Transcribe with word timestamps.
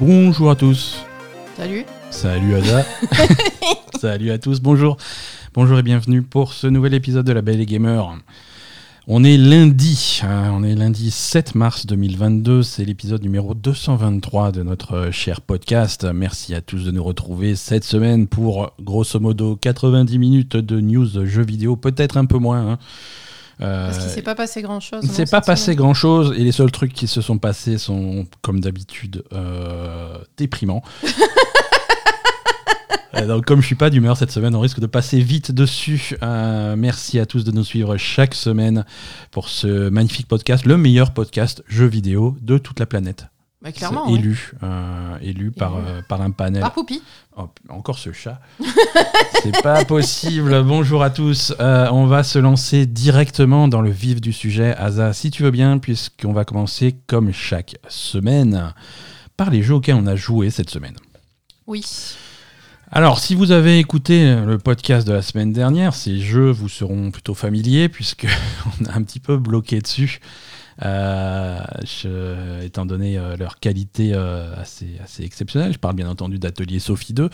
Bonjour 0.00 0.50
à 0.50 0.56
tous. 0.56 1.04
Salut. 1.56 1.84
Salut 2.10 2.54
Ada. 2.54 2.84
Salut 4.00 4.30
à 4.30 4.38
tous. 4.38 4.60
Bonjour. 4.60 4.96
Bonjour 5.54 5.78
et 5.78 5.82
bienvenue 5.82 6.22
pour 6.22 6.52
ce 6.54 6.66
nouvel 6.66 6.94
épisode 6.94 7.26
de 7.26 7.32
La 7.32 7.42
Belle 7.42 7.60
et 7.60 7.66
Gamer. 7.66 8.16
On 9.06 9.24
est 9.24 9.36
lundi, 9.36 10.20
hein, 10.22 10.52
on 10.54 10.62
est 10.62 10.74
lundi 10.74 11.10
7 11.10 11.54
mars 11.56 11.86
2022, 11.86 12.62
c'est 12.62 12.84
l'épisode 12.84 13.22
numéro 13.22 13.54
223 13.54 14.52
de 14.52 14.62
notre 14.62 14.94
euh, 14.94 15.10
cher 15.10 15.40
podcast. 15.40 16.06
Merci 16.14 16.54
à 16.54 16.60
tous 16.60 16.84
de 16.84 16.90
nous 16.92 17.02
retrouver 17.02 17.56
cette 17.56 17.82
semaine 17.82 18.28
pour 18.28 18.72
grosso 18.80 19.18
modo 19.18 19.56
90 19.56 20.18
minutes 20.18 20.56
de 20.56 20.80
news 20.80 21.26
jeux 21.26 21.42
vidéo, 21.44 21.74
peut-être 21.76 22.18
un 22.18 22.26
peu 22.26 22.38
moins. 22.38 22.72
hein. 22.72 22.78
Euh, 23.62 23.86
Parce 23.86 23.98
qu'il 23.98 24.08
s'est 24.10 24.22
pas 24.22 24.34
passé 24.34 24.62
grand 24.62 24.80
chose. 24.80 25.00
il 25.04 25.10
ne 25.10 25.14
s'est 25.14 25.26
pas 25.26 25.40
passé 25.42 25.74
grand 25.76 25.92
chose 25.94 26.34
et 26.36 26.42
les 26.42 26.52
seuls 26.52 26.70
trucs 26.70 26.92
qui 26.94 27.06
se 27.06 27.20
sont 27.20 27.38
passés 27.38 27.76
sont, 27.78 28.26
comme 28.42 28.60
d'habitude, 28.60 29.24
euh, 29.32 30.16
déprimants. 30.36 30.82
Euh, 33.14 33.26
Donc, 33.26 33.44
comme 33.44 33.60
je 33.60 33.66
suis 33.66 33.74
pas 33.74 33.90
d'humeur 33.90 34.16
cette 34.16 34.30
semaine, 34.30 34.54
on 34.54 34.60
risque 34.60 34.78
de 34.78 34.86
passer 34.86 35.18
vite 35.20 35.50
dessus. 35.50 36.16
Euh, 36.22 36.76
merci 36.76 37.18
à 37.18 37.26
tous 37.26 37.42
de 37.42 37.50
nous 37.50 37.64
suivre 37.64 37.96
chaque 37.96 38.34
semaine 38.34 38.84
pour 39.32 39.48
ce 39.48 39.88
magnifique 39.88 40.28
podcast, 40.28 40.64
le 40.64 40.76
meilleur 40.76 41.12
podcast 41.12 41.64
jeux 41.66 41.86
vidéo 41.88 42.36
de 42.40 42.56
toute 42.56 42.78
la 42.78 42.86
planète. 42.86 43.26
Bah, 43.62 43.72
clairement. 43.72 44.08
Ouais. 44.10 44.18
élu, 44.18 44.52
euh, 44.62 45.18
élu 45.22 45.50
par, 45.50 45.74
euh, 45.76 46.00
par 46.08 46.22
un 46.22 46.30
panel. 46.30 46.60
Par 46.62 46.72
Poupie. 46.72 47.02
Oh, 47.42 47.48
encore 47.70 47.98
ce 47.98 48.12
chat. 48.12 48.40
C'est 49.42 49.62
pas 49.62 49.84
possible. 49.86 50.62
Bonjour 50.62 51.02
à 51.02 51.08
tous. 51.08 51.54
Euh, 51.58 51.88
on 51.90 52.04
va 52.04 52.22
se 52.22 52.38
lancer 52.38 52.84
directement 52.84 53.66
dans 53.66 53.80
le 53.80 53.90
vif 53.90 54.20
du 54.20 54.32
sujet. 54.32 54.74
Asa, 54.76 55.14
si 55.14 55.30
tu 55.30 55.42
veux 55.42 55.50
bien, 55.50 55.78
puisqu'on 55.78 56.32
va 56.32 56.44
commencer 56.44 56.96
comme 57.06 57.32
chaque 57.32 57.76
semaine 57.88 58.74
par 59.38 59.48
les 59.50 59.62
jeux 59.62 59.76
auxquels 59.76 59.94
on 59.94 60.06
a 60.06 60.16
joué 60.16 60.50
cette 60.50 60.68
semaine. 60.68 60.96
Oui. 61.66 61.82
Alors, 62.90 63.18
si 63.20 63.34
vous 63.34 63.52
avez 63.52 63.78
écouté 63.78 64.34
le 64.34 64.58
podcast 64.58 65.06
de 65.06 65.12
la 65.12 65.22
semaine 65.22 65.52
dernière, 65.52 65.94
ces 65.94 66.18
jeux 66.18 66.50
vous 66.50 66.68
seront 66.68 67.10
plutôt 67.10 67.34
familiers 67.34 67.88
puisque 67.88 68.26
on 68.82 68.84
a 68.84 68.94
un 68.94 69.02
petit 69.02 69.20
peu 69.20 69.38
bloqué 69.38 69.80
dessus, 69.80 70.20
je- 70.82 72.62
étant 72.64 72.86
donné 72.86 73.18
euh, 73.18 73.36
leur 73.36 73.58
qualité 73.60 74.12
euh, 74.14 74.54
assez, 74.60 74.88
assez 75.02 75.22
exceptionnelle. 75.24 75.72
Je 75.72 75.78
parle 75.78 75.94
bien 75.94 76.08
entendu 76.08 76.38
d'Atelier 76.38 76.78
Sophie 76.78 77.12
2. 77.12 77.28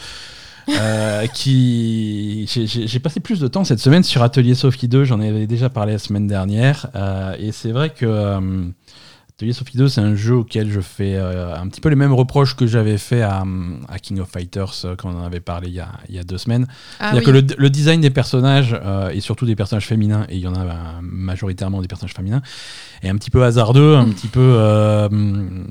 euh, 0.68 1.26
qui 1.34 2.46
j'ai- 2.48 2.98
passé 3.00 3.20
plus 3.20 3.38
de 3.38 3.46
temps 3.46 3.62
cette 3.64 3.78
semaine 3.78 4.02
sur 4.02 4.22
Atelier 4.22 4.56
Sophie 4.56 4.88
2 4.88 5.04
j'en 5.04 5.20
avais 5.20 5.46
déjà 5.46 5.68
parlé 5.70 5.92
la 5.92 5.98
semaine 6.00 6.26
dernière 6.26 6.88
euh, 6.96 7.36
et 7.38 7.52
c'est 7.52 7.70
vrai 7.70 7.90
que 7.90 8.04
euh, 8.04 8.64
Atelier 9.38 9.52
Sophie 9.52 9.76
2, 9.76 9.88
c'est 9.88 10.00
un 10.00 10.14
jeu 10.14 10.34
auquel 10.36 10.70
je 10.72 10.80
fais 10.80 11.14
euh, 11.14 11.54
un 11.54 11.68
petit 11.68 11.82
peu 11.82 11.90
les 11.90 11.94
mêmes 11.94 12.14
reproches 12.14 12.56
que 12.56 12.66
j'avais 12.66 12.96
fait 12.96 13.20
à, 13.20 13.44
à 13.86 13.98
King 13.98 14.18
of 14.20 14.30
Fighters 14.30 14.72
euh, 14.86 14.96
quand 14.96 15.10
on 15.10 15.18
en 15.20 15.24
avait 15.24 15.40
parlé 15.40 15.68
il 15.68 15.74
y 15.74 15.80
a, 15.80 15.90
il 16.08 16.14
y 16.14 16.18
a 16.18 16.22
deux 16.22 16.38
semaines. 16.38 16.66
Ah 16.98 17.10
C'est-à-dire 17.12 17.34
oui. 17.34 17.44
que 17.46 17.52
le, 17.54 17.60
le 17.62 17.68
design 17.68 18.00
des 18.00 18.08
personnages, 18.08 18.74
euh, 18.82 19.10
et 19.10 19.20
surtout 19.20 19.44
des 19.44 19.54
personnages 19.54 19.86
féminins, 19.86 20.24
et 20.30 20.36
il 20.36 20.40
y 20.40 20.46
en 20.48 20.54
a 20.54 20.64
majoritairement 21.02 21.82
des 21.82 21.86
personnages 21.86 22.14
féminins, 22.14 22.40
est 23.02 23.10
un 23.10 23.16
petit 23.16 23.30
peu 23.30 23.44
hasardeux, 23.44 23.96
un 23.96 24.08
petit 24.08 24.28
peu, 24.28 24.40
euh, 24.40 25.06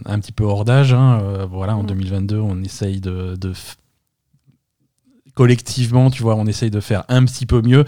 un 0.06 0.20
petit 0.20 0.32
peu 0.32 0.44
hors 0.44 0.64
d'âge. 0.64 0.94
hein. 0.94 1.20
Euh, 1.24 1.48
voilà, 1.50 1.76
en 1.76 1.82
Mm. 1.82 1.88
2022, 1.88 2.38
on 2.38 2.62
essaye 2.64 3.02
de, 3.02 3.36
de 3.36 3.52
collectivement, 5.36 6.10
tu 6.10 6.24
vois, 6.24 6.36
on 6.36 6.48
essaye 6.48 6.72
de 6.72 6.80
faire 6.80 7.04
un 7.10 7.24
petit 7.26 7.46
peu 7.46 7.62
mieux. 7.62 7.86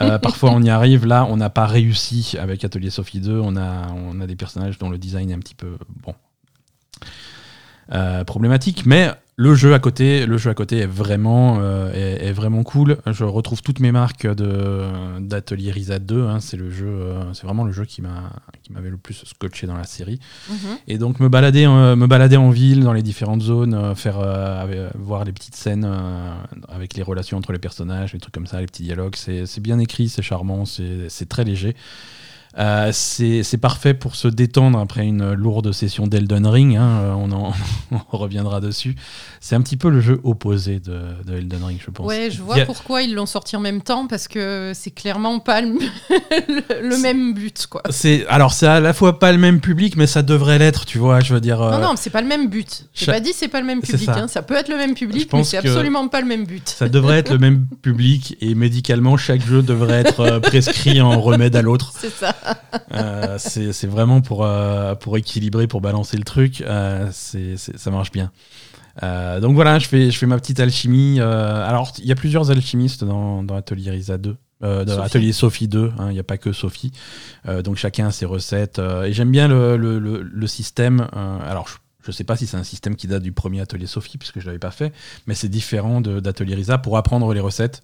Euh, 0.00 0.18
parfois, 0.18 0.50
on 0.50 0.62
y 0.62 0.68
arrive. 0.68 1.06
Là, 1.06 1.26
on 1.30 1.36
n'a 1.36 1.48
pas 1.48 1.66
réussi 1.66 2.36
avec 2.38 2.64
Atelier 2.64 2.90
Sophie 2.90 3.20
2. 3.20 3.40
On 3.40 3.56
a, 3.56 3.88
on 3.92 4.20
a 4.20 4.26
des 4.26 4.36
personnages 4.36 4.78
dont 4.78 4.90
le 4.90 4.98
design 4.98 5.30
est 5.30 5.34
un 5.34 5.38
petit 5.38 5.54
peu 5.54 5.78
bon 6.02 6.14
euh, 7.92 8.24
problématique, 8.24 8.84
mais 8.84 9.10
le 9.40 9.54
jeu 9.54 9.72
à 9.72 9.78
côté, 9.78 10.26
le 10.26 10.36
jeu 10.36 10.50
à 10.50 10.54
côté 10.54 10.78
est 10.78 10.86
vraiment, 10.86 11.58
euh, 11.60 11.92
est, 11.92 12.26
est 12.26 12.32
vraiment 12.32 12.64
cool. 12.64 12.96
Je 13.06 13.22
retrouve 13.22 13.62
toutes 13.62 13.78
mes 13.78 13.92
marques 13.92 14.26
de 14.26 14.82
d'Atelier 15.20 15.70
Risa 15.70 16.00
2. 16.00 16.26
hein. 16.26 16.40
c'est 16.40 16.56
le 16.56 16.70
jeu, 16.72 16.88
euh, 16.88 17.32
c'est 17.34 17.44
vraiment 17.44 17.62
le 17.62 17.70
jeu 17.70 17.84
qui 17.84 18.02
m'a, 18.02 18.32
qui 18.64 18.72
m'avait 18.72 18.90
le 18.90 18.96
plus 18.96 19.22
scotché 19.24 19.68
dans 19.68 19.76
la 19.76 19.84
série. 19.84 20.18
Mhm. 20.50 20.56
Et 20.88 20.98
donc 20.98 21.20
me 21.20 21.28
balader, 21.28 21.66
euh, 21.66 21.94
me 21.94 22.08
balader 22.08 22.36
en 22.36 22.50
ville, 22.50 22.82
dans 22.82 22.92
les 22.92 23.02
différentes 23.02 23.42
zones, 23.42 23.74
euh, 23.74 23.94
faire 23.94 24.18
euh, 24.18 24.60
avec- 24.60 24.96
voir 24.96 25.24
les 25.24 25.32
petites 25.32 25.54
scènes 25.54 25.86
euh, 25.88 26.32
avec 26.68 26.94
les 26.94 27.04
relations 27.04 27.38
entre 27.38 27.52
les 27.52 27.60
personnages, 27.60 28.14
les 28.14 28.18
trucs 28.18 28.34
comme 28.34 28.48
ça, 28.48 28.58
les 28.60 28.66
petits 28.66 28.82
dialogues, 28.82 29.14
c'est 29.14 29.46
c'est 29.46 29.60
bien 29.60 29.78
écrit, 29.78 30.08
c'est 30.08 30.20
charmant, 30.22 30.64
c'est 30.64 31.08
c'est 31.08 31.28
très 31.28 31.44
léger. 31.44 31.76
Euh, 32.58 32.90
c'est 32.92 33.58
parfait 33.60 33.94
pour 33.94 34.16
se 34.16 34.26
détendre 34.26 34.78
après 34.80 35.06
une 35.06 35.32
lourde 35.32 35.70
session 35.72 36.06
d'Elden 36.08 36.44
Ring. 36.46 36.76
hein, 36.76 36.88
euh, 37.02 37.12
on, 37.16 37.30
en, 37.30 37.52
on 38.12 38.16
reviendra 38.16 38.60
dessus. 38.60 38.96
C'est 39.40 39.54
un 39.54 39.60
petit 39.60 39.76
peu 39.76 39.88
le 39.90 40.00
jeu 40.00 40.20
opposé 40.24 40.80
de, 40.80 41.00
de 41.24 41.36
Elden 41.36 41.62
Ring, 41.62 41.78
je 41.84 41.90
pense. 41.92 42.04
Ouais, 42.06 42.30
je 42.32 42.42
vois 42.42 42.56
Il 42.56 42.58
y 42.58 42.62
a- 42.62 42.66
pourquoi 42.66 43.02
ils 43.02 43.14
l'ont 43.14 43.26
sorti 43.26 43.54
en 43.54 43.60
même 43.60 43.80
temps 43.82 44.08
parce 44.08 44.26
que 44.26 44.72
c'est 44.74 44.90
clairement 44.90 45.38
pas 45.38 45.60
le, 45.60 46.98
même 47.00 47.34
but 47.34 47.66
quoi. 47.68 47.82
C'est 47.90 48.26
alors 48.26 48.52
c'est 48.52 48.66
à 48.66 48.80
la 48.80 48.92
fois 48.92 49.18
pas 49.18 49.30
le 49.32 49.38
même 49.38 49.60
public, 49.60 49.96
mais 49.96 50.06
ça 50.08 50.22
devrait 50.22 50.58
l'être, 50.58 50.84
tu 50.84 50.98
vois. 50.98 51.20
Je 51.20 51.34
veux 51.34 51.40
dire. 51.40 51.62
euh, 51.62 51.70
Non 51.70 51.78
non, 51.80 51.90
mais 51.92 51.96
c'est 51.96 52.10
pas 52.10 52.22
le 52.22 52.26
même 52.28 52.48
but. 52.48 52.86
J'ai 52.94 53.06
cha- 53.06 53.12
pas 53.12 53.20
dit 53.20 53.30
c'est 53.34 53.48
pas 53.48 53.60
le 53.60 53.66
même 53.66 53.80
public. 53.80 54.04
ça. 54.06 54.16
hein. 54.18 54.28
Ça 54.28 54.42
peut 54.42 54.56
être 54.56 54.68
le 54.68 54.76
même 54.76 54.90
Je 54.90 54.94
public, 54.94 55.32
mais 55.32 55.44
c'est 55.44 55.58
absolument 55.58 56.08
pas 56.08 56.20
le 56.20 56.26
même 56.26 56.44
but. 56.44 56.68
Ça 56.68 56.88
devrait 56.88 57.18
être 57.18 57.30
le 57.30 57.38
même 57.38 57.66
public 57.82 58.36
et 58.40 58.54
médicalement, 58.54 59.16
chaque 59.16 59.46
jeu 59.46 59.62
devrait 59.62 60.00
être 60.00 60.20
euh, 60.20 60.40
prescrit 60.40 61.00
en 61.00 61.20
remède 61.20 61.54
à 61.54 61.62
l'autre. 61.62 61.92
C'est 61.98 62.10
ça. 62.12 62.34
Euh, 62.92 63.36
c'est 63.38 63.86
vraiment 63.86 64.20
pour, 64.20 64.44
euh, 64.44 64.94
pour 64.94 65.16
équilibrer, 65.16 65.66
pour 65.66 65.80
balancer 65.80 66.16
le 66.16 66.24
truc. 66.24 66.60
Euh, 66.62 67.08
ça 67.12 67.90
marche 67.90 68.10
bien. 68.12 68.30
Donc 69.02 69.54
voilà, 69.54 69.78
je 69.78 69.86
fais, 69.86 70.10
je 70.10 70.18
fais 70.18 70.26
ma 70.26 70.38
petite 70.38 70.60
alchimie. 70.60 71.20
Alors, 71.20 71.92
il 71.98 72.06
y 72.06 72.12
a 72.12 72.16
plusieurs 72.16 72.50
alchimistes 72.50 73.04
dans, 73.04 73.42
dans 73.42 73.54
Atelier 73.56 73.90
Risa 73.90 74.18
2. 74.18 74.36
Euh, 74.64 74.84
Sophie. 74.86 75.00
Atelier 75.06 75.32
Sophie 75.32 75.68
2, 75.68 75.92
hein, 75.98 76.06
il 76.10 76.14
n'y 76.14 76.18
a 76.18 76.24
pas 76.24 76.36
que 76.38 76.52
Sophie. 76.52 76.90
Donc 77.64 77.76
chacun 77.76 78.08
a 78.08 78.10
ses 78.10 78.26
recettes. 78.26 78.80
et 79.04 79.12
j'aime 79.12 79.30
bien 79.30 79.46
le, 79.48 79.76
le, 79.76 79.98
le- 80.00 80.22
le 80.22 80.46
système. 80.46 81.06
alors, 81.48 81.68
je 82.02 82.08
ne 82.10 82.12
sais 82.12 82.24
pas 82.24 82.36
si 82.36 82.46
c'est 82.46 82.56
un 82.56 82.64
système 82.64 82.96
qui 82.96 83.06
date 83.06 83.22
du 83.22 83.32
premier 83.32 83.60
Atelier 83.60 83.86
Sophie, 83.86 84.18
puisque 84.18 84.36
je 84.40 84.44
ne 84.44 84.46
l'avais 84.46 84.58
pas 84.58 84.70
fait, 84.70 84.92
mais 85.26 85.34
c'est 85.34 85.48
différent 85.48 86.00
d'Atelier 86.00 86.54
Risa 86.56 86.78
pour 86.78 86.96
apprendre 86.96 87.32
les 87.34 87.40
recettes. 87.40 87.82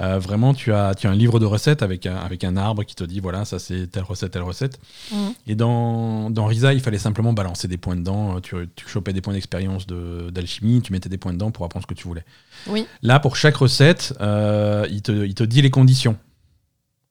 Euh, 0.00 0.18
vraiment, 0.18 0.54
tu 0.54 0.72
as, 0.72 0.94
tu 0.94 1.06
as 1.06 1.10
un 1.10 1.14
livre 1.14 1.38
de 1.38 1.46
recettes 1.46 1.82
avec 1.82 2.06
un, 2.06 2.16
avec 2.16 2.42
un 2.42 2.56
arbre 2.56 2.82
qui 2.84 2.94
te 2.96 3.04
dit 3.04 3.20
voilà, 3.20 3.44
ça 3.44 3.58
c'est 3.58 3.86
telle 3.86 4.02
recette, 4.02 4.32
telle 4.32 4.42
recette. 4.42 4.78
Mhm. 5.12 5.34
Et 5.46 5.54
dans, 5.54 6.30
dans 6.30 6.46
Risa, 6.46 6.72
il 6.74 6.80
fallait 6.80 6.98
simplement 6.98 7.32
balancer 7.32 7.68
des 7.68 7.76
points 7.76 7.94
dedans. 7.96 8.40
Tu, 8.40 8.56
tu 8.74 8.88
chopais 8.88 9.12
des 9.12 9.20
points 9.20 9.34
d'expérience 9.34 9.86
de- 9.86 10.30
d'alchimie, 10.30 10.82
tu 10.82 10.92
mettais 10.92 11.08
des 11.08 11.18
points 11.18 11.32
dedans 11.32 11.50
pour 11.52 11.64
apprendre 11.64 11.84
ce 11.84 11.94
que 11.94 11.98
tu 11.98 12.08
voulais. 12.08 12.24
Oui. 12.66 12.86
Là, 13.02 13.20
pour 13.20 13.36
chaque 13.36 13.56
recette, 13.56 14.14
euh, 14.20 14.86
il, 14.90 15.02
te, 15.02 15.12
il 15.24 15.34
te 15.34 15.44
dit 15.44 15.62
les 15.62 15.70
conditions. 15.70 16.16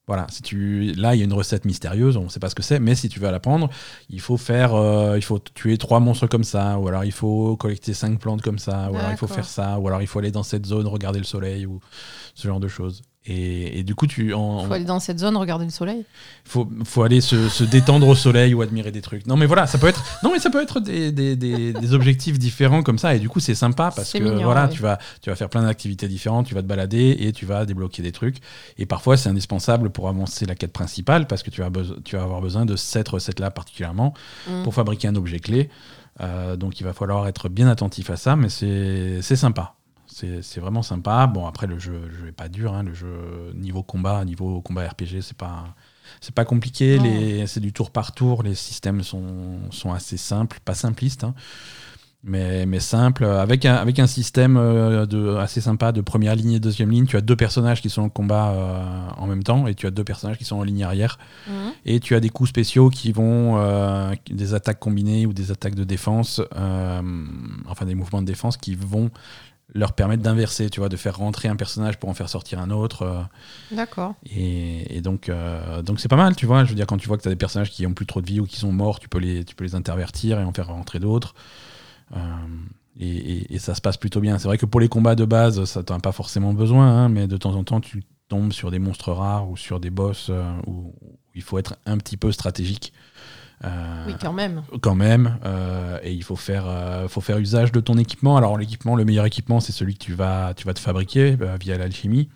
Voilà, 0.05 0.27
si 0.29 0.41
tu, 0.41 0.91
là, 0.97 1.15
il 1.15 1.19
y 1.19 1.21
a 1.21 1.23
une 1.23 1.33
recette 1.33 1.63
mystérieuse, 1.63 2.17
on 2.17 2.23
ne 2.25 2.29
sait 2.29 2.41
pas 2.41 2.49
ce 2.49 2.55
que 2.55 2.61
c'est, 2.61 2.79
mais 2.79 2.93
si 2.93 3.07
tu 3.07 3.21
veux 3.21 3.31
la 3.31 3.39
prendre, 3.39 3.69
il 4.09 4.19
faut 4.19 4.35
faire, 4.35 4.75
euh, 4.75 5.17
il 5.17 5.21
faut 5.21 5.39
tuer 5.39 5.77
trois 5.77 6.01
monstres 6.01 6.27
comme 6.27 6.43
ça, 6.43 6.77
ou 6.77 6.89
alors 6.89 7.05
il 7.05 7.13
faut 7.13 7.55
collecter 7.55 7.93
cinq 7.93 8.19
plantes 8.19 8.41
comme 8.41 8.59
ça, 8.59 8.91
ou 8.91 8.97
alors 8.97 9.11
il 9.11 9.17
faut 9.17 9.27
faire 9.27 9.45
ça, 9.45 9.79
ou 9.79 9.87
alors 9.87 10.01
il 10.01 10.07
faut 10.07 10.19
aller 10.19 10.31
dans 10.31 10.43
cette 10.43 10.65
zone, 10.65 10.87
regarder 10.87 11.19
le 11.19 11.25
soleil, 11.25 11.65
ou 11.65 11.79
ce 12.35 12.47
genre 12.49 12.59
de 12.59 12.67
choses. 12.67 13.01
Et, 13.25 13.79
et 13.79 13.83
du 13.83 13.95
coup, 13.95 14.05
tu, 14.05 14.33
en, 14.33 14.65
Faut 14.65 14.73
aller 14.73 14.83
dans 14.83 14.99
cette 14.99 15.17
zone 15.19 15.37
regarder 15.37 15.63
le 15.63 15.71
soleil. 15.71 16.03
faut, 16.43 16.69
faut 16.83 17.03
aller 17.03 17.21
se, 17.21 17.47
se 17.47 17.63
détendre 17.63 18.05
au 18.07 18.15
soleil 18.15 18.53
ou 18.53 18.61
admirer 18.61 18.91
des 18.91 19.01
trucs. 19.01 19.25
Non 19.27 19.37
mais 19.37 19.45
voilà, 19.45 19.65
ça 19.65 19.77
peut 19.77 19.87
être, 19.87 20.03
non 20.23 20.31
mais 20.33 20.39
ça 20.39 20.49
peut 20.49 20.61
être 20.61 20.81
des, 20.81 21.11
des, 21.13 21.37
des- 21.37 21.71
des 21.71 21.93
objectifs 21.93 22.37
différents 22.37 22.83
comme 22.83 22.97
ça 22.97 23.15
et 23.15 23.19
du 23.19 23.29
coup 23.29 23.39
c'est 23.39 23.55
sympa 23.55 23.91
parce 23.95 24.11
que 24.11 24.17
mignon, 24.17 24.43
voilà, 24.43 24.65
ouais. 24.65 24.69
tu 24.71 24.81
vas, 24.81 24.99
tu 25.21 25.29
vas 25.29 25.37
faire 25.37 25.47
plein 25.49 25.61
d'activités 25.63 26.09
différentes, 26.09 26.47
tu 26.47 26.53
vas 26.53 26.61
te 26.61 26.67
balader 26.67 27.15
et 27.19 27.31
tu 27.31 27.45
vas 27.45 27.65
débloquer 27.65 28.01
des 28.01 28.11
trucs. 28.11 28.37
Et 28.77 28.85
parfois 28.85 29.15
c'est 29.15 29.29
indispensable 29.29 29.89
pour 29.89 30.09
avancer 30.09 30.45
la 30.45 30.55
quête 30.55 30.73
principale 30.73 31.25
parce 31.25 31.43
que 31.43 31.49
tu 31.49 31.61
vas, 31.61 31.69
tu 32.03 32.17
vas 32.17 32.23
avoir 32.23 32.41
besoin 32.41 32.65
de 32.65 32.75
cette 32.75 33.07
recette-là 33.07 33.51
particulièrement 33.51 34.13
Mm. 34.49 34.63
pour 34.63 34.73
fabriquer 34.73 35.07
un 35.07 35.15
objet 35.15 35.39
clé. 35.39 35.69
Euh, 36.21 36.55
donc 36.57 36.79
il 36.79 36.83
va 36.83 36.91
falloir 36.93 37.27
être 37.27 37.47
bien 37.49 37.67
attentif 37.69 38.09
à 38.09 38.17
ça, 38.17 38.35
mais 38.35 38.49
c'est 38.49 39.21
sympa. 39.35 39.75
C'est 40.13 40.59
vraiment 40.59 40.83
sympa. 40.83 41.27
Bon, 41.27 41.47
après, 41.47 41.67
le 41.67 41.79
jeu, 41.79 41.99
le 42.07 42.13
jeu 42.15 42.27
est 42.27 42.31
pas 42.33 42.49
dur. 42.49 42.73
hein. 42.73 42.83
Le 42.83 42.93
jeu, 42.93 43.51
niveau 43.55 43.81
combat, 43.83 44.23
niveau 44.25 44.61
combat 44.61 44.87
RPG, 44.87 45.21
c'est 45.21 45.37
pas, 45.37 45.73
c'est 46.21 46.35
pas 46.35 46.45
compliqué. 46.45 46.99
C'est 47.47 47.59
du 47.59 47.73
tour 47.73 47.89
par 47.91 48.11
tour. 48.13 48.43
Les 48.43 48.55
systèmes 48.55 49.01
sont, 49.03 49.59
sont 49.71 49.91
assez 49.91 50.17
simples, 50.17 50.59
pas 50.63 50.75
simplistes, 50.75 51.23
hein, 51.23 51.33
mais, 52.23 52.65
mais 52.67 52.79
simples. 52.79 53.25
Avec 53.25 53.65
un, 53.65 53.75
avec 53.75 53.97
un 53.99 54.07
système 54.07 54.55
euh, 54.55 55.05
de, 55.05 55.35
assez 55.35 55.61
sympa 55.61 55.91
de 55.91 56.01
première 56.01 56.35
ligne 56.35 56.53
et 56.53 56.59
deuxième 56.59 56.91
ligne. 56.91 57.05
Tu 57.05 57.17
as 57.17 57.21
deux 57.21 57.35
personnages 57.35 57.81
qui 57.81 57.89
sont 57.89 58.03
en 58.03 58.09
combat 58.09 58.51
euh, 58.51 59.09
en 59.17 59.25
même 59.27 59.43
temps 59.43 59.67
et 59.67 59.73
tu 59.75 59.87
as 59.87 59.91
deux 59.91 60.03
personnages 60.05 60.37
qui 60.37 60.45
sont 60.45 60.57
en 60.57 60.63
ligne 60.63 60.83
arrière. 60.83 61.17
Mhm. 61.47 61.71
Et 61.85 61.99
tu 61.99 62.15
as 62.15 62.19
des 62.19 62.29
coups 62.29 62.49
spéciaux 62.49 62.89
qui 62.89 63.11
vont, 63.11 63.57
euh, 63.57 64.13
des 64.29 64.53
attaques 64.53 64.79
combinées 64.79 65.25
ou 65.25 65.33
des 65.33 65.51
attaques 65.51 65.75
de 65.75 65.83
défense, 65.83 66.39
euh, 66.55 67.01
enfin 67.67 67.85
des 67.85 67.95
mouvements 67.95 68.21
de 68.21 68.27
défense 68.27 68.57
qui 68.57 68.75
vont 68.75 69.09
leur 69.73 69.93
permettre 69.93 70.21
d'inverser, 70.23 70.69
tu 70.69 70.79
vois, 70.79 70.89
de 70.89 70.97
faire 70.97 71.17
rentrer 71.17 71.47
un 71.47 71.55
personnage 71.55 71.97
pour 71.99 72.09
en 72.09 72.13
faire 72.13 72.29
sortir 72.29 72.59
un 72.59 72.69
autre. 72.71 73.01
euh, 73.03 73.21
D'accord. 73.71 74.15
et, 74.25 74.97
et 74.97 75.01
donc, 75.01 75.29
euh, 75.29 75.81
donc 75.81 75.99
c'est 75.99 76.07
pas 76.09 76.15
mal, 76.15 76.35
tu 76.35 76.45
vois. 76.45 76.63
Je 76.63 76.69
veux 76.69 76.75
dire, 76.75 76.85
quand 76.87 76.97
tu 76.97 77.07
vois 77.07 77.17
que 77.17 77.23
tu 77.23 77.27
as 77.27 77.31
des 77.31 77.37
personnages 77.37 77.71
qui 77.71 77.85
ont 77.87 77.93
plus 77.93 78.05
trop 78.05 78.21
de 78.21 78.27
vie 78.27 78.39
ou 78.39 78.45
qui 78.45 78.57
sont 78.57 78.71
morts, 78.71 78.99
tu 78.99 79.09
peux 79.09 79.19
les, 79.19 79.43
tu 79.45 79.55
peux 79.55 79.63
les 79.63 79.75
intervertir 79.75 80.39
et 80.39 80.43
en 80.43 80.51
faire 80.53 80.67
rentrer 80.67 80.99
d'autres. 80.99 81.33
Euh, 82.15 82.19
Et, 82.99 83.07
et- 83.09 83.55
et 83.55 83.59
ça 83.59 83.73
se 83.73 83.81
passe 83.81 83.97
plutôt 83.97 84.19
bien. 84.21 84.37
C'est 84.37 84.47
vrai 84.47 84.59
que 84.59 84.67
pour 84.67 84.79
les 84.79 84.87
combats 84.89 85.15
de 85.15 85.25
base, 85.25 85.63
ça 85.65 85.81
t'en 85.81 85.95
as 85.95 85.99
pas 85.99 86.11
forcément 86.11 86.53
besoin, 86.53 86.85
hein, 86.87 87.09
mais 87.09 87.25
de 87.27 87.37
temps 87.37 87.55
en 87.55 87.63
temps, 87.63 87.81
tu 87.81 88.03
tombes 88.29 88.53
sur 88.53 88.69
des 88.69 88.77
monstres 88.77 89.11
rares 89.11 89.49
ou 89.49 89.57
sur 89.57 89.79
des 89.79 89.89
boss 89.89 90.29
où, 90.67 90.71
où 91.01 91.17
il 91.33 91.41
faut 91.41 91.57
être 91.57 91.75
un 91.87 91.97
petit 91.97 92.17
peu 92.17 92.31
stratégique. 92.31 92.93
Euh, 93.63 94.03
Oui, 94.07 94.13
quand 94.19 94.33
même. 94.33 94.63
quand 94.81 94.95
même, 94.95 95.37
euh, 95.45 95.97
et 96.03 96.13
il 96.13 96.23
faut 96.23 96.35
faire, 96.35 96.65
euh, 96.67 97.07
faut 97.07 97.21
faire 97.21 97.37
usage 97.37 97.71
de 97.71 97.79
ton 97.79 97.97
équipement. 97.97 98.35
Alors 98.37 98.57
l'équipement, 98.57 98.95
le 98.95 99.05
meilleur 99.05 99.25
équipement, 99.25 99.59
c'est 99.59 99.71
celui 99.71 99.93
que 99.93 100.03
tu 100.03 100.13
vas, 100.13 100.53
tu 100.53 100.65
vas 100.65 100.73
te 100.73 100.79
fabriquer 100.79 101.37
via 101.59 101.77
l'alchimie. 101.77 102.29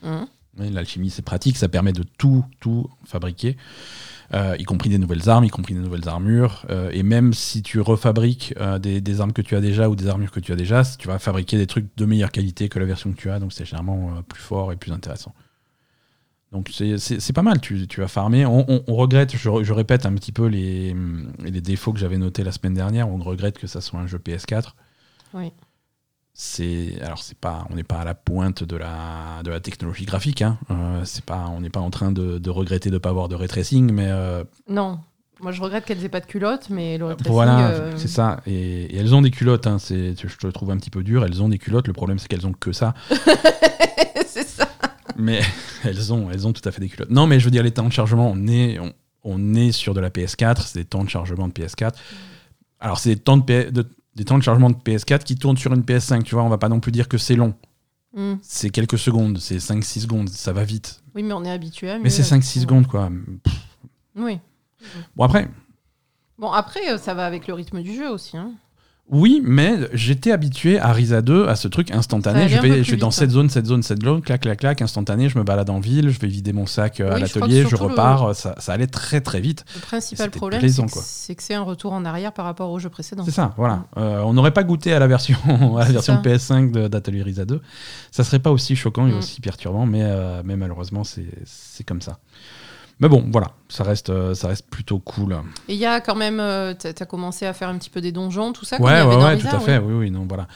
Oui, 0.60 0.72
L'alchimie, 0.72 1.10
c'est 1.12 1.22
pratique, 1.22 1.56
ça 1.58 1.68
permet 1.68 1.94
de 1.94 2.04
tout, 2.18 2.44
tout 2.60 2.90
fabriquer, 3.06 3.58
y 4.34 4.64
compris 4.64 4.90
des 4.90 4.98
nouvelles 4.98 5.30
armes, 5.30 5.44
y 5.44 5.50
compris 5.50 5.76
des 5.76 5.80
nouvelles 5.80 6.10
armures. 6.10 6.66
et 6.92 7.04
même 7.04 7.34
si 7.34 7.62
tu 7.62 7.80
refabriques 7.80 8.56
des, 8.80 9.00
des 9.02 9.22
armes 9.22 9.34
que 9.34 9.44
tu 9.44 9.56
as 9.56 9.62
déjà 9.62 9.88
ou 9.88 9.96
des 9.96 10.08
armures 10.08 10.32
que 10.32 10.40
tu 10.40 10.52
as 10.52 10.56
déjà, 10.56 10.84
tu 10.98 11.08
vas 11.08 11.20
fabriquer 11.20 11.58
des 11.58 11.68
trucs 11.68 11.86
de 11.96 12.06
meilleure 12.06 12.32
qualité 12.32 12.70
que 12.70 12.80
la 12.80 12.86
version 12.86 13.12
que 13.12 13.18
tu 13.18 13.30
as, 13.30 13.40
donc 13.40 13.54
c'est 13.54 13.66
généralement 13.66 14.24
plus 14.28 14.42
fort 14.42 14.72
et 14.72 14.78
plus 14.78 14.92
intéressant. 14.92 15.36
Donc 16.52 16.70
c'est- 16.74 17.34
pas 17.34 17.42
mal, 17.42 17.60
tu, 17.60 17.88
tu 17.88 18.00
vas 18.00 18.08
farmer. 18.08 18.46
On, 18.46 18.66
on- 18.70 18.84
on 18.88 18.96
regrette, 18.96 19.36
je, 19.36 19.50
je 19.64 19.74
répète 19.74 20.06
un 20.06 20.14
petit 20.14 20.32
peu 20.32 20.46
les, 20.48 20.96
les 21.44 21.62
défauts 21.62 21.92
que 21.94 22.00
j'avais 22.00 22.18
notés 22.18 22.44
la 22.44 22.52
semaine 22.54 22.74
dernière, 22.74 23.10
on 23.10 23.18
regrette 23.18 23.58
que 23.60 23.68
ça 23.68 23.82
soit 23.82 24.00
un 24.00 24.08
jeu 24.08 24.18
PS4 24.18 24.70
Oui. 25.34 25.52
c'est 26.34 27.02
alors 27.02 27.22
c'est 27.24 27.38
pas 27.38 27.66
on 27.72 27.76
n'est 27.76 27.84
pas 27.84 28.00
à 28.00 28.06
la 28.06 28.14
pointe 28.14 28.64
de 28.64 28.76
la 28.78 29.42
de 29.44 29.50
la 29.50 29.60
technologie 29.60 30.06
graphique 30.06 30.42
hein. 30.42 30.58
Euh, 30.72 31.02
c'est 31.04 31.26
pas 31.26 31.48
on 31.50 31.62
n'est 31.62 31.70
pas 31.72 31.80
en 31.80 31.90
train 31.90 32.12
de, 32.12 32.38
de 32.38 32.50
regretter 32.50 32.90
de 32.90 32.96
ne 32.96 33.00
pas 33.00 33.10
avoir 33.10 33.28
de 33.28 33.36
ray 33.36 33.48
tracing 33.48 33.92
mais 33.92 34.08
euh, 34.10 34.44
Non. 34.70 35.00
Moi, 35.40 35.52
je 35.52 35.62
regrette 35.62 35.86
qu'elles 35.86 36.04
aient 36.04 36.10
pas 36.10 36.20
de 36.20 36.26
culottes, 36.26 36.72
mais 36.72 36.98
le 36.98 37.06
retracing, 37.06 37.32
voilà 37.32 37.68
euh, 37.70 37.92
c'est 37.96 38.08
ça 38.08 38.40
et, 38.48 38.86
et 38.86 38.98
elles 38.98 39.14
ont 39.14 39.22
des 39.22 39.30
culottes 39.32 39.68
hein. 39.68 39.78
c'est 39.80 40.16
je 40.20 40.38
te 40.38 40.48
trouve 40.48 40.72
un 40.72 40.78
petit 40.78 40.90
peu 40.90 41.04
dur 41.04 41.24
elles 41.26 41.44
ont 41.44 41.50
des 41.50 41.60
culottes 41.60 41.88
le 41.88 41.94
problème 41.94 42.18
c'est 42.20 42.28
qu'elles 42.28 42.48
ont 42.48 42.54
que 42.54 42.72
ça 42.72 42.94
c'est 44.26 44.44
ça. 44.47 44.47
Mais 45.18 45.42
elles 45.84 46.14
ont 46.14 46.30
elles 46.31 46.48
ont 46.48 46.54
tout 46.54 46.68
à 46.68 46.72
fait 46.72 46.80
des 46.81 46.90
culottes 46.90 47.10
non 47.12 47.28
mais 47.28 47.40
je 47.40 47.46
veux 47.46 47.52
dire 47.52 47.64
les 47.64 47.72
temps 47.72 47.88
de 47.88 47.94
chargement 47.94 48.31
on 48.34 48.48
est 48.48 48.80
on, 48.80 48.94
on 49.24 49.54
est 49.56 49.72
sur 49.72 49.94
de 49.94 50.00
la 50.00 50.10
PS4 50.10 50.62
c'est 50.66 50.80
des 50.80 50.86
temps 50.86 51.04
de 51.04 51.10
chargement 51.10 51.48
de 51.48 51.54
PS4 51.54 51.94
alors 52.80 53.00
c'est 53.00 53.10
des 53.16 53.22
temps 53.22 53.38
de, 53.38 53.44
P- 53.44 53.72
de- 53.72 53.86
des 54.16 54.25
temps 54.25 54.38
de 54.38 54.44
chargement 54.44 54.69
de 54.69 54.75
PS4 54.75 55.24
qui 55.24 55.36
tournent 55.36 55.58
sur 55.58 55.74
une 55.74 55.81
PS5 55.81 56.24
tu 56.24 56.36
vois 56.36 56.44
on 56.44 56.50
va 56.50 56.58
pas 56.58 56.69
non 56.69 56.80
plus 56.80 56.92
dire 56.92 57.08
que 57.08 57.18
c'est 57.18 57.36
long 57.36 57.54
Mm. 58.16 58.36
c'est 58.42 58.69
quelques 58.72 58.98
secondes, 58.98 59.38
c'est 59.38 59.58
5-6 59.58 60.00
secondes, 60.04 60.30
ça 60.30 60.52
va 60.54 60.64
vite. 60.64 61.04
Oui, 61.14 61.22
mais 61.24 61.34
on 61.34 61.44
est 61.44 61.52
habitué. 61.52 61.92
à 61.92 62.00
Mais 62.00 62.10
c'est 62.10 62.22
avec- 62.34 62.42
5-6 62.46 62.62
secondes, 62.62 62.88
quoi. 62.88 63.12
Oui. 64.16 64.40
Bon, 65.16 65.25
après, 65.25 65.50
Bon, 66.40 66.50
après, 66.52 66.90
euh, 66.90 66.98
ça 66.98 67.14
va 67.14 67.25
avec 67.25 67.48
le 67.48 67.54
rythme 67.54 67.81
du 67.84 67.94
jeu 67.94 68.10
aussi. 68.10 68.36
Hein. 68.38 68.54
Oui, 69.09 69.42
mais 69.44 69.77
j'étais 69.94 70.31
habitué 70.31 70.80
à 70.80 70.92
Risa 70.92 71.21
2, 71.21 71.48
à 71.48 71.56
ce 71.56 71.68
truc 71.69 71.92
instantané. 71.92 72.50
Je 72.50 72.59
vais, 72.59 72.69
plus 72.69 72.83
je 72.83 72.92
vais 72.92 72.98
dans 72.98 73.07
vite, 73.07 73.18
cette 73.19 73.30
zone, 73.31 73.50
cette 73.50 73.65
zone, 73.65 73.81
cette 73.81 74.04
zone, 74.04 74.21
clac, 74.21 74.42
clac, 74.42 74.59
clac, 74.59 74.81
instantané, 74.81 75.30
je 75.30 75.38
me 75.38 75.44
balade 75.45 75.69
en 75.69 75.80
ville, 75.80 76.09
je 76.09 76.19
vais 76.19 76.27
vider 76.27 76.51
mon 76.51 76.65
sac 76.65 77.00
euh, 77.00 77.12
à 77.12 77.15
Oui, 77.15 77.21
l'atelier, 77.21 77.63
je 77.65 77.71
le- 77.75 77.77
repars, 77.83 78.36
ça, 78.36 78.56
ça 78.57 78.74
allait 78.74 78.88
très 78.88 79.21
très 79.21 79.39
vite. 79.39 79.63
Le 79.75 79.81
principal 79.81 80.30
problème, 80.30 80.62
c'est 81.01 81.36
que 81.36 81.44
c'est 81.44 81.54
un 81.54 81.62
retour 81.62 81.94
en 81.94 82.04
arrière 82.04 82.33
par 82.33 82.44
rapport 82.45 82.69
au 82.69 82.80
jeu 82.80 82.89
précédent. 82.89 83.24
C'est 83.24 83.31
ça, 83.31 83.54
voilà. 83.56 83.86
Euh, 83.95 84.21
on 84.24 84.33
n'aurait 84.33 84.51
pas 84.54 84.63
goûté 84.63 84.92
à 84.94 85.00
la 85.00 85.07
version, 85.07 85.38
à 85.77 85.86
la 85.86 85.92
version 85.92 86.15
ça. 86.15 86.21
PS5 86.21 86.71
de- 86.71 86.88
d'Atelier 86.89 87.24
Risa 87.24 87.45
2. 87.45 87.62
Ça 88.12 88.24
serait 88.25 88.39
pas 88.39 88.51
aussi 88.51 88.75
choquant 88.75 89.07
et 89.07 89.12
Mm. 89.13 89.18
aussi 89.19 89.39
perturbant, 89.39 89.86
mais, 89.86 90.01
euh, 90.04 90.42
mais 90.44 90.57
malheureusement, 90.57 91.04
c'est 91.06 91.27
c'est 91.45 91.83
comme 91.86 92.01
ça. 92.01 92.18
Mais 93.00 93.10
bon, 93.10 93.24
voilà, 93.32 93.52
ça 93.70 93.84
reste, 93.84 94.10
euh, 94.10 94.34
ça 94.34 94.48
reste 94.48 94.68
plutôt 94.70 94.98
cool. 95.00 95.38
Et 95.68 95.74
il 95.76 95.80
y 95.80 95.86
a 95.86 96.02
quand 96.02 96.16
même. 96.16 96.40
euh, 96.40 96.74
T'as 96.74 96.90
as 97.00 97.06
commencé 97.06 97.46
à 97.46 97.54
faire 97.54 97.70
un 97.70 97.78
petit 97.78 97.92
peu 97.92 98.02
des 98.02 98.12
donjons, 98.12 98.54
tout 98.54 98.66
ça 98.66 98.82
Ouais, 98.82 98.92
avait 98.94 99.10
ouais, 99.10 99.16
dans 99.16 99.26
ouais, 99.28 99.36
Risa, 99.36 99.50
tout 99.50 99.56
à 99.56 99.60
fait. 99.60 99.78
Oui, 99.78 99.94
oui, 99.94 100.12
non, 100.12 100.26
voilà. 100.28 100.48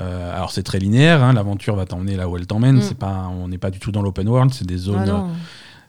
Euh, 0.00 0.34
alors 0.36 0.50
c'est 0.52 0.62
très 0.62 0.78
linéaire, 0.78 1.22
hein, 1.24 1.32
l'aventure 1.32 1.74
va 1.76 1.86
t'emmener 1.86 2.16
là 2.16 2.28
où 2.28 2.36
elle 2.36 2.46
t'emmène. 2.46 2.76
Mm. 2.76 2.82
C'est 2.82 2.98
pas, 2.98 3.28
on 3.32 3.48
n'est 3.48 3.58
pas 3.58 3.70
du 3.70 3.78
tout 3.78 3.90
dans 3.90 4.02
l'open 4.02 4.28
world, 4.28 4.52
c'est 4.52 4.66
des 4.66 4.76
zones, 4.76 5.08
Ah 5.08 5.26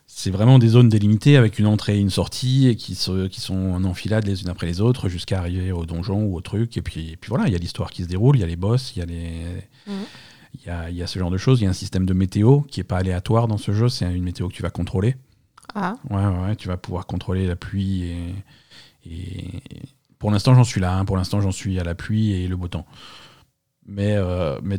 c'est 0.07 0.31
vraiment 0.31 0.57
des 0.57 0.69
zones 0.69 0.89
délimitées 0.89 1.37
avec 1.37 1.59
une 1.59 1.67
entrée 1.67 1.95
et 1.97 1.99
une 1.99 2.09
sortie 2.09 2.67
et 2.67 2.75
qui, 2.75 2.95
se, 2.95 3.27
qui 3.27 3.39
sont 3.41 3.55
en 3.73 3.83
enfilade 3.83 4.25
les 4.25 4.41
unes 4.41 4.49
après 4.49 4.65
les 4.67 4.81
autres 4.81 5.07
jusqu'à 5.07 5.37
arriver 5.37 5.71
au 5.71 5.85
donjon 5.85 6.23
ou 6.23 6.35
au 6.35 6.41
truc. 6.41 6.75
Et 6.77 6.81
puis, 6.81 7.11
et 7.11 7.15
puis 7.15 7.29
voilà, 7.29 7.45
il 7.47 7.53
y 7.53 7.55
a 7.55 7.59
l'histoire 7.59 7.91
qui 7.91 8.03
se 8.03 8.07
déroule, 8.07 8.35
il 8.37 8.39
y 8.39 8.43
a 8.43 8.47
les 8.47 8.55
boss, 8.55 8.93
il 8.95 8.99
y 8.99 9.01
a 9.01 9.05
les, 9.05 9.31
Mhm. 9.87 9.93
il 10.55 10.67
y 10.67 10.69
a, 10.69 10.89
il 10.89 10.95
y 10.95 11.03
a 11.03 11.07
ce 11.07 11.19
genre 11.19 11.29
de 11.29 11.37
choses. 11.37 11.61
Il 11.61 11.65
y 11.65 11.67
a 11.67 11.69
un 11.69 11.73
système 11.73 12.05
de 12.05 12.13
météo 12.13 12.61
qui 12.61 12.79
est 12.79 12.83
pas 12.85 12.97
aléatoire 12.97 13.47
dans 13.47 13.57
ce 13.57 13.71
jeu. 13.71 13.87
C'est 13.87 14.11
une 14.13 14.23
météo 14.23 14.47
que 14.49 14.53
tu 14.53 14.63
vas 14.63 14.71
contrôler. 14.71 15.15
Ah, 15.75 15.95
Ouais, 16.09 16.25
ouais, 16.25 16.55
tu 16.55 16.67
vas 16.67 16.77
pouvoir 16.77 17.05
contrôler 17.05 17.47
la 17.47 17.55
pluie 17.55 18.03
et, 19.05 19.61
pour 20.17 20.31
l'instant 20.31 20.53
j'en 20.55 20.63
suis 20.63 20.81
là. 20.81 20.97
hein. 20.97 21.05
Pour 21.05 21.17
l'instant 21.17 21.41
j'en 21.41 21.51
suis 21.51 21.79
à 21.79 21.83
la 21.83 21.95
pluie 21.95 22.33
et 22.33 22.47
le 22.47 22.55
beau 22.57 22.67
temps. 22.67 22.85
Mais, 23.85 24.15
euh, 24.15 24.59
mais, 24.63 24.77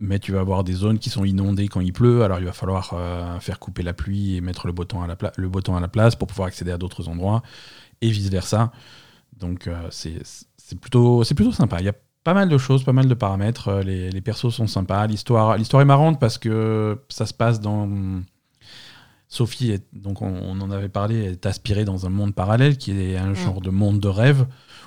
mais 0.00 0.18
tu 0.18 0.32
vas 0.32 0.40
avoir 0.40 0.64
des 0.64 0.72
zones 0.72 0.98
qui 0.98 1.10
sont 1.10 1.24
inondées 1.24 1.68
quand 1.68 1.80
il 1.80 1.92
pleut. 1.92 2.22
Alors 2.24 2.38
il 2.38 2.44
va 2.44 2.52
falloir 2.52 2.90
euh, 2.94 3.38
faire 3.40 3.58
couper 3.58 3.82
la 3.82 3.92
pluie 3.94 4.36
et 4.36 4.40
mettre 4.40 4.66
le 4.66 4.72
beau 4.72 4.84
temps 4.84 5.02
à 5.02 5.06
la, 5.06 5.16
le 5.36 5.48
beau 5.48 5.60
temps 5.60 5.76
à 5.76 5.80
la 5.80 5.88
place 5.88 6.16
pour 6.16 6.28
pouvoir 6.28 6.48
accéder 6.48 6.72
à 6.72 6.78
d'autres 6.78 7.08
endroits 7.08 7.42
et 8.00 8.10
vice 8.10 8.28
versa. 8.28 8.72
Donc 9.36 9.66
euh, 9.66 9.88
c'est 9.90 10.22
plutôt, 10.80 11.22
plutôt 11.24 11.52
sympa. 11.52 11.78
Il 11.80 11.86
y 11.86 11.88
a 11.88 11.94
pas 12.24 12.34
mal 12.34 12.48
de 12.48 12.58
choses, 12.58 12.84
pas 12.84 12.92
mal 12.92 13.08
de 13.08 13.14
paramètres. 13.14 13.80
Les, 13.80 14.10
les 14.10 14.20
persos 14.20 14.50
sont 14.54 14.66
sympas. 14.66 15.06
L'histoire 15.06 15.56
est 15.58 15.84
marrante 15.84 16.20
parce 16.20 16.36
que 16.38 16.98
ça 17.08 17.24
se 17.26 17.32
passe 17.34 17.60
dans. 17.60 17.88
Sophie, 19.32 19.70
est, 19.70 19.84
donc 19.92 20.22
on, 20.22 20.26
on 20.26 20.60
en 20.60 20.70
avait 20.72 20.88
parlé, 20.88 21.22
est 21.22 21.46
aspirée 21.46 21.84
dans 21.84 22.04
un 22.04 22.10
monde 22.10 22.34
parallèle 22.34 22.76
qui 22.76 22.90
est 22.90 23.16
un 23.16 23.32
genre 23.32 23.60
de 23.60 23.70
monde 23.70 24.00
de 24.00 24.08
rêve 24.08 24.46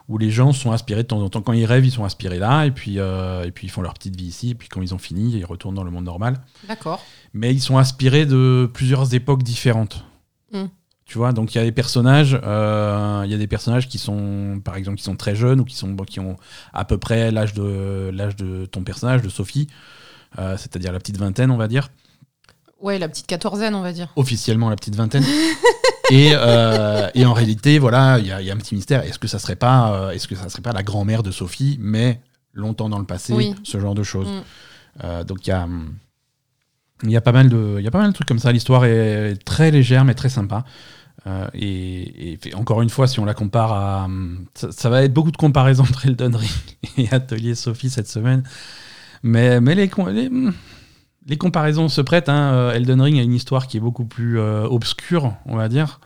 où 0.09 0.17
les 0.17 0.29
gens 0.29 0.51
sont 0.51 0.73
aspirés 0.73 1.03
de 1.03 1.07
temps 1.07 1.21
en 1.21 1.29
temps. 1.29 1.41
Quand 1.41 1.53
ils 1.53 1.65
rêvent, 1.65 1.85
ils 1.85 1.91
sont 1.91 2.03
aspirés 2.03 2.39
là 2.39 2.65
et 2.65 2.71
puis, 2.71 2.99
euh, 2.99 3.45
et 3.45 3.51
puis 3.51 3.67
ils 3.67 3.69
font 3.69 3.81
leur 3.81 3.93
petite 3.93 4.17
vie 4.17 4.25
ici. 4.25 4.49
Et 4.49 4.55
puis 4.55 4.67
quand 4.67 4.81
ils 4.81 4.93
ont 4.93 4.97
fini, 4.97 5.31
ils 5.31 5.45
retournent 5.45 5.75
dans 5.75 5.85
le 5.85 5.91
monde 5.91 6.03
normal. 6.03 6.41
d'accord. 6.67 7.01
Mais 7.33 7.53
ils 7.53 7.61
sont 7.61 7.77
aspirés 7.77 8.25
de 8.25 8.69
plusieurs 8.73 9.13
époques 9.13 9.43
différentes. 9.43 10.03
Mm. 10.51 10.65
Tu 11.05 11.17
vois, 11.17 11.31
donc 11.31 11.55
il 11.55 11.57
y 11.57 11.61
a 11.61 11.63
des 11.63 11.71
personnages, 11.71 12.37
euh, 12.43 13.21
il 13.25 13.31
y 13.31 13.33
a 13.33 13.37
des 13.37 13.47
personnages 13.47 13.87
qui 13.87 13.97
sont, 13.97 14.61
par 14.63 14.75
exemple, 14.75 14.97
qui 14.97 15.03
sont 15.03 15.15
très 15.15 15.35
jeunes 15.35 15.61
ou 15.61 15.65
qui 15.65 15.75
sont, 15.75 15.95
qui 15.95 16.19
ont 16.19 16.37
à 16.73 16.85
peu 16.85 16.97
près 16.97 17.31
l'âge 17.31 17.53
de 17.53 18.09
l'âge 18.13 18.35
de 18.35 18.65
ton 18.65 18.83
personnage, 18.83 19.21
de 19.21 19.29
Sophie, 19.29 19.67
euh, 20.39 20.57
c'est-à-dire 20.57 20.91
la 20.91 20.99
petite 20.99 21.17
vingtaine, 21.17 21.51
on 21.51 21.57
va 21.57 21.67
dire, 21.67 21.89
Ouais, 22.83 22.99
la 22.99 23.07
petite 23.07 23.25
quatorzaine, 23.27 23.73
on 23.75 23.81
va 23.81 23.93
dire. 23.93 24.09
officiellement 24.15 24.69
la 24.69 24.75
petite 24.75 24.95
vingtaine. 24.95 25.23
et, 26.11 26.31
euh, 26.33 27.09
et 27.15 27.25
en 27.25 27.33
réalité, 27.33 27.79
voilà, 27.79 28.19
il 28.19 28.27
y, 28.27 28.31
a- 28.31 28.41
il 28.41 28.47
y 28.47 28.51
a 28.51 28.53
un 28.53 28.57
petit 28.57 28.75
mystère. 28.75 29.03
Est-ce 29.03 29.17
que 29.17 29.27
ça 29.27 29.39
serait 29.39 29.55
pas, 29.55 29.93
euh, 29.93 30.09
est-ce 30.11 30.27
que 30.27 30.35
ça 30.35 30.49
serait 30.49 30.61
pas 30.61 30.73
la 30.73 30.83
grand-mère 30.83 31.23
de 31.23 31.31
Sophie, 31.31 31.77
mais 31.79 32.19
longtemps 32.53 32.89
dans 32.89 32.99
le 32.99 33.05
passé, 33.05 33.33
Oui. 33.33 33.55
ce 33.63 33.79
genre 33.79 33.95
de 33.95 34.03
choses. 34.03 34.27
Mm. 34.27 34.41
Euh, 35.05 35.23
donc 35.23 35.47
il 35.47 35.49
y 35.49 35.53
a, 35.53 35.67
il 37.03 37.09
y 37.11 37.15
a 37.17 37.21
pas 37.21 37.31
mal 37.31 37.49
de, 37.49 37.77
il 37.79 37.83
y 37.83 37.87
a 37.87 37.91
pas 37.91 37.99
mal 37.99 38.09
de 38.09 38.13
trucs 38.13 38.27
comme 38.27 38.37
ça. 38.39 38.51
L'histoire 38.51 38.85
est 38.85 39.35
très 39.43 39.71
légère 39.71 40.03
mais 40.05 40.13
très 40.13 40.29
sympa. 40.29 40.65
Et, 41.53 42.37
encore 42.53 42.81
une 42.81 42.89
fois, 42.89 43.07
si 43.07 43.19
on 43.21 43.25
la 43.25 43.33
compare 43.33 43.71
à, 43.71 44.07
ça, 44.55 44.73
ça 44.73 44.89
va 44.89 45.03
être 45.03 45.13
beaucoup 45.13 45.31
de 45.31 45.37
comparaisons 45.37 45.83
entre 45.83 46.05
Elden 46.05 46.35
Ring 46.35 46.51
et 46.97 47.07
Atelier 47.13 47.55
Sophie 47.55 47.89
cette 47.89 48.09
semaine. 48.09 48.43
Mais, 49.23 49.61
mais 49.61 49.73
les, 49.73 49.89
les, 50.11 50.27
hum, 50.27 50.53
les 51.27 51.37
comparaisons 51.37 51.89
se 51.89 52.01
prêtent. 52.01 52.29
hein. 52.29 52.53
Euh, 52.53 52.73
Elden 52.73 53.01
Ring 53.01 53.17
a 53.19 53.21
une 53.21 53.33
histoire 53.33 53.67
qui 53.67 53.77
est 53.77 53.79
beaucoup 53.79 54.05
plus 54.05 54.39
euh, 54.39 54.65
obscure, 54.65 55.33
on 55.45 55.55
va 55.55 55.69
dire. 55.69 55.99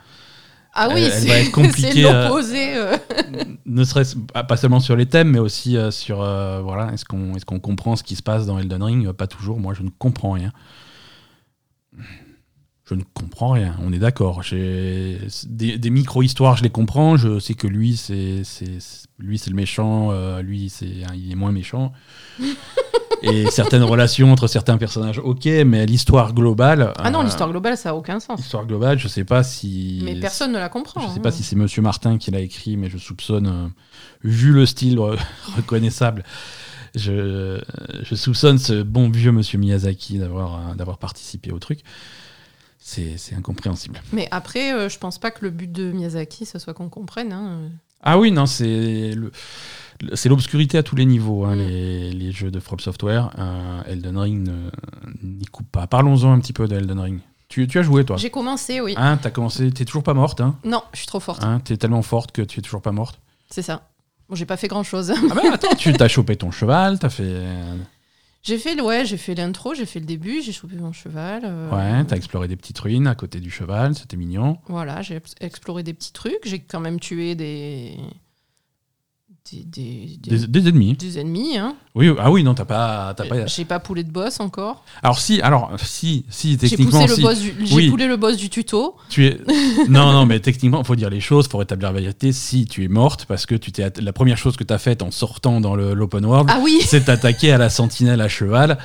Ah 0.73 0.89
oui, 0.93 1.09
c'est 1.11 1.51
euh, 2.05 2.23
l'opposé. 2.23 2.75
euh. 2.77 2.97
ne 3.65 3.83
serait-ce 3.83 4.15
pas 4.15 4.43
pas 4.43 4.57
seulement 4.57 4.79
sur 4.79 4.95
les 4.95 5.07
thèmes, 5.07 5.31
mais 5.31 5.39
aussi 5.39 5.75
sur 5.91 6.17
voilà, 6.17 6.91
est-ce 6.93 7.03
qu'on 7.05 7.33
est 7.35 7.43
qu'on 7.43 7.59
comprend 7.59 7.95
ce 7.95 8.03
qui 8.03 8.15
se 8.15 8.21
passe 8.23 8.45
dans 8.45 8.59
Elden 8.59 8.83
Ring? 8.83 9.11
Pas 9.11 9.27
toujours. 9.27 9.59
Moi, 9.59 9.73
je 9.73 9.81
ne 9.83 9.89
comprends 9.89 10.31
rien. 10.31 10.51
Je 12.89 12.95
ne 12.95 13.03
comprends 13.13 13.51
rien. 13.51 13.75
On 13.83 13.91
est 13.91 13.99
d'accord. 13.99 14.41
Des, 14.51 15.17
des 15.77 15.89
micro-histoires, 15.89 16.55
je 16.55 16.63
les 16.63 16.69
comprends. 16.69 17.17
Je 17.17 17.37
sais 17.39 17.53
que 17.53 17.67
lui, 17.67 17.97
c'est 17.97 18.43
lui, 19.19 19.37
c'est 19.37 19.49
le 19.49 19.55
méchant. 19.55 20.09
euh, 20.11 20.41
lui, 20.41 20.69
c'est 20.69 20.91
il 21.13 21.31
est 21.31 21.35
moins 21.35 21.51
méchant. 21.51 21.91
Et 23.23 23.49
certaines 23.49 23.83
relations 23.83 24.31
entre 24.31 24.45
certains 24.47 24.77
personnages, 24.77 25.17
ok, 25.17 25.45
mais 25.65 25.87
l'histoire 25.87 26.33
globale. 26.35 26.93
Ah 26.99 27.09
non, 27.09 27.21
euh, 27.21 27.23
l'histoire 27.23 27.49
globale, 27.49 27.75
ça 27.75 27.89
a 27.89 27.93
aucun 27.93 28.19
sens. 28.19 28.39
L'histoire 28.39 28.67
globale, 28.67 28.99
je 28.99 29.07
sais 29.07 29.23
pas 29.23 29.43
si. 29.43 30.01
Mais 30.03 30.15
personne 30.19 30.51
ne 30.51 30.59
la 30.59 30.69
comprend. 30.69 31.01
Je 31.01 31.07
sais 31.07 31.17
hein. 31.17 31.21
pas 31.23 31.31
si 31.31 31.41
c'est 31.41 31.55
Monsieur 31.55 31.81
Martin 31.81 32.19
qui 32.19 32.29
l'a 32.29 32.41
écrit, 32.41 32.77
mais 32.77 32.91
je 32.91 32.97
soupçonne, 32.99 33.47
euh, 33.47 33.67
vu 34.23 34.53
le 34.53 34.67
style 34.67 34.99
reconnaissable, 35.57 36.23
je, 36.95 37.59
je 38.03 38.15
soupçonne 38.15 38.59
ce 38.59 38.83
bon 38.83 39.09
vieux 39.09 39.31
Monsieur 39.31 39.57
Miyazaki 39.57 40.19
d'avoir 40.19 40.75
d'avoir 40.75 40.99
participé 40.99 41.51
au 41.51 41.59
truc. 41.59 41.79
C'est 42.89 43.35
incompréhensible. 43.35 44.01
Mais 44.13 44.29
après, 44.31 44.73
euh, 44.73 44.87
je 44.87 44.97
pense 44.97 45.17
pas 45.19 45.29
que 45.29 45.39
le 45.43 45.49
but 45.51 45.69
de 45.71 45.91
Miyazaki, 45.91 46.45
ce 46.45 46.57
soit 46.57 46.73
qu'on 46.73 46.87
comprenne. 46.89 47.33
hein. 47.33 47.69
Ah 48.01 48.17
oui, 48.17 48.31
non, 48.31 48.45
c'est 48.45 49.13
l'obscurité 50.29 50.77
à 50.77 50.83
tous 50.83 50.95
les 50.95 51.05
niveaux, 51.05 51.43
hein, 51.45 51.55
Mm. 51.55 51.59
les, 51.59 52.11
les 52.13 52.31
jeux 52.31 52.51
de 52.51 52.59
From 52.59 52.79
Software. 52.79 53.31
Euh, 53.37 53.81
Elden 53.87 54.17
Ring 54.17 54.49
n'y 55.23 55.45
coupe 55.45 55.69
pas. 55.71 55.87
Parlons-en 55.87 56.31
un 56.31 56.39
petit 56.39 56.53
peu 56.53 56.67
de 56.67 56.75
Elden 56.77 56.99
Ring. 56.99 57.19
Tu, 57.49 57.67
tu 57.67 57.79
as 57.79 57.81
joué, 57.81 58.05
toi? 58.05 58.17
J'ai 58.17 58.29
commencé, 58.29 58.81
oui. 58.81 58.93
Hein, 58.97 59.17
t'as 59.21 59.31
commencé, 59.31 59.69
t'es 59.71 59.85
toujours 59.85 60.03
pas 60.03 60.13
morte, 60.13 60.41
hein, 60.41 60.55
Non, 60.65 60.81
je 60.93 60.99
suis 60.99 61.07
trop 61.07 61.19
forte. 61.19 61.43
hein 61.43 61.59
T'es 61.63 61.77
tellement 61.77 62.01
forte 62.01 62.31
que 62.31 62.41
tu 62.41 62.59
es 62.59 62.61
toujours 62.61 62.81
pas 62.81 62.91
morte? 62.91 63.19
C'est 63.49 63.61
ça. 63.61 63.89
Bon, 64.29 64.35
j'ai 64.35 64.45
pas 64.45 64.57
fait 64.57 64.67
grand 64.67 64.83
chose. 64.83 65.11
Ah 65.31 65.33
bah 65.33 65.41
attends, 65.53 65.73
tu 65.77 65.91
t'as 65.97 66.07
chopé 66.09 66.35
ton 66.35 66.51
cheval, 66.51 66.99
t'as 66.99 67.09
fait. 67.09 67.41
J'ai 68.47 68.57
fait, 68.57 68.79
ouais, 68.79 69.03
j'ai 69.05 69.17
fait 69.17 69.35
l'intro, 69.35 69.73
j'ai 69.73 69.85
fait 69.85 69.99
le 69.99 70.05
début, 70.05 70.41
j'ai 70.41 70.53
chopé 70.53 70.75
mon 70.77 70.93
cheval. 70.93 71.41
euh, 71.43 71.69
Ouais, 71.69 72.05
t'as 72.05 72.15
exploré 72.15 72.47
des 72.47 72.55
petites 72.55 72.79
ruines 72.79 73.05
à 73.05 73.13
côté 73.13 73.41
du 73.41 73.51
cheval, 73.51 73.93
c'était 73.93 74.15
mignon. 74.15 74.57
Voilà, 74.69 75.01
j'ai 75.01 75.17
ex- 75.17 75.35
exploré 75.41 75.83
des 75.83 75.93
petits 75.93 76.13
trucs. 76.13 76.39
J'ai 76.45 76.59
quand 76.59 76.79
même 76.79 76.97
tué 76.99 77.35
des. 77.35 77.97
Des, 79.51 79.63
des, 79.63 80.17
des- 80.21 80.37
Des, 80.39 80.47
des 80.47 80.69
ennemis. 80.69 80.93
des 80.95 81.19
ennemis. 81.19 81.57
Hein. 81.57 81.75
Oui, 81.95 82.09
ah 82.19 82.29
oui, 82.31 82.43
non, 82.43 82.53
t'as 82.53 82.65
pas, 82.65 83.13
t'as 83.15 83.25
pas. 83.25 83.45
J'ai 83.45 83.65
pas 83.65 83.79
poulé 83.79 84.03
de 84.03 84.11
boss 84.11 84.39
encore. 84.39 84.83
Alors 85.01 85.19
si, 85.19 85.41
alors 85.41 85.71
si, 85.81 86.25
si 86.29 86.51
J'ai 86.51 86.57
techniquement, 86.69 87.05
le 87.05 87.13
si, 87.15 87.21
boss 87.21 87.39
du, 87.39 87.53
j'ai 87.63 87.75
Oui. 87.75 87.89
poulé 87.89 88.07
le 88.07 88.17
boss 88.17 88.37
du 88.37 88.49
tuto. 88.49 88.95
tu 89.09 89.25
es. 89.25 89.39
non, 89.89 90.11
non, 90.11 90.25
mais 90.25 90.39
techniquement, 90.39 90.83
faut 90.83 90.95
dire 90.95 91.09
les 91.09 91.21
choses, 91.21 91.47
faut 91.47 91.57
rétablir 91.57 91.91
la 91.93 91.99
vérité. 91.99 92.31
Si 92.31 92.65
tu 92.65 92.83
es 92.83 92.87
morte 92.87 93.25
parce 93.25 93.45
que 93.45 93.55
tu 93.55 93.71
t'es, 93.71 93.91
la 94.01 94.13
première 94.13 94.37
chose 94.37 94.57
que 94.57 94.63
t'as 94.63 94.77
faite 94.77 95.01
en 95.01 95.11
sortant 95.11 95.61
dans 95.61 95.75
le- 95.75 95.93
l'open 95.93 96.25
world, 96.25 96.49
Ah 96.51 96.59
oui 96.61 96.79
c'est 96.85 97.05
t'attaquer 97.05 97.51
à 97.51 97.57
la 97.57 97.69
sentinelle 97.69 98.21
à 98.21 98.27
cheval. 98.27 98.77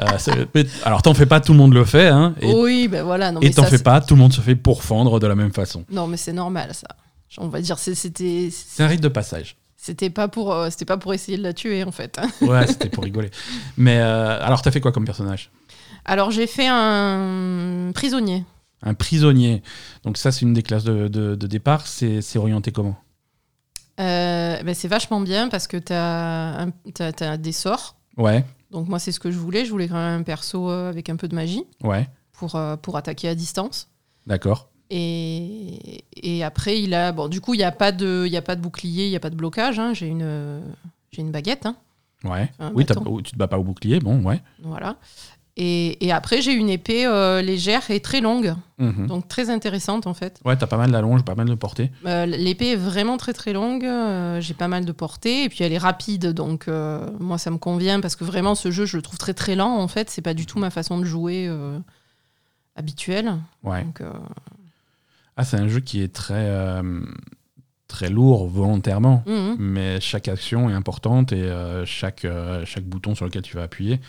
Euh, 0.00 0.64
alors 0.84 1.02
t'en 1.02 1.14
fais 1.14 1.26
pas, 1.26 1.40
tout 1.40 1.52
le 1.52 1.58
monde 1.58 1.74
le 1.74 1.84
fait, 1.84 2.08
hein, 2.08 2.34
et 2.40 2.52
Oui, 2.52 2.88
ben 2.88 3.02
voilà. 3.02 3.32
Non, 3.32 3.40
et 3.40 3.46
mais 3.48 3.50
t'en 3.52 3.62
ça, 3.62 3.68
fais 3.70 3.76
c'est- 3.78 3.82
pas, 3.82 4.00
tout 4.00 4.14
le 4.14 4.20
monde 4.20 4.32
se 4.32 4.40
fait 4.40 4.54
pourfendre 4.56 5.18
de 5.20 5.26
la 5.26 5.34
même 5.34 5.52
façon. 5.52 5.84
Non, 5.90 6.06
mais 6.06 6.16
c'est 6.16 6.32
normal 6.32 6.70
ça. 6.74 6.88
On 7.38 7.48
va 7.48 7.60
dire 7.60 7.78
c'est- 7.78 7.94
c'était 7.94 8.50
C'est 8.52 8.82
un 8.82 8.86
rite 8.88 9.00
de 9.02 9.08
passage. 9.08 9.56
C'était 9.82 10.10
pas 10.10 10.28
pour 10.28 10.52
euh, 10.52 10.68
c'était 10.70 10.84
pas 10.84 10.98
pour 10.98 11.14
essayer 11.14 11.38
de 11.38 11.42
la 11.42 11.52
tuer 11.54 11.84
en 11.84 11.90
fait. 11.92 12.20
Ouais, 12.42 12.66
c'était 12.66 12.90
pour 12.90 13.04
rigoler. 13.04 13.30
Mais 13.76 13.98
euh, 13.98 14.38
alors 14.44 14.60
t'as 14.62 14.70
fait 14.70 14.80
quoi 14.80 14.92
comme 14.92 15.04
personnage? 15.06 15.50
Alors 16.04 16.30
j'ai 16.30 16.46
fait 16.46 16.66
un 16.68 17.90
prisonnier. 17.94 18.44
Un 18.82 18.94
prisonnier. 18.94 19.62
Donc 20.04 20.16
ça, 20.16 20.32
c'est 20.32 20.42
une 20.42 20.54
des 20.54 20.62
classes 20.62 20.84
de, 20.84 21.08
de- 21.08 21.34
de 21.34 21.46
départ. 21.46 21.86
C'est 21.86 22.22
c'est 22.22 22.38
orienté 22.38 22.72
comment? 22.72 22.96
Euh, 24.00 24.62
ben, 24.62 24.74
c'est 24.74 24.88
vachement 24.88 25.20
bien 25.20 25.48
parce 25.48 25.66
que 25.66 25.76
t'as 25.76 26.62
un- 26.62 26.70
t'as 26.94 27.12
t'as 27.12 27.36
des 27.36 27.52
sorts. 27.52 27.96
Ouais, 28.16 28.44
Donc 28.70 28.88
moi 28.88 28.98
c'est 28.98 29.12
ce 29.12 29.20
que 29.20 29.30
je 29.30 29.38
voulais. 29.38 29.64
Je 29.66 29.70
voulais 29.70 29.88
quand 29.88 29.94
même 29.96 30.20
un 30.20 30.22
perso 30.22 30.68
avec 30.70 31.08
un 31.10 31.16
peu 31.16 31.28
de 31.28 31.34
magie 31.34 31.64
ouais, 31.82 32.08
pour 32.32 32.58
pour 32.82 32.96
attaquer 32.96 33.28
à 33.28 33.34
distance. 33.34 33.88
d'accord. 34.26 34.69
Et, 34.90 36.04
et 36.16 36.42
après, 36.44 36.80
il 36.80 36.94
a. 36.94 37.12
Bon, 37.12 37.28
du 37.28 37.40
coup, 37.40 37.54
il 37.54 37.58
n'y 37.58 37.64
a, 37.64 37.72
pas 37.72 37.92
de- 37.92 38.24
il 38.26 38.32
y 38.32 38.36
a 38.36 38.42
pas 38.42 38.56
de 38.56 38.60
bouclier, 38.60 39.06
il 39.06 39.10
n'y 39.10 39.16
a 39.16 39.20
pas 39.20 39.30
de 39.30 39.36
blocage. 39.36 39.78
hein. 39.78 39.94
J'ai 39.94 40.06
une, 40.08 40.62
j'ai 41.12 41.22
une 41.22 41.30
baguette. 41.30 41.66
hein. 41.66 41.76
Ouais. 42.24 42.50
Oui, 42.74 42.84
tu 43.24 43.32
te 43.32 43.36
bats 43.38 43.48
pas 43.48 43.58
au 43.58 43.62
bouclier, 43.64 43.98
bon, 44.00 44.22
ouais. 44.24 44.42
Voilà. 44.62 44.96
Et, 45.56 46.04
et 46.06 46.12
après, 46.12 46.40
j'ai 46.42 46.52
une 46.52 46.70
épée 46.70 47.06
euh, 47.06 47.42
légère 47.42 47.90
et 47.90 48.00
très 48.00 48.20
longue. 48.20 48.54
Mhm. 48.78 49.06
Donc, 49.08 49.28
très 49.28 49.50
intéressante, 49.50 50.06
en 50.06 50.14
fait. 50.14 50.40
Ouais, 50.44 50.56
t'as 50.56 50.66
pas 50.66 50.76
mal 50.76 50.90
d'allonge, 50.90 51.22
pas 51.22 51.34
mal 51.34 51.48
de 51.48 51.54
portée. 51.54 51.90
Euh, 52.06 52.24
L'épée 52.26 52.72
est 52.72 52.76
vraiment 52.76 53.16
très, 53.16 53.32
très 53.32 53.52
longue. 53.52 53.84
euh, 53.84 54.40
j'ai 54.40 54.54
pas 54.54 54.68
mal 54.68 54.84
de 54.84 54.92
portée. 54.92 55.44
Et 55.44 55.48
puis, 55.48 55.62
elle 55.64 55.72
est 55.72 55.78
rapide. 55.78 56.26
Donc, 56.32 56.66
moi, 56.68 57.36
ça 57.38 57.50
me 57.50 57.58
convient 57.58 58.00
parce 58.00 58.16
que 58.16 58.24
vraiment, 58.24 58.54
ce 58.54 58.70
jeu, 58.70 58.86
je 58.86 58.96
le 58.96 59.02
trouve 59.02 59.18
très, 59.18 59.34
très 59.34 59.54
lent, 59.54 59.76
en 59.76 59.88
fait. 59.88 60.08
C'est 60.10 60.22
pas 60.22 60.34
du 60.34 60.46
tout 60.46 60.58
ma 60.58 60.70
façon 60.70 60.98
de 60.98 61.04
jouer 61.04 61.50
habituelle. 62.76 63.34
Ouais. 63.64 63.82
Donc, 63.84 64.02
Ah, 65.36 65.44
c'est 65.44 65.56
un 65.56 65.68
jeu 65.68 65.80
qui 65.80 66.02
est 66.02 66.12
très, 66.12 66.34
euh, 66.36 67.00
très 67.88 68.08
lourd 68.10 68.46
volontairement. 68.48 69.22
mhm. 69.26 69.56
Mais 69.58 70.00
chaque 70.00 70.28
action 70.28 70.68
est 70.70 70.74
importante 70.74 71.32
et 71.32 71.42
euh, 71.42 71.84
chaque, 71.86 72.24
euh, 72.24 72.64
chaque 72.66 72.84
bouton 72.84 73.14
sur 73.14 73.24
lequel 73.24 73.42
tu 73.42 73.56
vas 73.56 73.62
appuyer 73.64 74.00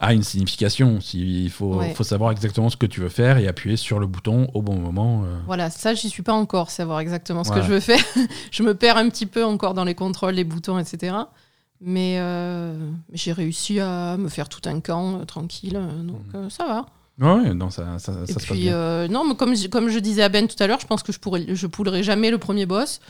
a 0.00 0.12
une 0.14 0.22
signification. 0.22 1.00
Si- 1.00 1.44
Il 1.44 1.50
faut, 1.50 1.76
Ouais. 1.76 1.94
faut 1.94 2.02
savoir 2.04 2.32
exactement 2.32 2.70
ce 2.70 2.76
que 2.76 2.86
tu 2.86 3.00
veux 3.00 3.08
faire 3.10 3.36
et 3.38 3.46
appuyer 3.46 3.76
sur 3.76 4.00
le 4.00 4.06
bouton 4.06 4.48
au 4.54 4.62
bon 4.62 4.76
moment. 4.76 5.24
Voilà, 5.46 5.70
ça, 5.70 5.94
j'y 5.94 6.08
suis 6.08 6.22
pas 6.22 6.32
encore, 6.32 6.70
savoir 6.70 6.98
exactement 7.00 7.44
ce 7.44 7.52
que 7.52 7.62
je 7.62 7.68
veux 7.68 7.80
faire. 7.80 8.02
je 8.50 8.62
me 8.62 8.74
perds 8.74 8.96
un 8.96 9.08
petit 9.08 9.26
peu 9.26 9.44
encore 9.44 9.74
dans 9.74 9.84
les 9.84 9.94
contrôles, 9.94 10.34
les 10.34 10.44
boutons, 10.44 10.78
etc. 10.78 11.14
Mais 11.80 12.16
j'ai 13.12 13.32
réussi 13.32 13.78
à 13.80 14.16
me 14.16 14.28
faire 14.28 14.48
tout 14.48 14.66
un 14.68 14.80
camp 14.80 15.24
tranquille, 15.26 15.80
donc 16.04 16.22
euh, 16.34 16.48
ça 16.50 16.64
va. 16.66 16.86
Ouais, 17.20 17.52
non, 17.54 17.70
ça, 17.70 17.98
ça, 17.98 18.12
ça 18.14 18.20
Et 18.22 18.26
se 18.26 18.32
passe 18.34 18.44
puis, 18.46 18.60
bien. 18.62 18.74
euh, 18.74 19.08
non, 19.08 19.24
mais 19.28 19.34
comme, 19.36 19.54
je- 19.54 19.68
comme 19.68 19.88
je 19.90 19.98
disais 19.98 20.22
à 20.22 20.28
Ben 20.28 20.48
tout 20.48 20.60
à 20.62 20.66
l'heure, 20.66 20.80
je 20.80 20.86
pense 20.86 21.02
que 21.02 21.12
je 21.12 21.18
pourrais, 21.18 21.44
je 21.54 21.66
poulerai 21.66 22.02
jamais 22.02 22.30
le 22.30 22.38
premier 22.38 22.64
boss 22.64 23.00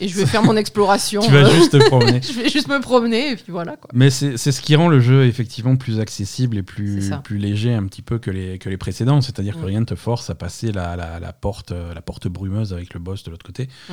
et 0.00 0.08
je 0.08 0.16
vais 0.16 0.24
faire 0.24 0.42
mon 0.42 0.56
exploration. 0.56 1.20
Tu 1.20 1.30
vas 1.30 1.44
euh, 1.46 1.50
juste 1.50 1.72
te 1.72 1.76
promener. 1.88 2.20
je 2.26 2.32
vais 2.32 2.48
juste 2.48 2.68
me 2.68 2.80
promener 2.80 3.32
et 3.32 3.36
puis 3.36 3.52
voilà 3.52 3.76
quoi. 3.76 3.90
Mais 3.92 4.08
c'est 4.08 4.36
ce 4.38 4.60
qui 4.62 4.74
rend 4.76 4.88
le 4.88 4.98
jeu 5.00 5.26
effectivement 5.26 5.76
plus 5.76 6.00
accessible 6.00 6.56
et 6.56 6.62
plus, 6.62 7.12
plus 7.22 7.36
léger 7.36 7.74
un 7.74 7.84
petit 7.84 8.00
peu 8.02 8.18
que 8.18 8.30
les, 8.30 8.58
que 8.58 8.70
les 8.70 8.78
précédents. 8.78 9.20
C'est-à-dire 9.20 9.54
que 9.56 9.60
Mm. 9.60 9.64
rien 9.66 9.80
ne 9.80 9.84
te 9.84 9.94
force 9.94 10.30
à 10.30 10.34
passer 10.34 10.72
la, 10.72 10.96
la, 10.96 11.20
la 11.20 11.32
porte, 11.34 11.72
euh, 11.72 11.92
la 11.92 12.00
porte 12.00 12.28
brumeuse 12.28 12.72
avec 12.72 12.94
le 12.94 12.98
boss 13.00 13.24
de 13.24 13.30
l'autre 13.30 13.44
côté. 13.44 13.68
Mm. 13.90 13.92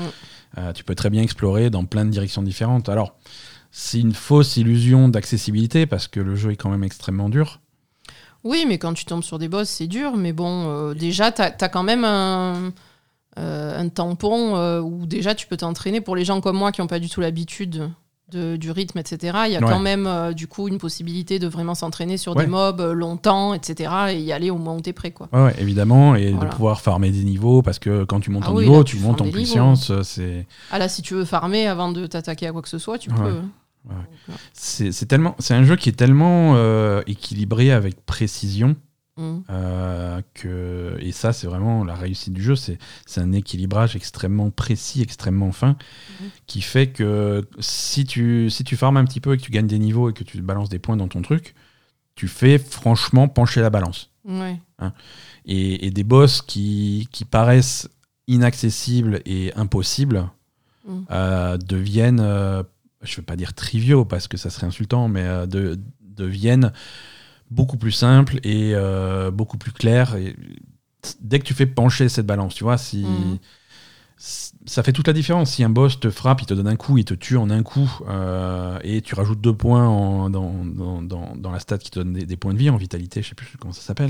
Euh, 0.60 0.72
tu 0.74 0.86
peux 0.86 0.96
très 0.96 1.10
bien 1.10 1.22
explorer 1.22 1.70
dans 1.70 1.84
plein 1.84 2.06
de 2.06 2.10
directions 2.10 2.42
différentes. 2.42 2.88
Alors, 2.88 3.18
c'est 3.72 4.00
une 4.00 4.14
fausse 4.14 4.56
illusion 4.56 5.10
d'accessibilité 5.10 5.86
parce 5.86 6.08
que 6.08 6.22
le 6.22 6.36
jeu 6.38 6.52
est 6.52 6.56
quand 6.56 6.70
même 6.70 6.86
extrêmement 6.86 7.28
dur. 7.28 7.60
Oui, 8.44 8.66
mais 8.68 8.78
quand 8.78 8.94
tu 8.94 9.06
tombes 9.06 9.24
sur 9.24 9.40
des 9.40 9.48
boss, 9.48 9.68
c'est 9.70 9.88
dur. 9.88 10.16
Mais 10.18 10.34
bon, 10.34 10.66
euh, 10.70 10.94
déjà, 10.94 11.32
tu 11.32 11.42
as, 11.42 11.52
quand 11.70 11.84
même 11.84 12.06
un, 12.06 12.72
euh, 13.40 13.80
un 13.80 13.90
tampon 13.90 14.56
euh, 14.56 14.80
où 14.82 15.06
déjà 15.06 15.36
tu 15.36 15.48
peux 15.48 15.58
t'entraîner. 15.58 16.02
Pour 16.02 16.16
les 16.16 16.26
gens 16.26 16.40
comme 16.42 16.58
moi 16.58 16.72
qui 16.72 16.82
n'ont 16.82 16.88
pas 16.88 17.00
du 17.00 17.10
tout 17.10 17.20
l'habitude 17.22 17.90
de- 18.32 18.58
du 18.58 18.72
rythme, 18.72 19.00
etc., 19.00 19.38
il 19.46 19.54
y 19.54 19.56
a 19.56 19.60
Ouais. 19.62 19.66
quand 19.70 19.80
même 19.80 20.06
euh, 20.06 20.34
du 20.34 20.48
coup 20.48 20.68
une 20.68 20.80
possibilité 20.80 21.40
de 21.40 21.48
vraiment 21.48 21.76
s'entraîner 21.76 22.18
sur 22.18 22.36
Ouais. 22.36 22.44
des 22.44 22.50
mobs 22.52 22.82
longtemps, 22.94 23.54
etc., 23.54 23.90
et 24.10 24.20
y 24.20 24.34
aller 24.34 24.50
au 24.50 24.58
moins 24.58 24.76
où 24.76 24.82
t'es 24.82 24.92
prêt. 24.92 25.12
Quoi. 25.12 25.30
Ouais, 25.32 25.56
évidemment, 25.60 26.14
et 26.16 26.32
Voilà. 26.34 26.50
de 26.50 26.54
pouvoir 26.56 26.82
farmer 26.82 27.10
des 27.12 27.24
niveaux 27.24 27.62
parce 27.62 27.80
que 27.80 28.04
quand 28.04 28.20
tu 28.20 28.30
montes 28.32 28.44
Ah 28.46 28.52
en 28.52 28.56
oui, 28.56 28.64
niveau, 28.66 28.80
là, 28.80 28.84
tu 28.84 28.98
tu 28.98 29.04
montes 29.04 29.22
en 29.22 29.30
puissance. 29.30 29.92
C'est 30.04 30.46
Ah 30.72 30.78
là, 30.80 30.90
si 30.90 31.02
tu 31.02 31.14
veux 31.14 31.24
farmer 31.26 31.68
avant 31.68 31.90
de 31.92 32.06
t'attaquer 32.06 32.48
à 32.48 32.52
quoi 32.52 32.62
que 32.62 32.68
ce 32.70 32.78
soit, 32.80 32.98
tu 32.98 33.10
peux. 33.10 33.40
Ouais. 33.90 34.36
c'est 34.54 35.06
tellement, 35.08 35.36
c'est 35.40 35.54
un 35.54 35.64
jeu 35.64 35.76
qui 35.76 35.90
est 35.90 35.94
tellement 35.94 36.54
euh, 36.56 37.02
équilibré 37.08 37.72
avec 37.72 38.06
précision. 38.06 38.76
Mm. 39.20 39.38
Euh, 39.50 40.22
que, 40.36 40.96
et 41.00 41.12
ça, 41.12 41.34
c'est 41.34 41.48
vraiment 41.48 41.84
la 41.84 41.96
réussite 41.96 42.34
du 42.34 42.44
jeu. 42.44 42.56
C'est 42.56 42.78
c'est 43.08 43.20
un 43.20 43.32
équilibrage 43.32 43.96
extrêmement 43.96 44.52
précis, 44.52 45.02
extrêmement 45.02 45.52
fin, 45.52 45.76
Mhm. 46.22 46.30
qui 46.46 46.62
fait 46.62 46.88
que 46.88 47.44
si 47.60 48.06
tu, 48.06 48.50
si 48.52 48.64
tu 48.64 48.76
farmes 48.78 48.98
un 48.98 49.06
petit 49.06 49.20
peu 49.20 49.34
et 49.34 49.38
que 49.38 49.42
tu 49.42 49.50
gagnes 49.52 49.66
des 49.66 49.80
niveaux 49.80 50.10
et 50.12 50.14
que 50.14 50.24
tu 50.24 50.40
balances 50.42 50.70
des 50.70 50.78
points 50.78 50.98
dans 50.98 51.08
ton 51.08 51.24
truc, 51.24 51.56
tu 52.14 52.28
fais 52.28 52.60
franchement 52.60 53.28
pencher 53.28 53.60
la 53.62 53.72
balance. 53.72 54.12
Ouais. 54.26 54.60
Et, 55.46 55.88
et 55.88 55.90
des 55.92 56.04
boss 56.04 56.42
qui, 56.44 57.08
qui 57.12 57.26
paraissent 57.26 57.90
inaccessibles 58.28 59.22
et 59.26 59.52
impossibles 59.56 60.30
Mhm. 60.88 61.06
euh, 61.12 61.58
deviennent, 61.58 62.20
je 63.04 63.12
ne 63.14 63.18
veux 63.18 63.24
pas 63.24 63.36
dire 63.36 63.54
triviaux 63.54 64.06
parce 64.06 64.28
que 64.28 64.38
ça 64.38 64.50
serait 64.50 64.68
insultant, 64.68 65.08
mais 65.08 65.24
euh, 65.24 65.46
de- 65.46 65.80
deviennent 66.02 66.72
beaucoup 67.52 67.78
plus 67.78 67.92
simples 67.92 68.40
et 68.44 68.74
euh, 68.76 69.32
beaucoup 69.32 69.58
plus 69.58 69.72
clairs. 69.72 70.16
Dès 71.22 71.40
que 71.40 71.46
tu 71.46 71.54
fais 71.54 71.66
pencher 71.68 72.10
cette 72.10 72.26
balance, 72.26 72.56
tu 72.56 72.64
vois, 72.64 72.78
si. 72.78 73.04
Mhm. 73.06 73.38
Ça 74.20 74.82
fait 74.82 74.94
toute 74.94 75.06
la 75.08 75.14
différence. 75.14 75.52
Si 75.52 75.64
un 75.64 75.70
boss 75.70 76.00
te 76.00 76.10
frappe, 76.10 76.42
il 76.42 76.46
te 76.48 76.54
donne 76.56 76.68
un 76.68 76.76
coup, 76.76 76.98
il 76.98 77.06
te 77.06 77.14
tue 77.14 77.38
en 77.38 77.52
un 77.52 77.62
coup, 77.62 77.90
euh, 78.10 78.80
et 78.84 79.02
tu 79.02 79.14
rajoutes 79.14 79.40
deux 79.40 79.54
points 79.54 79.88
en- 79.88 80.30
dans, 80.32 80.66
dans, 80.66 81.04
dans- 81.04 81.36
dans 81.36 81.52
la 81.52 81.60
stat 81.60 81.78
qui 81.78 81.92
te 81.92 82.00
donne 82.00 82.14
des, 82.14 82.26
des 82.26 82.36
points 82.36 82.54
de 82.54 82.58
vie 82.58 82.70
en 82.72 82.78
vitalité, 82.78 83.22
je 83.22 83.30
sais 83.30 83.36
plus 83.36 83.48
comment 83.60 83.74
ça 83.74 83.82
s'appelle 83.82 84.10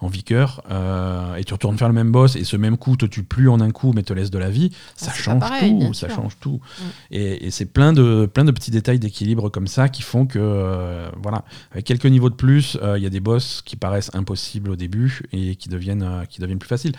en 0.00 0.08
vigueur 0.08 0.62
euh, 0.70 1.34
et 1.36 1.44
tu 1.44 1.54
retournes 1.54 1.78
faire 1.78 1.88
le 1.88 1.94
même 1.94 2.12
boss 2.12 2.36
et 2.36 2.44
ce 2.44 2.56
même 2.56 2.76
coup 2.76 2.96
te 2.98 3.06
tue 3.06 3.22
plus 3.22 3.48
en 3.48 3.60
un 3.60 3.70
coup 3.70 3.92
mais 3.94 4.02
te 4.02 4.12
laisse 4.12 4.30
de 4.30 4.38
la 4.38 4.50
vie, 4.50 4.70
ça 4.96 5.06
Ah, 5.10 5.34
pas 5.36 5.48
change 5.58 5.60
tout, 5.60 5.94
ça 5.94 6.08
sûr. 6.08 6.16
change 6.16 6.36
tout. 6.40 6.60
Mm. 6.78 6.82
Et, 7.12 7.46
et 7.46 7.50
c'est 7.50 7.66
plein 7.66 7.94
de, 7.94 8.26
plein 8.32 8.44
de 8.44 8.52
petits 8.52 8.70
détails 8.70 8.98
d'équilibre 8.98 9.48
comme 9.48 9.66
ça 9.66 9.88
qui 9.88 10.02
font 10.02 10.26
que, 10.26 10.38
euh, 10.38 11.08
voilà, 11.22 11.44
avec 11.72 11.86
quelques 11.86 12.04
niveaux 12.06 12.30
de 12.30 12.34
plus, 12.34 12.76
il 12.96 13.02
y 13.02 13.06
a 13.06 13.10
des 13.10 13.20
boss 13.20 13.62
qui 13.64 13.76
paraissent 13.76 14.10
impossibles 14.14 14.70
au 14.70 14.76
début 14.76 15.22
et 15.32 15.56
qui 15.56 15.70
deviennent, 15.70 16.24
qui 16.28 16.40
deviennent 16.42 16.58
plus 16.58 16.68
faciles. 16.68 16.92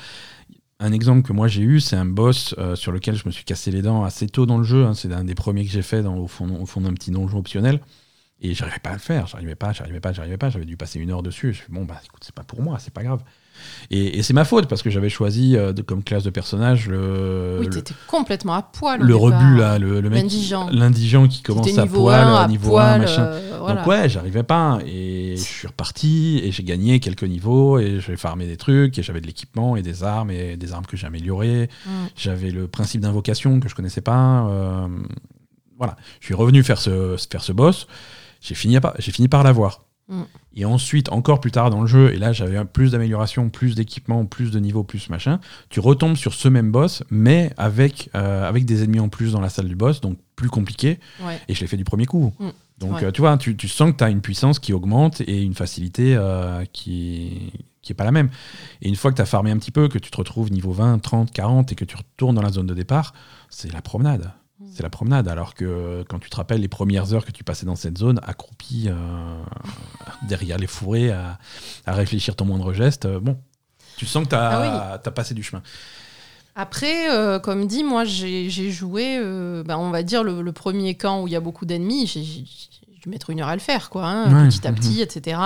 Un 0.81 0.93
exemple 0.93 1.23
que 1.27 1.33
moi 1.33 1.47
j'ai 1.49 1.61
eu, 1.61 1.81
c'est 1.81 1.97
un 1.97 2.05
boss 2.05 2.55
euh, 2.57 2.75
sur 2.75 2.91
lequel 2.93 3.15
je 3.15 3.25
me 3.25 3.31
suis 3.31 3.43
cassé 3.43 3.69
les 3.71 3.81
dents 3.81 4.03
assez 4.05 4.27
tôt 4.29 4.45
dans 4.45 4.57
le 4.57 4.63
jeu. 4.63 4.85
hein. 4.85 4.93
c'est 4.93 5.11
un 5.11 5.25
des 5.25 5.35
premiers 5.35 5.65
que 5.65 5.71
j'ai 5.71 5.81
fait 5.81 6.01
dans, 6.03 6.15
au 6.17 6.27
fond, 6.27 6.49
au 6.61 6.65
fond 6.65 6.79
d'un 6.81 6.93
petit 6.93 7.11
donjon 7.11 7.37
optionnel. 7.37 7.81
Et 8.41 8.53
j'arrivais 8.55 8.79
pas 8.79 8.91
à 8.91 8.93
le 8.93 8.99
faire, 8.99 9.27
j'arrivais 9.27 9.55
pas, 9.55 9.73
j'arrivais 9.73 9.99
pas, 10.01 10.13
j'arrivais 10.13 10.37
pas. 10.37 10.49
J'avais 10.49 10.65
dû 10.65 10.77
passer 10.77 10.99
une 10.99 11.11
heure 11.11 11.23
dessus. 11.23 11.53
Je 11.53 11.61
fais 11.63 11.71
bon 11.73 11.85
bah 11.85 11.99
écoute, 12.05 12.23
c'est 12.25 12.35
pas 12.35 12.43
pour 12.43 12.61
moi, 12.61 12.79
c'est 12.79 12.93
pas 12.93 13.03
grave. 13.03 13.23
Et, 13.91 14.19
et 14.19 14.23
c'est 14.23 14.33
ma 14.33 14.45
faute 14.45 14.67
parce 14.67 14.81
que 14.83 14.89
j'avais 14.89 15.09
choisi 15.09 15.55
euh, 15.55 15.73
de- 15.73 15.81
comme 15.81 16.03
classe 16.03 16.23
de 16.23 16.29
personnage 16.29 16.87
le 16.87 17.57
oui, 17.59 17.69
t'étais 17.69 17.93
complètement 18.07 18.53
à 18.53 18.61
poil. 18.61 19.01
le 19.01 19.15
rebut 19.15 19.57
là, 19.57 19.79
le, 19.79 20.01
le 20.01 20.09
mec, 20.09 20.21
L'indigent. 20.23 20.69
l'indigent 20.71 21.27
qui 21.27 21.41
commence 21.41 21.77
à 21.77 21.85
poil, 21.87 22.19
1, 22.21 22.35
à 22.35 22.47
niveau 22.47 22.71
poil, 22.71 22.91
1, 22.95 22.97
machin. 22.99 23.21
euh, 23.23 23.57
voilà. 23.59 23.75
Donc 23.81 23.87
ouais, 23.87 24.07
j'arrivais 24.09 24.43
pas 24.43 24.79
et 24.85 25.35
je 25.37 25.41
suis 25.43 25.67
reparti 25.67 26.39
et 26.43 26.51
j'ai 26.51 26.63
gagné 26.63 26.99
quelques 26.99 27.23
niveaux 27.23 27.79
et 27.79 27.99
j'ai 27.99 28.15
farmé 28.15 28.45
des 28.47 28.57
trucs 28.57 28.97
et 28.97 29.03
j'avais 29.03 29.21
de 29.21 29.27
l'équipement 29.27 29.75
et 29.75 29.81
des 29.81 30.03
armes 30.03 30.31
et 30.31 30.55
des 30.57 30.71
armes 30.73 30.85
que 30.85 30.95
j'ai 30.97 31.07
améliorées. 31.07 31.69
Mm. 31.85 31.89
J'avais 32.15 32.51
le 32.51 32.67
principe 32.67 33.01
d'invocation 33.01 33.59
que 33.59 33.67
je 33.69 33.75
connaissais 33.75 34.01
pas. 34.01 34.47
euh, 34.49 34.87
voilà, 35.77 35.95
je 36.19 36.25
suis 36.25 36.33
revenu 36.33 36.61
faire 36.63 36.77
ce, 36.77 37.15
faire 37.31 37.41
ce 37.43 37.51
boss. 37.53 37.87
J'ai 38.41 38.55
fini, 38.55 38.77
à 38.77 38.93
fini 38.99 39.27
par 39.27 39.43
l'avoir. 39.43 39.85
Mm. 40.09 40.23
Et 40.55 40.65
ensuite, 40.65 41.09
encore 41.11 41.39
plus 41.39 41.51
tard 41.51 41.69
dans 41.69 41.81
le 41.81 41.87
jeu, 41.87 42.11
et 42.13 42.17
là 42.17 42.33
j'avais 42.33 42.63
plus 42.65 42.91
d'amélioration, 42.91 43.49
plus 43.49 43.75
d'équipement, 43.75 44.25
plus 44.25 44.51
de 44.51 44.59
niveaux, 44.59 44.83
plus 44.83 45.09
machin, 45.09 45.39
tu 45.69 45.79
retombes 45.79 46.17
sur 46.17 46.33
ce 46.33 46.47
même 46.49 46.71
boss, 46.71 47.03
mais 47.09 47.53
avec, 47.57 48.09
euh, 48.15 48.47
avec 48.49 48.65
des 48.65 48.83
ennemis 48.83 48.99
en 48.99 49.09
plus 49.09 49.31
dans 49.33 49.41
la 49.41 49.49
salle 49.49 49.67
du 49.67 49.75
boss, 49.75 50.01
donc 50.01 50.17
plus 50.35 50.49
compliqués. 50.49 50.99
Ouais. 51.23 51.39
Et 51.47 51.53
je 51.53 51.61
l'ai 51.61 51.67
fait 51.67 51.77
du 51.77 51.83
premier 51.85 52.05
coup. 52.05 52.33
Mm. 52.39 52.49
Donc, 52.79 52.93
Ouais. 52.93 53.03
euh, 53.05 53.11
tu 53.11 53.21
vois, 53.21 53.37
tu, 53.37 53.55
tu 53.55 53.67
sens 53.67 53.91
que 53.91 53.97
tu 53.97 54.03
as 54.03 54.09
une 54.09 54.21
puissance 54.21 54.57
qui 54.57 54.73
augmente 54.73 55.21
et 55.21 55.41
une 55.43 55.53
facilité 55.53 56.15
euh, 56.15 56.63
qui 56.73 57.51
qui 57.81 57.93
est 57.93 57.95
pas 57.95 58.03
la 58.03 58.11
même. 58.11 58.29
Et 58.81 58.89
une 58.89 58.95
fois 58.97 59.09
que 59.09 59.15
tu 59.15 59.21
as 59.21 59.25
farmé 59.25 59.51
un 59.51 59.57
petit 59.57 59.71
peu, 59.71 59.87
que 59.87 59.97
tu 59.97 60.11
te 60.11 60.17
retrouves 60.17 60.51
niveau 60.51 60.73
20, 60.73 60.99
30, 60.99 61.31
40 61.31 61.71
et 61.71 61.75
que 61.75 61.85
tu 61.85 61.95
retournes 61.95 62.35
dans 62.35 62.41
la 62.41 62.49
zone 62.51 62.67
de 62.67 62.73
départ, 62.73 63.13
c'est 63.49 63.71
la 63.71 63.81
promenade. 63.81 64.31
Mm. 64.59 64.65
C'est 64.73 64.83
la 64.83 64.89
promenade. 64.89 65.27
Alors 65.27 65.53
que 65.53 66.03
quand 66.09 66.19
tu 66.19 66.29
te 66.29 66.35
rappelles 66.35 66.61
les 66.61 66.67
premières 66.67 67.13
heures 67.13 67.25
que 67.25 67.31
tu 67.31 67.43
passais 67.43 67.65
dans 67.65 67.75
cette 67.75 67.97
zone, 67.97 68.19
accroupi 68.23 68.87
euh, 68.87 69.43
derrière 70.27 70.57
les 70.57 70.67
fourrés, 70.67 71.11
à, 71.11 71.39
à 71.85 71.93
réfléchir 71.93 72.35
ton 72.35 72.45
moindre 72.45 72.73
geste, 72.73 73.05
euh, 73.05 73.19
bon, 73.19 73.37
tu 73.97 74.05
sens 74.05 74.23
que 74.23 74.29
tu 74.29 74.35
as, 74.35 75.01
Ah 75.03 75.11
passé 75.11 75.33
du 75.33 75.43
chemin. 75.43 75.61
Après, 76.55 77.09
euh, 77.09 77.39
comme 77.39 77.67
dit, 77.67 77.83
moi 77.83 78.03
j'ai 78.03 78.49
joué, 78.49 79.17
euh, 79.17 79.63
bah, 79.63 79.77
on 79.77 79.91
va 79.91 80.03
dire, 80.03 80.23
le, 80.23 80.41
le 80.41 80.51
premier 80.51 80.95
camp 80.95 81.21
où 81.21 81.27
il 81.27 81.31
y 81.31 81.35
a 81.35 81.39
beaucoup 81.39 81.65
d'ennemis. 81.65 82.07
J'ai 82.07 82.21
dû 83.01 83.09
mettre 83.09 83.29
une 83.29 83.39
heure 83.39 83.47
à 83.47 83.55
le 83.55 83.61
faire, 83.61 83.89
quoi, 83.89 84.07
hein, 84.07 84.43
Ouais, 84.43 84.49
petit 84.49 84.67
à 84.67 84.71
mhm. 84.71 84.77
petit, 84.77 85.01
etc. 85.01 85.39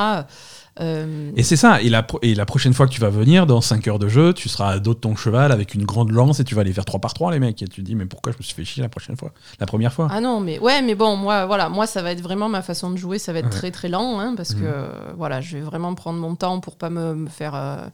Euh, 0.79 1.31
Et 1.35 1.43
c'est 1.43 1.55
ça. 1.55 1.81
Et 1.81 1.89
la, 1.89 2.01
pro- 2.03 2.19
et 2.23 2.33
la 2.33 2.45
prochaine 2.45 2.73
fois 2.73 2.87
que 2.87 2.91
tu 2.91 2.99
vas 2.99 3.09
venir, 3.09 3.45
dans 3.45 3.61
5 3.61 3.87
heures 3.87 3.99
de 3.99 4.07
jeu, 4.07 4.33
tu 4.33 4.49
seras 4.49 4.69
à 4.71 4.79
dos 4.79 4.93
de 4.95 4.99
ton 4.99 5.15
cheval 5.15 5.51
avec 5.51 5.75
une 5.75 5.85
grande 5.85 6.11
lance 6.11 6.39
et 6.39 6.43
tu 6.43 6.55
vas 6.55 6.61
aller 6.61 6.73
faire 6.73 6.85
3 6.85 6.99
par 6.99 7.13
3 7.13 7.31
les 7.31 7.39
mecs. 7.39 7.61
Et 7.61 7.67
tu 7.67 7.81
te 7.81 7.85
dis, 7.85 7.93
mais 7.95 8.05
pourquoi 8.07 8.31
je 8.31 8.37
me 8.37 8.43
suis 8.43 8.55
fait 8.55 8.65
chier 8.65 8.81
la 8.81 8.89
prochaine 8.89 9.15
fois 9.15 9.31
La 9.59 9.65
première 9.67 9.93
fois? 9.93 10.07
Ah 10.11 10.19
non, 10.19 10.39
mais 10.39 10.57
ouais, 10.59 10.81
mais 10.81 10.95
bon, 10.95 11.15
moi, 11.15 11.45
voilà, 11.45 11.69
moi, 11.69 11.85
ça 11.85 12.01
va 12.01 12.11
être 12.11 12.21
vraiment 12.21 12.49
ma 12.49 12.61
façon 12.63 12.89
de 12.89 12.97
jouer, 12.97 13.19
ça 13.19 13.33
va 13.33 13.39
être 13.39 13.45
Ouais. 13.45 13.51
très 13.51 13.71
très 13.71 13.89
lent, 13.89 14.19
hein, 14.19 14.33
parce 14.35 14.53
que 14.55 14.63
euh, 14.63 14.87
voilà, 15.15 15.41
je 15.41 15.57
vais 15.57 15.63
vraiment 15.63 15.93
prendre 15.93 16.19
mon 16.19 16.35
temps 16.35 16.59
pour 16.59 16.75
pas 16.75 16.89
me, 16.89 17.13
me 17.13 17.29
faire. 17.29 17.53
euh, 17.55 17.85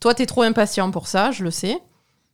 Toi, 0.00 0.14
t'es 0.14 0.26
trop 0.26 0.42
impatient 0.42 0.90
pour 0.90 1.08
ça, 1.08 1.30
je 1.32 1.44
le 1.44 1.50
sais. 1.50 1.78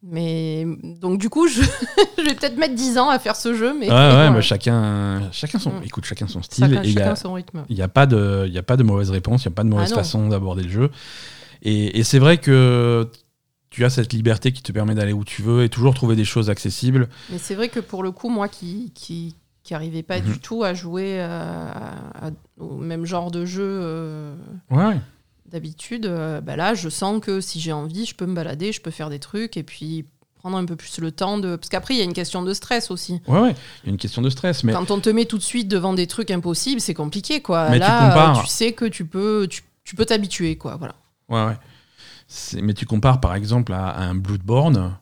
Mais 0.07 0.67
donc 1.01 1.19
du 1.19 1.31
coup, 1.31 1.49
je, 1.49 1.63
je 2.19 2.23
vais 2.23 2.35
peut-être 2.35 2.59
mettre 2.59 2.75
10 2.75 2.99
ans 2.99 3.09
à 3.09 3.19
faire 3.19 3.37
ce 3.37 3.55
jeu, 3.55 3.73
mais 3.73 3.87
Ouais, 3.89 3.93
ouais, 3.95 4.11
voilà. 4.11 4.31
bah, 4.33 4.41
chacun, 4.43 5.31
chacun 5.33 5.59
son, 5.59 5.71
Mm. 5.71 5.83
écoute, 5.85 6.05
chacun 6.05 6.29
son 6.29 6.43
style. 6.43 6.67
chacun, 6.69 6.83
et 6.83 6.87
il 6.89 6.93
y 6.95 6.99
a- 6.99 7.05
chacun 7.05 7.17
son 7.17 7.33
rythme. 7.33 7.65
Il 7.71 7.77
n'y 7.77 7.83
a, 7.83 7.89
pas 7.89 8.07
de- 8.07 8.45
il 8.47 8.57
a 8.59 8.63
pas 8.63 8.77
de 8.77 8.83
mauvaise 8.83 9.11
réponse, 9.11 9.45
il 9.45 9.49
n'y 9.49 9.53
a 9.53 9.57
pas 9.57 9.65
de 9.65 9.69
mauvaise 9.71 9.93
Ah 9.93 9.97
façon 9.97 10.29
d'aborder 10.29 10.63
le 10.65 10.69
jeu. 10.71 10.91
Et, 11.63 11.99
et 11.99 12.05
c'est 12.05 12.19
vrai 12.19 12.37
que 12.39 13.09
tu 13.71 13.85
as 13.85 13.91
cette 13.91 14.13
liberté 14.13 14.53
qui 14.53 14.63
te 14.63 14.71
permet 14.73 14.95
d'aller 14.95 15.15
où 15.15 15.25
tu 15.25 15.41
veux 15.43 15.65
et 15.65 15.69
toujours 15.71 15.95
trouver 15.95 16.17
des 16.17 16.25
choses 16.27 16.51
accessibles. 16.51 17.09
Mais 17.31 17.39
c'est 17.39 17.55
vrai 17.55 17.69
que 17.69 17.81
pour 17.81 18.03
le 18.03 18.11
coup, 18.13 18.29
moi 18.29 18.49
qui 18.49 18.93
qui 18.95 19.35
qui 19.63 19.73
arrivais 19.73 20.03
pas 20.03 20.19
Mhm. 20.21 20.25
du 20.27 20.39
tout 20.41 20.63
à 20.63 20.75
jouer 20.75 21.19
à- 21.23 21.71
à- 22.27 22.31
au 22.61 22.77
même 22.77 23.07
genre 23.07 23.31
de 23.31 23.47
jeu 23.47 23.63
euh, 23.67 24.35
Ouais, 24.71 24.97
d'habitude, 25.55 26.05
euh, 26.07 26.41
bah 26.43 26.57
là, 26.57 26.75
je 26.75 26.89
sens 26.91 27.21
que 27.23 27.41
si 27.41 27.61
j'ai 27.61 27.73
envie, 27.73 28.05
je 28.05 28.15
peux 28.15 28.27
me 28.27 28.35
balader, 28.35 28.73
je 28.73 28.81
peux 28.83 28.91
faire 28.91 29.09
des 29.09 29.19
trucs 29.21 29.57
et 29.57 29.63
puis 29.63 30.05
prendre 30.35 30.59
un 30.59 30.65
peu 30.67 30.77
plus 30.77 30.99
le 30.99 31.11
temps 31.11 31.39
de. 31.39 31.57
Parce 31.57 31.69
qu'après, 31.71 31.95
il 31.95 31.99
y 31.99 32.01
a 32.01 32.05
une 32.05 32.13
question 32.13 32.43
de 32.43 32.53
stress 32.53 32.91
aussi. 32.91 33.23
ouais, 33.29 33.41
ouais. 33.41 33.55
Il 33.83 33.87
y 33.87 33.89
a 33.89 33.93
une 33.93 33.97
question 33.99 34.21
de 34.21 34.29
stress. 34.29 34.63
Mais 34.65 34.73
Quand 34.73 34.91
on 34.91 35.01
te 35.01 35.09
met 35.09 35.25
tout 35.25 35.39
de 35.39 35.43
suite 35.43 35.69
devant 35.69 35.95
des 35.95 36.07
trucs 36.07 36.31
impossibles, 36.31 36.81
c'est 36.83 36.93
compliqué, 36.93 37.41
quoi. 37.41 37.69
Mais 37.71 37.77
tu 37.77 37.81
là, 37.81 38.09
compares. 38.09 38.39
euh, 38.39 38.43
tu 38.43 38.49
sais 38.49 38.73
que 38.73 38.85
tu 38.85 39.07
peux, 39.07 39.47
tu, 39.49 39.63
tu 39.85 39.95
peux 39.97 40.05
t'habituer, 40.05 40.57
quoi. 40.59 40.77
Voilà. 40.77 40.95
Ouais, 41.31 41.45
ouais. 41.47 42.61
Mais 42.63 42.75
tu 42.75 42.85
compares 42.87 43.21
par 43.21 43.35
exemple 43.35 43.73
à, 43.73 43.89
à 43.89 44.03
un 44.03 44.15
Bloodborne, 44.15 44.97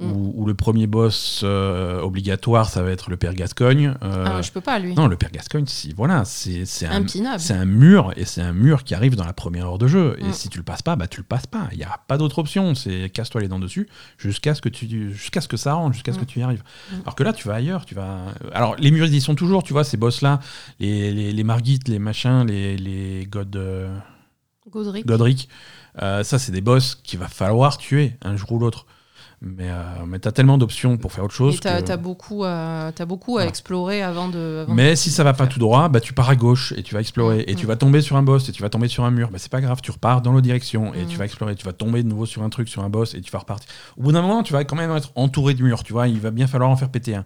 Mm. 0.00 0.12
où, 0.12 0.32
où 0.36 0.46
le 0.46 0.54
premier 0.54 0.86
boss 0.86 1.40
euh, 1.42 2.00
obligatoire, 2.00 2.68
ça 2.70 2.82
va 2.82 2.90
être 2.92 3.10
le 3.10 3.16
père 3.16 3.34
Gascogne. 3.34 3.94
euh, 4.04 4.24
Ah, 4.28 4.42
je 4.42 4.52
peux 4.52 4.60
pas, 4.60 4.78
lui. 4.78 4.94
Non, 4.94 5.08
le 5.08 5.16
père 5.16 5.32
Gascogne, 5.32 5.66
si, 5.66 5.92
voilà, 5.92 6.24
c'est 6.24 6.62
un, 6.86 7.04
un 7.50 7.64
mur, 7.64 8.12
et 8.16 8.24
c'est 8.24 8.40
un 8.40 8.52
mur 8.52 8.84
qui 8.84 8.94
arrive 8.94 9.16
dans 9.16 9.24
la 9.24 9.32
première 9.32 9.66
heure 9.66 9.78
de 9.78 9.88
jeu. 9.88 10.16
Et 10.20 10.28
Mm. 10.28 10.32
si 10.32 10.48
tu 10.50 10.58
le 10.58 10.62
passes 10.64 10.82
pas, 10.82 10.94
bah 10.94 11.08
tu 11.08 11.18
le 11.18 11.24
passes 11.24 11.48
pas. 11.48 11.68
Il 11.72 11.78
n'y 11.78 11.84
a 11.84 11.98
pas 12.06 12.16
d'autre 12.16 12.38
option. 12.38 12.76
C'est 12.76 13.10
casse-toi 13.12 13.40
les 13.40 13.48
dents 13.48 13.58
dessus 13.58 13.88
jusqu'à 14.18 14.54
ce 14.54 14.60
que 14.62 14.68
tu, 14.68 15.12
jusqu'à 15.12 15.40
ce 15.40 15.48
que 15.48 15.56
ça 15.56 15.72
rentre, 15.74 15.94
jusqu'à 15.94 16.12
ce 16.12 16.18
Mm. 16.18 16.20
que 16.20 16.26
tu 16.26 16.38
y 16.38 16.42
arrives. 16.42 16.62
Mm. 16.92 16.94
Alors 17.02 17.14
que 17.16 17.22
là, 17.24 17.32
tu 17.32 17.48
vas 17.48 17.54
ailleurs. 17.54 17.84
Tu 17.84 17.96
vas. 17.96 18.26
Alors 18.52 18.76
les 18.76 18.92
murs, 18.92 19.06
ils 19.06 19.14
y 19.16 19.20
sont 19.20 19.34
toujours. 19.34 19.64
Tu 19.64 19.72
vois, 19.72 19.82
ces 19.82 19.96
boss-là, 19.96 20.38
les, 20.78 21.12
les, 21.12 21.32
les 21.32 21.44
Margit, 21.44 21.80
les 21.88 21.98
machins, 21.98 22.46
les, 22.46 22.76
les 22.76 23.26
God. 23.28 23.56
euh, 23.56 23.96
Godric. 24.70 25.06
Godric. 25.06 25.48
Euh, 26.02 26.22
ça, 26.22 26.38
c'est 26.38 26.52
des 26.52 26.60
boss 26.60 26.94
qu'il 27.02 27.18
va 27.18 27.26
falloir 27.26 27.78
tuer 27.78 28.12
un 28.22 28.36
jour 28.36 28.52
ou 28.52 28.58
l'autre. 28.60 28.86
Mais, 29.40 29.70
euh, 29.70 29.82
mais 30.04 30.18
t'as 30.18 30.32
tellement 30.32 30.58
d'options 30.58 30.96
pour 30.96 31.12
faire 31.12 31.22
autre 31.22 31.34
chose. 31.34 31.60
Que- 31.60 31.80
t'as 31.80 31.96
beaucoup, 31.96 32.44
beaucoup 33.06 33.38
à 33.38 33.46
explorer 33.46 34.02
avant 34.02 34.28
de. 34.28 34.62
avant 34.62 34.74
Mais 34.74 34.90
de- 34.90 34.94
si 34.96 35.10
ça 35.10 35.22
va 35.22 35.32
pas 35.32 35.46
tout 35.46 35.60
droit, 35.60 35.88
bah 35.88 36.00
tu 36.00 36.12
pars 36.12 36.28
à 36.28 36.34
gauche 36.34 36.74
et 36.76 36.82
tu 36.82 36.92
vas 36.94 37.00
explorer. 37.00 37.44
Et 37.46 37.52
Mm. 37.52 37.56
tu 37.56 37.66
vas 37.66 37.76
tomber 37.76 38.00
sur 38.00 38.16
un 38.16 38.22
boss 38.24 38.48
et 38.48 38.52
tu 38.52 38.62
vas 38.62 38.68
tomber 38.68 38.88
sur 38.88 39.04
un 39.04 39.12
mur. 39.12 39.30
Bah 39.30 39.38
c'est 39.38 39.52
pas 39.52 39.60
grave, 39.60 39.80
tu 39.80 39.92
repars 39.92 40.22
dans 40.22 40.32
l'autre 40.32 40.42
direction 40.42 40.92
et 40.92 41.04
Mm. 41.04 41.06
tu 41.06 41.16
vas 41.18 41.24
explorer. 41.24 41.54
Tu 41.54 41.64
vas 41.64 41.72
tomber 41.72 42.02
de 42.02 42.08
nouveau 42.08 42.26
sur 42.26 42.42
un 42.42 42.48
truc, 42.48 42.68
sur 42.68 42.82
un 42.82 42.88
boss 42.88 43.14
et 43.14 43.20
tu 43.20 43.30
vas 43.30 43.38
repartir. 43.38 43.68
Au 43.96 44.02
bout 44.02 44.10
d'un 44.12 44.22
moment, 44.22 44.42
tu 44.42 44.52
vas 44.52 44.64
quand 44.64 44.74
même 44.76 44.90
être 44.96 45.12
entouré 45.14 45.54
de 45.54 45.62
murs. 45.62 45.84
Tu 45.84 45.92
vois, 45.92 46.08
il 46.08 46.18
va 46.18 46.32
bien 46.32 46.48
falloir 46.48 46.70
en 46.70 46.76
faire 46.76 46.88
péter 46.90 47.14
un. 47.14 47.24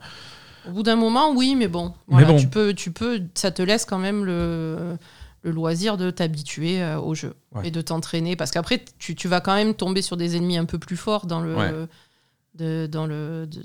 Au 0.68 0.72
bout 0.72 0.82
d'un 0.82 0.96
moment, 0.96 1.32
oui, 1.34 1.54
mais 1.56 1.66
bon. 1.66 1.92
Voilà, 2.08 2.26
bon. 2.28 2.36
Tu 2.36 2.46
peux, 2.46 2.74
tu 2.74 2.90
peux, 2.92 3.22
ça 3.34 3.50
te 3.50 3.62
laisse 3.62 3.84
quand 3.86 3.98
même 3.98 4.24
le, 4.24 4.96
le 5.42 5.50
loisir 5.50 5.96
de 5.96 6.10
t'habituer 6.10 6.82
euh, 6.82 6.98
au 7.00 7.14
jeu 7.14 7.34
Ouais. 7.54 7.68
et 7.68 7.70
de 7.70 7.80
t'entraîner. 7.80 8.36
Parce 8.36 8.50
qu'après, 8.50 8.84
tu, 8.98 9.14
tu 9.14 9.28
vas 9.28 9.40
quand 9.40 9.54
même 9.54 9.74
tomber 9.74 10.00
sur 10.02 10.16
des 10.16 10.36
ennemis 10.36 10.56
un 10.56 10.64
peu 10.64 10.78
plus 10.78 10.96
forts 10.96 11.26
dans 11.26 11.40
le, 11.40 11.54
Ouais. 11.56 11.72
de- 12.54 12.86
dans 12.90 13.06
le, 13.06 13.46
de- 13.46 13.62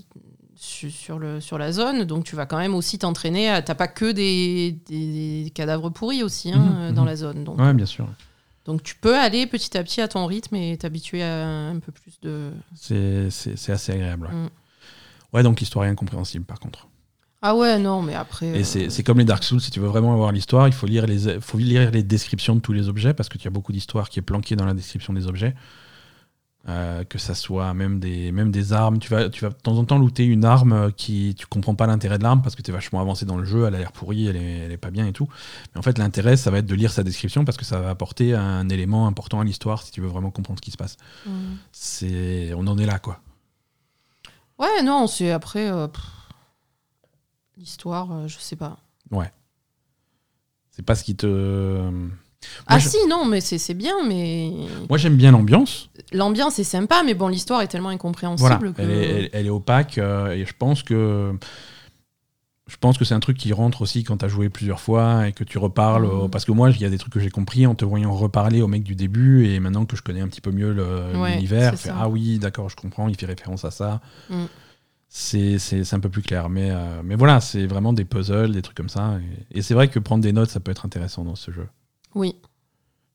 sur, 0.55 1.19
le, 1.19 1.39
sur 1.39 1.57
la 1.57 1.71
zone. 1.71 2.03
Donc 2.05 2.23
tu 2.25 2.35
vas 2.35 2.45
quand 2.47 2.57
même 2.57 2.73
aussi 2.75 2.97
t'entraîner. 2.97 3.59
T'as 3.65 3.75
pas 3.75 3.87
que 3.87 4.11
des, 4.11 4.71
des- 4.87 5.43
des 5.43 5.49
cadavres 5.51 5.89
pourris 5.91 6.23
aussi 6.23 6.51
hein, 6.51 6.87
Mhm, 6.89 6.93
dans 6.95 7.01
mhm. 7.03 7.07
la 7.07 7.15
zone. 7.15 7.43
Donc, 7.43 7.59
Ouais, 7.59 7.73
bien 7.73 7.85
sûr. 7.85 8.07
donc 8.65 8.81
tu 8.81 8.95
peux 8.95 9.15
aller 9.15 9.45
petit 9.45 9.77
à 9.77 9.83
petit 9.83 10.01
à 10.01 10.07
ton 10.07 10.25
rythme 10.25 10.55
et 10.55 10.75
t'habituer 10.77 11.21
à 11.21 11.45
un 11.47 11.79
peu 11.79 11.91
plus 11.91 12.19
de. 12.21 12.51
C'est 12.75 13.71
assez 13.71 13.91
agréable. 13.91 14.27
Ouais, 14.27 14.33
Mm. 14.33 14.49
Ouais, 15.33 15.43
donc 15.43 15.59
l'histoire 15.59 15.85
est 15.85 15.89
incompréhensible 15.89 16.45
par 16.45 16.59
contre. 16.59 16.87
Ah 17.41 17.55
ouais, 17.55 17.77
non, 17.77 18.01
mais 18.01 18.15
après. 18.15 18.47
Et 18.47 18.61
euh, 18.61 18.89
c'est 18.89 19.03
comme 19.03 19.19
les 19.19 19.25
Dark 19.25 19.43
Souls, 19.43 19.61
si 19.61 19.69
tu 19.69 19.79
veux 19.79 19.87
vraiment 19.87 20.13
avoir 20.13 20.31
l'histoire, 20.31 20.67
il 20.67 20.73
faut 20.73 20.87
lire, 20.87 21.05
les, 21.05 21.39
faut 21.39 21.57
lire 21.57 21.91
les 21.91 22.03
descriptions 22.03 22.55
de 22.55 22.61
tous 22.61 22.73
les 22.73 22.89
objets 22.89 23.13
parce 23.13 23.29
que 23.29 23.37
tu 23.37 23.47
as 23.47 23.51
beaucoup 23.51 23.71
d'histoire 23.71 24.09
qui 24.09 24.19
est 24.19 24.23
planquée 24.23 24.55
dans 24.55 24.65
la 24.65 24.73
description 24.73 25.13
des 25.13 25.27
objets. 25.27 25.53
Euh, 26.69 27.05
que 27.05 27.17
ça 27.17 27.33
soit 27.33 27.73
même 27.73 27.97
des, 28.01 28.33
même 28.33 28.51
des 28.51 28.73
armes. 28.73 28.99
Tu 28.99 29.09
vas, 29.09 29.29
tu 29.29 29.45
vas 29.45 29.51
de 29.51 29.55
temps 29.55 29.77
en 29.77 29.85
temps 29.85 29.97
looter 29.99 30.25
une 30.25 30.43
arme 30.43 30.73
euh, 30.73 30.89
qui 30.91 31.33
tu 31.37 31.45
comprends 31.45 31.75
pas 31.75 31.87
l'intérêt 31.87 32.17
de 32.17 32.23
l'arme 32.23 32.41
parce 32.41 32.55
que 32.57 32.61
tu 32.61 32.71
es 32.71 32.73
vachement 32.73 32.99
avancé 32.99 33.25
dans 33.25 33.37
le 33.37 33.45
jeu, 33.45 33.65
elle 33.65 33.75
a 33.75 33.77
l'air 33.77 33.93
pourrie, 33.93 34.27
elle 34.27 34.35
est, 34.35 34.57
elle 34.65 34.71
est 34.73 34.77
pas 34.77 34.91
bien 34.91 35.05
et 35.07 35.13
tout. 35.13 35.29
Mais 35.73 35.79
en 35.79 35.81
fait, 35.81 35.97
l'intérêt, 35.97 36.35
ça 36.35 36.51
va 36.51 36.57
être 36.57 36.65
de 36.65 36.75
lire 36.75 36.91
sa 36.91 37.03
description 37.03 37.45
parce 37.45 37.57
que 37.57 37.63
ça 37.63 37.79
va 37.79 37.89
apporter 37.89 38.33
un 38.33 38.67
élément 38.67 39.07
important 39.07 39.39
à 39.39 39.45
l'histoire 39.45 39.81
si 39.81 39.91
tu 39.91 40.01
veux 40.01 40.07
vraiment 40.09 40.29
comprendre 40.29 40.59
ce 40.59 40.61
qui 40.65 40.71
se 40.71 40.77
passe. 40.77 40.97
mm. 41.25 41.29
C'est, 41.71 42.51
on 42.53 42.67
en 42.67 42.77
est 42.77 42.85
là, 42.85 42.99
quoi. 42.99 43.21
Ouais, 44.59 44.83
non, 44.83 45.07
c'est 45.07 45.31
après. 45.31 45.71
euh, 45.71 45.87
pff, 45.87 46.03
L'histoire, 47.57 48.11
euh, 48.11 48.27
je 48.27 48.37
sais 48.39 48.55
pas. 48.55 48.77
C'est 50.71 50.85
pas 50.85 50.93
ce 50.93 51.03
qui 51.03 51.15
te. 51.15 51.89
ah 52.67 52.77
je- 52.77 52.87
si, 52.87 52.97
non, 53.09 53.25
mais 53.25 53.41
c'est 53.41 53.73
bien, 53.73 53.95
mais 54.07 54.51
Moi, 54.89 54.99
j'aime 54.99 55.15
bien 55.17 55.31
l'ambiance. 55.31 55.89
l'ambiance 56.13 56.59
est 56.59 56.63
sympa, 56.63 57.01
mais 57.03 57.15
bon, 57.15 57.29
l'histoire 57.29 57.61
est 57.61 57.67
tellement 57.67 57.85
Voilà, 57.87 57.95
incompréhensible 57.95 58.73
que. 58.73 58.81
elle 58.83 58.91
est, 58.91 59.05
elle- 59.09 59.29
elle 59.33 59.45
est 59.47 59.49
opaque 59.49 59.97
euh, 59.97 60.31
et 60.33 60.45
je 60.45 60.53
pense 60.57 60.83
que 60.83 61.33
je 62.67 62.75
pense 62.77 62.97
que 62.97 63.05
c'est 63.05 63.13
un 63.15 63.19
truc 63.21 63.37
qui 63.37 63.53
rentre 63.53 63.81
aussi 63.81 64.03
quand 64.03 64.17
tu 64.17 64.25
as 64.25 64.27
joué 64.27 64.49
plusieurs 64.49 64.79
fois 64.81 65.27
et 65.27 65.31
que 65.31 65.43
tu 65.45 65.57
reparles 65.57 66.05
euh, 66.05 66.27
parce 66.27 66.43
que 66.45 66.51
moi 66.51 66.69
il 66.69 66.79
y 66.81 66.85
a 66.85 66.89
des 66.89 66.97
trucs 66.97 67.13
que 67.13 67.19
j'ai 67.21 67.29
compris 67.31 67.65
en 67.65 67.75
te 67.75 67.85
voyant 67.85 68.13
reparler 68.13 68.61
au 68.61 68.67
mec 68.67 68.83
du 68.83 68.93
début 68.93 69.47
et 69.47 69.59
maintenant 69.61 69.85
que 69.85 69.95
je 69.95 70.01
connais 70.03 70.19
un 70.21 70.27
petit 70.27 70.41
peu 70.41 70.51
mieux 70.51 70.73
Ouais, 71.17 71.31
l'univers, 71.35 71.77
ça. 71.77 71.95
ah 71.97 72.09
oui 72.09 72.39
d'accord 72.39 72.69
je 72.69 72.75
comprends, 72.75 73.07
il 73.07 73.15
fait 73.17 73.25
référence 73.25 73.63
à 73.65 73.71
ça. 73.71 74.01
Mm. 74.29 74.43
C'est 75.09 75.93
un 75.93 75.99
peu 75.99 76.09
plus 76.09 76.21
clair, 76.21 76.49
mais, 76.49 76.69
euh, 76.71 77.01
mais 77.03 77.15
voilà, 77.15 77.39
c'est 77.39 77.65
vraiment 77.65 77.93
des 77.93 78.05
puzzles, 78.05 78.51
des 78.51 78.61
trucs 78.61 78.77
comme 78.77 78.89
ça. 78.89 79.19
Et, 79.51 79.59
et 79.59 79.61
c'est 79.61 79.73
vrai 79.73 79.87
que 79.87 79.99
prendre 79.99 80.21
des 80.21 80.33
notes, 80.33 80.49
ça 80.49 80.59
peut 80.59 80.71
être 80.71 80.85
intéressant 80.85 81.23
dans 81.23 81.35
ce 81.35 81.51
jeu. 81.51 81.67
Oui, 82.13 82.35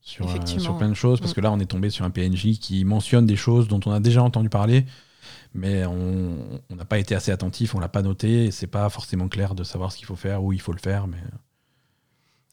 Sur, 0.00 0.28
euh, 0.28 0.46
sur 0.46 0.76
plein 0.78 0.88
de 0.88 0.94
choses, 0.94 1.20
parce 1.20 1.32
que 1.32 1.40
là, 1.40 1.52
on 1.52 1.60
est 1.60 1.66
tombé 1.66 1.90
sur 1.90 2.04
un 2.04 2.10
PNJ 2.10 2.58
qui 2.58 2.84
mentionne 2.84 3.26
des 3.26 3.36
choses 3.36 3.68
dont 3.68 3.80
on 3.86 3.92
a 3.92 4.00
déjà 4.00 4.22
entendu 4.22 4.48
parler, 4.48 4.86
mais 5.54 5.84
on 5.84 6.60
n'a 6.70 6.84
pas 6.84 6.98
été 6.98 7.14
assez 7.14 7.30
attentif, 7.30 7.74
on 7.74 7.80
l'a 7.80 7.88
pas 7.88 8.02
noté, 8.02 8.46
et 8.46 8.50
c'est 8.50 8.66
pas 8.66 8.88
forcément 8.88 9.28
clair 9.28 9.54
de 9.54 9.62
savoir 9.64 9.92
ce 9.92 9.98
qu'il 9.98 10.06
faut 10.06 10.16
faire, 10.16 10.42
où 10.42 10.52
il 10.52 10.60
faut 10.60 10.72
le 10.72 10.78
faire, 10.80 11.06
mais 11.06 11.22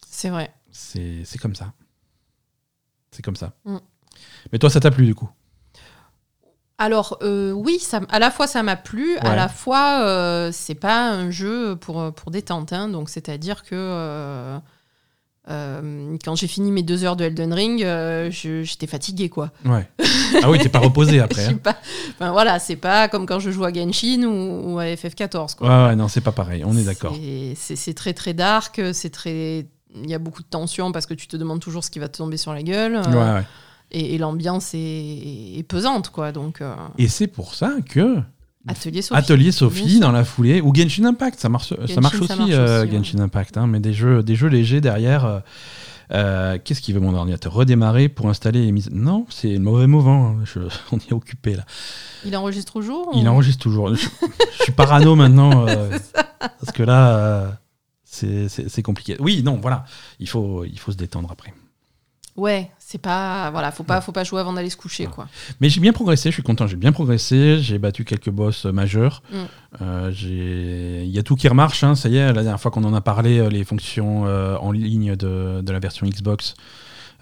c'est 0.06 0.30
vrai. 0.30 0.54
c'est 0.72 1.24
c'est 1.24 1.38
comme 1.38 1.56
ça. 1.56 1.74
C'est 3.12 3.22
comme 3.24 3.36
ça. 3.36 3.54
Mm. 3.66 3.78
Mais 4.52 4.60
toi, 4.60 4.70
ça 4.70 4.80
t'a 4.80 4.92
plu 4.92 5.06
du 5.06 5.16
coup? 5.16 5.30
Alors, 6.80 7.18
euh, 7.22 7.52
oui, 7.52 7.78
ça, 7.80 8.00
à 8.10 8.18
la 8.20 8.32
fois 8.32 8.48
ça 8.48 8.64
m'a 8.64 8.76
plu, 8.78 9.18
à 9.18 9.36
la 9.36 9.48
fois 9.50 10.00
euh, 10.02 10.50
c'est 10.52 10.76
pas 10.76 11.10
un 11.12 11.30
jeu 11.30 11.76
pour, 11.76 12.12
pour 12.14 12.32
détente. 12.32 12.72
hein. 12.74 12.88
donc, 12.88 13.10
c'est-à-dire 13.10 13.64
que 13.64 13.70
euh, 13.76 14.58
euh, 15.50 16.16
quand 16.24 16.36
j'ai 16.36 16.48
fini 16.48 16.72
mes 16.72 16.84
deux 16.84 17.04
heures 17.04 17.16
de 17.16 17.24
Elden 17.26 17.54
Ring, 17.54 17.84
euh, 17.84 18.30
j'étais 18.32 18.86
fatiguée, 18.88 19.30
quoi. 19.30 19.52
Ouais. 19.66 19.90
Ah 20.44 20.50
oui, 20.50 20.60
t'es 20.60 20.70
pas 20.70 20.80
reposé 20.80 21.20
après. 21.22 21.46
Hein. 21.48 21.58
pas- 21.62 22.32
voilà, 22.32 22.60
c'est 22.60 22.76
pas 22.76 23.08
comme 23.08 23.26
quand 23.26 23.40
je 23.40 23.50
joue 23.50 23.66
à 23.66 23.74
Genshin 23.74 24.24
ou, 24.26 24.74
ou 24.76 24.80
à 24.80 24.86
FF14, 24.86 25.56
quoi. 25.56 25.68
Ouais, 25.68 25.88
ouais, 25.90 25.96
non, 25.96 26.08
c'est 26.08 26.22
pas 26.22 26.32
pareil, 26.32 26.64
on 26.66 26.78
est 26.78 26.84
d'accord. 26.84 27.16
C'est- 27.56 27.94
très 27.96 28.14
très 28.14 28.34
dark, 28.34 28.80
c'est 28.94 29.10
très. 29.10 29.66
Il 29.96 30.08
y 30.10 30.14
a 30.14 30.20
beaucoup 30.20 30.44
de 30.44 30.48
tension 30.48 30.92
parce 30.92 31.08
que 31.08 31.16
tu 31.16 31.28
te 31.28 31.36
demandes 31.36 31.60
toujours 31.62 31.84
ce 31.84 31.90
qui 31.90 31.98
va 31.98 32.08
te 32.10 32.18
tomber 32.20 32.38
sur 32.38 32.54
la 32.54 32.62
gueule. 32.62 32.96
euh, 32.98 33.04
Ouais, 33.12 33.40
ouais. 33.40 33.46
Et, 33.92 34.16
et 34.16 34.18
l'ambiance 34.18 34.74
est, 34.74 35.58
est 35.58 35.64
pesante, 35.68 36.10
quoi. 36.10 36.32
Donc, 36.32 36.62
euh, 36.62 36.74
Et 36.98 37.08
c'est 37.08 37.28
pour 37.28 37.56
ça 37.56 37.76
que 37.90 38.18
Atelier 38.68 39.02
Sophie. 39.02 39.20
Atelier 39.20 39.52
Sophie 39.52 40.00
dans 40.00 40.12
la 40.12 40.24
foulée 40.24 40.62
ou 40.62 40.74
Genshin 40.76 41.06
Impact, 41.06 41.40
ça 41.40 41.50
marche, 41.50 41.74
ça 41.88 42.02
marche 42.02 42.22
ça 42.24 42.36
aussi, 42.38 42.54
euh, 42.54 42.84
ouais. 42.86 42.92
Genshin 42.92 43.20
Impact, 43.20 43.58
hein, 43.58 43.66
mais 43.68 43.80
des 43.80 43.94
jeux, 43.94 44.22
des 44.22 44.36
jeux 44.36 44.50
légers 44.50 44.82
derrière. 44.82 45.42
euh, 46.12 46.58
Qu'est-ce 46.64 46.82
qu'il 46.82 46.94
veut 46.94 47.00
mon 47.02 47.16
ordinateur? 47.16 47.54
Redémarrer 47.54 48.10
pour 48.10 48.30
installer 48.30 48.64
les 48.66 48.72
mises. 48.72 48.90
Non, 48.92 49.26
c'est 49.30 49.54
le 49.54 49.60
mauvais 49.60 49.88
mouvement. 49.88 50.28
hein, 50.40 50.44
je- 50.44 50.60
on 50.92 50.98
est 50.98 51.12
occupé 51.14 51.56
là. 51.56 51.64
Il 52.26 52.36
enregistre 52.38 52.74
toujours 52.74 53.12
Il 53.16 53.28
ou- 53.28 53.32
enregistre 53.32 53.62
toujours. 53.64 53.96
Je, 53.96 54.06
je 54.58 54.64
suis 54.64 54.72
parano 54.72 55.16
maintenant 55.16 55.66
parce 56.40 56.72
que 56.74 56.84
là, 56.84 57.60
c'est 58.04 58.84
compliqué. 58.84 59.16
Oui, 59.20 59.42
non, 59.44 59.58
voilà, 59.62 59.86
il 60.20 60.28
faut, 60.28 60.64
il 60.66 60.78
faut 60.78 60.92
se 60.92 60.98
détendre 60.98 61.30
après. 61.32 61.54
Ouais, 62.36 62.72
c'est 62.80 62.98
pas. 63.02 63.50
Voilà, 63.52 63.72
faut 63.72 63.84
pas, 63.84 64.00
faut 64.02 64.12
pas 64.12 64.24
jouer 64.24 64.40
avant 64.40 64.54
d'aller 64.54 64.70
se 64.70 64.78
coucher, 64.78 65.08
quoi. 65.08 65.28
Mais 65.60 65.70
j'ai 65.70 65.82
bien 65.82 65.92
progressé, 65.92 66.30
je 66.30 66.36
suis 66.36 66.44
content, 66.44 66.68
j'ai 66.68 66.78
bien 66.78 66.92
progressé, 66.94 67.60
j'ai 67.60 67.78
battu 67.78 68.06
quelques 68.06 68.30
boss 68.30 68.66
euh, 68.66 68.72
majeurs. 68.72 69.22
Mm. 69.32 69.36
Euh, 69.82 70.12
j'ai- 70.14 71.04
Il 71.04 71.10
y 71.12 71.20
a 71.20 71.24
tout 71.24 71.36
qui 71.36 71.48
remarche, 71.48 71.84
hein, 71.84 71.96
ça 71.96 72.08
y 72.10 72.16
est, 72.18 72.28
la 72.28 72.34
dernière 72.44 72.60
fois 72.60 72.72
qu'on 72.72 72.84
en 72.86 72.94
a 72.94 73.02
parlé, 73.02 73.40
euh, 73.40 73.50
les 73.50 73.64
fonctions 73.66 74.26
euh, 74.26 74.56
en 74.58 74.72
ligne 74.72 75.16
de, 75.16 75.62
de 75.62 75.72
la 75.72 75.80
version 75.80 76.08
Xbox 76.08 76.54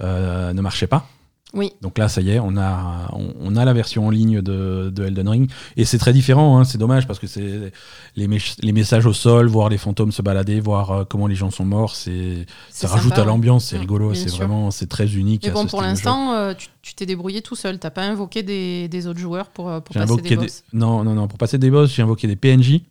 euh, 0.01 0.53
ne 0.53 0.61
marchaient 0.61 0.87
pas. 0.87 1.07
Oui. 1.53 1.71
Donc 1.81 1.97
là, 1.97 2.09
ça 2.09 2.19
y 2.21 2.31
est, 2.31 2.39
on 2.39 2.57
a, 2.57 3.09
on, 3.13 3.33
on 3.39 3.55
a 3.55 3.63
la 3.63 3.71
version 3.73 4.07
en 4.07 4.09
ligne 4.09 4.41
de, 4.41 4.91
de 4.93 5.05
Elden 5.05 5.29
Ring. 5.29 5.51
Et 5.77 5.85
c'est 5.85 5.97
très 5.97 6.11
différent, 6.11 6.57
hein, 6.59 6.65
c'est 6.65 6.77
dommage 6.77 7.07
parce 7.07 7.19
que 7.19 7.27
c'est 7.27 7.71
les, 8.15 8.27
les 8.61 8.71
messages 8.73 9.05
au 9.05 9.13
sol, 9.13 9.47
voir 9.47 9.69
les 9.69 9.77
fantômes 9.77 10.11
se 10.11 10.21
balader, 10.21 10.59
voir 10.59 10.91
euh, 10.91 11.03
comment 11.05 11.25
les 11.25 11.35
gens 11.35 11.49
sont 11.49 11.63
morts, 11.65 11.95
c'est 11.95 12.45
ça 12.69 12.87
rajoute 12.89 13.17
à 13.17 13.23
l'ambiance, 13.23 13.65
c'est 13.65 13.77
rigolo, 13.77 14.13
c'est 14.13 14.29
vraiment, 14.29 14.71
c'est 14.71 14.87
très 14.87 15.15
unique. 15.15 15.43
Mais 15.43 15.51
à 15.51 15.53
bon, 15.53 15.63
ce 15.63 15.67
pour 15.69 15.81
l'instant, 15.81 16.33
euh, 16.33 16.53
tu 16.81 16.95
t'es 16.95 17.05
débrouillé 17.05 17.41
tout 17.41 17.55
seul. 17.55 17.79
T'as 17.79 17.91
pas 17.91 18.03
invoqué 18.03 18.43
des, 18.43 18.87
des 18.89 19.07
autres 19.07 19.19
joueurs 19.19 19.47
pour, 19.47 19.69
euh, 19.69 19.79
pour 19.79 19.93
passer 19.93 20.03
invoqué 20.03 20.23
des 20.23 20.35
des... 20.35 20.41
boss. 20.43 20.63
Non, 20.73 21.03
non, 21.03 21.13
non. 21.13 21.27
Pour 21.27 21.37
passer 21.37 21.57
des 21.57 21.71
boss, 21.71 21.93
j'ai 21.93 22.01
invoqué 22.01 22.27
des 22.27 22.35
PNJ. 22.35 22.81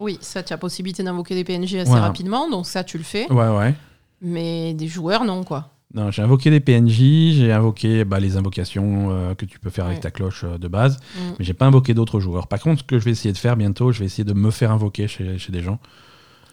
Oui, 0.00 0.18
ça, 0.20 0.42
tu 0.42 0.52
as 0.52 0.58
possibilité 0.58 1.02
d'invoquer 1.02 1.34
des 1.34 1.44
PNJ 1.44 1.76
assez 1.76 1.90
Voilà. 1.90 2.06
rapidement, 2.06 2.50
donc 2.50 2.66
ça, 2.66 2.84
tu 2.84 2.98
le 2.98 3.04
fais. 3.04 3.30
Ouais, 3.32 3.48
ouais. 3.48 3.74
Mais 4.20 4.74
des 4.74 4.88
joueurs, 4.88 5.24
non, 5.24 5.44
quoi. 5.44 5.70
Non, 5.94 6.10
j'ai 6.10 6.22
invoqué 6.22 6.50
des 6.50 6.60
PNJ, 6.60 7.34
j'ai 7.34 7.52
invoqué 7.52 8.04
bah, 8.04 8.18
les 8.18 8.38
invocations 8.38 9.08
euh, 9.10 9.34
que 9.34 9.44
tu 9.44 9.58
peux 9.58 9.68
faire 9.68 9.84
avec 9.84 10.00
ta 10.00 10.10
cloche 10.10 10.42
euh, 10.44 10.56
de 10.56 10.66
base, 10.68 10.96
Mm. 11.16 11.20
mais 11.38 11.44
j'ai 11.44 11.52
pas 11.52 11.66
invoqué 11.66 11.92
d'autres 11.92 12.18
joueurs. 12.18 12.46
Par 12.46 12.60
contre, 12.60 12.80
ce 12.80 12.84
que 12.84 12.98
je 12.98 13.04
vais 13.04 13.10
essayer 13.10 13.32
de 13.32 13.38
faire 13.38 13.56
bientôt, 13.56 13.92
je 13.92 13.98
vais 13.98 14.06
essayer 14.06 14.24
de 14.24 14.32
me 14.32 14.50
faire 14.50 14.70
invoquer 14.72 15.06
chez, 15.06 15.36
chez 15.38 15.52
des 15.52 15.60
gens 15.60 15.78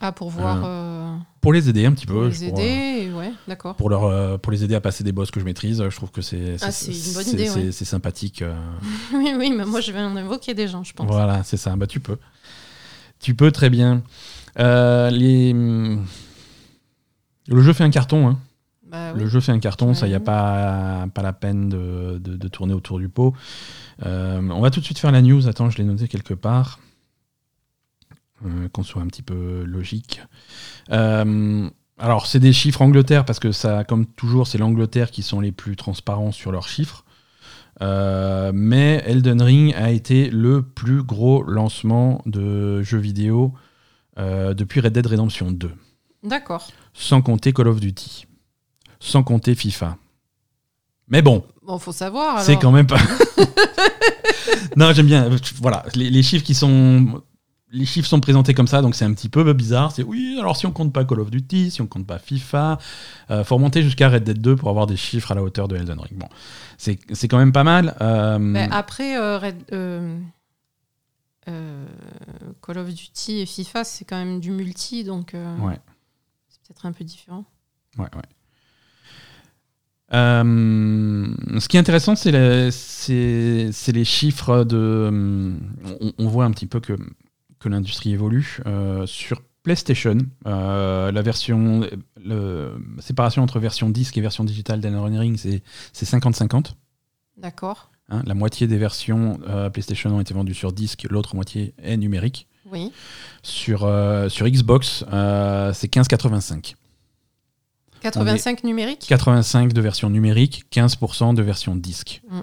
Ah, 0.02 0.12
pour 0.12 0.30
voir. 0.30 0.62
euh, 0.66 1.16
pour 1.40 1.54
les 1.54 1.70
aider 1.70 1.86
un 1.86 1.94
petit 1.94 2.06
peu. 2.06 2.28
les 2.28 2.50
pour, 2.50 2.60
aider, 2.60 3.12
ouais, 3.14 3.32
d'accord. 3.48 3.76
pour 3.76 3.90
leur, 3.90 4.38
pour 4.40 4.52
les 4.52 4.66
aider 4.66 4.76
à 4.76 4.82
passer 4.82 5.06
des 5.06 5.14
boss 5.14 5.32
que 5.32 5.40
je 5.40 5.46
maîtrise, 5.46 5.82
je 5.90 5.96
trouve 5.96 6.12
que 6.12 6.22
c'est 6.22 6.58
Ah, 6.62 6.66
ouais. 6.66 7.72
sympathique. 7.72 8.44
oui, 9.14 9.32
oui, 9.38 9.54
mais 9.56 9.64
moi, 9.64 9.80
je 9.80 9.94
vais 9.94 10.02
en 10.02 10.18
invoquer 10.18 10.54
des 10.54 10.68
gens, 10.68 10.84
je 10.84 10.92
pense. 10.92 11.08
Voilà, 11.08 11.44
c'est 11.44 11.56
ça. 11.56 11.78
Bah, 11.78 11.88
tu 11.88 12.02
peux. 12.02 12.18
Tu 13.22 13.36
peux 13.36 13.52
très 13.54 13.70
bien. 13.70 14.02
Les... 14.58 15.54
Le 15.54 16.02
jeu 17.62 17.72
fait 17.74 17.84
un 17.86 17.90
carton. 17.90 18.28
Hein. 18.28 18.38
Bah 18.90 19.12
oui. 19.14 19.20
Le 19.22 19.28
jeu 19.28 19.40
fait 19.40 19.52
un 19.52 19.60
carton, 19.60 19.94
ça, 19.94 20.08
il 20.08 20.10
n'y 20.10 20.16
a 20.16 20.20
pas, 20.20 21.06
pas 21.14 21.22
la 21.22 21.34
peine 21.34 21.70
de, 21.70 22.18
de- 22.20 22.38
de 22.38 22.48
tourner 22.48 22.74
autour 22.74 22.98
du 23.00 23.08
pot. 23.10 23.36
Euh, 24.06 24.42
on 24.50 24.62
va 24.62 24.72
tout 24.72 24.80
de 24.80 24.86
suite 24.86 24.98
faire 25.00 25.12
la 25.12 25.22
news. 25.22 25.48
Attends, 25.48 25.70
je 25.70 25.78
l'ai 25.78 25.84
noté 25.84 26.08
quelque 26.08 26.34
part. 26.34 26.80
Euh, 28.46 28.68
Qu'on 28.70 28.84
soit 28.84 29.02
un 29.02 29.08
petit 29.08 29.22
peu 29.22 29.64
logique. 29.64 30.22
Euh, 30.92 31.70
alors, 31.98 32.26
c'est 32.26 32.40
des 32.40 32.54
chiffres 32.54 32.82
Angleterre, 32.82 33.26
parce 33.26 33.40
que 33.40 33.52
ça, 33.52 33.84
comme 33.84 34.06
toujours, 34.06 34.48
c'est 34.48 34.58
l'Angleterre 34.58 35.12
qui 35.12 35.22
sont 35.22 35.40
les 35.42 35.52
plus 35.52 35.76
transparents 35.76 36.32
sur 36.32 36.52
leurs 36.52 36.68
chiffres. 36.68 37.04
Mais 37.82 39.04
Elden 39.06 39.42
Ring 39.42 39.74
a 39.76 39.92
été 39.92 40.30
le 40.30 40.62
plus 40.64 41.02
gros 41.04 41.44
lancement 41.44 42.22
de 42.26 42.82
jeux 42.82 42.98
vidéo 42.98 43.54
depuis 44.18 44.82
Red 44.82 44.92
Dead 44.94 45.06
Redemption 45.08 45.52
2 45.52 45.72
D'accord. 46.24 46.68
sans 46.94 47.22
compter 47.22 47.54
Call 47.54 47.70
of 47.70 47.80
Duty, 47.80 48.26
sans 49.00 49.24
compter 49.24 49.56
FIFA. 49.56 49.98
Mais 51.08 51.22
bon, 51.22 51.44
Bon, 51.66 51.78
faut 51.78 51.92
savoir. 51.92 52.42
C'est 52.42 52.58
quand 52.58 52.72
même 52.72 52.88
pas. 52.88 52.98
non, 54.76 54.92
j'aime 54.94 55.06
bien. 55.06 55.30
Voilà, 55.62 55.86
les, 55.96 56.10
les 56.10 56.24
chiffres 56.24 56.44
qui 56.46 56.56
sont. 56.56 57.22
Les 57.72 57.86
chiffres 57.86 58.08
sont 58.08 58.20
présentés 58.20 58.56
comme 58.56 58.66
ça, 58.66 58.82
donc 58.82 58.96
c'est 58.96 59.06
un 59.06 59.14
petit 59.14 59.30
peu 59.30 59.54
bizarre. 59.54 59.92
C'est 59.92 60.02
oui, 60.02 60.38
alors 60.40 60.58
si 60.58 60.66
on 60.66 60.72
compte 60.72 60.92
pas 60.92 61.06
Call 61.06 61.20
of 61.20 61.30
Duty, 61.30 61.70
si 61.70 61.82
on 61.84 61.86
compte 61.88 62.08
pas 62.08 62.18
FIFA, 62.18 62.80
euh, 63.30 63.44
faut 63.44 63.54
remonter 63.56 63.84
jusqu'à 63.84 64.10
Red 64.10 64.24
Dead 64.24 64.42
2 64.42 64.56
pour 64.56 64.70
avoir 64.70 64.88
des 64.88 64.98
chiffres 64.98 65.32
à 65.32 65.36
la 65.36 65.44
hauteur 65.44 65.68
de 65.68 65.76
Elden 65.76 66.00
Ring. 66.00 66.18
Bon, 66.18 66.28
c'est 66.80 66.98
c'est 67.14 67.28
quand 67.28 67.38
même 67.38 67.52
pas 67.52 67.64
mal. 67.64 67.96
euh, 68.02 68.40
Mais 68.40 68.68
après, 68.72 69.18
euh, 69.18 69.38
Red- 69.38 69.66
euh, 69.72 70.18
Call 72.66 72.78
of 72.80 72.90
Duty 72.94 73.40
et 73.42 73.46
FIFA, 73.46 73.84
c'est 73.84 74.06
quand 74.06 74.18
même 74.18 74.40
du 74.40 74.50
multi, 74.50 75.04
donc 75.04 75.34
Ouais. 75.36 75.78
c'est 76.48 76.62
peut-être 76.64 76.86
un 76.88 76.92
peu 76.92 77.04
différent. 77.04 77.46
Ouais, 78.00 78.06
ouais. 78.16 78.22
Euh, 80.14 81.28
ce 81.60 81.68
qui 81.68 81.78
est 81.78 81.80
intéressant, 81.80 82.16
c'est 82.16 82.32
les, 82.32 84.06
chiffres 84.06 84.64
de. 84.64 85.10
On, 86.02 86.14
on 86.18 86.28
voit 86.28 86.46
un 86.46 86.52
petit 86.52 86.66
peu 86.66 86.80
que, 86.80 86.94
que 87.60 87.70
l'industrie 87.70 88.14
évolue. 88.14 88.60
Euh, 88.66 89.06
sur 89.06 89.42
PlayStation, 89.64 90.18
euh, 90.48 91.12
la 91.12 91.22
version. 91.22 91.82
Le, 92.24 92.74
la 92.96 93.02
séparation 93.02 93.44
entre 93.44 93.60
version 93.60 93.90
disque 93.90 94.18
et 94.18 94.22
version 94.22 94.44
digitale 94.44 94.82
d'Elden 94.82 95.18
Ring, 95.18 95.38
c'est 95.38 95.62
c'est 95.94 96.08
50-50. 96.08 96.74
D'accord. 97.38 97.90
hein. 98.10 98.22
la 98.26 98.34
moitié 98.34 98.68
des 98.68 98.78
versions 98.78 99.40
euh, 99.48 99.70
PlayStation 99.70 100.16
ont 100.16 100.20
été 100.20 100.34
vendues 100.34 100.54
sur 100.54 100.74
disque, 100.74 101.08
l'autre 101.10 101.36
moitié 101.36 101.74
est 101.82 101.98
numérique. 101.98 102.48
Oui. 102.72 102.92
Sur, 103.42 103.84
euh, 103.86 104.30
sur 104.30 104.48
Xbox, 104.48 105.06
euh, 105.12 105.74
c'est 105.74 105.92
15-85. 105.92 106.76
85 108.02 108.64
numérique 108.64 109.06
85 109.08 109.74
de 109.74 109.82
version 109.82 110.10
numérique, 110.10 110.66
15% 110.72 111.34
de 111.36 111.42
version 111.42 111.76
disque. 111.76 112.22
Mm. 112.30 112.40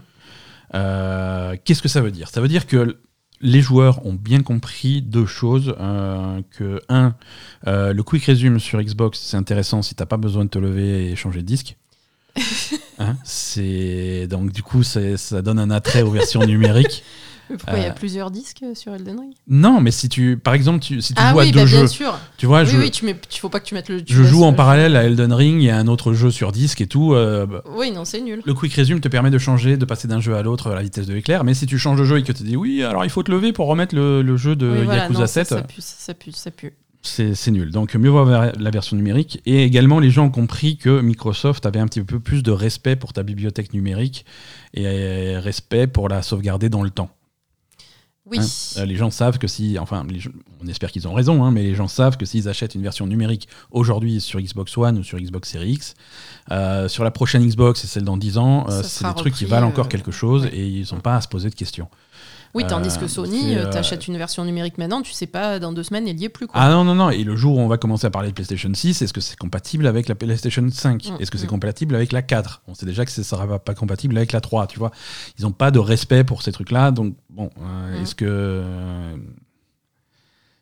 Euh, 0.74 1.56
Qu'est-ce 1.64 1.82
que 1.82 1.88
ça 1.88 2.00
veut 2.00 2.10
dire? 2.10 2.28
Ça 2.28 2.40
veut 2.40 2.48
dire 2.48 2.66
que 2.66 2.98
les 3.40 3.60
joueurs 3.60 4.04
ont 4.06 4.14
bien 4.14 4.42
compris 4.42 5.02
deux 5.02 5.26
choses. 5.26 5.74
euh, 5.78 6.40
que, 6.50 6.80
un, 6.88 7.14
euh, 7.66 7.92
le 7.92 8.02
quick 8.02 8.24
resume 8.24 8.58
sur 8.58 8.80
Xbox, 8.80 9.20
c'est 9.20 9.36
intéressant 9.36 9.82
si 9.82 9.94
t'as 9.94 10.06
pas 10.06 10.16
besoin 10.16 10.44
de 10.44 10.50
te 10.50 10.58
lever 10.58 11.10
et 11.10 11.16
changer 11.16 11.40
de 11.40 11.46
disque. 11.46 11.76
Hein, 12.98 13.18
c'est 13.24 14.26
donc 14.26 14.52
du 14.52 14.62
coup 14.62 14.82
ça 14.82 15.42
donne 15.42 15.58
un 15.58 15.70
attrait 15.70 16.00
aux 16.00 16.10
versions 16.10 16.46
numériques. 16.46 17.04
Pourquoi 17.58 17.78
il 17.78 17.82
y 17.82 17.86
a 17.86 17.90
Euh, 17.90 17.92
plusieurs 17.94 18.30
disques 18.30 18.64
sur 18.74 18.94
Elden 18.94 19.20
Ring? 19.20 19.32
Non, 19.48 19.80
mais 19.80 19.90
si 19.90 20.08
tu, 20.08 20.36
par 20.36 20.54
exemple, 20.54 20.80
tu, 20.80 21.00
si 21.00 21.14
tu 21.14 21.22
Ah 21.22 21.30
joues 21.32 21.38
oui, 21.38 21.48
à 21.48 21.52
deux 21.52 21.58
bah, 21.60 21.66
jeux, 21.66 21.76
bien 21.78 21.86
sûr. 21.86 22.18
tu 22.36 22.46
vois, 22.46 22.62
oui, 22.62 22.66
je, 22.68 22.76
oui, 22.78 22.90
tu 22.90 23.04
mets, 23.04 23.16
tu 23.28 23.40
faut 23.40 23.48
pas 23.48 23.60
que 23.60 23.66
tu 23.66 23.74
mettes 23.74 23.88
le. 23.88 24.02
tu 24.04 24.12
je 24.14 24.22
joue 24.24 24.42
en 24.44 24.50
le- 24.50 24.56
parallèle 24.56 24.96
à 24.96 25.04
Elden 25.04 25.32
Ring, 25.32 25.62
y 25.62 25.70
a 25.70 25.76
un 25.78 25.86
autre 25.86 26.12
jeu 26.12 26.30
sur 26.30 26.50
disque 26.52 26.80
et 26.80 26.86
tout. 26.86 27.14
euh, 27.14 27.46
bah, 27.46 27.62
Oui, 27.76 27.90
non, 27.92 28.04
c'est 28.04 28.20
nul. 28.20 28.42
Le 28.44 28.54
quick 28.54 28.74
resume 28.74 29.00
te 29.00 29.08
permet 29.08 29.30
de 29.30 29.38
changer, 29.38 29.76
de 29.76 29.84
passer 29.84 30.08
d'un 30.08 30.20
jeu 30.20 30.34
à 30.36 30.42
l'autre 30.42 30.70
à 30.70 30.74
la 30.74 30.82
vitesse 30.82 31.06
de 31.06 31.14
l'éclair, 31.14 31.44
mais 31.44 31.54
si 31.54 31.66
tu 31.66 31.78
changes 31.78 31.98
de 31.98 32.04
jeu 32.04 32.18
et 32.18 32.22
que 32.22 32.32
tu 32.32 32.34
te 32.34 32.42
dis 32.42 32.56
oui, 32.56 32.82
alors 32.82 33.04
il 33.04 33.10
faut 33.10 33.22
te 33.22 33.30
lever 33.30 33.52
pour 33.52 33.66
remettre 33.68 33.94
le, 33.94 34.22
le 34.22 34.36
jeu 34.36 34.56
de 34.56 34.66
voilà, 34.84 35.02
Yakuza 35.02 35.20
non, 35.20 35.26
ça, 35.26 35.44
7, 35.44 35.48
Ça, 35.48 35.62
pue, 35.62 35.80
ça 35.80 36.14
pue, 36.14 36.32
ça 36.32 36.50
pue. 36.50 36.72
c'est 37.02 37.50
nul. 37.52 37.70
Donc 37.70 37.94
mieux 37.94 38.08
avoir 38.10 38.50
la 38.58 38.70
version 38.70 38.96
numérique. 38.96 39.40
Et 39.46 39.62
également, 39.62 40.00
les 40.00 40.10
gens 40.10 40.24
ont 40.26 40.30
compris 40.30 40.76
que 40.76 41.00
Microsoft 41.00 41.64
avait 41.64 41.78
un 41.78 41.86
petit 41.86 42.02
peu 42.02 42.18
plus 42.18 42.42
de 42.42 42.50
respect 42.50 42.96
pour 42.96 43.12
ta 43.12 43.22
bibliothèque 43.22 43.72
numérique 43.74 44.24
et 44.74 45.36
respect 45.38 45.86
pour 45.86 46.08
la 46.08 46.22
sauvegarder 46.22 46.68
dans 46.68 46.82
le 46.82 46.90
temps. 46.90 47.10
Oui. 48.28 48.38
Hein, 48.40 48.46
euh, 48.78 48.84
les 48.86 48.96
gens 48.96 49.10
savent 49.10 49.38
que 49.38 49.46
si, 49.46 49.78
enfin, 49.78 50.04
les 50.08 50.18
gens- 50.18 50.30
on 50.62 50.66
espère 50.66 50.90
qu'ils 50.90 51.06
ont 51.06 51.14
raison, 51.14 51.44
hein, 51.44 51.52
mais 51.52 51.62
les 51.62 51.74
gens 51.76 51.86
savent 51.86 52.16
que 52.16 52.26
s'ils 52.26 52.48
achètent 52.48 52.74
une 52.74 52.82
version 52.82 53.06
numérique 53.06 53.48
aujourd'hui 53.70 54.20
sur 54.20 54.40
Xbox 54.40 54.76
One 54.76 54.98
ou 54.98 55.04
sur 55.04 55.18
Xbox 55.18 55.50
Series 55.50 55.72
X, 55.72 55.94
euh, 56.50 56.88
sur 56.88 57.04
la 57.04 57.10
prochaine 57.12 57.46
Xbox 57.46 57.84
et 57.84 57.86
celle 57.86 58.04
dans 58.04 58.16
10 58.16 58.38
ans, 58.38 58.66
euh, 58.68 58.82
c'est 58.82 59.06
des 59.06 59.14
trucs 59.14 59.34
qui 59.34 59.44
valent 59.44 59.68
encore 59.68 59.88
quelque 59.88 60.10
chose 60.10 60.42
ouais. 60.42 60.54
et 60.54 60.66
ils 60.66 60.86
n'ont 60.92 61.00
pas 61.00 61.16
à 61.16 61.20
se 61.20 61.28
poser 61.28 61.50
de 61.50 61.54
questions. 61.54 61.88
Oui, 62.54 62.64
tandis 62.66 62.94
Euh, 62.96 63.00
que 63.00 63.06
Sony, 63.08 63.56
euh, 63.56 63.70
t'achètes 63.70 64.06
une 64.08 64.16
version 64.16 64.44
numérique 64.44 64.78
maintenant, 64.78 65.02
tu 65.02 65.12
sais 65.12 65.26
pas, 65.26 65.58
dans 65.58 65.72
deux 65.72 65.82
semaines, 65.82 66.08
elle 66.08 66.18
y 66.20 66.24
est 66.24 66.28
plus. 66.28 66.46
Quoi. 66.46 66.60
Ah 66.60 66.70
non, 66.70 66.84
non, 66.84 66.94
non, 66.94 67.10
et 67.10 67.22
le 67.24 67.36
jour 67.36 67.56
où 67.56 67.60
on 67.60 67.68
va 67.68 67.76
commencer 67.78 68.06
à 68.06 68.10
parler 68.10 68.28
de 68.30 68.34
PlayStation 68.34 68.72
6, 68.72 69.02
est-ce 69.02 69.12
que 69.12 69.20
c'est 69.20 69.36
compatible 69.36 69.86
avec 69.86 70.08
la 70.08 70.14
PlayStation 70.14 70.66
5 70.70 71.04
Mm, 71.10 71.16
Est-ce 71.20 71.30
que 71.30 71.38
c'est 71.38 71.46
mm. 71.46 71.48
compatible 71.50 71.94
avec 71.94 72.12
la 72.12 72.22
4 72.22 72.62
On 72.68 72.74
sait 72.74 72.86
déjà 72.86 73.04
que 73.04 73.10
ce 73.10 73.22
sera 73.22 73.58
pas- 73.58 73.74
compatible 73.74 74.16
avec 74.16 74.32
la 74.32 74.40
3, 74.40 74.66
tu 74.66 74.78
vois. 74.78 74.90
Ils 75.38 75.42
n'ont 75.42 75.52
pas 75.52 75.70
de 75.70 75.78
respect 75.78 76.24
pour 76.24 76.42
ces 76.42 76.52
trucs-là, 76.52 76.90
donc 76.90 77.14
bon, 77.30 77.50
euh, 77.60 77.98
Mm. 77.98 78.02
est-ce 78.02 78.14
que... 78.14 78.64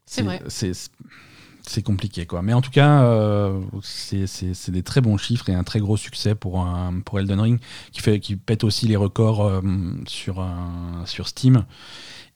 C'est 0.06 0.22
vrai. 0.22 0.42
C'est 0.48 0.72
c'est 1.66 1.82
compliqué, 1.82 2.26
quoi. 2.26 2.42
Mais 2.42 2.52
en 2.52 2.60
tout 2.60 2.70
cas, 2.70 3.02
euh, 3.04 3.60
c'est- 3.82 4.70
des 4.70 4.82
très 4.82 5.00
bons 5.00 5.16
chiffres 5.16 5.48
et 5.48 5.54
un 5.54 5.64
très 5.64 5.80
gros 5.80 5.96
succès 5.96 6.34
pour, 6.34 6.60
un, 6.60 7.00
Elden 7.18 7.40
Ring, 7.40 7.60
qui, 7.92 8.00
fait, 8.00 8.20
pète 8.44 8.64
aussi 8.64 8.86
les 8.86 8.96
records 8.96 9.44
euh, 9.44 9.60
sur, 10.06 10.38
Steam. 11.26 11.64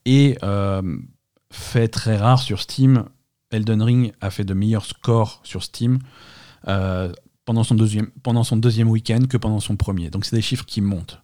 Et 0.05 0.39
euh, 0.43 0.83
fait 1.53 1.89
très 1.89 2.17
rare 2.17 2.41
sur 2.41 2.61
Steam, 2.61 3.05
Elden 3.51 3.83
Ring 3.83 4.13
a 4.21 4.31
fait 4.31 4.45
de 4.45 4.55
meilleurs 4.55 4.85
scores 4.85 5.41
sur 5.45 5.63
Steam 5.63 5.99
pendant 7.45 7.65
son 7.65 7.75
deuxième 7.75 8.89
week-end 8.91 9.21
que 9.29 9.37
pendant 9.37 9.61
son 9.61 9.77
premier. 9.77 10.11
Donc 10.11 10.27
c'est 10.27 10.37
des 10.37 10.43
chiffres 10.43 10.67
qui 10.67 10.83
montent. 10.83 11.23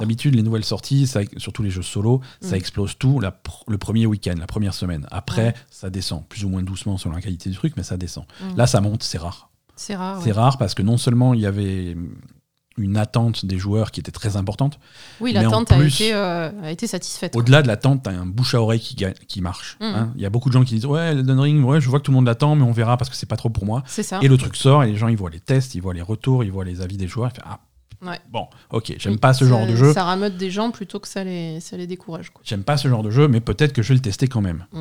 D'habitude, 0.00 0.34
les 0.34 0.42
nouvelles 0.42 0.64
sorties, 0.64 1.06
ça- 1.06 1.20
surtout 1.38 1.62
les 1.62 1.70
jeux 1.70 1.82
solo, 1.82 2.20
ça 2.40 2.52
Mm. 2.56 2.58
explose 2.58 2.98
tout 2.98 3.20
la 3.20 3.30
pr- 3.30 3.62
le 3.68 3.78
premier 3.78 4.06
week-end, 4.06 4.34
la 4.38 4.46
première 4.46 4.74
semaine. 4.74 5.06
Après, 5.10 5.46
Ouais. 5.46 5.54
ça 5.70 5.88
descend, 5.90 6.26
plus 6.28 6.44
ou 6.44 6.48
moins 6.48 6.62
doucement 6.62 6.98
selon 6.98 7.14
la 7.14 7.22
qualité 7.22 7.48
du 7.50 7.56
truc, 7.56 7.74
mais 7.76 7.82
ça 7.82 7.96
descend. 7.96 8.24
Mm. 8.40 8.56
Là, 8.56 8.66
ça 8.66 8.80
monte, 8.80 9.02
c'est 9.02 9.18
rare. 9.18 9.48
C'est 9.76 9.94
rare. 9.96 10.20
C'est 10.20 10.26
ouais. 10.26 10.32
rare 10.32 10.58
parce 10.58 10.74
que 10.74 10.82
non 10.82 10.98
seulement 10.98 11.32
il 11.34 11.40
y 11.40 11.46
avait 11.46 11.96
une 12.78 12.96
attente 12.96 13.44
des 13.44 13.58
joueurs 13.58 13.90
qui 13.90 14.00
était 14.00 14.10
très 14.12 14.36
importante, 14.36 14.78
Oui, 15.20 15.32
l'attente 15.34 15.70
a, 15.72 15.76
plus- 15.76 15.94
été, 16.00 16.14
euh, 16.14 16.50
a 16.62 16.70
été 16.70 16.86
satisfaite. 16.86 17.36
au-delà 17.36 17.60
de 17.62 17.68
l'attente, 17.68 18.02
t'as 18.04 18.12
un 18.12 18.24
bouche 18.24 18.54
à 18.54 18.62
oreille 18.62 18.80
qui, 18.80 19.40
marche. 19.42 19.76
Mm. 19.80 19.84
hein. 19.84 20.12
Il 20.16 20.22
y 20.22 20.26
a 20.26 20.30
beaucoup 20.30 20.48
de 20.48 20.54
gens 20.54 20.64
qui 20.64 20.74
disent 20.74 20.86
Ouais, 20.86 21.12
Elden 21.12 21.38
Ring, 21.40 21.64
ouais, 21.64 21.80
je 21.82 21.88
vois 21.90 21.98
que 21.98 22.04
tout 22.04 22.10
le 22.12 22.16
monde 22.16 22.26
l'attend, 22.26 22.56
mais 22.56 22.62
on 22.62 22.72
verra 22.72 22.96
parce 22.96 23.10
que 23.10 23.16
c'est 23.16 23.26
pas 23.26 23.36
trop 23.36 23.50
pour 23.50 23.66
moi. 23.66 23.82
C'est 23.86 24.02
ça. 24.02 24.20
Et 24.22 24.28
le 24.28 24.36
truc 24.38 24.56
sort, 24.56 24.84
et 24.84 24.92
les 24.92 24.96
gens 24.96 25.08
ils 25.08 25.16
voient 25.18 25.28
les 25.30 25.40
tests, 25.40 25.74
ils 25.74 25.80
voient 25.82 25.92
les 25.94 26.00
retours, 26.02 26.44
ils 26.44 26.52
voient 26.52 26.64
les 26.64 26.80
avis 26.80 26.96
des 26.96 27.08
joueurs. 27.08 27.30
Ils 27.34 27.40
font, 27.40 27.46
ah, 27.50 27.60
Ouais. 28.02 28.18
bon, 28.30 28.48
ok, 28.70 28.94
j'aime 28.98 29.12
Oui, 29.12 29.18
pas 29.18 29.32
ce 29.32 29.44
genre 29.44 29.66
de 29.66 29.76
jeu. 29.76 29.92
Ça 29.92 30.04
rameute 30.04 30.36
des 30.36 30.50
gens 30.50 30.70
plutôt 30.72 30.98
que 30.98 31.06
ça 31.06 31.22
les, 31.22 31.60
ça 31.60 31.76
les 31.76 31.86
décourage. 31.86 32.32
J'aime 32.42 32.64
pas 32.64 32.76
ce 32.76 32.88
genre 32.88 33.02
de 33.02 33.10
jeu, 33.10 33.28
mais 33.28 33.40
peut-être 33.40 33.72
que 33.72 33.82
je 33.82 33.88
vais 33.90 33.94
le 33.94 34.00
tester 34.00 34.26
quand 34.26 34.40
même. 34.40 34.66
Mm. 34.72 34.80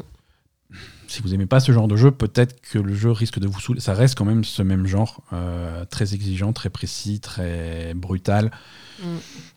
Si 1.08 1.22
vous 1.22 1.34
aimez 1.34 1.46
pas 1.46 1.60
ce 1.60 1.72
genre 1.74 1.88
de 1.90 1.98
jeu, 1.98 2.12
peut-être 2.12 2.62
que 2.62 2.80
le 2.80 2.96
jeu 2.96 3.12
risque 3.12 3.38
de 3.38 3.48
vous 3.48 3.60
saouler. 3.60 3.82
Ça 3.82 3.94
reste 3.94 4.18
quand 4.18 4.24
même 4.26 4.44
ce 4.46 4.64
même 4.64 4.88
genre, 4.88 5.22
euh, 5.34 5.84
très 5.86 6.14
exigeant, 6.14 6.54
très 6.54 6.70
précis, 6.70 7.20
très 7.20 7.94
brutal. 7.94 8.50
Mm. 9.04 9.06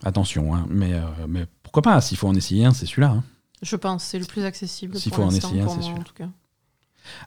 Attention, 0.04 0.54
hein, 0.54 0.66
mais, 0.68 0.92
euh, 0.94 1.00
mais 1.28 1.46
pourquoi 1.62 1.82
pas? 1.82 2.00
S'il 2.00 2.18
faut 2.18 2.28
en 2.28 2.34
essayer 2.34 2.64
un, 2.64 2.74
c'est 2.74 2.86
celui-là. 2.86 3.10
hein. 3.10 3.24
Je 3.62 3.76
pense 3.76 4.04
c'est 4.04 4.18
le 4.18 4.26
plus 4.26 4.44
accessible 4.44 4.96
S'il 4.98 5.14
faut 5.14 5.22
en 5.22 5.30
essayer 5.30 5.60
un, 5.62 5.68
c'est 5.68 5.80
celui-là. 5.80 6.28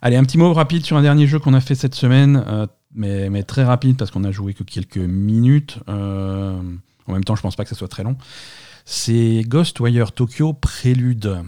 Allez, 0.02 0.18
un 0.18 0.24
petit 0.24 0.38
mot 0.38 0.54
rapide 0.54 0.86
sur 0.86 0.98
un 0.98 1.02
dernier 1.02 1.26
jeu 1.28 1.40
qu'on 1.40 1.54
a 1.54 1.62
fait 1.62 1.76
cette 1.76 1.96
semaine, 1.96 2.44
euh, 2.48 2.68
mais, 2.94 3.30
mais 3.30 3.44
très 3.44 3.64
rapide 3.64 3.98
parce 3.98 4.12
qu'on 4.12 4.24
a 4.24 4.32
joué 4.32 4.54
que 4.54 4.64
quelques 4.64 4.98
minutes. 4.98 5.80
Euh, 5.90 6.60
en 7.08 7.14
même 7.14 7.24
temps, 7.24 7.36
je 7.36 7.42
pense 7.42 7.56
pas 7.56 7.64
que 7.64 7.70
ça 7.70 7.76
soit 7.76 7.88
très 7.88 8.04
long. 8.04 8.18
C'est 8.86 9.44
Ghostwire 9.48 10.12
Tokyo 10.12 10.54
Prélude. 10.54 11.44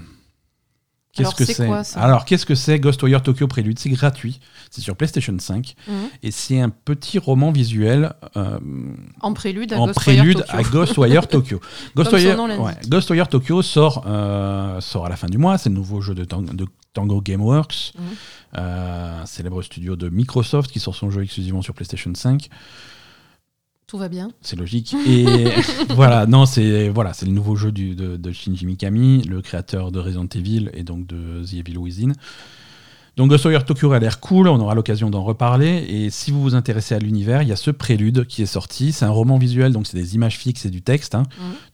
Qu'est-ce 1.13 1.33
que 1.35 1.43
c'est 1.43 1.97
Alors, 1.97 2.23
qu'est-ce 2.23 2.45
que 2.45 2.53
c'est 2.55 2.79
Ghostwire 2.79 3.21
Tokyo 3.23 3.47
Prélude? 3.47 3.79
C'est 3.79 3.89
gratuit. 3.89 4.39
C'est 4.69 4.81
sur 4.81 4.95
PlayStation 4.95 5.35
5 5.39 5.75
Mhm. 5.87 5.93
et 6.21 6.31
c'est 6.31 6.61
un 6.61 6.69
petit 6.69 7.17
roman 7.17 7.51
visuel 7.51 8.13
euh, 8.37 8.59
En 9.21 9.33
prélude 9.33 9.73
à 9.73 9.79
en 9.79 9.87
Ghostwire 9.87 10.17
prélude 10.17 10.37
Tokyo. 10.37 10.53
à 10.57 10.61
Ghostwire 10.63 11.27
Tokyo. 11.27 11.59
Ghostwire, 11.95 12.39
ouais, 12.59 12.73
Ghostwire 12.87 13.27
Tokyo 13.27 13.61
sort, 13.63 14.03
euh, 14.07 14.79
sort 14.81 15.07
à 15.07 15.09
la 15.09 15.15
fin 15.15 15.27
du 15.27 15.39
mois. 15.39 15.57
C'est 15.57 15.69
le 15.69 15.75
nouveau 15.75 15.99
jeu 16.01 16.13
de, 16.13 16.23
Tang- 16.25 16.43
de 16.55 16.65
Tango 16.93 17.21
Gameworks, 17.21 17.93
Mhm. 17.97 18.03
euh, 18.59 19.25
célèbre 19.25 19.61
studio 19.63 19.95
de 19.95 20.09
Microsoft 20.09 20.71
qui 20.71 20.79
sort 20.79 20.95
son 20.95 21.09
jeu 21.09 21.23
exclusivement 21.23 21.61
sur 21.63 21.73
PlayStation 21.73 22.11
5. 22.13 22.49
Tout 23.89 23.97
va 23.97 24.07
bien. 24.07 24.29
C'est 24.41 24.55
logique. 24.55 24.95
Et 25.07 25.25
voilà, 25.95 26.27
non, 26.27 26.45
c'est 26.45 26.89
voilà, 26.89 27.13
c'est 27.13 27.25
le 27.25 27.31
nouveau 27.31 27.55
jeu 27.55 27.71
du- 27.71 27.95
de, 27.95 28.17
de 28.17 28.31
Shinji 28.31 28.67
Mikami, 28.67 29.23
le 29.23 29.41
créateur 29.41 29.91
de 29.91 29.99
Resident 29.99 30.27
Evil 30.35 30.69
et 30.73 30.83
donc 30.83 31.07
de 31.07 31.43
The 31.43 31.53
Evil 31.55 31.77
Within. 31.79 32.13
Donc 33.17 33.31
Ghostwire 33.31 33.65
Tokyo 33.65 33.91
a 33.91 33.97
l'air 33.99 34.19
cool, 34.19 34.47
on 34.47 34.59
aura 34.59 34.75
l'occasion 34.75 35.09
d'en 35.09 35.23
reparler. 35.23 35.85
Et 35.89 36.11
si 36.11 36.29
vous 36.29 36.39
vous 36.39 36.53
intéressez 36.53 36.93
à 36.93 36.99
l'univers, 36.99 37.41
il 37.41 37.49
y 37.49 37.51
a 37.51 37.55
ce 37.55 37.71
prélude 37.71 38.27
qui 38.27 38.43
est 38.43 38.45
sorti. 38.45 38.91
C'est 38.91 39.05
un 39.05 39.09
roman 39.09 39.39
visuel, 39.39 39.73
donc 39.73 39.87
c'est 39.87 39.97
des 39.97 40.13
images 40.13 40.37
fixes 40.37 40.65
et 40.65 40.69
du 40.69 40.83
texte, 40.83 41.15
hein. 41.15 41.23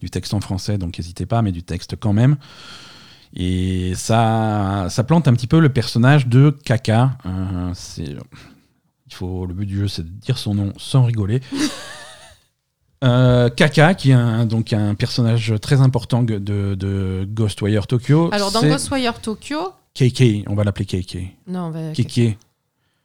Du 0.00 0.08
texte 0.08 0.32
en 0.32 0.40
français, 0.40 0.78
donc 0.78 0.98
n'hésitez 0.98 1.26
pas, 1.26 1.42
mais 1.42 1.52
du 1.52 1.62
texte 1.62 1.96
quand 2.00 2.14
même. 2.14 2.36
Et 3.34 3.92
ça, 3.94 4.86
ça 4.88 5.04
plante 5.04 5.28
un 5.28 5.34
petit 5.34 5.46
peu 5.46 5.60
le 5.60 5.68
personnage 5.68 6.26
de 6.28 6.56
Kaka. 6.64 7.18
Euh, 7.26 7.70
c'est, 7.74 8.16
il 9.06 9.14
faut, 9.14 9.44
le 9.44 9.52
but 9.52 9.66
du 9.66 9.76
jeu, 9.80 9.88
c'est 9.88 10.02
de 10.02 10.08
dire 10.08 10.38
son 10.38 10.54
nom 10.54 10.72
sans 10.78 11.04
rigoler. 11.04 11.42
Euh, 13.04 13.50
Kaka, 13.50 13.94
qui 13.94 14.10
est 14.10 14.14
un, 14.14 14.46
donc 14.46 14.72
un 14.72 14.94
personnage 14.94 15.54
très 15.60 15.80
important 15.80 16.22
de, 16.22 16.38
de 16.38 17.26
Ghostwire 17.30 17.86
Tokyo. 17.86 18.30
Alors, 18.32 18.52
dans 18.52 18.62
Ghostwire 18.62 19.20
Tokyo. 19.20 19.58
KK, 19.94 20.44
on 20.48 20.54
va 20.54 20.64
l'appeler 20.64 20.86
KK. 20.86 21.18
Non, 21.46 21.64
on 21.66 21.70
va. 21.70 21.92
Kéké. 21.92 22.38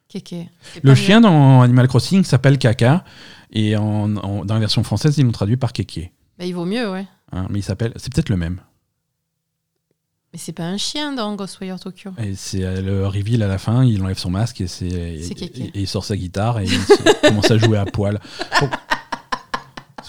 C'est 0.08 0.84
Le 0.84 0.94
chien 0.94 1.22
dans 1.22 1.62
Animal 1.62 1.88
Crossing 1.88 2.22
s'appelle 2.22 2.58
Kaka 2.58 3.02
et 3.50 3.76
en, 3.78 4.14
en- 4.16 4.44
dans 4.44 4.54
la 4.54 4.60
version 4.60 4.82
française, 4.82 5.16
ils 5.16 5.24
l'ont 5.24 5.32
traduit 5.32 5.56
par 5.56 5.72
mieux. 5.72 6.10
Bah, 6.38 6.44
il 6.44 6.54
vaut 6.54 6.66
mieux, 6.66 6.90
ouais. 6.90 7.06
hein, 7.32 7.46
mais 7.48 7.60
il 7.60 7.62
s'appelle, 7.62 7.92
c'est 7.96 8.12
peut-être 8.12 8.28
le 8.28 8.36
même. 8.36 8.60
Mais 10.34 10.38
c'est 10.38 10.52
pas 10.52 10.64
un 10.64 10.76
chien 10.78 11.12
dans 11.14 11.34
Ghostwire 11.34 11.78
Tokyo. 11.80 12.10
Et 12.18 12.34
c'est 12.34 12.62
euh, 12.64 12.80
le 12.82 13.06
reveal 13.06 13.42
à 13.42 13.48
la 13.48 13.56
fin, 13.58 13.84
il 13.84 14.02
enlève 14.02 14.18
son 14.18 14.30
masque 14.30 14.60
et, 14.62 14.66
c'est, 14.66 14.88
C'est 15.22 15.42
et, 15.42 15.62
et 15.64 15.80
il 15.80 15.86
sort 15.88 16.04
sa 16.06 16.16
guitare 16.16 16.60
et 16.60 16.64
il 16.64 16.78
commence 17.28 17.50
à 17.50 17.56
jouer 17.58 17.76
à 17.78 17.84
poil. 17.86 18.18
Bon. 18.60 18.68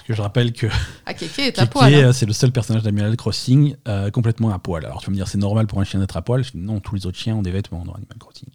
Parce 0.04 0.08
que 0.08 0.14
je 0.16 0.22
rappelle 0.22 0.52
que 0.52 0.68
Ah, 1.06 1.14
Kéké 1.14 1.48
est 1.48 1.60
à 1.60 1.66
poil. 1.66 1.94
hein. 1.94 2.12
c'est 2.12 2.26
le 2.26 2.34
seul 2.34 2.52
personnage 2.52 2.84
d'Animal 2.84 3.16
Crossing 3.16 3.76
euh, 3.88 4.12
complètement 4.12 4.52
à 4.54 4.60
poil. 4.60 4.86
Alors 4.86 5.00
tu 5.00 5.06
vas 5.06 5.12
me 5.12 5.16
dire, 5.16 5.28
c'est 5.30 5.38
normal 5.38 5.66
pour 5.66 5.80
un 5.80 5.86
chien 5.86 6.00
d'être 6.00 6.18
à 6.18 6.22
poil 6.22 6.44
Je 6.44 6.52
dis, 6.52 6.58
Non, 6.58 6.80
tous 6.82 6.96
les 6.96 7.06
autres 7.06 7.18
chiens 7.18 7.36
ont 7.36 7.42
des 7.42 7.52
vêtements 7.52 7.86
dans 7.86 7.94
Animal 7.94 8.18
Crossing. 8.20 8.50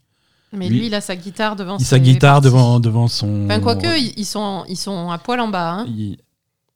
Mais 0.53 0.69
lui- 0.69 0.79
lui, 0.81 0.87
il 0.87 0.95
a 0.95 1.01
sa 1.01 1.17
guitare 1.17 1.57
devant 1.57 1.77
Il 1.79 1.85
sa 1.85 1.97
ses 1.97 2.01
guitare 2.03 2.35
parties. 2.37 2.45
devant, 2.47 2.81
devant 2.81 3.09
son. 3.09 3.47
Enfin, 3.47 3.61
quoique, 3.61 3.99
ils 4.19 4.25
sont, 4.25 4.65
ils 4.69 4.77
sont 4.77 5.11
à 5.11 5.19
poil 5.19 5.41
en 5.41 5.49
bas. 5.49 5.71
Hein. 5.73 5.87
Il- 5.89 6.19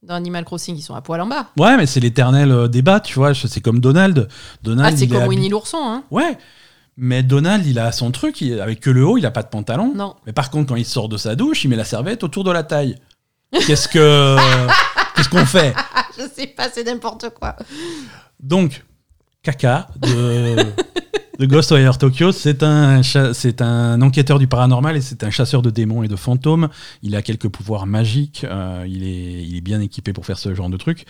Dans 0.03 0.15
Animal 0.15 0.45
Crossing, 0.45 0.77
ils 0.77 0.83
sont 0.83 0.95
à 0.95 1.01
poil 1.01 1.21
en 1.21 1.27
bas. 1.27 1.49
Ouais, 1.59 1.77
mais 1.77 1.87
c'est 1.87 2.01
l'éternel 2.01 2.51
euh, 2.51 2.67
débat, 2.69 3.01
tu 3.01 3.15
vois. 3.15 3.35
C'est 3.35 3.61
comme 3.61 3.79
Donald. 3.81 4.27
Donald 4.63 4.95
Ah, 4.95 4.97
c'est 4.99 5.07
comme 5.07 5.27
Winnie 5.29 5.49
l'ourson, 5.49 5.79
hein. 5.81 6.03
Ouais, 6.11 6.37
mais 6.97 7.23
Donald, 7.23 7.65
il 7.67 7.79
a 7.79 7.93
son 7.93 8.11
truc, 8.11 8.41
il- 8.41 8.61
avec 8.61 8.81
que 8.81 8.91
le 8.91 9.07
haut, 9.07 9.17
il 9.17 9.25
a 9.27 9.31
pas 9.31 9.43
de 9.43 9.49
pantalon. 9.49 9.93
Non. 9.95 10.17
Mais 10.27 10.33
par 10.33 10.51
contre, 10.51 10.69
quand 10.71 10.77
il 10.77 10.85
sort 10.85 11.09
de 11.09 11.17
sa 11.17 11.35
douche, 11.37 11.65
il 11.65 11.69
met 11.69 11.77
la 11.77 11.85
serviette 11.85 12.25
autour 12.25 12.43
de 12.45 12.51
la 12.51 12.63
taille. 12.65 12.97
Qu'est-ce 13.53 13.89
que. 13.89 14.37
Qu'est-ce 15.17 15.29
qu'on 15.29 15.45
fait? 15.47 15.75
Je 16.19 16.23
sais 16.35 16.47
pas, 16.47 16.69
c'est 16.73 16.85
n'importe 16.85 17.31
quoi. 17.31 17.55
Donc, 18.41 18.83
Kaka 19.43 19.89
de, 20.01 20.57
de 21.39 21.47
Ghostwire 21.47 21.99
Tokyo, 21.99 22.33
c'est 22.33 22.63
un, 22.63 23.03
c'est 23.03 23.61
un 23.61 24.01
enquêteur 24.01 24.39
du 24.39 24.47
paranormal 24.47 24.97
et 24.97 25.01
c'est 25.01 25.23
un 25.23 25.31
chasseur 25.31 25.61
de 25.61 25.71
démons 25.71 26.03
et 26.03 26.09
de 26.09 26.17
fantômes. 26.17 26.69
Il 27.03 27.15
a 27.15 27.23
quelques 27.23 27.49
pouvoirs 27.49 27.87
magiques, 27.87 28.47
euh, 28.49 28.85
il, 28.89 29.05
est, 29.05 29.45
il 29.45 29.57
est 29.57 29.61
bien 29.61 29.81
équipé 29.81 30.13
pour 30.13 30.25
faire 30.25 30.39
ce 30.39 30.55
genre 30.55 30.71
de 30.71 30.77
truc. 30.77 31.05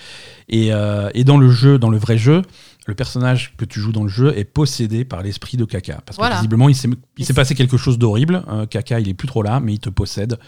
Et, 0.48 0.72
euh, 0.72 1.10
et 1.14 1.24
dans 1.24 1.38
le 1.38 1.50
jeu, 1.50 1.78
dans 1.78 1.90
le 1.90 1.98
vrai 1.98 2.18
jeu, 2.18 2.42
le 2.86 2.94
personnage 2.94 3.54
que 3.56 3.64
tu 3.64 3.78
joues 3.80 3.92
dans 3.92 4.02
le 4.02 4.08
jeu 4.08 4.36
est 4.36 4.44
possédé 4.44 5.04
par 5.04 5.22
l'esprit 5.22 5.56
de 5.56 5.64
Kaka. 5.64 6.00
Parce 6.04 6.18
que 6.18 6.34
visiblement, 6.36 6.68
il 6.68 6.74
s'est 6.74 7.34
passé 7.34 7.54
quelque 7.54 7.76
chose 7.76 7.98
d'horrible. 7.98 8.42
Euh, 8.48 8.66
Kaka, 8.66 8.98
il 8.98 9.08
est 9.08 9.14
plus 9.14 9.28
trop 9.28 9.42
là, 9.42 9.60
mais 9.60 9.74
il 9.74 9.78
te 9.78 9.90
possède. 9.90 10.38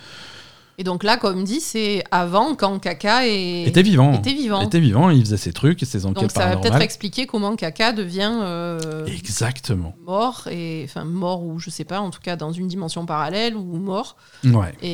Et 0.77 0.83
donc 0.85 1.05
là, 1.05 1.17
comme 1.17 1.45
dit, 1.45 1.61
c'est 1.61 2.03
avant 2.11 2.57
quand 2.57 2.79
Kaka 2.81 3.27
est... 3.29 3.63
était 3.63 3.83
vivant. 3.83 4.15
était 4.15 4.35
vivant. 4.35 4.61
était 4.61 4.81
vivant, 4.81 5.09
il 5.11 5.21
faisait 5.21 5.37
ses 5.37 5.53
trucs, 5.53 5.81
ses 5.81 6.05
enquêtes 6.05 6.23
Donc 6.23 6.31
ça 6.33 6.47
va 6.47 6.57
peut-être 6.57 6.81
expliquer 6.81 7.27
comment 7.27 7.55
Kaka 7.55 7.93
devient 7.93 8.33
euh, 8.43 9.07
Exactement. 9.07 9.95
mort, 10.05 10.49
et 10.51 10.83
enfin 10.85 11.05
mort 11.05 11.45
ou 11.45 11.59
je 11.61 11.71
sais 11.71 11.85
pas, 11.85 12.01
en 12.01 12.11
tout 12.11 12.21
cas 12.21 12.35
dans 12.37 12.51
une 12.53 12.67
dimension 12.67 13.07
parallèle 13.07 13.57
ou 13.57 13.63
mort, 13.77 14.17
Ouais. 14.45 14.73
et, 14.83 14.89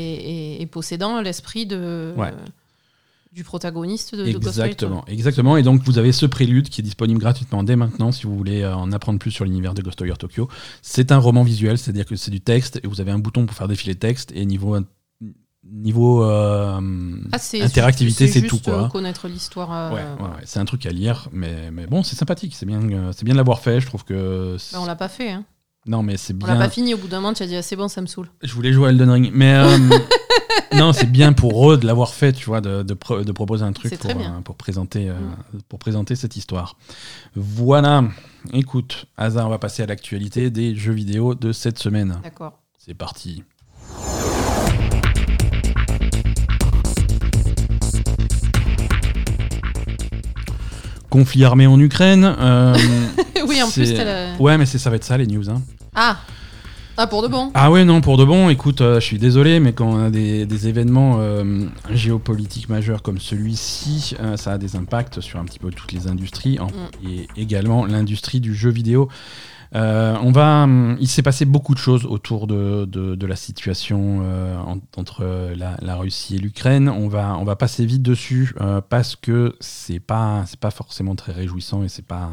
et- 0.58 0.62
et 0.62 0.66
possédant 0.66 1.20
l'esprit 1.22 1.64
de 1.64 2.12
Ouais. 2.16 2.32
du 3.32 3.42
protagoniste 3.44 4.14
de, 4.14 4.24
de 4.26 4.32
Ghostwire 4.38 4.64
Exactement, 4.66 5.04
exactement. 5.06 5.56
Et 5.56 5.62
donc 5.62 5.82
vous 5.84 5.96
avez 5.98 6.12
ce 6.12 6.26
prélude 6.26 6.68
qui 6.68 6.80
est 6.80 6.84
disponible 6.84 7.20
gratuitement 7.20 7.62
dès 7.62 7.76
maintenant 7.76 8.12
si 8.12 8.24
vous 8.26 8.36
voulez 8.36 8.62
euh, 8.62 8.74
en 8.74 8.92
apprendre 8.92 9.18
plus 9.18 9.30
sur 9.30 9.44
l'univers 9.46 9.72
de 9.72 9.80
Ghostwire 9.82 10.18
Tokyo. 10.18 10.48
C'est 10.82 11.10
un 11.12 11.18
roman 11.18 11.42
visuel, 11.42 11.78
c'est-à-dire 11.78 12.04
que 12.06 12.16
c'est 12.16 12.30
du 12.32 12.40
texte 12.42 12.80
et 12.82 12.86
vous 12.86 13.00
avez 13.00 13.12
un 13.12 13.18
bouton 13.18 13.46
pour 13.46 13.56
faire 13.56 13.68
défiler 13.68 13.94
le 13.94 13.98
texte 13.98 14.30
et 14.34 14.44
niveau 14.44 14.76
niveau 15.64 16.24
euh, 16.24 16.80
Ah, 17.32 17.38
interactivité, 17.62 18.26
c'est 18.28 18.42
tout 18.42 18.58
quoi. 18.58 18.84
euh, 18.84 18.88
connaître 18.88 19.28
l'histoire. 19.28 19.72
euh, 19.72 19.90
Ouais, 19.90 19.96
ouais, 19.96 20.22
ouais. 20.28 20.42
c'est 20.44 20.58
un 20.58 20.64
truc 20.64 20.86
à 20.86 20.90
lire, 20.90 21.28
mais, 21.32 21.70
mais 21.70 21.86
bon, 21.86 22.02
c'est 22.02 22.16
sympathique, 22.16 22.54
c'est 22.54 22.66
bien, 22.66 22.80
c'est 23.12 23.24
bien 23.24 23.34
de 23.34 23.38
l'avoir 23.38 23.60
fait. 23.60 23.80
Je 23.80 23.86
trouve 23.86 24.04
que 24.04 24.56
bah, 24.72 24.78
on 24.80 24.86
l'a 24.86 24.96
pas 24.96 25.08
fait. 25.08 25.30
Hein. 25.32 25.44
non, 25.86 26.02
mais 26.02 26.16
c'est 26.16 26.32
On 26.34 26.36
bien. 26.38 26.54
l'a 26.54 26.60
pas 26.60 26.70
fini 26.70 26.94
au 26.94 26.98
bout 26.98 27.08
d'un 27.08 27.20
moment. 27.20 27.34
Tu 27.34 27.42
as 27.42 27.46
dit 27.46 27.56
ah, 27.56 27.62
c'est 27.62 27.76
bon, 27.76 27.88
ça 27.88 28.00
me 28.00 28.06
saoule. 28.06 28.28
Je 28.42 28.52
voulais 28.54 28.72
jouer 28.72 28.88
à 28.88 28.90
Elden 28.90 29.10
Ring, 29.10 29.30
mais 29.34 29.54
euh, 29.54 29.76
non, 30.76 30.92
c'est 30.94 31.10
bien 31.10 31.32
pour 31.34 31.70
eux 31.70 31.76
de 31.76 31.86
l'avoir 31.86 32.14
fait, 32.14 32.32
tu 32.32 32.46
vois, 32.46 32.60
de, 32.62 32.82
de, 32.82 32.94
pro- 32.94 33.22
de 33.22 33.32
proposer 33.32 33.64
un 33.64 33.72
truc 33.72 33.98
pour, 33.98 34.10
euh, 34.10 34.40
présenter, 34.56 35.10
Mm. 35.10 35.58
pour 35.68 35.78
présenter 35.78 36.16
cette 36.16 36.36
histoire. 36.36 36.76
Voilà. 37.36 38.04
Écoute, 38.54 39.04
hasard, 39.18 39.46
on 39.46 39.50
va 39.50 39.58
passer 39.58 39.82
à 39.82 39.86
l'actualité 39.86 40.48
des 40.50 40.74
jeux 40.74 40.92
vidéo 40.94 41.34
de 41.34 41.52
cette 41.52 41.78
semaine. 41.78 42.18
D'accord. 42.22 42.58
C'est 42.78 42.94
parti. 42.94 43.44
Conflit 51.10 51.44
armé 51.44 51.66
en 51.66 51.78
Ukraine. 51.78 52.24
euh, 52.38 52.74
oui, 53.48 53.62
en 53.62 53.70
plus, 53.70 53.92
la- 53.92 54.36
Ouais, 54.38 54.56
mais 54.56 54.64
c'est- 54.66 54.78
ça 54.78 54.90
va 54.90 54.96
être 54.96 55.04
ça 55.04 55.18
les 55.18 55.26
news. 55.26 55.50
Hein. 55.50 55.60
Ah 55.94 56.18
Ah, 56.96 57.06
pour 57.06 57.22
de 57.22 57.28
bon. 57.28 57.50
Ah 57.54 57.70
ouais, 57.70 57.84
non, 57.84 58.00
pour 58.02 58.16
de 58.18 58.24
bon, 58.24 58.48
écoute, 58.50 58.80
euh, 58.82 59.00
je 59.00 59.04
suis 59.06 59.18
désolé, 59.18 59.58
mais 59.58 59.72
quand 59.72 59.86
on 59.88 60.04
a 60.04 60.10
des, 60.10 60.44
des 60.44 60.68
événements 60.68 61.16
euh, 61.18 61.64
géopolitiques 61.90 62.68
majeurs 62.68 63.00
comme 63.02 63.18
celui-ci, 63.18 64.14
euh, 64.20 64.36
ça 64.36 64.52
a 64.52 64.58
des 64.58 64.76
impacts 64.76 65.20
sur 65.20 65.38
un 65.40 65.44
petit 65.44 65.58
peu 65.58 65.70
toutes 65.70 65.92
les 65.92 66.08
industries, 66.08 66.58
en- 66.60 66.66
Mm. 66.66 67.08
et 67.08 67.26
également 67.40 67.86
l'industrie 67.86 68.40
du 68.40 68.54
jeu 68.54 68.70
vidéo. 68.70 69.08
Euh, 69.74 70.16
on 70.22 70.32
va, 70.32 70.66
il 70.98 71.06
s'est 71.06 71.22
passé 71.22 71.44
beaucoup 71.44 71.74
de 71.74 71.78
choses 71.78 72.04
autour 72.04 72.46
de, 72.48 72.86
de, 72.86 73.14
de 73.14 73.26
la 73.26 73.36
situation 73.36 74.20
euh, 74.24 74.56
en- 74.58 74.80
entre 74.96 75.52
la, 75.56 75.76
la 75.80 75.94
Russie 75.96 76.36
et 76.36 76.38
l'Ukraine. 76.38 76.88
On 76.88 77.06
va, 77.08 77.36
on 77.38 77.44
va 77.44 77.54
passer 77.56 77.86
vite 77.86 78.02
dessus 78.02 78.52
euh, 78.60 78.80
parce 78.80 79.14
que 79.14 79.54
c'est 79.60 80.00
pas, 80.00 80.44
c'est 80.46 80.58
pas 80.58 80.70
forcément 80.72 81.14
très 81.14 81.32
réjouissant 81.32 81.84
et 81.84 81.88
c'est 81.88 82.04
pas, 82.04 82.28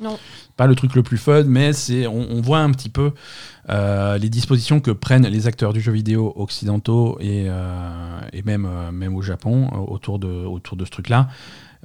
Non. 0.00 0.18
pas 0.56 0.66
le 0.66 0.74
truc 0.74 0.94
le 0.94 1.02
plus 1.02 1.18
fun, 1.18 1.42
mais 1.44 1.74
c'est, 1.74 2.06
on, 2.06 2.30
on 2.30 2.40
voit 2.40 2.60
un 2.60 2.70
petit 2.70 2.88
peu 2.88 3.12
euh, 3.68 4.16
les 4.16 4.30
dispositions 4.30 4.80
que 4.80 4.90
prennent 4.90 5.26
les 5.26 5.46
acteurs 5.46 5.74
du 5.74 5.80
jeu 5.82 5.92
vidéo 5.92 6.32
occidentaux 6.36 7.18
et, 7.20 7.44
euh, 7.48 8.20
et 8.32 8.40
même, 8.42 8.66
même 8.92 9.14
au 9.14 9.20
Japon 9.22 9.68
autour 9.88 10.18
de, 10.18 10.28
autour 10.28 10.78
de 10.78 10.86
ce 10.86 10.90
truc-là. 10.90 11.28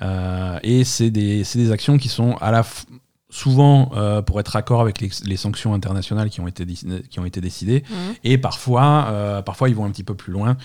Euh, 0.01 0.59
et 0.63 0.83
c'est 0.85 1.09
des, 1.09 1.43
c'est 1.43 1.59
des 1.59 1.71
actions 1.71 1.97
qui 1.97 2.07
sont 2.07 2.35
à 2.37 2.51
la 2.51 2.61
f- 2.61 2.85
souvent 3.29 3.91
euh, 3.95 4.21
pour 4.21 4.39
être 4.39 4.55
accord 4.55 4.79
avec 4.79 5.01
les, 5.01 5.09
les 5.25 5.35
sanctions 5.35 5.73
internationales 5.73 6.29
qui 6.29 6.39
ont 6.39 6.47
été, 6.47 6.63
déc- 6.65 7.07
qui 7.09 7.19
ont 7.19 7.25
été 7.25 7.41
décidées. 7.41 7.83
Mhm. 7.89 8.13
Et 8.23 8.37
parfois, 8.37 9.07
euh, 9.09 9.41
parfois, 9.41 9.67
ils 9.67 9.75
vont 9.75 9.83
un 9.83 9.91
petit 9.91 10.03
peu 10.05 10.15
plus 10.15 10.31
loin. 10.31 10.55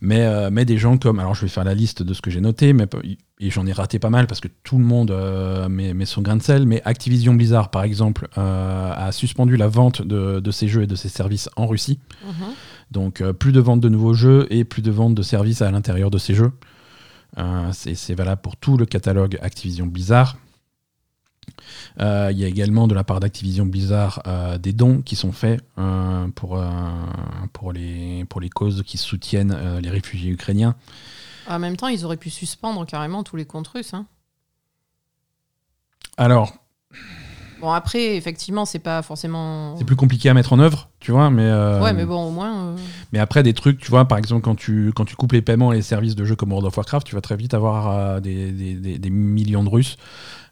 Mais, 0.00 0.22
euh, 0.22 0.48
mais 0.50 0.64
des 0.64 0.78
gens 0.78 0.96
comme. 0.96 1.18
Alors, 1.20 1.34
je 1.34 1.42
vais 1.42 1.48
faire 1.48 1.64
la 1.64 1.74
liste 1.74 2.02
de 2.02 2.14
ce 2.14 2.22
que 2.22 2.30
j'ai 2.30 2.40
noté, 2.40 2.72
mais, 2.72 2.86
et 3.38 3.50
j'en 3.50 3.66
ai 3.66 3.72
raté 3.72 3.98
pas 3.98 4.08
mal 4.08 4.26
parce 4.26 4.40
que 4.40 4.48
tout 4.64 4.78
le 4.78 4.84
monde 4.84 5.10
met, 5.68 5.92
met 5.92 6.06
son 6.06 6.22
grain 6.22 6.36
de 6.36 6.42
sel. 6.42 6.64
Mais 6.64 6.80
Activision 6.86 7.34
Blizzard, 7.34 7.70
par 7.70 7.82
exemple, 7.82 8.28
a 8.36 9.10
suspendu 9.12 9.56
la 9.58 9.68
vente 9.68 10.00
de, 10.00 10.40
de 10.40 10.50
ses 10.50 10.68
jeux 10.68 10.82
et 10.84 10.86
de 10.86 10.96
ses 10.96 11.10
services 11.10 11.50
en 11.56 11.66
Russie. 11.66 11.98
Mhm. 12.24 12.32
Donc, 12.92 13.22
plus 13.32 13.52
de 13.52 13.60
vente 13.60 13.80
de 13.80 13.88
nouveaux 13.90 14.14
jeux 14.14 14.46
et 14.48 14.64
plus 14.64 14.80
de 14.80 14.90
vente 14.90 15.14
de 15.14 15.22
services 15.22 15.60
à 15.60 15.70
l'intérieur 15.70 16.10
de 16.10 16.18
ces 16.18 16.34
jeux. 16.34 16.52
C'est 17.72 17.94
c'est 17.94 18.14
valable 18.14 18.40
pour 18.40 18.56
tout 18.56 18.78
le 18.78 18.86
catalogue 18.86 19.36
Activision 19.42 19.84
Blizzard. 19.86 20.36
Euh, 22.00 22.28
Il 22.32 22.38
y 22.38 22.44
a 22.44 22.48
également 22.48 22.86
de 22.88 22.94
la 22.94 23.04
part 23.04 23.20
d'Activision 23.20 23.66
Blizzard 23.66 24.22
euh, 24.26 24.58
des 24.58 24.72
dons 24.72 25.02
qui 25.02 25.16
sont 25.16 25.32
faits 25.32 25.60
euh, 25.78 26.26
pour, 26.34 26.62
pour, 27.52 27.72
les, 27.72 28.24
pour 28.26 28.40
les 28.40 28.50
causes 28.50 28.82
qui 28.86 28.98
soutiennent 28.98 29.56
les 29.80 29.90
réfugiés 29.90 30.30
ukrainiens. 30.30 30.74
En 31.48 31.58
même 31.58 31.76
temps, 31.76 31.88
ils 31.88 32.04
auraient 32.04 32.16
pu 32.16 32.30
suspendre 32.30 32.84
carrément 32.86 33.22
tous 33.22 33.36
les 33.36 33.44
comptes 33.44 33.68
russes. 33.68 33.94
hein. 33.94 34.06
Alors, 36.16 36.54
Bon, 37.60 37.70
après, 37.72 38.16
effectivement, 38.16 38.66
c'est 38.66 38.78
pas 38.80 39.00
forcément. 39.00 39.76
c'est 39.78 39.84
plus 39.84 39.96
compliqué 39.96 40.28
à 40.28 40.34
mettre 40.34 40.52
en 40.52 40.58
œuvre, 40.58 40.90
tu 41.00 41.10
vois, 41.10 41.30
mais, 41.30 41.50
Ouais, 41.80 41.94
mais 41.94 42.04
bon, 42.04 42.26
au 42.28 42.30
moins. 42.30 42.74
mais 43.12 43.18
après 43.18 43.42
des 43.42 43.54
trucs, 43.54 43.78
tu 43.78 43.90
vois, 43.90 44.04
par 44.04 44.18
exemple, 44.18 44.42
quand 44.42 44.54
tu, 44.56 44.92
quand 44.94 45.06
tu 45.06 45.16
coupes 45.16 45.32
les 45.32 45.40
paiements 45.40 45.72
et 45.72 45.76
les 45.76 45.82
services 45.82 46.14
de 46.14 46.24
jeux 46.26 46.36
comme 46.36 46.50
World 46.50 46.66
of 46.66 46.76
Warcraft, 46.76 47.06
tu 47.06 47.14
vas 47.14 47.22
très 47.22 47.34
vite 47.36 47.54
avoir 47.54 48.20
des, 48.20 48.52
des- 48.52 48.74
des- 48.74 48.98
des 48.98 49.10
millions 49.10 49.64
de 49.64 49.70
Russes 49.70 49.96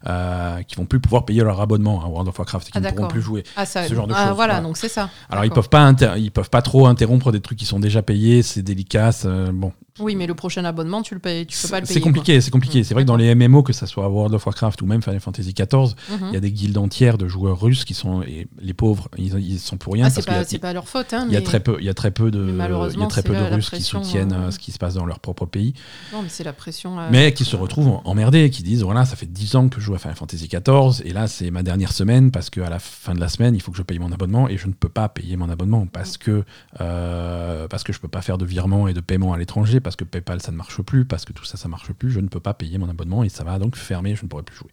euh, 0.07 0.61
qui 0.63 0.75
vont 0.75 0.85
plus 0.85 0.99
pouvoir 0.99 1.25
payer 1.25 1.41
leur 1.43 1.59
abonnement 1.61 2.03
à 2.03 2.07
World 2.07 2.27
of 2.29 2.37
Warcraft 2.37 2.67
et 2.67 2.71
qui 2.71 2.77
Ah, 2.77 2.81
ne 2.81 2.89
pourront 2.89 3.07
plus 3.07 3.21
jouer. 3.21 3.43
Ah, 3.55 3.65
ça. 3.65 3.87
Ce 3.87 3.93
genre 3.93 4.07
de 4.07 4.13
ah, 4.15 4.27
choses, 4.27 4.35
voilà, 4.35 4.53
voilà. 4.55 4.67
donc 4.67 4.77
c'est 4.77 4.89
ça. 4.89 5.09
Alors 5.29 5.45
ils 5.45 5.51
peuvent 5.51 5.69
pas 5.69 5.91
ils 6.17 6.31
peuvent 6.31 6.49
pas 6.49 6.61
trop 6.61 6.87
interrompre 6.87 7.31
des 7.31 7.41
trucs 7.41 7.57
qui 7.57 7.65
sont 7.65 7.79
déjà 7.79 8.01
payés, 8.01 8.41
c'est 8.43 8.61
délicat, 8.61 9.11
c'est- 9.11 9.51
bon. 9.51 9.71
Oui, 9.99 10.15
mais 10.17 10.27
le 10.27 10.35
prochain 10.35 10.65
abonnement, 10.65 11.01
tu 11.01 11.13
le 11.13 11.21
payes, 11.21 11.45
tu 11.45 11.57
peux 11.57 11.69
pas 11.69 11.79
le 11.79 11.85
payer. 11.85 11.93
C'est 11.93 12.01
compliqué, 12.03 12.41
c'est 12.41 12.51
compliqué. 12.51 12.81
Mm, 12.81 12.83
C'est 12.83 12.93
vrai 12.93 13.03
que 13.03 13.07
dans 13.07 13.15
les 13.15 13.33
MMO, 13.33 13.63
que 13.63 13.71
ça 13.71 13.87
soit 13.87 14.09
World 14.09 14.33
of 14.33 14.45
Warcraft 14.45 14.81
ou 14.81 14.85
même 14.85 15.01
Final 15.01 15.21
Fantasy 15.21 15.53
XIV, 15.53 15.67
quoi. 15.69 15.87
il 16.27 16.33
y 16.33 16.35
a 16.35 16.41
des 16.41 16.51
guildes 16.51 16.77
entières 16.77 17.17
de 17.17 17.29
joueurs 17.29 17.61
russes 17.61 17.85
qui 17.85 17.93
sont 17.93 18.21
et 18.21 18.45
les 18.61 18.73
pauvres, 18.73 19.07
ils, 19.17 19.33
ils 19.39 19.57
sont 19.57 19.77
pour 19.77 19.93
rien 19.93 20.07
Ah, 20.07 20.09
c'est 20.09 20.25
pas, 20.25 20.39
a- 20.39 20.43
c'est 20.43 20.57
pas 20.59 20.73
leur 20.73 20.89
faute. 20.89 21.13
Hein, 21.13 21.27
il 21.29 21.33
y 21.33 21.37
a 21.37 21.41
très 21.41 21.61
peu, 21.61 21.77
il 21.79 21.85
y 21.85 21.89
a 21.89 21.93
très 21.93 22.11
peu 22.11 22.29
de, 22.29 22.45
il 22.49 22.57
y 22.57 23.03
a 23.03 23.07
très 23.07 23.23
peu 23.23 23.33
de 23.33 23.41
Russes 23.55 23.69
qui 23.69 23.81
soutiennent 23.81 24.33
euh, 24.33 24.47
euh, 24.47 24.51
ce 24.51 24.59
qui 24.59 24.73
se 24.73 24.77
passe 24.77 24.95
dans 24.95 25.05
leur 25.05 25.19
propre 25.21 25.45
pays, 25.45 25.73
Non, 26.11 26.21
mais 26.21 26.29
c'est 26.29 26.43
la 26.43 26.51
pression. 26.51 26.99
euh, 26.99 27.07
mais 27.09 27.33
qui 27.33 27.45
se 27.45 27.55
retrouvent 27.55 28.01
emmerdés, 28.03 28.49
qui 28.49 28.63
disent 28.63 28.83
voilà, 28.83 29.05
ça 29.05 29.15
fait 29.15 29.25
10 29.31 29.55
ans 29.55 29.69
que 29.69 29.79
je 29.79 29.85
joue 29.85 29.94
à 29.95 29.99
Final 29.99 30.15
Fantasy 30.15 30.47
XIV 30.47 31.05
et 31.05 31.13
là 31.13 31.27
c'est 31.27 31.51
ma 31.51 31.63
dernière 31.63 31.91
semaine 31.91 32.31
parce 32.31 32.49
qu'à 32.49 32.69
la 32.69 32.79
fin 32.79 33.13
de 33.13 33.19
la 33.19 33.29
semaine 33.29 33.55
il 33.55 33.61
faut 33.61 33.71
que 33.71 33.77
je 33.77 33.83
paye 33.83 33.99
mon 33.99 34.11
abonnement 34.11 34.47
et 34.47 34.57
je 34.57 34.67
ne 34.67 34.73
peux 34.73 34.89
pas 34.89 35.09
payer 35.09 35.37
mon 35.37 35.49
abonnement 35.49 35.85
parce 35.87 36.17
que 36.17 36.43
euh, 36.81 37.67
parce 37.67 37.83
que 37.83 37.93
je 37.93 37.99
peux 37.99 38.07
pas 38.07 38.21
faire 38.21 38.37
de 38.37 38.45
virement 38.45 38.87
et 38.87 38.93
de 38.93 39.01
paiement 39.01 39.33
à 39.33 39.37
l'étranger 39.37 39.79
parce 39.79 39.95
que 39.95 40.03
PayPal 40.03 40.41
ça 40.41 40.51
ne 40.51 40.57
marche 40.57 40.81
plus 40.81 41.05
parce 41.05 41.25
que 41.25 41.33
tout 41.33 41.45
ça 41.45 41.57
ça 41.57 41.67
marche 41.67 41.91
plus, 41.93 42.11
je 42.11 42.19
ne 42.19 42.27
peux 42.27 42.39
pas 42.39 42.53
payer 42.53 42.77
mon 42.77 42.89
abonnement 42.89 43.23
et 43.23 43.29
ça 43.29 43.43
va 43.43 43.59
donc 43.59 43.75
fermer, 43.75 44.15
je 44.15 44.23
ne 44.23 44.27
pourrai 44.27 44.43
plus 44.43 44.55
jouer. 44.55 44.71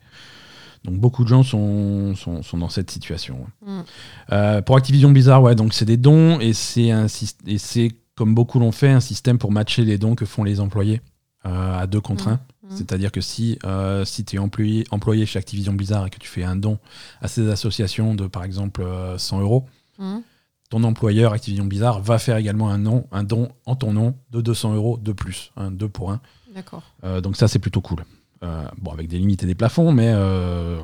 Donc 0.85 0.97
beaucoup 0.97 1.23
de 1.23 1.29
gens 1.29 1.43
sont, 1.43 2.15
sont, 2.17 2.43
sont 2.43 2.59
dans 2.59 2.69
cette 2.69 2.91
situation. 2.91 3.47
Mm. 3.65 3.81
Euh, 4.33 4.63
pour 4.63 4.77
Activision 4.77 5.11
Blizzard, 5.11 5.43
ouais, 5.43 5.55
donc 5.55 5.75
c'est 5.75 5.85
des 5.85 5.97
dons 5.97 6.41
et 6.41 6.53
c'est 6.53 6.91
un 6.91 7.07
et 7.47 7.59
c'est 7.59 7.93
comme 8.17 8.35
beaucoup 8.35 8.59
l'ont 8.59 8.73
fait 8.73 8.91
un 8.91 9.01
système 9.01 9.39
pour 9.39 9.53
matcher 9.53 9.85
les 9.85 9.97
dons 9.97 10.15
que 10.15 10.25
font 10.25 10.45
les 10.45 10.61
employés 10.61 11.01
euh, 11.47 11.79
à 11.79 11.87
deux 11.87 12.01
contre 12.01 12.29
Mm. 12.29 12.33
un. 12.33 12.41
Mm. 12.63 12.77
C'est-à-dire 12.77 13.11
que 13.13 13.21
si, 13.21 13.59
euh, 13.65 14.05
si 14.05 14.25
tu 14.25 14.37
es 14.37 14.39
employé, 14.39 14.85
employé 14.91 15.27
chez 15.27 15.39
Activision 15.39 15.73
Blizzard 15.73 16.07
et 16.07 16.11
que 16.11 16.19
tu 16.19 16.29
fais 16.29 16.45
un 16.45 16.55
don 16.57 16.79
à 17.21 17.29
ces 17.29 17.49
associations 17.51 18.15
de 18.15 18.27
par 18.27 18.45
exemple 18.45 18.83
euh, 18.83 19.19
100 19.19 19.41
euros, 19.41 19.67
Mhm. 19.99 20.23
ton 20.71 20.85
employeur 20.85 21.33
Activision 21.33 21.65
Blizzard 21.65 22.01
va 22.01 22.19
faire 22.19 22.37
également 22.37 22.71
un, 22.71 22.79
nom, 22.79 23.07
un 23.13 23.25
don 23.25 23.51
en 23.67 23.75
ton 23.77 23.93
nom 23.93 24.15
de 24.31 24.41
200 24.41 24.75
euros 24.75 24.97
de 24.97 25.13
plus, 25.13 25.51
un 25.57 25.71
2 25.71 25.89
pour 25.89 26.13
1. 26.13 26.21
D'accord. 26.55 26.83
donc 27.23 27.37
ça 27.37 27.49
c'est 27.49 27.59
plutôt 27.59 27.81
cool. 27.81 28.05
Euh, 28.45 28.65
bon, 28.79 28.91
avec 28.93 29.09
des 29.09 29.19
limites 29.19 29.43
et 29.43 29.47
des 29.47 29.55
plafonds, 29.55 29.93
mais 29.93 30.11
euh, 30.15 30.81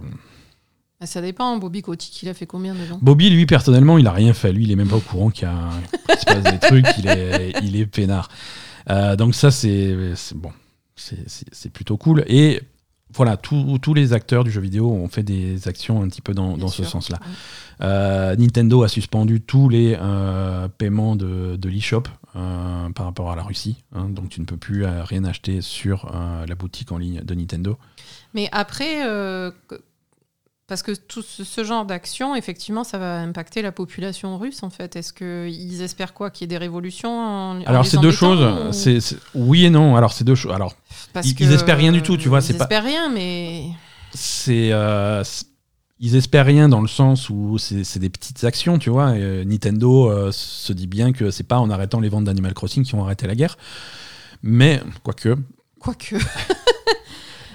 Ah, 1.01 1.07
Ça 1.07 1.21
dépend. 1.21 1.57
Bobby 1.59 1.83
Kotick, 1.83 2.23
il 2.23 2.29
a 2.29 2.35
fait 2.35 2.47
combien 2.47 2.75
dedans 2.75 2.99
Bobby, 3.01 3.31
lui, 3.31 3.47
personnellement, 3.47 3.99
il 3.99 4.07
a 4.09 4.13
rien 4.13 4.33
fait. 4.35 4.53
Lui, 4.53 4.65
il 4.65 4.73
est 4.73 4.77
même 4.77 4.89
pas 4.89 4.97
au 4.97 5.01
courant 5.01 5.31
qu'il 5.31 5.45
y 5.47 5.51
a 5.51 5.55
un- 5.55 6.17
se 6.19 6.25
passe 6.25 6.43
des 6.43 6.59
trucs. 6.59 6.87
Il 6.99 7.07
est, 7.09 7.53
il 7.63 7.77
est 7.77 7.87
peinard. 7.87 8.29
Euh, 8.91 9.15
donc 9.15 9.35
ça, 9.37 9.51
c'est- 9.53 9.95
bon, 10.35 10.51
c'est- 10.99 11.71
plutôt 11.73 11.97
cool. 11.97 12.25
Et 12.27 12.61
voilà, 13.15 13.37
tous 13.39 13.95
les 13.95 14.13
acteurs 14.13 14.45
du 14.45 14.51
jeu 14.51 14.61
vidéo 14.61 14.91
ont 14.91 15.09
fait 15.09 15.23
des 15.23 15.67
actions 15.69 16.03
un 16.03 16.09
petit 16.09 16.21
peu 16.21 16.35
dans, 16.35 16.69
ce 16.69 16.85
sens-là. 16.85 17.19
Euh, 17.81 18.37
Nintendo 18.37 18.83
a 18.83 18.89
suspendu 18.89 19.41
tous 19.41 19.69
les 19.69 19.97
euh, 19.99 20.69
paiements 20.69 21.17
de, 21.17 21.57
de 21.57 21.69
l'eShop 21.69 22.03
euh, 22.37 22.91
par 22.91 23.07
rapport 23.07 23.31
à 23.31 23.37
la 23.37 23.43
Russie. 23.45 23.77
hein. 23.95 24.09
donc 24.09 24.29
tu 24.31 24.41
ne 24.41 24.47
peux 24.47 24.57
plus 24.57 24.85
euh, 24.85 25.05
rien 25.05 25.25
acheter 25.25 25.63
sur 25.63 26.13
la 26.47 26.55
boutique 26.55 26.93
en 26.93 26.99
ligne 26.99 27.23
de 27.23 27.35
Nintendo. 27.35 27.79
Mais 28.35 28.49
après, 28.53 29.03
parce 30.69 30.83
que 30.83 30.93
tout 30.93 31.23
ce, 31.23 31.43
ce 31.45 31.65
genre 31.65 31.85
d'action, 31.87 32.37
effectivement, 32.37 32.85
ça 32.85 32.99
va 32.99 33.21
impacter 33.21 33.63
la 33.63 33.73
population 33.73 34.39
russe, 34.39 34.63
en 34.63 34.71
fait. 34.71 34.95
Est-ce 34.97 35.13
qu'ils 35.13 35.83
espèrent 35.83 36.15
quoi? 36.15 36.31
Qu'il 36.31 36.43
y 36.43 36.45
ait 36.45 36.49
des 36.49 36.59
révolutions 36.59 37.11
en, 37.11 37.61
Alors 37.65 37.85
c'est 37.87 37.99
deux 37.99 38.13
choses. 38.13 38.43
ou- 39.35 39.45
oui 39.49 39.65
et 39.65 39.71
non. 39.71 39.97
Alors 39.97 40.13
c'est 40.13 40.25
deux 40.25 40.35
choses. 40.37 40.53
Alors 40.53 40.75
Parce 41.13 41.27
ils- 41.27 41.35
que, 41.35 41.43
ils 41.43 41.53
espèrent 41.53 41.79
rien 41.79 41.91
du 41.93 42.03
tout, 42.03 42.17
tu 42.17 42.29
vois, 42.29 42.41
Ils 42.47 42.55
pas- 42.57 42.65
espèrent 42.65 42.85
rien, 42.85 43.09
mais. 43.11 43.65
c'est 44.15 44.71
euh, 44.73 45.25
ils 46.01 46.15
espèrent 46.17 46.47
rien 46.47 46.69
dans 46.69 46.81
le 46.83 46.87
sens 46.87 47.29
où 47.31 47.57
c'est 47.59 47.99
des 47.99 48.11
petites 48.11 48.45
actions, 48.45 48.79
tu 48.79 48.91
vois. 48.91 49.17
et, 49.17 49.23
euh, 49.23 49.45
Nintendo 49.45 50.11
euh, 50.11 50.31
se 50.33 50.73
dit 50.73 50.87
bien 50.87 51.13
que 51.13 51.31
c'est 51.31 51.43
pas 51.49 51.59
en 51.59 51.71
arrêtant 51.71 51.99
les 51.99 52.09
ventes 52.09 52.25
d'Animal 52.25 52.53
Crossing 52.55 52.85
qu'ils 52.85 52.95
vont 52.95 53.05
arrêter 53.05 53.27
la 53.27 53.35
guerre. 53.35 53.57
Mais 54.43 54.81
quoique, 55.03 55.35
Quoique. 55.81 56.17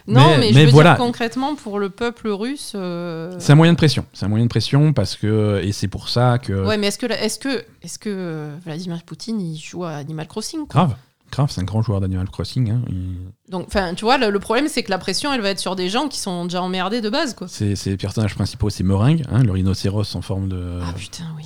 non, 0.07 0.21
Mais- 0.31 0.37
mais, 0.37 0.37
mais 0.37 0.53
je 0.61 0.65
veux 0.65 0.71
voilà. 0.71 0.91
dire 0.95 0.97
concrètement, 1.05 1.55
pour 1.55 1.79
le 1.79 1.89
peuple 1.89 2.27
russe. 2.29 2.73
euh, 2.75 3.33
c'est 3.39 3.51
un 3.53 3.55
moyen 3.55 3.73
de 3.73 3.77
pression. 3.77 4.05
C'est 4.13 4.25
un 4.25 4.29
moyen 4.29 4.45
de 4.45 4.49
pression 4.49 4.91
parce 4.93 5.15
que 5.15 5.61
et 5.63 5.71
c'est 5.71 5.87
pour 5.87 6.09
ça 6.09 6.37
que 6.39 6.65
Ouais, 6.65 6.77
mais 6.77 6.87
est-ce 6.87 6.97
que, 6.99 7.05
est-ce 7.05 7.39
que, 7.39 7.63
est-ce 7.81 7.97
que 7.99 8.09
euh, 8.09 8.55
Vladimir 8.65 9.01
Poutine, 9.03 9.39
il 9.39 9.57
joue 9.57 9.83
à 9.85 9.91
Animal 9.91 10.27
Crossing 10.27 10.67
quoi? 10.67 10.85
Grave, 10.85 10.95
grave, 11.31 11.51
c'est 11.51 11.61
un 11.61 11.65
grand 11.65 11.81
joueur 11.81 12.01
d'Animal 12.01 12.29
Crossing. 12.29 12.69
hein. 12.71 12.81
Il- 12.89 13.17
Donc, 13.49 13.65
enfin, 13.67 13.93
tu 13.93 14.03
vois, 14.05 14.17
le, 14.17 14.29
le 14.29 14.39
problème, 14.39 14.67
c'est 14.67 14.83
que 14.83 14.89
la 14.91 14.97
pression, 14.97 15.33
elle 15.33 15.41
va 15.41 15.49
être 15.49 15.59
sur 15.59 15.75
des 15.75 15.89
gens 15.89 16.07
qui 16.07 16.19
sont 16.19 16.43
déjà 16.45 16.61
emmerdés 16.61 17.01
de 17.01 17.09
base, 17.09 17.33
quoi. 17.33 17.47
C'est 17.47 17.75
c'est 17.75 17.91
les 17.91 17.97
personnages 17.97 18.35
principaux, 18.35 18.69
c'est 18.69 18.83
Meringue, 18.83 19.23
hein, 19.31 19.43
le 19.43 19.51
rhinocéros 19.51 20.15
en 20.15 20.21
forme 20.21 20.49
de. 20.49 20.79
Ah 20.83 20.93
putain, 20.95 21.25
oui. 21.37 21.45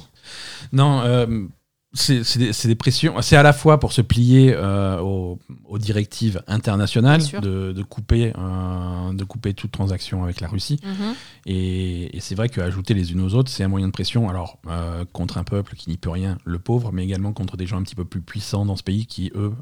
Non, 0.74 1.02
euh, 1.02 1.26
c'est 1.98 2.38
des, 2.38 2.52
des 2.52 2.76
pressions. 2.76 3.22
C'est 3.22 3.36
à 3.36 3.44
la 3.44 3.54
fois 3.54 3.80
pour 3.80 3.94
se 3.94 4.02
plier 4.02 4.54
euh, 4.56 5.00
aux, 5.00 5.40
aux 5.66 5.78
directives 5.78 6.42
internationales 6.48 7.22
Bien 7.22 7.40
de, 7.40 7.74
de 7.74 7.84
couper, 7.84 8.34
euh, 8.38 9.14
de 9.14 9.24
couper 9.24 9.54
toute 9.54 9.72
transaction 9.72 10.24
avec 10.24 10.40
la 10.40 10.48
Russie. 10.48 10.80
Mhm. 10.84 11.14
Et, 11.46 12.18
et 12.18 12.20
c'est 12.20 12.36
vrai 12.36 12.50
qu'ajouter 12.50 12.94
les 12.94 13.12
unes 13.12 13.22
aux 13.22 13.34
autres, 13.34 13.50
c'est 13.50 13.64
un 13.64 13.68
moyen 13.68 13.88
de 13.88 13.92
pression. 13.92 14.30
Alors, 14.30 14.60
euh, 14.70 15.06
contre 15.14 15.38
un 15.38 15.44
peuple 15.44 15.76
qui 15.76 15.90
n'y 15.90 15.98
peut 15.98 16.10
rien, 16.10 16.38
le 16.46 16.60
pauvre, 16.60 16.92
mais 16.92 17.04
également 17.04 17.34
contre 17.34 17.58
des 17.58 17.66
gens 17.66 17.78
un 17.78 17.84
petit 17.84 17.96
peu 17.96 18.06
plus 18.06 18.22
puissants 18.22 18.66
dans 18.66 18.76
ce 18.76 18.84
pays 18.84 19.06
qui, 19.06 19.32
eux, 19.36 19.54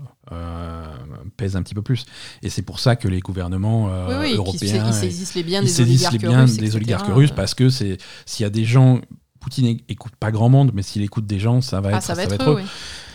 pèsent 1.38 1.56
un 1.56 1.64
petit 1.64 1.76
peu 1.76 1.82
plus. 1.82 2.06
Et 2.42 2.50
c'est 2.50 2.64
pour 2.64 2.80
ça 2.80 2.96
que 2.96 3.08
les 3.08 3.20
gouvernements 3.20 3.86
oui, 4.08 4.16
oui, 4.22 4.34
européens. 4.36 4.88
ils 4.88 4.94
saisissent 4.94 5.36
les 5.36 5.44
biens 5.44 5.62
des 5.62 5.82
oligarques 5.82 6.22
russes. 6.22 6.58
des 6.58 6.66
etc. 6.66 6.76
oligarques 6.78 7.14
russes 7.14 7.32
parce 7.32 7.54
que 7.54 7.70
s'il 7.70 7.98
y 8.40 8.44
a 8.44 8.50
des 8.50 8.66
gens. 8.66 9.00
Poutine 9.46 9.78
écoute 9.90 10.14
pas 10.20 10.32
grand 10.32 10.50
monde, 10.50 10.72
mais 10.74 10.82
s'il 10.82 11.04
écoute 11.04 11.28
des 11.28 11.38
gens, 11.38 11.62
ça 11.62 11.80
va 11.80 11.90
Ah, 11.94 11.98
être, 11.98 12.02
ça 12.04 12.16
va 12.16 12.24
être 12.24 12.50
eux. 12.50 12.54
eux, 12.54 12.56
oui. 12.56 12.64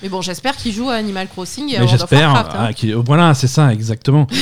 Mais 0.02 0.08
bon, 0.08 0.20
j'espère 0.22 0.56
qu'ils 0.56 0.72
jouent 0.72 0.88
à 0.90 0.94
Animal 0.94 1.28
Crossing 1.28 1.68
et 1.68 1.76
à 1.76 1.80
Mais 1.80 1.84
World 1.86 2.02
of 2.02 2.08
j'espère. 2.10 2.32
Warcraft. 2.32 2.56
hein. 2.56 2.66
ah, 2.68 2.72
qu'il- 2.72 2.94
voilà, 2.94 3.34
c'est 3.34 3.46
ça, 3.48 3.72
exactement. 3.72 4.26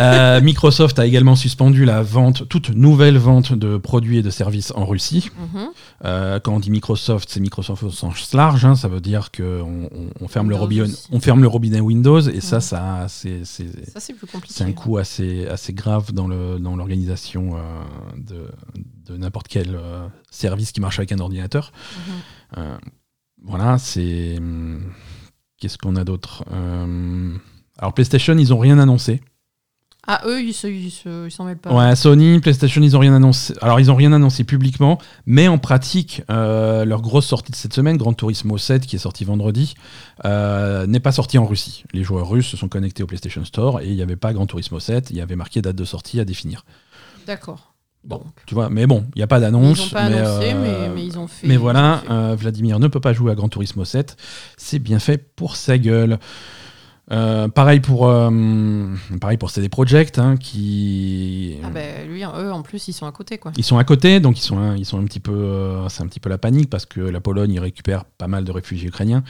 Euh, 0.00 0.40
Microsoft 0.40 0.98
a 0.98 1.06
également 1.06 1.36
suspendu 1.36 1.84
la 1.84 2.02
vente, 2.02 2.48
toute 2.48 2.70
nouvelle 2.70 3.18
vente 3.18 3.52
de 3.52 3.76
produits 3.76 4.16
et 4.18 4.22
de 4.22 4.30
services 4.30 4.72
en 4.74 4.86
Russie. 4.86 5.30
Mhm. 5.54 5.66
Euh, 6.06 6.40
quand 6.40 6.54
on 6.54 6.60
dit 6.60 6.70
Microsoft, 6.70 7.28
c'est 7.30 7.40
Microsoft 7.40 7.82
au 7.82 7.90
sens 7.90 8.32
large. 8.32 8.64
hein, 8.64 8.74
ça 8.74 8.88
veut 8.88 9.02
dire 9.02 9.30
qu'on 9.30 9.90
on, 9.94 10.08
on 10.20 10.28
ferme 10.28 10.48
le 10.48 10.56
robinet, 10.56 10.88
on 11.12 11.20
ferme 11.20 11.42
le 11.42 11.46
robinet 11.46 11.80
Windows, 11.80 12.20
et 12.20 12.40
ça, 12.40 12.56
Mhm. 12.56 12.62
ça, 12.62 13.06
c'est 13.08 13.44
c'est- 13.44 13.92
Ça, 13.92 14.00
c'est 14.00 14.14
plus 14.14 14.26
compliqué. 14.26 14.54
c'est 14.56 14.64
un 14.64 14.72
coût 14.72 14.96
assez, 14.96 15.46
assez 15.46 15.74
grave 15.74 16.12
dans 16.12 16.26
l'organisation 16.26 17.50
euh, 17.56 17.58
de, 18.16 18.48
de 19.12 19.18
n'importe 19.18 19.46
quel 19.48 19.74
euh, 19.74 20.06
service 20.30 20.72
qui 20.72 20.80
marche 20.80 20.98
avec 20.98 21.12
un 21.12 21.18
ordinateur. 21.18 21.70
Mhm. 22.08 22.12
Euh, 22.58 22.76
voilà, 23.44 23.78
c'est. 23.78 24.36
hum, 24.38 24.92
Qu'est-ce 25.58 25.78
qu'on 25.78 25.94
a 25.96 26.02
d'autre 26.04 26.44
Euh, 26.52 27.34
Alors, 27.78 27.94
PlayStation, 27.94 28.36
ils 28.36 28.52
ont 28.52 28.58
rien 28.58 28.78
annoncé. 28.80 29.20
Ah, 30.08 30.20
eux, 30.26 30.42
ils 30.42 30.52
se- 30.52 30.66
ils 30.66 30.90
se- 30.90 31.26
ils 31.28 31.30
s'en 31.30 31.44
mêlent 31.44 31.56
pas. 31.58 31.72
Ouais, 31.72 31.94
Sony, 31.94 32.40
PlayStation, 32.40 32.82
ils 32.82 32.96
ont 32.96 32.98
rien 32.98 33.14
annoncé. 33.14 33.54
Alors, 33.60 33.78
ils 33.78 33.88
ont 33.88 33.94
rien 33.94 34.12
annoncé 34.12 34.42
publiquement, 34.42 34.98
mais 35.26 35.46
en 35.46 35.58
pratique, 35.58 36.22
euh, 36.28 36.84
leur 36.84 37.00
grosse 37.02 37.26
sortie 37.26 37.52
de 37.52 37.56
cette 37.56 37.72
semaine, 37.72 37.96
Gran 37.96 38.12
Turismo 38.12 38.58
7, 38.58 38.84
qui 38.84 38.96
est 38.96 38.98
sorti 38.98 39.24
vendredi, 39.24 39.74
euh, 40.24 40.88
n'est 40.88 40.98
pas 40.98 41.12
sorti 41.12 41.38
en 41.38 41.46
Russie. 41.46 41.84
Les 41.92 42.02
joueurs 42.02 42.28
russes 42.28 42.48
se 42.48 42.56
sont 42.56 42.68
connectés 42.68 43.04
au 43.04 43.06
PlayStation 43.06 43.44
Store 43.44 43.80
et 43.80 43.86
il 43.88 43.94
n'y 43.94 44.02
avait 44.02 44.16
pas 44.16 44.32
Gran 44.32 44.46
Turismo 44.46 44.80
7, 44.80 45.10
il 45.10 45.16
y 45.16 45.20
avait 45.20 45.36
marqué 45.36 45.62
date 45.62 45.76
de 45.76 45.84
sortie 45.84 46.18
à 46.18 46.24
définir. 46.24 46.64
D'accord. 47.28 47.71
Bon, 48.04 48.20
tu 48.46 48.54
vois, 48.54 48.68
mais 48.68 48.86
bon, 48.86 49.04
il 49.14 49.18
n'y 49.18 49.22
a 49.22 49.26
pas 49.28 49.38
Ils 49.38 49.42
d'annonce. 49.42 49.78
n'ont 49.78 49.90
pas 49.90 50.08
mais, 50.08 50.16
annoncé, 50.18 50.52
euh, 50.52 50.60
mais, 50.88 50.94
mais 50.94 51.04
ils 51.06 51.18
ont 51.18 51.28
fait. 51.28 51.46
mais 51.46 51.54
ils 51.54 51.60
voilà, 51.60 52.00
ont 52.04 52.06
fait. 52.06 52.12
euh, 52.12 52.36
Vladimir 52.36 52.78
ne 52.80 52.88
peut 52.88 52.98
pas 53.00 53.12
jouer 53.12 53.30
à 53.30 53.34
Gran 53.36 53.48
Turismo 53.48 53.84
7. 53.84 54.16
C'est 54.56 54.80
bien 54.80 54.98
fait 54.98 55.18
pour 55.18 55.54
sa 55.56 55.78
gueule. 55.78 56.18
Euh, 57.10 57.48
pareil 57.48 57.80
pour 57.80 58.06
euh, 58.08 58.30
pareil 59.20 59.36
pour 59.36 59.50
CD 59.50 59.68
Projekt 59.68 60.20
hein, 60.20 60.36
qui 60.36 61.56
Ah 61.64 61.68
ben 61.70 62.08
lui, 62.08 62.22
eux, 62.22 62.52
en 62.52 62.62
plus, 62.62 62.86
ils 62.86 62.92
sont 62.92 63.06
à 63.06 63.12
côté, 63.12 63.38
quoi. 63.38 63.50
ils 63.56 63.64
sont 63.64 63.76
à 63.76 63.82
côté 63.82 64.20
donc 64.20 64.38
ils 64.38 64.42
sont 64.42 64.56
un, 64.58 64.76
ils 64.76 64.84
sont 64.86 65.00
un 65.00 65.04
petit 65.04 65.18
peu 65.18 65.32
euh, 65.32 65.88
c'est 65.88 66.02
un 66.04 66.06
petit 66.06 66.20
peu 66.20 66.30
la 66.30 66.38
panique 66.38 66.70
parce 66.70 66.86
que 66.86 67.00
la 67.00 67.20
Pologne 67.20 67.50
il 67.52 67.58
récupère 67.58 68.04
pas 68.04 68.28
mal 68.28 68.44
de 68.44 68.52
réfugiés 68.52 68.88
ukrainiens 68.88 69.24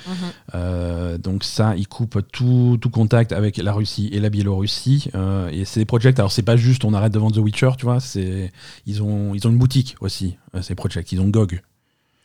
Mhm. 0.54 1.16
Donc 1.18 1.44
ça 1.44 1.74
ils 1.76 1.88
coupent 1.88 2.20
tout, 2.30 2.76
tout 2.80 2.90
contact 2.90 3.32
avec 3.32 3.56
la 3.56 3.72
Russie 3.72 4.10
et 4.12 4.20
la 4.20 4.28
Biélorussie 4.28 5.08
et 5.50 5.64
CD 5.64 5.84
Projekt 5.86 6.18
alors 6.18 6.30
c'est 6.30 6.42
pas 6.42 6.56
juste 6.56 6.84
on 6.84 6.92
arrête 6.92 7.12
de 7.12 7.18
vendre 7.18 7.34
The 7.34 7.38
Witcher 7.38 7.70
tu 7.78 7.86
vois 7.86 8.00
c'est 8.00 8.52
ils 8.86 9.02
ont 9.02 9.34
ils 9.34 9.46
ont 9.46 9.50
une 9.50 9.58
boutique 9.58 9.96
aussi 10.00 10.36
CD 10.60 10.74
Projekt 10.74 11.10
ils 11.12 11.20
ont 11.20 11.28
GOG 11.28 11.62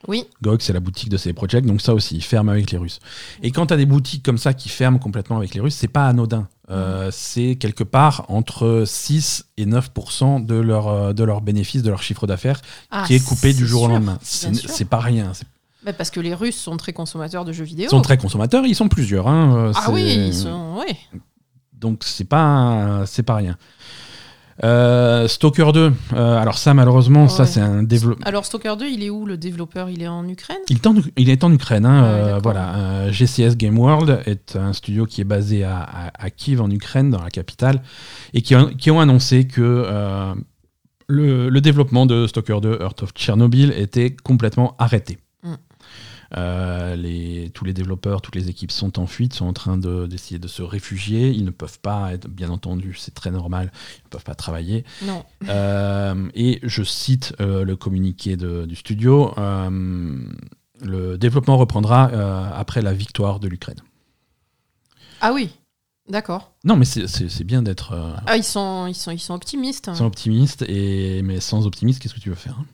Oui, 0.07 0.25
GOG, 0.41 0.61
c'est 0.61 0.71
la 0.73 0.79
boutique 0.79 1.09
de 1.09 1.17
ces 1.17 1.33
projects, 1.33 1.65
donc 1.65 1.81
ça 1.81 1.93
aussi, 1.93 2.15
ils 2.15 2.23
ferment 2.23 2.51
avec 2.51 2.71
les 2.71 2.77
Russes. 2.77 2.99
Et 3.43 3.51
quand 3.51 3.67
tu 3.67 3.73
as 3.73 3.77
des 3.77 3.85
boutiques 3.85 4.23
comme 4.23 4.37
ça 4.37 4.53
qui 4.53 4.69
ferment 4.69 4.99
complètement 4.99 5.37
avec 5.37 5.53
les 5.53 5.59
Russes, 5.61 5.75
c'est 5.75 5.87
pas 5.89 6.07
anodin. 6.07 6.47
Euh, 6.69 7.09
C'est 7.11 7.55
quelque 7.55 7.83
part 7.83 8.25
entre 8.29 8.83
6 8.85 9.45
et 9.57 9.65
9% 9.65 10.45
de 10.45 10.55
leur, 10.55 10.87
euh, 10.87 11.13
de 11.13 11.23
leur 11.23 11.41
bénéfice, 11.41 11.83
de 11.83 11.89
leur 11.89 12.01
chiffre 12.01 12.25
d'affaires, 12.27 12.61
Ah, 12.89 13.03
qui 13.05 13.15
est 13.15 13.25
coupé 13.25 13.53
du 13.53 13.67
jour 13.67 13.83
au 13.83 13.87
lendemain. 13.87 14.17
C'est 14.21 14.85
pas 14.85 14.99
rien. 14.99 15.31
Bah, 15.85 15.93
parce 15.93 16.09
que 16.09 16.19
les 16.19 16.33
Russes 16.33 16.57
sont 16.57 16.75
très 16.77 16.91
consommateurs 16.93 17.45
de 17.45 17.51
jeux 17.53 17.63
vidéo. 17.63 17.85
Ils 17.87 17.89
sont 17.89 18.01
très 18.01 18.17
consommateurs, 18.17 18.65
ils 18.65 18.75
sont 18.75 18.89
plusieurs. 18.89 19.27
hein, 19.27 19.55
euh, 19.55 19.73
Ah 19.75 19.91
oui, 19.91 20.03
ils 20.27 20.33
sont. 20.33 20.77
Oui. 20.79 20.95
Donc 21.73 22.01
c'est 22.03 22.25
pas, 22.25 23.03
c'est 23.05 23.23
pas 23.23 23.35
rien. 23.35 23.57
Euh, 24.63 25.27
Stalker 25.27 25.71
2, 25.71 25.93
euh, 26.13 26.37
alors 26.37 26.57
ça 26.57 26.73
malheureusement, 26.73 27.27
ça 27.27 27.45
c'est 27.45 27.59
un 27.61 27.83
développement. 27.83 28.25
Alors 28.25 28.43
Stalker 28.45 28.73
2, 28.79 28.87
il 28.87 29.03
est 29.03 29.09
où 29.11 29.25
le 29.25 29.37
développeur? 29.37 29.89
Il 29.89 30.01
est 30.01 30.07
en 30.07 30.27
Ukraine? 30.27 30.57
Il 30.69 30.77
est 30.77 30.87
en, 30.87 30.95
il 31.15 31.29
est 31.29 31.43
en 31.43 31.51
Ukraine. 31.51 31.85
hein, 31.85 32.01
Ouais, 32.01 32.31
euh, 32.33 32.39
voilà. 32.41 32.75
Euh, 32.75 33.11
GCS 33.11 33.55
Game 33.55 33.77
World 33.77 34.21
est 34.25 34.55
un 34.55 34.73
studio 34.73 35.05
qui 35.05 35.21
est 35.21 35.25
basé 35.25 35.63
à, 35.63 35.77
à, 35.79 36.11
à 36.25 36.29
Kiev, 36.31 36.59
en 36.61 36.71
Ukraine, 36.71 37.11
dans 37.11 37.21
la 37.21 37.29
capitale, 37.29 37.83
et 38.33 38.41
qui, 38.41 38.55
ont- 38.55 38.69
qui 38.69 38.89
ont 38.89 38.99
annoncé 38.99 39.45
que 39.45 39.85
le, 41.09 41.49
le 41.49 41.61
développement 41.61 42.05
de 42.05 42.27
Stalker 42.27 42.59
2 42.61 42.79
Earth 42.81 43.03
of 43.03 43.11
Chernobyl 43.15 43.73
était 43.77 44.15
complètement 44.23 44.75
arrêté. 44.79 45.19
Euh, 46.35 46.95
les, 46.95 47.51
tous 47.53 47.63
les 47.63 47.73
développeurs, 47.73 48.21
toutes 48.21 48.35
les 48.35 48.49
équipes 48.49 48.71
sont 48.71 48.99
en 48.99 49.07
fuite, 49.07 49.33
sont 49.33 49.45
en 49.45 49.53
train 49.53 49.77
de- 49.77 50.07
d'essayer 50.07 50.39
de, 50.39 50.47
se 50.47 50.61
réfugier. 50.61 51.29
Ils 51.31 51.45
ne 51.45 51.51
peuvent 51.51 51.79
pas, 51.79 52.11
être, 52.13 52.27
bien 52.27 52.49
entendu, 52.49 52.95
c'est 52.99 53.13
très 53.13 53.31
normal, 53.31 53.71
ils 53.99 54.05
ne 54.05 54.09
peuvent 54.09 54.23
pas 54.25 54.35
travailler. 54.35 54.83
Non. 55.03 55.23
Euh, 55.47 56.29
et 56.33 56.59
je 56.63 56.83
cite 56.83 57.33
euh, 57.39 57.63
le 57.63 57.75
communiqué 57.77 58.35
de- 58.35 58.65
du 58.65 58.75
studio 58.75 59.33
le 60.81 61.17
développement 61.17 61.57
reprendra 61.57 62.03
après 62.55 62.81
la 62.83 62.93
victoire 62.93 63.39
de 63.39 63.47
l'Ukraine. 63.47 63.79
Ah 65.21 65.33
oui, 65.33 65.49
d'accord. 66.07 66.51
Non, 66.63 66.75
mais 66.75 66.85
c'est- 66.85 67.43
bien 67.43 67.63
d'être 67.63 67.93
Ah, 68.27 68.37
ils 68.37 68.43
sont, 68.43 68.85
ils 68.87 68.93
sont, 68.93 69.09
ils 69.11 69.17
sont 69.19 69.33
optimistes. 69.33 69.89
et, 70.67 71.21
mais 71.23 71.39
sans 71.39 71.65
optimiste, 71.65 71.99
qu'est-ce 71.99 72.13
que 72.13 72.19
tu 72.19 72.29
veux 72.29 72.35
faire 72.35 72.57
hein? 72.59 72.65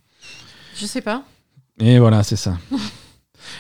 Je 0.76 0.86
sais 0.86 1.02
pas. 1.02 1.24
Et 1.80 1.98
voilà, 2.00 2.24
c'est 2.24 2.36
ça. 2.36 2.58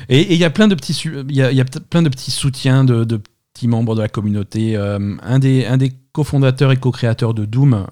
Et 0.09 0.34
il 0.34 0.39
y 0.39 0.45
a 0.45 0.49
plein 0.49 0.67
de 0.67 0.75
petits, 0.75 0.99
il 1.29 1.36
y 1.36 1.41
a, 1.41 1.65
plein 1.65 2.01
de 2.01 2.09
petits 2.09 2.31
soutiens 2.31 2.84
de, 2.84 3.21
petits 3.53 3.67
membres 3.67 3.95
de 3.95 4.01
la 4.01 4.09
communauté. 4.09 4.75
Euh, 4.75 5.15
un 5.21 5.39
des, 5.39 5.65
un 5.65 5.77
des 5.77 5.93
cofondateurs 6.13 6.71
et 6.71 6.77
co-créateurs 6.77 7.34
de 7.34 7.43
Doom, 7.43 7.88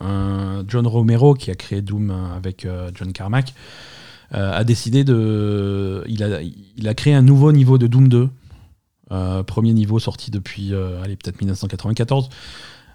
John 0.67 0.87
Romero, 0.87 1.33
qui 1.33 1.51
a 1.51 1.55
créé 1.55 1.81
Doom 1.81 2.11
euh, 2.11 2.35
avec 2.35 2.65
euh, 2.65 2.89
John 2.93 3.11
Carmack, 3.11 3.53
a 4.33 4.63
décidé 4.63 5.03
de, 5.03 6.05
il 6.07 6.23
a, 6.23 6.41
il 6.41 6.87
a 6.87 6.93
créé 6.93 7.13
un 7.13 7.21
nouveau 7.21 7.51
niveau 7.51 7.77
de 7.77 7.85
Doom 7.85 8.07
2. 8.07 8.29
Euh, 9.11 9.43
premier 9.43 9.73
niveau 9.73 9.99
sorti 9.99 10.31
depuis, 10.31 10.73
allez, 10.73 11.17
peut-être 11.17 11.41
1994. 11.41 12.29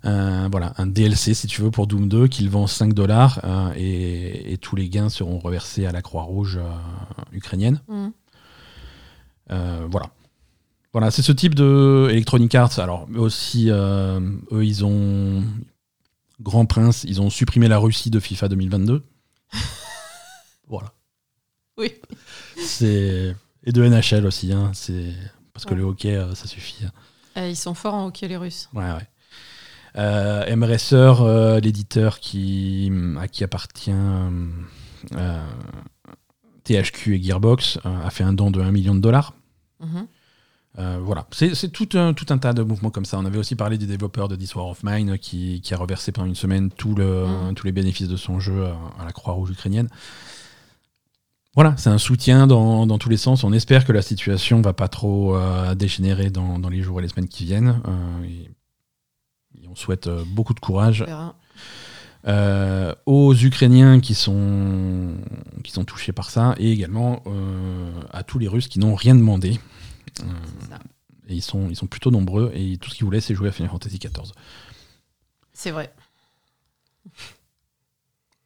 Un, 0.05 0.49
voilà, 0.49 0.73
un 0.79 0.87
DLC, 0.87 1.35
si 1.35 1.47
tu 1.47 1.61
veux, 1.61 1.71
pour 1.71 1.87
Doom 1.87 2.09
2, 2.09 2.29
qu'il 2.29 2.49
vend 2.49 2.67
5 2.67 2.95
dollars 2.95 3.43
et, 3.77 4.57
tous 4.63 4.77
les 4.77 4.89
gains 4.89 5.11
seront 5.11 5.39
reversés 5.39 5.85
à 5.85 5.93
la 5.93 6.01
Croix-Rouge 6.01 6.59
ukrainienne. 7.33 7.83
Mhm. 7.89 8.13
Euh, 9.51 9.87
voilà. 9.91 10.11
Voilà, 10.93 11.11
c'est 11.11 11.23
ce 11.23 11.33
type 11.33 11.55
de 11.55 12.09
Electronic 12.11 12.55
Arts. 12.55 12.79
Alors, 12.79 13.07
eux 13.15 13.21
aussi, 13.21 13.67
euh, 13.71 14.21
eux, 14.53 14.65
ils 14.65 14.85
ont. 14.85 15.45
Grand 16.41 16.67
Prince, 16.67 17.05
ils 17.09 17.21
ont 17.23 17.31
supprimé 17.31 17.67
la 17.69 17.79
Russie 17.79 18.11
de 18.11 18.21
FIFA 18.21 18.49
2022. 18.49 19.03
voilà. 20.69 20.93
Oui. 21.79 21.93
C'est. 22.59 23.35
Et 23.65 23.73
de 23.73 23.83
NHL 23.87 24.27
aussi, 24.27 24.53
hein. 24.53 24.71
C'est. 24.75 25.13
Parce 25.53 25.65
que 25.65 25.75
le 25.75 25.83
hockey, 25.83 26.15
euh, 26.17 26.35
ça 26.35 26.47
suffit. 26.47 26.85
hein. 26.85 26.93
Euh, 27.39 27.49
ils 27.49 27.57
sont 27.57 27.75
forts 27.75 27.95
en 27.95 28.07
hockey, 28.07 28.29
les 28.29 28.37
Russes. 28.37 28.69
Ouais, 28.75 28.85
ouais. 28.85 30.57
MRSR, 30.57 31.59
l'éditeur 31.63 32.21
qui, 32.21 32.93
à 33.19 33.29
qui 33.29 33.45
appartient 33.45 33.91
THQ 36.67 37.15
et 37.17 37.23
Gearbox, 37.23 37.79
euh, 37.85 38.07
a 38.07 38.11
fait 38.11 38.25
un 38.25 38.33
don 38.33 38.51
de 38.51 38.61
1 38.61 38.71
million 38.71 38.95
de 38.95 39.01
dollars. 39.01 39.35
Mhm. 39.81 40.07
Euh, 40.79 40.99
voilà, 41.03 41.27
c'est 41.33 41.73
tout 41.73 41.89
un, 41.95 42.13
tout 42.13 42.27
un 42.29 42.37
tas 42.37 42.53
de 42.53 42.63
mouvements 42.63 42.91
comme 42.91 43.07
ça. 43.07 43.19
On 43.19 43.25
avait 43.25 43.39
aussi 43.39 43.57
parlé 43.57 43.79
du 43.79 43.87
développeur 43.87 44.29
de 44.29 44.37
This 44.37 44.55
War 44.55 44.67
of 44.67 44.83
Mine 44.83 45.19
qui, 45.19 45.63
qui 45.63 45.73
a 45.73 45.79
reversé 45.79 46.13
pendant 46.13 46.29
une 46.29 46.35
semaine 46.35 46.71
tout 46.71 46.95
le, 46.95 47.25
Mm. 47.27 47.55
tous 47.55 47.67
les 47.67 47.73
bénéfices 47.73 48.09
de 48.09 48.17
son 48.17 48.41
jeu 48.41 48.67
à, 48.67 48.77
à 49.01 49.05
la 49.07 49.13
Croix-Rouge 49.13 49.51
ukrainienne. 49.51 49.89
Voilà, 51.55 51.75
c'est 51.79 51.89
un 51.89 51.97
soutien 51.97 52.47
dans, 52.47 52.87
dans 52.87 52.99
tous 52.99 53.09
les 53.09 53.17
sens. 53.17 53.43
On 53.43 53.55
espère 53.55 53.87
que 53.87 53.93
la 53.93 54.03
situation 54.03 54.61
va 54.61 54.75
pas 54.75 54.89
trop 54.89 55.35
euh, 55.35 55.75
dégénérer 55.75 56.29
dans, 56.29 56.59
dans 56.59 56.69
les 56.69 56.83
jours 56.83 57.01
et 57.01 57.03
les 57.03 57.09
semaines 57.09 57.29
qui 57.29 57.47
viennent. 57.47 57.81
Euh, 57.89 58.25
et, 58.25 58.51
et 59.63 59.69
on 59.69 59.75
souhaite 59.75 60.07
euh, 60.07 60.23
beaucoup 60.27 60.53
de 60.53 60.61
courage. 60.61 61.07
Euh, 62.27 62.95
aux 63.07 63.35
Ukrainiens 63.35 64.01
qui 64.01 64.15
sont, 64.15 65.15
qui 65.63 65.73
sont 65.73 65.85
touchés 65.85 66.13
par 66.13 66.31
ça 66.31 66.55
et 66.59 66.73
également 66.73 67.23
euh, 67.27 67.91
à 68.13 68.23
tous 68.23 68.39
les 68.39 68.49
Russes 68.49 68.69
qui 68.69 68.79
n'ont 68.79 68.95
rien 68.95 69.15
demandé. 69.15 69.61
Euh, 70.21 70.25
ça. 70.69 70.79
et 71.29 71.35
ils 71.35 71.43
sont, 71.43 71.69
ils 71.69 71.77
sont 71.77 71.87
plutôt 71.87 72.11
nombreux 72.11 72.51
et 72.55 72.79
tout 72.79 72.91
ce 72.91 72.95
qu'ils 72.97 73.05
voulaient, 73.05 73.21
c'est 73.21 73.35
jouer 73.35 73.49
à 73.49 73.53
Final 73.53 73.71
Fantasy 73.71 73.99
XIV. 73.99 74.33
C'est 75.53 75.71
vrai. 75.71 75.93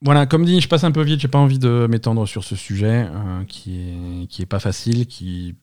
Voilà, 0.03 0.27
comme 0.27 0.45
dit, 0.45 0.61
je 0.61 0.69
passe 0.69 0.85
un 0.85 0.93
peu 0.93 1.03
vite, 1.03 1.21
j'ai 1.21 1.29
pas 1.29 1.39
envie 1.39 1.59
de 1.59 1.87
m'étendre 1.91 2.27
sur 2.27 2.43
ce 2.43 2.57
sujet 2.57 3.07
qui, 3.49 3.81
est, 3.81 4.27
qui 4.29 4.43
est 4.43 4.47
pas 4.47 4.61
facile, 4.61 5.07
qui. 5.07 5.57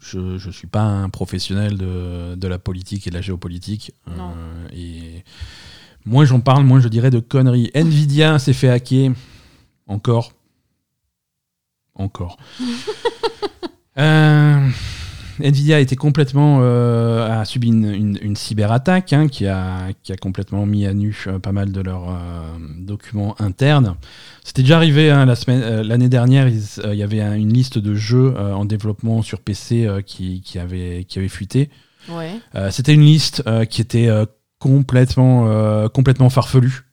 Je, 0.00 0.38
je 0.38 0.50
suis 0.50 0.66
pas 0.66 0.80
un 0.84 1.10
professionnel 1.10 1.76
de, 1.76 2.36
de 2.36 2.48
la 2.48 2.58
politique 2.58 3.06
et 3.06 3.10
de 3.10 3.14
la 3.14 3.20
géopolitique. 3.20 3.92
euh, 4.08 4.68
et 4.72 5.24
moins 6.04 6.24
j'en 6.24 6.40
parle, 6.40 6.64
moins 6.64 6.80
je 6.80 6.88
dirais 6.88 7.10
de 7.10 7.18
conneries. 7.20 7.70
Nvidia 7.74 8.38
s'est 8.38 8.52
fait 8.52 8.68
hacker. 8.68 9.12
Encore. 9.86 10.32
Encore. 11.94 12.36
Euh, 13.96 14.68
Nvidia 15.40 15.76
a 15.76 15.78
été 15.78 15.94
complètement 15.94 16.58
euh, 16.62 17.40
a 17.40 17.44
subi 17.44 17.68
une, 17.68 17.84
une, 17.94 18.18
une 18.20 18.34
cyberattaque 18.34 19.12
hein, 19.12 19.28
qui, 19.28 19.46
a, 19.46 19.88
qui 20.02 20.12
a 20.12 20.16
complètement 20.16 20.66
mis 20.66 20.84
à 20.84 20.92
nu 20.94 21.16
euh, 21.28 21.38
pas 21.38 21.52
mal 21.52 21.70
de 21.70 21.80
leurs 21.80 22.08
euh, 22.10 22.42
documents 22.80 23.36
internes. 23.40 23.94
C'était 24.42 24.62
déjà 24.62 24.78
arrivé 24.78 25.10
hein, 25.12 25.26
la 25.26 25.36
semaine, 25.36 25.82
l'année 25.82 26.08
dernière. 26.08 26.48
Il 26.48 26.94
y 26.94 27.04
avait 27.04 27.20
un- 27.20 27.34
une 27.36 27.52
liste 27.52 27.78
de 27.78 27.94
jeux 27.94 28.34
en 28.36 28.64
développement 28.64 29.22
sur 29.22 29.38
PC 29.40 29.88
qui, 30.04 30.40
qui 30.42 30.58
avait 30.58 31.04
qui 31.04 31.20
avait 31.20 31.28
fuité. 31.28 31.70
Ouais. 32.08 32.32
C'était 32.72 32.94
une 32.94 33.04
liste 33.04 33.44
qui 33.70 33.80
était 33.80 34.08
complètement 34.64 35.46
euh, 35.48 35.88
complètement 35.88 36.30
farfelue. 36.30 36.86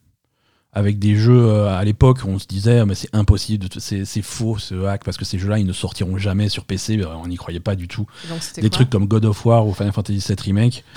Avec 0.74 0.98
des 0.98 1.16
jeux 1.16 1.46
euh, 1.48 1.74
à 1.74 1.84
l'époque, 1.84 2.20
on 2.26 2.38
se 2.38 2.46
disait 2.46 2.80
Ah, 2.80 2.86
mais 2.86 2.94
c'est 2.94 3.08
impossible, 3.14 3.66
c'est 3.78 4.04
c'est 4.04 4.20
faux 4.22 4.58
ce 4.58 4.84
hack 4.84 5.04
parce 5.04 5.16
que 5.16 5.24
ces 5.24 5.38
jeux-là 5.38 5.58
ils 5.58 5.66
ne 5.66 5.72
sortiront 5.72 6.18
jamais 6.18 6.50
sur 6.50 6.64
PC. 6.64 7.00
On 7.06 7.28
n'y 7.28 7.36
croyait 7.36 7.60
pas 7.60 7.74
du 7.74 7.88
tout 7.88 8.06
Donc 8.28 8.40
des 8.56 8.68
trucs 8.70 8.90
comme 8.90 9.06
God 9.06 9.24
of 9.24 9.44
War 9.46 9.66
ou 9.66 9.72
Final 9.72 9.92
Fantasy 9.92 10.22
VII 10.26 10.36
Remake. 10.44 10.84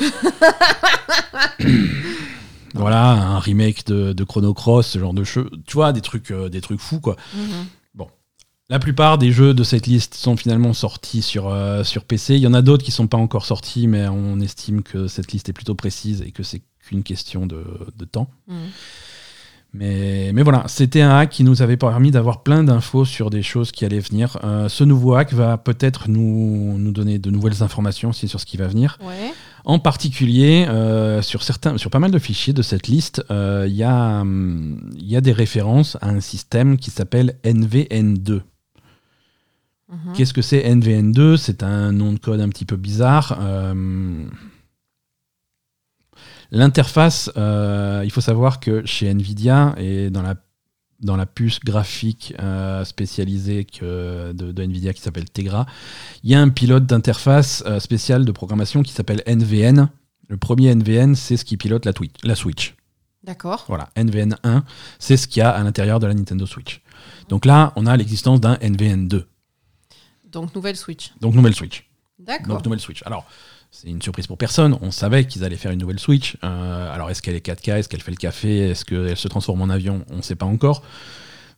Voilà, 2.78 3.12
un 3.12 3.40
remake 3.40 3.86
de, 3.86 4.12
de 4.12 4.24
Chrono 4.26 4.54
Cross, 4.54 4.88
ce 4.88 5.00
genre 5.00 5.14
de 5.14 5.24
jeu. 5.24 5.50
Tu 5.66 5.76
vois, 5.76 5.94
des 5.94 6.02
trucs, 6.02 6.30
euh, 6.32 6.50
des 6.50 6.60
trucs 6.60 6.82
fous, 6.82 7.00
quoi. 7.00 7.16
Mhm. 7.34 7.68
La 8.70 8.80
plupart 8.80 9.20
des 9.20 9.32
jeux 9.32 9.54
de 9.54 9.64
cette 9.64 9.86
liste 9.86 10.16
sont 10.16 10.36
finalement 10.36 10.74
sortis 10.74 11.22
sur, 11.22 11.50
euh, 11.50 11.84
sur 11.84 12.04
PC. 12.04 12.36
Il 12.36 12.42
y 12.42 12.48
en 12.48 12.54
a 12.54 12.64
d'autres 12.64 12.84
qui 12.84 12.92
sont 12.92 13.08
pas 13.08 13.18
encore 13.18 13.46
sortis, 13.46 13.88
mais 13.88 14.08
on 14.08 14.40
estime 14.40 14.82
que 14.82 15.08
cette 15.08 15.32
liste 15.32 15.50
est 15.50 15.54
plutôt 15.54 15.76
précise 15.76 16.24
et 16.26 16.32
que 16.32 16.42
c'est 16.42 16.64
qu'une 16.80 17.04
question 17.04 17.46
de, 17.46 17.64
de 17.96 18.06
temps. 18.06 18.30
Mhm. 18.48 18.70
Mais, 19.78 20.32
mais 20.34 20.42
voilà, 20.42 20.64
c'était 20.68 21.02
un 21.02 21.18
hack 21.18 21.30
qui 21.30 21.44
nous 21.44 21.62
avait 21.62 21.76
permis 21.76 22.10
d'avoir 22.10 22.44
plein 22.44 22.64
d'infos 22.64 23.04
sur 23.04 23.30
des 23.30 23.44
choses 23.44 23.72
qui 23.72 23.84
allaient 23.84 24.00
venir. 24.00 24.38
Euh, 24.44 24.70
ce 24.70 24.86
nouveau 24.86 25.16
hack 25.16 25.34
va 25.34 25.58
peut-être 25.58 26.10
nous, 26.10 26.78
nous 26.78 26.92
donner 26.92 27.20
de 27.20 27.30
nouvelles 27.30 27.62
informations 27.62 28.10
aussi 28.12 28.30
sur 28.30 28.40
ce 28.40 28.46
qui 28.46 28.56
va 28.56 28.68
venir. 28.68 28.98
Ouais. 29.02 29.34
En 29.66 29.80
particulier, 29.80 30.66
euh, 30.70 31.22
sur, 31.22 31.44
certains, 31.44 31.78
sur 31.78 31.90
pas 31.90 32.00
mal 32.00 32.12
de 32.12 32.20
fichiers 32.20 32.54
de 32.54 32.62
cette 32.62 32.88
liste, 32.88 33.26
euh, 33.32 33.66
il 33.68 33.76
y, 33.76 33.84
a, 33.84 34.22
hum, 34.22 34.80
il 34.96 35.08
y 35.08 35.18
a 35.18 35.22
des 35.22 35.34
références 35.34 35.98
à 36.02 36.08
un 36.08 36.22
système 36.22 36.78
qui 36.78 36.90
s'appelle 36.90 37.38
NVN2. 37.44 38.42
Mhm. 39.90 40.14
Qu'est-ce 40.16 40.34
que 40.34 40.42
c'est 40.42 40.62
NVN2 40.62 41.38
C'est 41.38 41.64
un 41.64 41.92
nom 41.92 42.14
de 42.14 42.20
code 42.20 42.42
un 42.42 42.50
petit 42.50 42.66
peu 42.66 42.76
bizarre. 42.76 43.38
Euh, 43.40 44.26
L'interface, 46.52 47.32
euh, 47.38 48.02
il 48.06 48.12
faut 48.12 48.22
savoir 48.22 48.60
que 48.60 48.86
chez 48.86 49.10
Nvidia 49.10 49.74
et 49.78 50.10
dans 50.10 50.22
la, 50.22 50.36
dans 51.02 51.18
la 51.18 51.26
puce 51.26 51.60
graphique 51.60 52.34
euh, 52.40 52.86
spécialisée 52.86 53.66
que 53.66 54.32
de, 54.32 54.52
de 54.52 54.64
Nvidia 54.64 54.94
qui 54.94 55.02
s'appelle 55.02 55.30
Tegra, 55.30 55.66
il 56.24 56.30
y 56.30 56.36
a 56.36 56.42
un 56.42 56.50
pilote 56.50 56.86
d'interface 56.86 57.64
spécial 57.80 58.26
de 58.26 58.32
programmation 58.32 58.84
qui 58.84 58.94
s'appelle 58.94 59.24
NVN. 59.26 59.90
Le 60.28 60.38
premier 60.38 60.74
NVN, 60.74 61.16
c'est 61.16 61.36
ce 61.36 61.46
qui 61.46 61.58
pilote 61.58 61.86
la, 61.86 61.94
la 62.24 62.36
Switch. 62.36 62.76
D'accord. 63.24 63.66
Voilà, 63.68 63.90
NVN1, 63.98 64.62
c'est 65.00 65.18
ce 65.18 65.28
qu'il 65.28 65.40
y 65.40 65.44
a 65.44 65.50
à 65.50 65.64
l'intérieur 65.64 66.00
de 66.00 66.06
la 66.06 66.14
Nintendo 66.14 66.46
Switch. 66.46 66.82
Donc 67.28 67.46
là, 67.46 67.74
on 67.76 67.88
a 67.88 67.98
l'existence 67.98 68.40
d'un 68.40 68.56
NVN2, 68.56 69.24
Donc 70.36 70.54
nouvelle 70.54 70.76
Switch. 70.76 71.14
donc 71.20 71.34
nouvelle 71.34 71.56
Switch. 71.56 71.88
D'accord. 72.20 72.56
Donc 72.56 72.66
nouvelle 72.66 72.80
Switch. 72.80 73.02
Alors, 73.06 73.26
c'est 73.72 73.90
une 73.90 74.02
surprise 74.02 74.28
pour 74.28 74.38
personne. 74.38 74.78
On 74.82 74.92
savait 74.92 75.26
qu'ils 75.26 75.44
allaient 75.44 75.58
faire 75.58 75.72
une 75.72 75.80
nouvelle 75.80 76.00
Switch. 76.00 76.38
Euh, 76.44 76.94
alors, 76.94 77.10
est-ce 77.10 77.22
qu'elle 77.22 77.36
est 77.36 77.46
4K 77.46 77.80
Est-ce 77.80 77.90
qu'elle 77.90 78.02
fait 78.02 78.12
le 78.12 78.18
café? 78.18 78.70
Est-ce 78.70 78.86
qu'elle 78.86 79.18
se 79.18 79.28
transforme 79.28 79.62
en 79.62 79.70
avion? 79.70 80.06
On 80.10 80.18
ne 80.18 80.22
sait 80.22 80.36
pas 80.36 80.46
encore. 80.46 80.82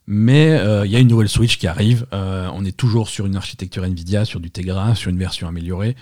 Mais 0.08 0.50
euh, 0.50 0.84
il 0.86 0.90
y 0.90 0.96
a 0.96 0.98
une 0.98 1.08
nouvelle 1.08 1.28
Switch 1.28 1.58
qui 1.58 1.66
arrive. 1.66 2.06
Euh, 2.12 2.50
on 2.54 2.64
est 2.64 2.76
toujours 2.76 3.08
sur 3.08 3.26
une 3.26 3.36
architecture 3.36 3.84
Nvidia, 3.84 4.24
sur 4.24 4.40
du 4.40 4.50
Tegra, 4.50 4.94
sur 4.94 5.10
une 5.10 5.18
version 5.18 5.46
améliorée. 5.46 5.96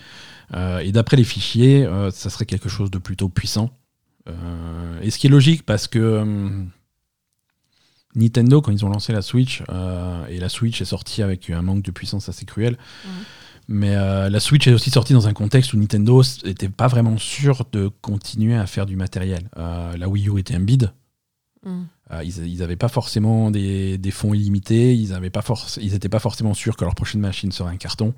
Et 0.54 0.92
d'après 0.92 1.16
les 1.16 1.24
fichiers, 1.24 1.88
ça 2.12 2.30
serait 2.30 2.46
quelque 2.46 2.68
chose 2.68 2.88
de 2.92 2.98
plutôt 2.98 3.28
puissant. 3.28 3.70
Et 5.02 5.10
ce 5.10 5.18
qui 5.18 5.26
est 5.26 5.30
logique 5.30 5.66
parce 5.66 5.88
que 5.88 6.20
hum, 6.20 6.70
Nintendo, 8.16 8.60
quand 8.60 8.72
ils 8.72 8.84
ont 8.84 8.88
lancé 8.88 9.12
la 9.12 9.22
Switch, 9.22 9.62
euh, 9.70 10.26
et 10.26 10.38
la 10.38 10.48
Switch 10.48 10.80
est 10.80 10.86
sortie 10.86 11.22
avec 11.22 11.48
un 11.50 11.62
manque 11.62 11.82
de 11.82 11.90
puissance 11.92 12.28
assez 12.28 12.44
cruel, 12.46 12.76
mais 13.68 13.94
euh, 13.94 14.28
la 14.30 14.40
Switch 14.40 14.66
est 14.66 14.72
aussi 14.72 14.90
sortie 14.90 15.12
dans 15.12 15.28
un 15.28 15.32
contexte 15.32 15.72
où 15.72 15.76
Nintendo 15.76 16.22
n'était 16.44 16.68
pas 16.68 16.86
vraiment 16.88 17.18
sûr 17.18 17.64
de 17.72 17.90
continuer 18.00 18.56
à 18.56 18.66
faire 18.66 18.86
du 18.86 18.96
matériel. 18.96 19.48
Euh, 19.56 19.96
la 19.96 20.08
Wii 20.08 20.28
U 20.28 20.38
était 20.38 20.54
un 20.54 20.60
bid. 20.60 20.92
Mhm. 21.64 21.86
Euh, 22.12 22.22
ils 22.24 22.58
n'avaient 22.58 22.76
pas 22.76 22.88
forcément 22.88 23.50
des, 23.50 23.98
des 23.98 24.12
fonds 24.12 24.32
illimités, 24.32 24.94
ils 24.94 25.10
n'étaient 25.12 25.30
pas, 25.30 25.40
forc- 25.40 25.78
ils 25.82 25.94
étaient 25.94 26.08
pas 26.08 26.20
forcément 26.20 26.54
sûrs 26.54 26.76
que 26.76 26.84
leur 26.84 26.94
prochaine 26.94 27.20
machine 27.20 27.50
serait 27.50 27.72
un 27.72 27.76
carton. 27.76 28.14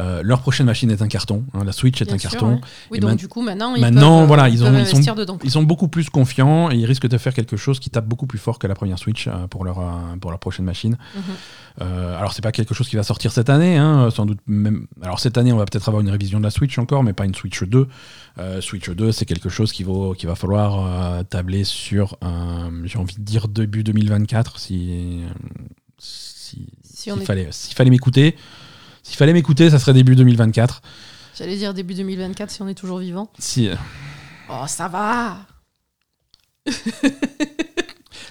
Euh, 0.00 0.22
leur 0.24 0.40
prochaine 0.40 0.66
machine 0.66 0.90
est 0.90 1.02
un 1.02 1.08
carton, 1.08 1.44
hein, 1.54 1.62
la 1.64 1.70
Switch 1.70 2.02
est 2.02 2.04
Bien 2.06 2.14
un 2.16 2.18
sûr, 2.18 2.30
carton. 2.30 2.54
ouais. 2.54 2.60
Oui, 2.90 2.98
Et 2.98 3.00
donc 3.00 3.16
du 3.16 3.28
coup, 3.28 3.42
maintenant, 3.42 3.74
ils 3.76 3.80
maintenant, 3.80 4.18
peuvent, 4.20 4.26
voilà, 4.26 4.48
ils 4.48 4.54
ils 4.56 4.60
peuvent 4.60 4.74
ont- 4.74 4.78
ils 4.78 4.86
sont- 5.04 5.14
dedans. 5.14 5.38
Ils 5.44 5.50
sont 5.52 5.62
beaucoup 5.62 5.86
plus 5.86 6.10
confiants 6.10 6.70
et 6.72 6.74
ils 6.76 6.84
risquent 6.84 7.06
de 7.06 7.16
faire 7.16 7.32
quelque 7.32 7.56
chose 7.56 7.78
qui 7.78 7.90
tape 7.90 8.06
beaucoup 8.06 8.26
plus 8.26 8.38
fort 8.40 8.58
que 8.58 8.66
la 8.66 8.74
première 8.74 8.98
Switch 8.98 9.28
euh, 9.28 9.46
pour, 9.46 9.64
leur, 9.64 9.78
euh, 9.78 10.16
pour 10.20 10.32
leur 10.32 10.40
prochaine 10.40 10.64
machine. 10.64 10.96
Mhm. 11.14 11.22
Euh, 11.82 12.18
alors 12.18 12.32
c'est 12.32 12.42
pas 12.42 12.50
quelque 12.52 12.74
chose 12.74 12.88
qui 12.88 12.96
va 12.96 13.02
sortir 13.04 13.30
cette 13.32 13.48
année, 13.50 13.76
hein, 13.76 14.08
sans 14.10 14.26
doute 14.26 14.38
même. 14.46 14.86
Alors 15.02 15.20
cette 15.20 15.38
année 15.38 15.52
on 15.52 15.56
va 15.56 15.64
peut-être 15.64 15.88
avoir 15.88 16.00
une 16.02 16.10
révision 16.10 16.38
de 16.38 16.44
la 16.44 16.50
Switch 16.50 16.76
encore, 16.78 17.02
mais 17.04 17.12
pas 17.12 17.24
une 17.24 17.34
Switch 17.34 17.62
2. 17.62 17.86
Euh, 18.38 18.60
Switch 18.60 18.88
2 18.90 19.12
c'est 19.12 19.26
quelque 19.26 19.48
chose 19.48 19.72
qui, 19.72 19.84
vaut, 19.84 20.14
qui 20.14 20.26
va 20.26 20.34
falloir 20.34 20.84
euh, 21.18 21.22
tabler 21.22 21.62
sur, 21.64 22.16
euh, 22.24 22.68
j'ai 22.84 22.98
envie 22.98 23.14
de 23.16 23.22
dire 23.22 23.46
début 23.48 23.84
2024 23.84 24.58
si 24.58 25.22
euh, 25.24 25.28
si- 25.98 26.66
Si 26.82 27.10
s'il 27.10 27.20
fallait 27.22 27.48
s'il 27.50 27.74
fallait 27.74 27.90
m'écouter. 27.90 28.36
S'il 29.04 29.16
fallait 29.16 29.32
m'écouter, 29.34 29.70
ça 29.70 29.78
serait 29.78 29.92
début 29.92 30.16
2024. 30.16 30.82
J'allais 31.38 31.56
dire 31.56 31.74
début 31.74 31.94
2024 31.94 32.50
si 32.50 32.62
on 32.62 32.68
est 32.68 32.74
toujours 32.74 32.98
vivant. 32.98 33.30
Si, 33.38 33.68
Oh, 34.48 34.64
ça 34.66 34.88
va. 34.88 35.38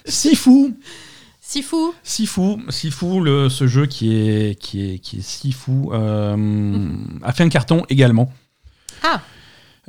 Si 0.05 0.35
fou, 0.35 0.75
Si 1.39 1.61
fou. 1.63 1.93
Si 2.03 2.25
fou, 2.25 2.61
si 2.69 2.91
fou, 2.91 3.21
le, 3.21 3.47
ce 3.49 3.67
jeu 3.67 3.85
qui 3.85 4.15
est, 4.15 4.59
qui 4.59 4.93
est, 4.95 4.99
qui 4.99 5.19
est 5.19 5.21
si 5.21 5.51
fou. 5.53 5.91
Euh, 5.93 6.89
a 7.23 7.31
fait 7.31 7.43
un 7.43 7.49
carton 7.49 7.85
également. 7.89 8.31
Ah 9.03 9.21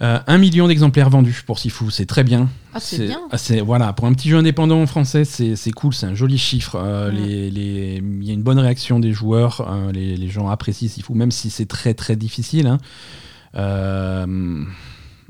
Euh, 0.03 0.19
un 0.27 0.39
million 0.39 0.67
d'exemplaires 0.67 1.09
vendus 1.09 1.43
pour 1.47 1.61
Sifu, 1.61 1.91
c'est 1.93 2.07
très 2.07 2.25
bien. 2.25 2.49
Ah, 2.73 2.81
c'est 2.81 3.07
bien. 3.07 3.21
ah, 3.31 3.37
voilà, 3.65 3.93
pour 3.93 4.07
un 4.07 4.13
petit 4.13 4.29
jeu 4.29 4.37
indépendant 4.39 4.85
français, 4.87 5.25
c'est 5.25 5.71
cool, 5.71 5.95
c'est 5.95 6.07
un 6.07 6.15
joli 6.17 6.37
chiffre. 6.37 6.75
Euh, 6.77 7.13
les- 7.13 7.49
les- 7.51 7.97
Il 8.03 8.25
y 8.25 8.31
a 8.31 8.35
une 8.35 8.43
bonne 8.43 8.59
réaction 8.59 8.99
des 8.99 9.13
joueurs, 9.13 9.61
euh, 9.71 9.93
les, 9.93 10.17
les 10.17 10.29
gens 10.29 10.49
apprécient 10.49 10.89
Sifu, 10.89 11.13
même 11.15 11.31
si 11.31 11.49
c'est 11.49 11.67
très 11.67 11.95
très 11.95 12.17
difficile. 12.17 12.67
hein. 12.67 12.79
Euh, 13.55 14.65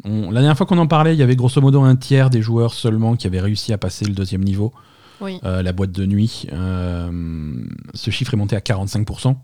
on- 0.04 0.30
la 0.30 0.40
dernière 0.40 0.56
fois 0.56 0.64
qu'on 0.64 0.78
en 0.78 0.86
parlait, 0.86 1.14
il 1.14 1.18
y 1.18 1.22
avait 1.22 1.36
grosso 1.36 1.60
modo 1.60 1.82
un 1.82 1.94
tiers 1.96 2.30
des 2.30 2.40
joueurs 2.40 2.72
seulement 2.72 3.16
qui 3.16 3.26
avaient 3.26 3.40
réussi 3.40 3.72
à 3.74 3.78
passer 3.78 4.06
le 4.06 4.14
deuxième 4.14 4.42
niveau, 4.42 4.72
Oui. 5.20 5.38
la 5.42 5.72
boîte 5.74 5.92
de 5.92 6.06
nuit. 6.06 6.46
Ce 6.50 8.10
chiffre 8.10 8.32
est 8.32 8.36
monté 8.38 8.56
à 8.56 8.60
45%. 8.60 9.36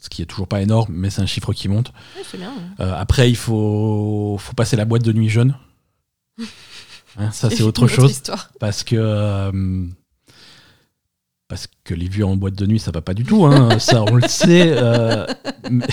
Ce 0.00 0.08
qui 0.08 0.22
est 0.22 0.26
toujours 0.26 0.46
pas 0.46 0.60
énorme, 0.62 0.92
mais 0.94 1.10
c'est 1.10 1.22
un 1.22 1.26
chiffre 1.26 1.52
qui 1.52 1.68
monte. 1.68 1.92
Oui, 2.16 2.22
bien. 2.38 2.52
Euh, 2.80 2.94
après, 2.96 3.28
il 3.30 3.36
faut, 3.36 4.36
faut 4.38 4.52
passer 4.54 4.76
la 4.76 4.84
boîte 4.84 5.02
de 5.02 5.12
nuit 5.12 5.28
jeune. 5.28 5.56
Hein, 7.20 7.32
ça, 7.32 7.50
c'est 7.50 7.62
autre 7.64 7.88
chose. 7.88 8.12
histoire. 8.12 8.52
Parce 8.60 8.84
que, 8.84 8.94
euh, 8.96 9.86
parce 11.48 11.66
que 11.82 11.94
les 11.94 12.08
vieux 12.08 12.24
en 12.24 12.36
boîte 12.36 12.54
de 12.54 12.64
nuit, 12.66 12.78
ça 12.78 12.92
va 12.92 13.00
pas 13.00 13.14
du 13.14 13.24
tout. 13.24 13.44
hein, 13.46 13.78
ça, 13.80 14.04
on 14.04 14.14
le 14.14 14.28
sait. 14.28 14.70
euh, 14.76 15.26
mais, 15.70 15.86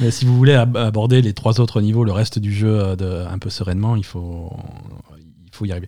mais 0.00 0.10
si 0.10 0.24
vous 0.26 0.36
voulez 0.36 0.52
ab- 0.54 0.76
aborder 0.76 1.22
les 1.22 1.32
trois 1.32 1.58
autres 1.60 1.80
niveaux, 1.80 2.04
le 2.04 2.12
reste 2.12 2.38
du 2.38 2.52
jeu 2.52 2.96
de- 2.96 3.24
un 3.26 3.38
peu 3.38 3.48
sereinement, 3.48 3.96
il 3.96 4.04
faut, 4.04 4.52
il 5.18 5.50
faut 5.52 5.64
y 5.64 5.70
arriver. 5.70 5.86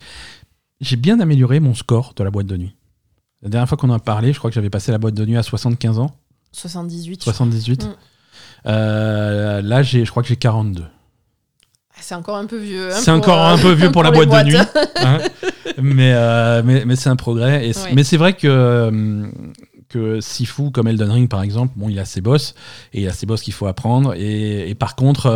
J'ai 0.81 0.97
bien 0.97 1.21
amélioré 1.21 1.61
mon 1.61 1.75
score 1.75 2.15
de 2.17 2.25
la 2.25 2.31
boîte 2.31 2.47
de 2.47 2.57
nuit. 2.57 2.75
La 3.43 3.51
dernière 3.51 3.69
fois 3.69 3.77
qu'on 3.77 3.91
en 3.91 3.95
a 3.95 3.99
parlé, 3.99 4.33
je 4.33 4.39
crois 4.39 4.51
que 4.51 4.55
j'avais 4.55 4.71
passé 4.71 4.93
la 4.93 4.99
boîte 4.99 5.15
de 5.15 5.27
nuit 5.27 5.37
à 5.37 5.43
75 5.43 5.99
ans, 5.99 6.17
78. 6.53 7.23
78. 7.23 7.85
Mm. 7.85 7.89
Euh, 8.67 9.63
là, 9.63 9.83
j'ai, 9.83 10.05
je 10.05 10.11
crois 10.11 10.23
que 10.23 10.29
j'ai 10.29 10.37
42. 10.37 10.85
Ah, 10.85 11.97
C'est 12.01 12.15
encore 12.15 12.37
un 12.37 12.47
peu 12.47 12.59
vieux. 12.59 12.91
hein, 12.93 12.97
C'est 12.99 13.11
encore 13.11 13.39
euh, 13.39 13.55
un 13.55 13.59
peu 13.59 13.73
vieux 13.73 13.91
pour 13.93 14.03
la 14.03 14.11
boîte 14.11 14.29
de 14.31 14.43
nuit. 14.51 14.57
hein. 14.97 15.19
mais, 15.81 16.13
euh, 16.15 16.63
mais, 16.65 16.85
mais 16.85 16.97
c'est 16.97 17.09
un 17.09 17.17
progrès. 17.17 17.67
Et 17.69 17.73
c- 17.73 17.85
Ouais. 17.85 17.93
Mais 17.95 18.05
c'est 18.05 18.17
vrai 18.17 18.35
que, 18.35 18.47
euh, 18.49 19.27
que 19.89 20.21
Sifu, 20.21 20.71
comme 20.71 20.87
Elden 20.89 21.11
Ring 21.11 21.29
par 21.29 21.43
exemple, 21.43 21.73
bon, 21.77 21.89
il 21.89 21.99
a 21.99 22.05
ses 22.05 22.21
boss. 22.21 22.55
Et 22.93 23.03
il 23.03 23.09
a 23.09 23.13
ses 23.13 23.27
boss 23.27 23.43
qu'il 23.43 23.53
faut 23.55 23.67
apprendre. 23.67 24.15
Et, 24.17 24.69
et 24.69 24.75
par 24.75 24.97
contre, 24.97 25.27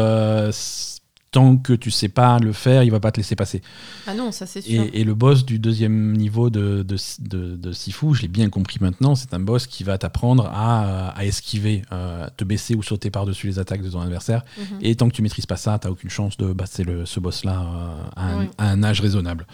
tant 1.33 1.57
que 1.57 1.73
tu 1.73 1.91
sais 1.91 2.09
pas 2.11 2.39
le 2.39 2.53
faire, 2.53 2.83
il 2.85 2.91
va 2.91 3.01
pas 3.01 3.11
te 3.11 3.17
laisser 3.17 3.35
passer. 3.35 3.63
Ah 4.07 4.13
non, 4.15 4.31
ça 4.33 4.47
c'est 4.47 4.61
sûr. 4.61 4.83
Et, 4.93 5.01
et 5.01 5.05
le 5.05 5.15
boss 5.15 5.45
du 5.45 5.59
deuxième 5.59 6.13
niveau 6.13 6.51
de, 6.51 6.83
de, 6.83 6.97
de, 7.21 7.57
de 7.57 7.73
Sifu, 7.73 8.15
je 8.15 8.23
l'ai 8.23 8.29
bien 8.29 8.51
compris 8.51 8.77
maintenant, 8.81 9.15
c'est 9.15 9.33
un 9.35 9.39
boss 9.41 9.67
qui 9.67 9.83
va 9.83 9.97
t'apprendre 9.99 10.47
à, 10.55 11.09
à 11.09 11.25
esquiver, 11.25 11.83
euh, 11.91 12.27
te 12.37 12.45
baisser 12.45 12.75
ou 12.75 12.83
sauter 12.83 13.11
par-dessus 13.11 13.47
les 13.47 13.59
attaques 13.59 13.83
de 13.83 13.89
ton 13.91 14.01
adversaire. 14.01 14.45
Mhm. 14.59 14.79
Et 14.83 14.95
tant 14.95 15.09
que 15.09 15.15
tu 15.15 15.23
maîtrises 15.23 15.47
pas 15.47 15.57
ça, 15.57 15.79
t'as 15.79 15.89
aucune 15.89 16.11
chance 16.11 16.37
de 16.37 16.53
passer 16.53 16.85
le, 16.85 17.07
ce 17.07 17.19
boss-là 17.19 17.61
euh, 17.63 18.03
à, 18.15 18.37
Ouais. 18.39 18.51
à 18.59 18.69
un 18.71 18.83
âge 18.85 19.01
raisonnable. 19.01 19.47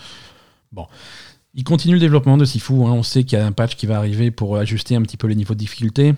Bon. 0.73 0.87
Il 1.55 1.65
continue 1.65 1.95
le 1.95 2.01
développement 2.01 2.37
de 2.37 2.45
Sifu. 2.45 2.75
hein. 2.75 2.93
On 2.93 3.03
sait 3.03 3.25
qu'il 3.25 3.39
y 3.39 3.41
a 3.41 3.47
un 3.47 3.53
patch 3.53 3.75
qui 3.77 3.87
va 3.87 3.97
arriver 3.99 4.31
pour 4.31 4.57
ajuster 4.59 4.97
un 4.97 5.03
petit 5.03 5.17
peu 5.17 5.27
les 5.29 5.35
niveaux 5.35 5.55
de 5.55 5.59
difficulté. 5.59 6.15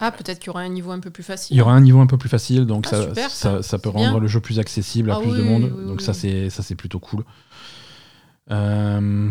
Ah, 0.00 0.10
peut-être 0.12 0.38
qu'il 0.38 0.48
y 0.48 0.50
aura 0.50 0.60
un 0.60 0.68
niveau 0.68 0.90
un 0.90 1.00
peu 1.00 1.10
plus 1.10 1.22
facile. 1.22 1.54
Il 1.56 1.58
y 1.58 1.62
aura 1.62 1.72
un 1.72 1.80
niveau 1.80 2.00
un 2.00 2.06
peu 2.06 2.18
plus 2.18 2.28
facile, 2.28 2.66
donc 2.66 2.86
Ah, 2.88 2.90
ça, 2.90 3.02
super, 3.08 3.30
ça, 3.30 3.50
ça. 3.56 3.62
ça 3.62 3.78
peut 3.78 3.90
bien. 3.90 4.08
rendre 4.08 4.20
le 4.20 4.26
jeu 4.28 4.40
plus 4.40 4.58
accessible 4.58 5.10
à 5.10 5.16
Ah 5.16 5.20
plus 5.20 5.32
de 5.36 5.42
monde. 5.42 5.72
oui, 5.76 5.86
donc 5.86 6.02
ça, 6.02 6.12
c'est 6.12 6.50
ça, 6.50 6.62
c'est 6.62 6.74
plutôt 6.74 6.98
cool. 6.98 7.24
Euh, 8.50 9.30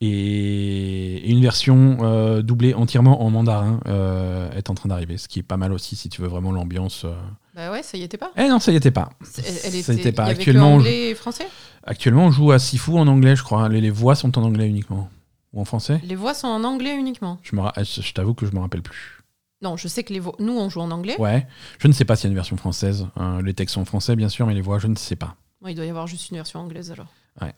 Et 0.00 1.30
une 1.30 1.40
version 1.40 1.98
euh, 2.02 2.42
doublée 2.42 2.74
entièrement 2.74 3.22
en 3.22 3.30
mandarin 3.30 3.80
euh, 3.86 4.50
est 4.52 4.68
en 4.68 4.74
train 4.74 4.88
d'arriver, 4.88 5.16
ce 5.16 5.28
qui 5.28 5.38
est 5.38 5.42
pas 5.44 5.56
mal 5.56 5.72
aussi 5.72 5.96
si 5.96 6.08
tu 6.08 6.20
veux 6.20 6.28
vraiment 6.28 6.52
l'ambiance. 6.52 7.06
Bah 7.54 7.70
ouais, 7.70 7.82
ça 7.82 7.96
y 7.96 8.02
était 8.02 8.18
pas. 8.18 8.30
Eh 8.36 8.48
non, 8.48 8.58
ça 8.58 8.72
y 8.72 8.76
était 8.76 8.90
pas. 8.90 9.10
C'est- 9.22 9.42
Elle, 9.64 9.82
Ça 9.82 9.92
était, 9.92 10.02
était 10.02 10.12
pas. 10.12 10.24
Il 10.24 10.26
y 10.26 10.30
avait 10.32 10.38
Actuellement, 10.40 10.72
que 10.76 10.80
anglais 10.80 11.10
et 11.10 11.14
français? 11.14 11.46
Actuellement, 11.84 12.26
on 12.26 12.30
joue 12.30 12.50
à 12.52 12.58
Sifu 12.58 12.90
en 12.92 13.06
anglais, 13.06 13.36
je 13.36 13.42
crois. 13.44 13.68
Les, 13.68 13.80
les 13.80 13.90
voix 13.90 14.14
sont 14.14 14.36
en 14.38 14.42
anglais 14.42 14.68
uniquement. 14.68 15.08
Ou 15.54 15.60
en 15.60 15.64
français 15.64 16.00
Les 16.04 16.16
voix 16.16 16.34
sont 16.34 16.48
en 16.48 16.64
anglais 16.64 16.94
uniquement. 16.94 17.38
Je, 17.42 17.56
me 17.56 17.62
ra- 17.62 17.72
je 17.78 18.02
je 18.02 18.12
t'avoue 18.12 18.34
que 18.34 18.44
je 18.44 18.52
me 18.52 18.60
rappelle 18.60 18.82
plus. 18.82 19.22
Non, 19.62 19.76
je 19.78 19.88
sais 19.88 20.02
que 20.04 20.12
les 20.12 20.20
voix. 20.20 20.34
Nous, 20.40 20.52
on 20.52 20.68
joue 20.68 20.80
en 20.80 20.90
anglais. 20.90 21.18
Ouais. 21.18 21.46
Je 21.78 21.88
ne 21.88 21.92
sais 21.92 22.04
pas 22.04 22.16
s'il 22.16 22.24
y 22.24 22.28
a 22.28 22.30
une 22.30 22.34
version 22.34 22.56
française. 22.58 23.06
Euh, 23.18 23.40
les 23.40 23.54
textes 23.54 23.74
sont 23.74 23.80
en 23.80 23.84
français, 23.86 24.14
bien 24.16 24.28
sûr, 24.28 24.46
mais 24.46 24.52
les 24.54 24.60
voix, 24.60 24.78
je 24.78 24.88
ne 24.88 24.96
sais 24.96 25.16
pas. 25.16 25.36
Il 25.66 25.74
doit 25.74 25.86
y 25.86 25.90
avoir 25.90 26.06
juste 26.06 26.28
une 26.30 26.36
version 26.36 26.60
anglaise 26.60 26.90
alors. 26.90 27.06
Ouais. 27.40 27.54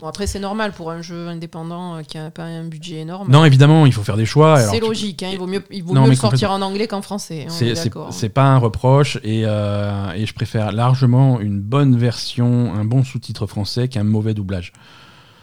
Bon, 0.00 0.06
après, 0.08 0.26
c'est 0.26 0.40
normal 0.40 0.72
pour 0.72 0.90
un 0.90 1.00
jeu 1.00 1.28
indépendant 1.28 1.96
euh, 1.96 2.02
qui 2.02 2.16
n'a 2.18 2.30
pas 2.30 2.44
un 2.44 2.64
budget 2.64 2.96
énorme. 2.96 3.30
Non, 3.30 3.44
évidemment, 3.44 3.86
il 3.86 3.92
faut 3.92 4.02
faire 4.02 4.16
des 4.16 4.26
choix. 4.26 4.58
alors 4.58 4.70
c'est 4.74 4.80
tu- 4.80 4.86
logique, 4.86 5.22
hein, 5.22 5.30
il 5.32 5.38
vaut 5.38 5.46
mieux, 5.46 5.62
il 5.70 5.82
vaut 5.84 5.94
Non, 5.94 6.02
mieux 6.02 6.08
mais 6.08 6.14
le 6.14 6.20
sortir 6.20 6.50
en 6.50 6.60
anglais 6.60 6.88
qu'en 6.88 7.02
français. 7.02 7.40
est 7.46 7.50
C'est 7.50 7.72
d'accord. 7.74 8.12
c'est 8.12 8.28
pas 8.30 8.44
un 8.44 8.58
reproche 8.58 9.16
et, 9.22 9.42
euh, 9.46 10.12
et 10.12 10.26
je 10.26 10.34
préfère 10.34 10.72
largement 10.72 11.40
une 11.40 11.60
bonne 11.60 11.96
version, 11.96 12.74
un 12.74 12.84
bon 12.84 13.04
sous-titre 13.04 13.46
français 13.46 13.88
qu'un 13.88 14.04
mauvais 14.04 14.34
doublage. 14.34 14.72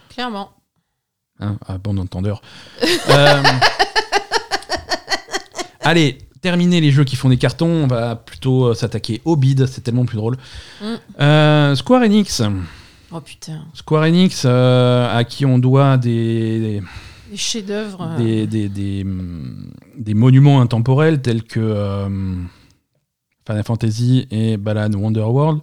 Clairement. 0.09 0.51
Hein, 1.39 1.57
à 1.67 1.77
bon 1.77 1.97
entendeur. 1.97 2.41
Euh, 3.09 3.41
Allez, 5.81 6.17
terminer 6.41 6.81
les 6.81 6.91
jeux 6.91 7.03
qui 7.03 7.15
font 7.15 7.29
des 7.29 7.37
cartons. 7.37 7.67
On 7.67 7.87
va 7.87 8.15
plutôt 8.15 8.65
euh, 8.67 8.73
s'attaquer 8.73 9.21
au 9.25 9.35
bid. 9.35 9.65
C'est 9.65 9.81
tellement 9.81 10.05
plus 10.05 10.17
drôle. 10.17 10.37
Mm. 10.81 10.85
Euh, 11.21 11.75
Square 11.75 12.03
Enix. 12.03 12.41
Oh 13.11 13.21
putain, 13.21 13.65
Square 13.73 14.03
Enix, 14.03 14.43
euh, 14.45 15.17
à 15.17 15.23
qui 15.23 15.45
on 15.45 15.57
doit 15.57 15.97
des, 15.97 16.83
les 17.31 17.37
chefs-d'œuvre. 17.37 18.15
des, 18.17 18.45
des, 18.45 18.69
des, 18.69 19.01
hum, 19.03 19.71
des 19.97 20.13
monuments 20.13 20.61
intemporels 20.61 21.19
tels 21.21 21.41
que 21.43 22.05
Final 23.47 23.63
Fantasy 23.63 24.27
et 24.29 24.57
Balan 24.57 24.91
Wonderworld. 24.93 25.61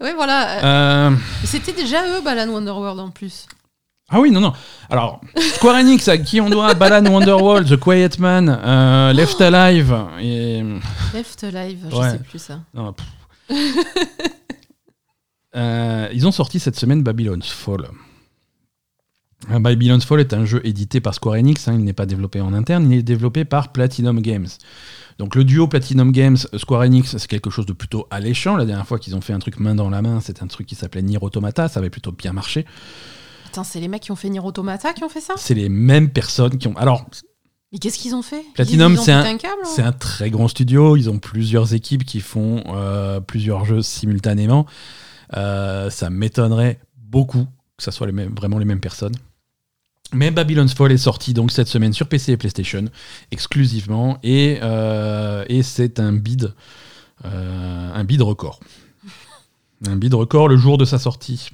Ouais, 0.00 0.14
voilà. 0.14 1.08
Euh, 1.10 1.16
C'était 1.44 1.72
déjà 1.72 2.06
eux, 2.06 2.20
Balan 2.22 2.48
Wonderworld 2.52 3.00
en 3.00 3.10
plus. 3.10 3.46
Ah 4.10 4.20
oui, 4.20 4.30
non, 4.30 4.40
non. 4.40 4.52
Alors, 4.88 5.20
Square 5.36 5.76
Enix, 5.76 6.08
à 6.08 6.16
qui 6.16 6.40
on 6.40 6.48
doit 6.48 6.72
Balan 6.74 7.04
Wonderworld, 7.10 7.68
The 7.68 7.76
Quiet 7.78 8.18
Man, 8.18 8.48
euh, 8.48 9.12
Left 9.12 9.38
Alive 9.40 9.94
et. 10.20 10.62
Left 11.12 11.42
Live, 11.42 11.86
je 11.90 11.96
Ouais. 11.96 12.10
sais 12.12 12.18
plus 12.18 12.38
ça. 12.38 12.60
non. 12.74 12.94
Euh, 15.56 16.08
ils 16.12 16.26
ont 16.26 16.32
sorti 16.32 16.60
cette 16.60 16.76
semaine 16.76 17.02
Babylon's 17.02 17.50
Fall. 17.50 17.88
Euh, 19.50 19.58
Babylon's 19.58 20.04
Fall 20.04 20.20
est 20.20 20.34
un 20.34 20.44
jeu 20.44 20.60
édité 20.64 21.00
par 21.00 21.14
Square 21.14 21.36
Enix, 21.36 21.66
hein, 21.68 21.74
il 21.74 21.84
n'est 21.84 21.92
pas 21.94 22.06
développé 22.06 22.40
en 22.40 22.52
interne, 22.52 22.90
il 22.92 22.98
est 22.98 23.02
développé 23.02 23.44
par 23.44 23.72
Platinum 23.72 24.20
Games. 24.20 24.46
Donc 25.18 25.34
le 25.34 25.44
duo 25.44 25.66
Platinum 25.66 26.12
Games, 26.12 26.36
Square 26.56 26.82
Enix, 26.82 27.16
c'est 27.16 27.26
quelque 27.28 27.50
chose 27.50 27.66
de 27.66 27.72
plutôt 27.72 28.06
alléchant. 28.10 28.56
La 28.56 28.66
dernière 28.66 28.86
fois 28.86 28.98
qu'ils 28.98 29.16
ont 29.16 29.20
fait 29.20 29.32
un 29.32 29.38
truc 29.38 29.58
main 29.58 29.74
dans 29.74 29.90
la 29.90 30.02
main, 30.02 30.20
c'est 30.20 30.42
un 30.42 30.46
truc 30.46 30.66
qui 30.66 30.74
s'appelait 30.74 31.02
Nier 31.02 31.18
Automata, 31.20 31.66
ça 31.68 31.80
avait 31.80 31.90
plutôt 31.90 32.12
bien 32.12 32.32
marché. 32.32 32.66
Attends, 33.58 33.64
c'est 33.68 33.80
les 33.80 33.88
mecs 33.88 34.02
qui 34.02 34.12
ont 34.12 34.16
fait 34.16 34.28
Nier 34.28 34.38
Automata 34.38 34.92
qui 34.92 35.02
ont 35.02 35.08
fait 35.08 35.20
ça 35.20 35.34
C'est 35.36 35.54
les 35.54 35.68
mêmes 35.68 36.10
personnes 36.10 36.58
qui 36.58 36.68
ont... 36.68 36.76
Alors, 36.76 37.04
Mais 37.72 37.78
qu'est-ce 37.80 37.98
qu'ils 37.98 38.14
ont 38.14 38.22
fait? 38.22 38.44
Platinum, 38.54 38.96
c'est 38.96 39.10
un- 39.10 39.24
hein 39.24 39.36
C'est 39.64 39.82
un 39.82 39.90
très 39.90 40.30
grand 40.30 40.46
studio, 40.46 40.96
ils 40.96 41.10
ont 41.10 41.18
plusieurs 41.18 41.74
équipes 41.74 42.04
qui 42.04 42.20
font 42.20 42.62
euh, 42.68 43.18
plusieurs 43.18 43.64
jeux 43.64 43.82
simultanément. 43.82 44.64
Euh, 45.36 45.90
ça 45.90 46.08
m'étonnerait 46.08 46.78
beaucoup 46.96 47.46
que 47.76 47.82
ça 47.82 47.90
soit 47.90 48.06
les 48.06 48.12
mêmes, 48.12 48.32
vraiment 48.32 48.58
les 48.58 48.64
mêmes 48.64 48.78
personnes. 48.80 49.16
Mais 50.12 50.30
Babylon's 50.30 50.72
Fall 50.72 50.92
est 50.92 50.96
sorti 50.96 51.34
donc 51.34 51.50
cette 51.50 51.68
semaine 51.68 51.92
sur 51.92 52.08
PC 52.08 52.30
et 52.32 52.36
PlayStation 52.36 52.84
exclusivement 53.32 54.18
et, 54.22 54.58
euh, 54.62 55.44
et 55.48 55.64
c'est 55.64 55.98
un 55.98 56.12
bid, 56.12 56.54
euh, 57.24 57.92
un 57.92 58.04
bid 58.04 58.22
record. 58.22 58.60
Un 59.84 59.96
bid 59.96 60.14
record 60.14 60.46
le 60.48 60.56
jour 60.56 60.78
de 60.78 60.84
sa 60.84 61.00
sortie. 61.00 61.50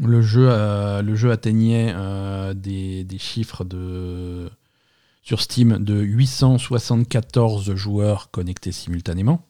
Le 0.00 0.22
jeu, 0.22 0.48
euh, 0.48 1.02
le 1.02 1.14
jeu 1.16 1.30
atteignait 1.32 1.92
euh, 1.94 2.54
des, 2.54 3.04
des 3.04 3.18
chiffres 3.18 3.64
de, 3.64 4.50
sur 5.22 5.40
Steam 5.40 5.78
de 5.82 5.94
874 6.00 7.74
joueurs 7.74 8.30
connectés 8.30 8.72
simultanément. 8.72 9.44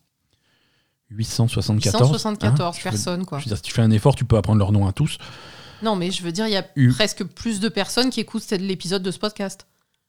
874. 1.10 2.06
174 2.06 2.60
hein, 2.60 2.70
veux- 2.78 2.82
personnes, 2.82 3.24
quoi. 3.26 3.38
je 3.38 3.44
veux 3.44 3.48
dire, 3.48 3.56
si 3.56 3.62
tu 3.62 3.72
fais 3.72 3.82
un 3.82 3.90
effort, 3.90 4.14
tu 4.14 4.24
peux 4.24 4.36
apprendre 4.36 4.58
leur 4.58 4.72
nom 4.72 4.86
à 4.86 4.92
tous. 4.92 5.18
Non, 5.82 5.96
mais 5.96 6.10
je 6.10 6.22
veux 6.22 6.32
dire, 6.32 6.46
il 6.46 6.52
y 6.52 6.56
a 6.56 6.66
presque 6.94 7.24
plus 7.24 7.60
de 7.60 7.68
personnes 7.68 8.10
qui 8.10 8.20
écoutent 8.20 8.50
l'épisode 8.50 9.02
de 9.02 9.10
ce 9.10 9.18
podcast. 9.18 9.66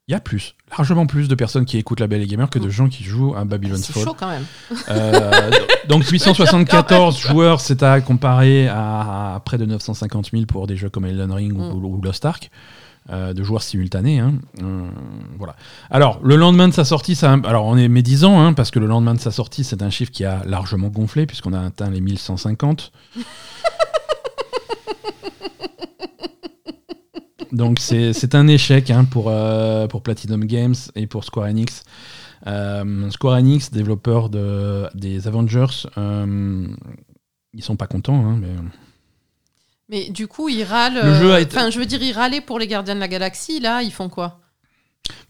Il 0.09 0.13
y 0.13 0.15
a 0.15 0.19
plus, 0.19 0.55
largement 0.75 1.05
plus 1.05 1.27
de 1.27 1.35
personnes 1.35 1.65
qui 1.65 1.77
écoutent 1.77 1.99
La 1.99 2.07
Belle 2.07 2.23
et 2.23 2.25
Gamer 2.25 2.49
que 2.49 2.57
de 2.57 2.67
gens 2.69 2.89
qui 2.89 3.03
jouent 3.03 3.35
à 3.35 3.45
Babylon's 3.45 3.83
C'est 3.85 3.93
Fall. 3.93 4.03
chaud 4.05 4.15
quand 4.19 4.27
même. 4.27 4.43
Euh, 4.89 5.51
donc 5.87 6.03
874 6.09 7.15
joueurs, 7.19 7.61
c'est 7.61 7.83
à 7.83 8.01
comparer 8.01 8.67
à, 8.67 9.35
à 9.35 9.39
près 9.39 9.59
de 9.59 9.65
950 9.65 10.31
000 10.31 10.45
pour 10.47 10.65
des 10.65 10.77
jeux 10.77 10.89
comme 10.89 11.05
Elden 11.05 11.31
Ring 11.31 11.53
ou, 11.55 11.61
Mm. 11.61 11.85
ou 11.85 12.01
Lost 12.01 12.25
Ark. 12.25 12.49
euh, 13.11 13.33
de 13.33 13.43
joueurs 13.43 13.61
simultanés. 13.63 14.19
hein. 14.19 14.33
Euh, 14.61 14.87
voilà. 15.37 15.55
Alors, 15.89 16.19
le 16.23 16.35
lendemain 16.35 16.67
de 16.67 16.73
sa 16.73 16.85
sortie, 16.85 17.15
ça, 17.15 17.37
alors 17.43 17.65
on 17.65 17.75
est 17.77 17.87
médisant, 17.87 18.39
hein, 18.39 18.53
parce 18.53 18.69
que 18.71 18.77
le 18.79 18.85
lendemain 18.87 19.13
de 19.15 19.19
sa 19.19 19.31
sortie, 19.31 19.63
c'est 19.63 19.81
un 19.81 19.89
chiffre 19.89 20.11
qui 20.11 20.25
a 20.25 20.41
largement 20.45 20.89
gonflé, 20.89 21.25
puisqu'on 21.25 21.53
a 21.53 21.59
atteint 21.61 21.89
les 21.89 22.01
1150. 22.01 22.91
Donc 27.51 27.79
c'est 27.79 28.35
un 28.35 28.47
échec 28.47 28.89
hein, 28.91 29.05
pour, 29.05 29.25
euh, 29.29 29.87
pour 29.87 30.01
Platinum 30.03 30.45
Games 30.45 30.75
et 30.95 31.07
pour 31.07 31.23
Square 31.23 31.47
Enix. 31.47 31.83
Euh, 32.47 33.09
Square 33.09 33.35
Enix, 33.37 33.71
développeur 33.71 34.29
de, 34.29 34.87
des 34.93 35.27
Avengers, 35.27 35.87
euh, 35.97 36.67
ils 37.53 37.63
sont 37.63 37.75
pas 37.75 37.87
contents. 37.87 38.23
hein, 38.25 38.37
mais... 38.39 38.49
Mais 39.91 40.09
du 40.11 40.27
coup, 40.27 40.49
ils 40.49 40.63
râlent. 40.63 41.01
Le 41.03 41.15
jeu 41.15 41.31
a 41.31 41.37
euh, 41.37 41.39
été- 41.39 41.57
Enfin, 41.57 41.71
je 41.71 41.79
veux 41.79 41.85
dire, 41.87 42.01
ils 42.03 42.11
râlaient 42.11 42.41
pour 42.41 42.59
les 42.59 42.67
Gardiens 42.67 42.93
de 42.93 42.99
la 42.99 43.07
Galaxie. 43.07 43.59
Là, 43.59 43.81
ils 43.81 43.91
font 43.91 44.07
quoi? 44.07 44.39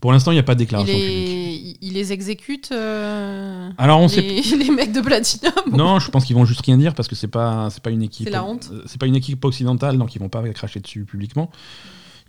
Pour 0.01 0.11
l'instant, 0.11 0.31
il 0.31 0.35
n'y 0.35 0.39
a 0.39 0.43
pas 0.43 0.55
de 0.55 0.59
déclaration 0.59 0.93
publique. 0.93 1.09
les... 1.17 1.53
ils- 1.53 1.77
ils 1.81 1.93
les 1.93 2.11
exécutent 2.11 2.71
euh, 2.73 3.69
Alors 3.77 4.01
on 4.01 4.09
sait 4.09 4.19
les... 4.21 4.41
les 4.57 4.69
mecs 4.69 4.91
de 4.91 4.99
Platinum 4.99 5.53
Non, 5.71 5.99
je 5.99 6.11
pense 6.11 6.25
qu'ils 6.25 6.35
vont 6.35 6.43
juste 6.43 6.65
rien 6.65 6.77
dire 6.77 6.93
parce 6.93 7.07
que 7.07 7.15
c'est 7.15 7.29
pas 7.29 7.69
c'est 7.69 7.81
pas 7.81 7.89
une 7.89 8.03
équipe. 8.03 8.27
C'est 8.27 8.33
la 8.33 8.43
honte. 8.43 8.69
C'est 8.85 8.99
pas 8.99 9.05
une 9.07 9.15
équipe 9.15 9.43
occidentale, 9.45 9.97
donc 9.97 10.13
ils 10.15 10.19
vont 10.19 10.27
pas 10.29 10.41
cracher 10.49 10.81
dessus 10.81 11.05
publiquement. 11.05 11.49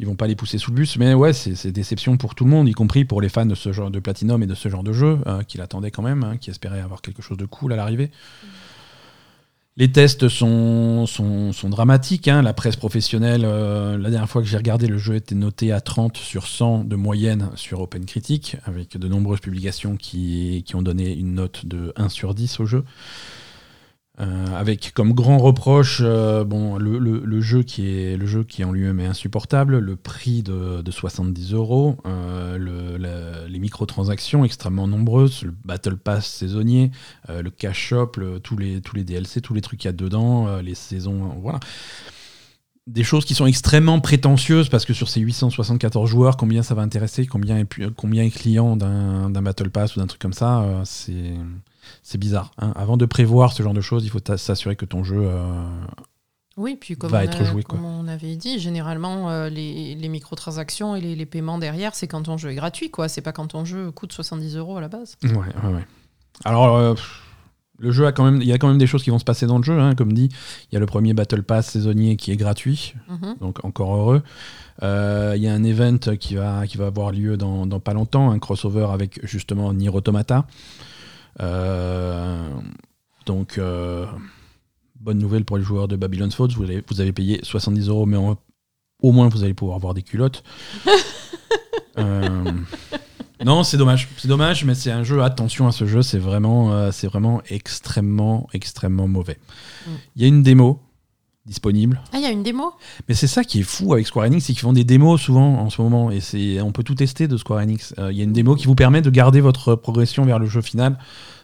Ils 0.01 0.07
vont 0.07 0.17
pas 0.17 0.27
les 0.27 0.35
pousser 0.35 0.57
sous 0.57 0.71
le 0.71 0.77
bus, 0.77 0.97
mais 0.97 1.13
ouais, 1.13 1.35
c'est 1.35 1.71
déception 1.73 2.17
pour 2.17 2.35
tout 2.35 2.45
le 2.45 2.51
monde, 2.51 2.67
y 2.71 2.73
compris 2.73 3.05
pour 3.05 3.21
les 3.21 3.29
fans 3.29 3.45
de 3.45 3.55
ce 3.55 3.71
genre 3.71 3.91
de 3.91 4.01
Platinum 4.01 4.43
et 4.43 4.47
de 4.47 4.55
ce 4.55 4.71
genre 4.71 4.83
de 4.83 4.95
jeu, 4.95 5.19
euh, 5.27 5.43
qui 5.43 5.59
l'attendaient 5.59 5.91
quand 5.91 6.03
même, 6.03 6.25
hein, 6.25 6.39
qui 6.39 6.49
espéraient 6.49 6.81
avoir 6.81 7.03
quelque 7.03 7.21
chose 7.21 7.37
de 7.37 7.45
cool 7.45 7.75
à 7.75 7.77
l'arrivée. 7.77 8.11
Les 9.77 9.93
tests 9.93 10.31
sont, 10.31 11.05
sont, 11.05 11.53
sont 11.53 11.69
dramatiques. 11.69 12.29
hein. 12.29 12.41
La 12.41 12.55
presse 12.55 12.77
professionnelle, 12.77 13.43
euh, 13.45 13.99
la 13.99 14.09
dernière 14.09 14.29
fois 14.29 14.41
que 14.41 14.49
j'ai 14.49 14.57
regardé, 14.57 14.87
le 14.87 14.97
jeu 14.97 15.17
était 15.17 15.35
noté 15.35 15.71
à 15.71 15.83
30 15.83 16.17
sur 16.17 16.47
100 16.47 16.85
de 16.85 16.97
moyenne 16.97 17.51
sur 17.55 17.83
OpenCritic, 17.83 18.57
avec 18.65 18.97
de 18.97 19.07
nombreuses 19.07 19.41
publications 19.41 19.97
qui, 19.97 20.65
qui 20.67 20.77
ont 20.77 20.83
donné 20.83 21.13
une 21.13 21.35
note 21.35 21.67
de 21.67 21.93
1 21.97 22.09
sur 22.09 22.35
10 22.35 22.59
au 22.61 22.65
jeu. 22.65 22.85
Euh, 24.21 24.47
avec 24.55 24.93
comme 24.93 25.15
grand 25.15 25.39
reproche 25.39 26.03
euh, 26.05 26.45
bon, 26.45 26.77
le, 26.77 27.41
jeu 27.41 27.63
qui 27.63 27.89
est, 27.89 28.19
le 28.19 28.27
jeu 28.27 28.45
qui 28.45 28.63
en 28.65 28.73
lui-même 28.73 29.01
est 29.01 29.07
insupportable, 29.07 29.79
le 29.79 29.97
prix 29.97 30.43
de, 30.43 30.83
de 30.83 30.91
70 30.91 31.55
euros, 31.55 31.97
euh, 32.05 33.49
les 33.49 33.59
microtransactions 33.59 34.45
extrêmement 34.45 34.87
nombreuses, 34.87 35.43
le 35.43 35.55
Battle 35.65 35.97
Pass 35.97 36.27
saisonnier, 36.27 36.91
le 37.29 37.49
cash 37.51 37.79
shop, 37.79 38.13
tous, 38.43 38.59
les, 38.59 38.83
tous 38.83 38.95
les 38.95 39.05
DLC, 39.05 39.41
tous 39.41 39.55
les 39.55 39.63
trucs 39.63 39.81
qu'il 39.81 39.89
y 39.89 39.95
a 39.95 39.97
dedans, 39.97 40.61
les 40.61 40.75
saisons, 40.75 41.35
voilà. 41.41 41.61
Des 42.87 43.05
choses 43.05 43.25
qui 43.25 43.35
sont 43.35 43.47
extrêmement 43.47 44.01
prétentieuses 44.01 44.69
parce 44.69 44.85
que 44.85 44.93
sur 44.93 45.09
ces 45.09 45.21
874 45.21 46.09
joueurs, 46.09 46.37
combien 46.37 46.63
ça 46.63 46.75
va 46.75 46.83
intéresser, 46.83 47.27
combien 47.27 47.65
combien 47.97 48.25
est 48.25 48.31
client 48.31 48.77
d'un 48.77 49.31
Battle 49.31 49.71
Pass 49.71 49.97
ou 49.97 50.01
d'un 50.01 50.07
truc 50.07 50.21
comme 50.21 50.33
ça, 50.33 50.83
c'est 50.85 51.35
c'est 52.03 52.19
bizarre. 52.19 52.51
hein. 52.59 52.73
Avant 52.77 52.97
de 52.97 53.07
prévoir 53.07 53.53
ce 53.53 53.63
genre 53.63 53.75
de 53.75 53.81
choses, 53.81 54.05
il 54.05 54.11
faut 54.11 54.21
s'assurer 54.37 54.77
que 54.77 54.85
ton 54.85 55.05
jeu. 55.05 55.19
euh, 55.21 55.63
Oui, 56.57 56.77
puis 56.81 56.97
comme, 56.97 57.11
va 57.11 57.19
on, 57.19 57.23
être 57.23 57.45
joué, 57.45 57.63
comme 57.63 57.81
quoi. 57.81 57.89
on 57.89 58.09
avait 58.09 58.37
dit, 58.37 58.59
généralement, 58.59 59.31
euh, 59.31 59.49
les, 59.49 59.95
les 59.95 60.09
microtransactions 60.09 60.97
et 60.97 61.01
les, 61.01 61.15
les 61.17 61.27
paiements 61.27 61.59
derrière, 61.59 61.95
c'est 61.95 62.07
quand 62.09 62.23
ton 62.23 62.37
jeu 62.37 62.51
est 62.51 62.55
gratuit, 62.57 62.91
quoi. 62.91 63.09
C'est 63.09 63.23
pas 63.23 63.33
quand 63.33 63.47
ton 63.49 63.65
jeu 63.65 63.91
coûte 63.91 64.13
70 64.13 64.57
euros 64.57 64.77
à 64.77 64.81
la 64.81 64.89
base. 64.89 65.17
Ouais, 65.23 65.31
ouais, 65.33 65.73
ouais. 65.75 65.87
Alors, 66.45 66.77
euh, 66.77 66.95
le 67.79 67.93
jeu 67.93 68.07
a 68.07 68.13
quand 68.13 68.25
même, 68.25 68.43
il 68.43 68.47
y 68.49 68.53
a 68.53 68.59
quand 68.59 68.69
même 68.69 68.77
des 68.79 68.87
choses 68.87 69.03
qui 69.03 69.09
vont 69.11 69.19
se 69.19 69.25
passer 69.25 69.47
dans 69.47 69.57
le 69.59 69.65
jeu, 69.65 69.79
hein, 69.81 69.95
comme 69.95 70.13
dit. 70.13 70.29
Il 70.71 70.75
y 70.75 70.77
a 70.77 70.81
le 70.81 70.87
premier 70.87 71.15
Battle 71.15 71.43
Pass 71.43 71.71
saisonnier 71.71 72.17
qui 72.17 72.31
est 72.31 72.37
gratuit, 72.37 72.95
Mhm. 73.09 73.37
donc 73.41 73.65
encore 73.65 73.95
heureux. 73.97 74.23
Euh, 74.83 75.33
Il 75.37 75.43
y 75.43 75.49
a 75.49 75.53
un 75.55 75.63
event 75.65 75.99
qui 76.19 76.35
va, 76.37 76.67
qui 76.67 76.77
va 76.79 76.87
avoir 76.87 77.11
lieu 77.13 77.37
dans, 77.39 77.65
dans 77.67 77.81
pas 77.81 77.93
longtemps, 77.95 78.31
un 78.31 78.39
crossover 78.39 78.89
avec 78.93 79.21
justement 79.27 79.73
Nier 79.73 79.89
Automata. 79.91 80.47
Euh, 81.41 82.49
donc, 83.27 83.59
euh, 83.59 84.07
bonne 85.01 85.19
nouvelle 85.19 85.45
pour 85.45 85.57
les 85.59 85.63
joueurs 85.63 85.89
de 85.89 85.97
Babylon's 85.97 86.35
Fall, 86.35 86.49
vous 86.51 86.65
avez, 86.65 86.83
vous 86.89 87.01
avez 87.01 87.13
payé 87.13 87.41
70 87.43 87.89
euros, 87.89 88.07
mais 88.07 88.17
en- 88.17 88.37
au 89.03 89.13
moins 89.13 89.29
vous 89.29 89.45
allez 89.45 89.55
pouvoir 89.55 89.77
avoir 89.77 89.95
des 89.95 90.03
culottes. 90.03 90.43
Euh, 91.99 92.53
non, 93.45 93.65
c'est 93.65 93.77
dommage. 93.77 94.09
C'est 94.17 94.29
dommage, 94.29 94.65
mais 94.65 94.75
c'est 94.75 94.93
un 94.93 95.03
jeu. 95.03 95.23
Attention 95.23 95.67
à 95.67 95.73
ce 95.73 95.87
jeu, 95.87 96.03
c'est 96.03 96.19
vraiment, 96.21 96.91
c'est 96.93 97.09
vraiment 97.09 97.43
extrêmement, 97.51 98.49
extrêmement 98.55 99.09
mauvais. 99.09 99.39
Mm. 99.87 99.91
Il 100.17 100.23
y 100.23 100.25
a 100.25 100.29
une 100.29 100.43
démo 100.43 100.81
disponible. 101.47 102.01
Ah, 102.13 102.19
il 102.19 102.23
y 102.23 102.27
a 102.27 102.31
une 102.31 102.43
démo? 102.43 102.73
Mais 103.09 103.15
c'est 103.15 103.27
ça 103.27 103.43
qui 103.45 103.61
est 103.61 103.65
fou 103.65 103.93
avec 103.95 104.07
Square 104.07 104.27
Enix, 104.27 104.45
c'est 104.45 104.53
qu'ils 104.53 104.61
font 104.63 104.73
des 104.73 104.85
démos 104.85 105.21
souvent 105.21 105.59
en 105.59 105.71
ce 105.71 105.81
moment, 105.83 106.11
et 106.11 106.21
c'est 106.21 106.61
on 106.61 106.71
peut 106.73 106.83
tout 106.83 106.95
tester 106.95 107.29
de 107.29 107.37
Square 107.37 107.61
Enix. 107.61 107.95
Euh, 107.99 108.13
Il 108.13 108.19
y 108.19 108.21
a 108.21 108.25
une 108.25 108.33
démo 108.33 108.55
qui 108.55 108.67
vous 108.67 108.75
permet 108.75 109.03
de 109.03 109.11
garder 109.11 109.41
votre 109.41 109.75
progression 109.75 110.25
vers 110.25 110.39
le 110.39 110.47
jeu 110.47 110.61
final. 110.61 110.99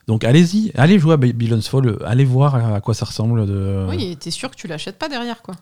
Donc 0.06 0.22
allez-y, 0.22 0.70
allez 0.76 0.98
jouer 1.00 1.14
à 1.14 1.16
Babylon's 1.16 1.66
Fall, 1.66 1.88
euh, 1.88 1.98
allez 2.06 2.24
voir 2.24 2.54
à 2.74 2.80
quoi 2.80 2.94
ça 2.94 3.06
ressemble. 3.06 3.46
De... 3.46 3.86
Oui, 3.88 4.12
et 4.12 4.16
t'es 4.16 4.30
sûr 4.30 4.50
que 4.50 4.56
tu 4.56 4.68
l'achètes 4.68 4.98
pas 4.98 5.08
derrière, 5.08 5.42
quoi. 5.42 5.54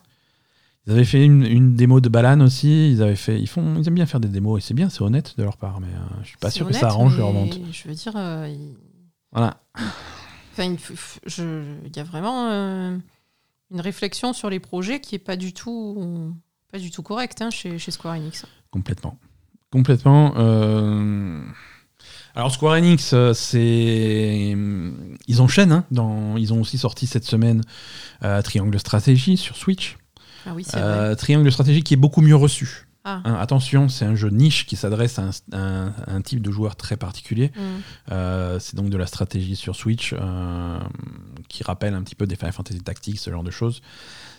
Ils 0.85 0.93
avaient 0.93 1.03
fait 1.05 1.25
une, 1.25 1.43
une 1.43 1.73
démo 1.73 1.99
de 1.99 2.09
Balan 2.09 2.41
aussi. 2.41 2.91
Ils 2.91 3.01
avaient 3.01 3.15
fait, 3.15 3.39
ils 3.39 3.47
font, 3.47 3.75
ils 3.79 3.87
aiment 3.87 3.95
bien 3.95 4.05
faire 4.05 4.19
des 4.19 4.27
démos 4.27 4.61
et 4.61 4.67
c'est 4.67 4.75
bien, 4.75 4.89
c'est 4.89 5.01
honnête 5.01 5.33
de 5.35 5.43
leur 5.43 5.57
part. 5.57 5.79
Mais 5.79 5.87
euh, 5.87 6.19
je 6.21 6.27
suis 6.27 6.37
pas 6.37 6.51
sûr 6.51 6.67
que 6.67 6.73
ça 6.73 6.89
arrange 6.89 7.17
leur 7.17 7.31
vente. 7.31 7.57
Je 7.71 7.87
veux 7.87 7.95
dire, 7.95 8.13
euh, 8.15 8.47
il... 8.47 8.75
Voilà. 9.31 9.57
Enfin, 10.53 10.65
il 10.65 10.77
je- 11.25 11.63
y 11.95 11.99
a 11.99 12.03
vraiment 12.03 12.49
euh, 12.51 12.97
une 13.71 13.81
réflexion 13.81 14.33
sur 14.33 14.49
les 14.49 14.59
projets 14.59 14.99
qui 14.99 15.15
est 15.15 15.19
pas 15.19 15.35
du 15.35 15.53
tout, 15.53 16.33
pas 16.71 16.79
du 16.79 16.91
tout 16.91 17.03
correcte 17.03 17.41
hein, 17.41 17.49
chez, 17.49 17.77
chez 17.79 17.91
Square 17.91 18.15
Enix. 18.15 18.45
Complètement. 18.71 19.17
Complètement. 19.71 20.33
euh, 20.37 21.41
Alors 22.35 22.51
Square 22.51 22.73
Enix, 22.75 23.11
euh, 23.13 23.33
c'est 23.33 24.55
ils 25.27 25.41
enchaînent. 25.41 25.71
hein, 25.71 25.85
dans... 25.91 26.37
Ils 26.37 26.53
ont 26.53 26.61
aussi 26.61 26.77
sorti 26.77 27.07
cette 27.07 27.25
semaine 27.25 27.61
euh, 28.23 28.41
Triangle 28.41 28.79
Stratégie 28.79 29.37
sur 29.37 29.57
Switch. 29.57 29.97
Ah 30.45 30.53
oui, 30.53 30.63
c'est 30.63 30.77
vrai. 30.79 30.83
Euh, 30.83 31.15
Triangle 31.15 31.51
Stratégie 31.51 31.81
qui 31.81 31.95
est 31.95 31.97
beaucoup 31.97 32.21
mieux 32.21 32.35
reçu. 32.35 32.84
Ah. 33.07 33.21
Hein, 33.23 33.35
attention, 33.35 33.87
c'est 33.87 34.03
un 34.03 34.15
jeu 34.15 34.29
niche 34.29 34.65
qui 34.65 34.75
s'adresse 34.75 35.19
à 35.19 35.29
un, 35.53 36.21
type 36.21 36.41
de 36.41 36.51
joueur 36.51 36.75
très 36.75 36.97
particulier. 36.97 37.51
Mm. 37.55 37.61
Euh, 38.11 38.59
c'est 38.59 38.75
donc 38.75 38.89
de 38.89 38.97
la 38.97 39.05
stratégie 39.05 39.55
sur 39.55 39.75
Switch 39.75 40.13
euh, 40.13 40.79
qui 41.47 41.63
rappelle 41.63 41.93
un 41.93 42.01
petit 42.01 42.15
peu 42.15 42.25
des 42.25 42.35
Final 42.35 42.51
Fantasy 42.51 42.81
Tactics, 42.81 43.19
ce 43.19 43.29
genre 43.29 43.43
de 43.43 43.51
choses. 43.51 43.81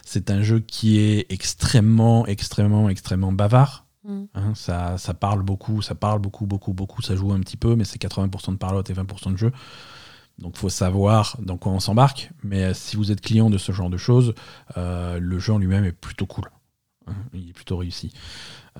C'est 0.04 0.30
un 0.30 0.42
jeu 0.42 0.58
qui 0.58 0.98
est 0.98 1.26
extrêmement, 1.30 2.26
extrêmement, 2.26 2.88
extrêmement 2.88 3.32
bavard. 3.32 3.86
Mm. 4.02 4.24
Hein, 4.34 4.52
ça, 4.56 4.98
ça 4.98 5.14
parle 5.14 5.42
beaucoup, 5.42 5.80
ça 5.80 5.94
parle 5.94 6.18
beaucoup, 6.18 6.46
beaucoup, 6.46 6.72
beaucoup, 6.72 7.02
ça 7.02 7.14
joue 7.14 7.32
un 7.32 7.40
petit 7.40 7.56
peu, 7.56 7.76
mais 7.76 7.84
c'est 7.84 8.02
80% 8.02 8.52
de 8.52 8.56
parlotte 8.56 8.90
et 8.90 8.94
20% 8.94 9.32
de 9.32 9.38
jeu. 9.38 9.52
Donc 10.38 10.56
faut 10.56 10.68
savoir 10.68 11.36
dans 11.40 11.56
quoi 11.56 11.72
on 11.72 11.80
s'embarque. 11.80 12.30
Mais 12.42 12.64
euh, 12.64 12.74
si 12.74 12.96
vous 12.96 13.10
êtes 13.10 13.20
client 13.20 13.50
de 13.50 13.58
ce 13.58 13.72
genre 13.72 13.90
de 13.90 13.96
choses, 13.96 14.34
euh, 14.76 15.18
le 15.18 15.38
jeu 15.38 15.52
en 15.52 15.58
lui-même 15.58 15.84
est 15.84 15.92
plutôt 15.92 16.26
cool. 16.26 16.50
Hein, 17.06 17.14
il 17.34 17.50
est 17.50 17.52
plutôt 17.52 17.76
réussi. 17.76 18.12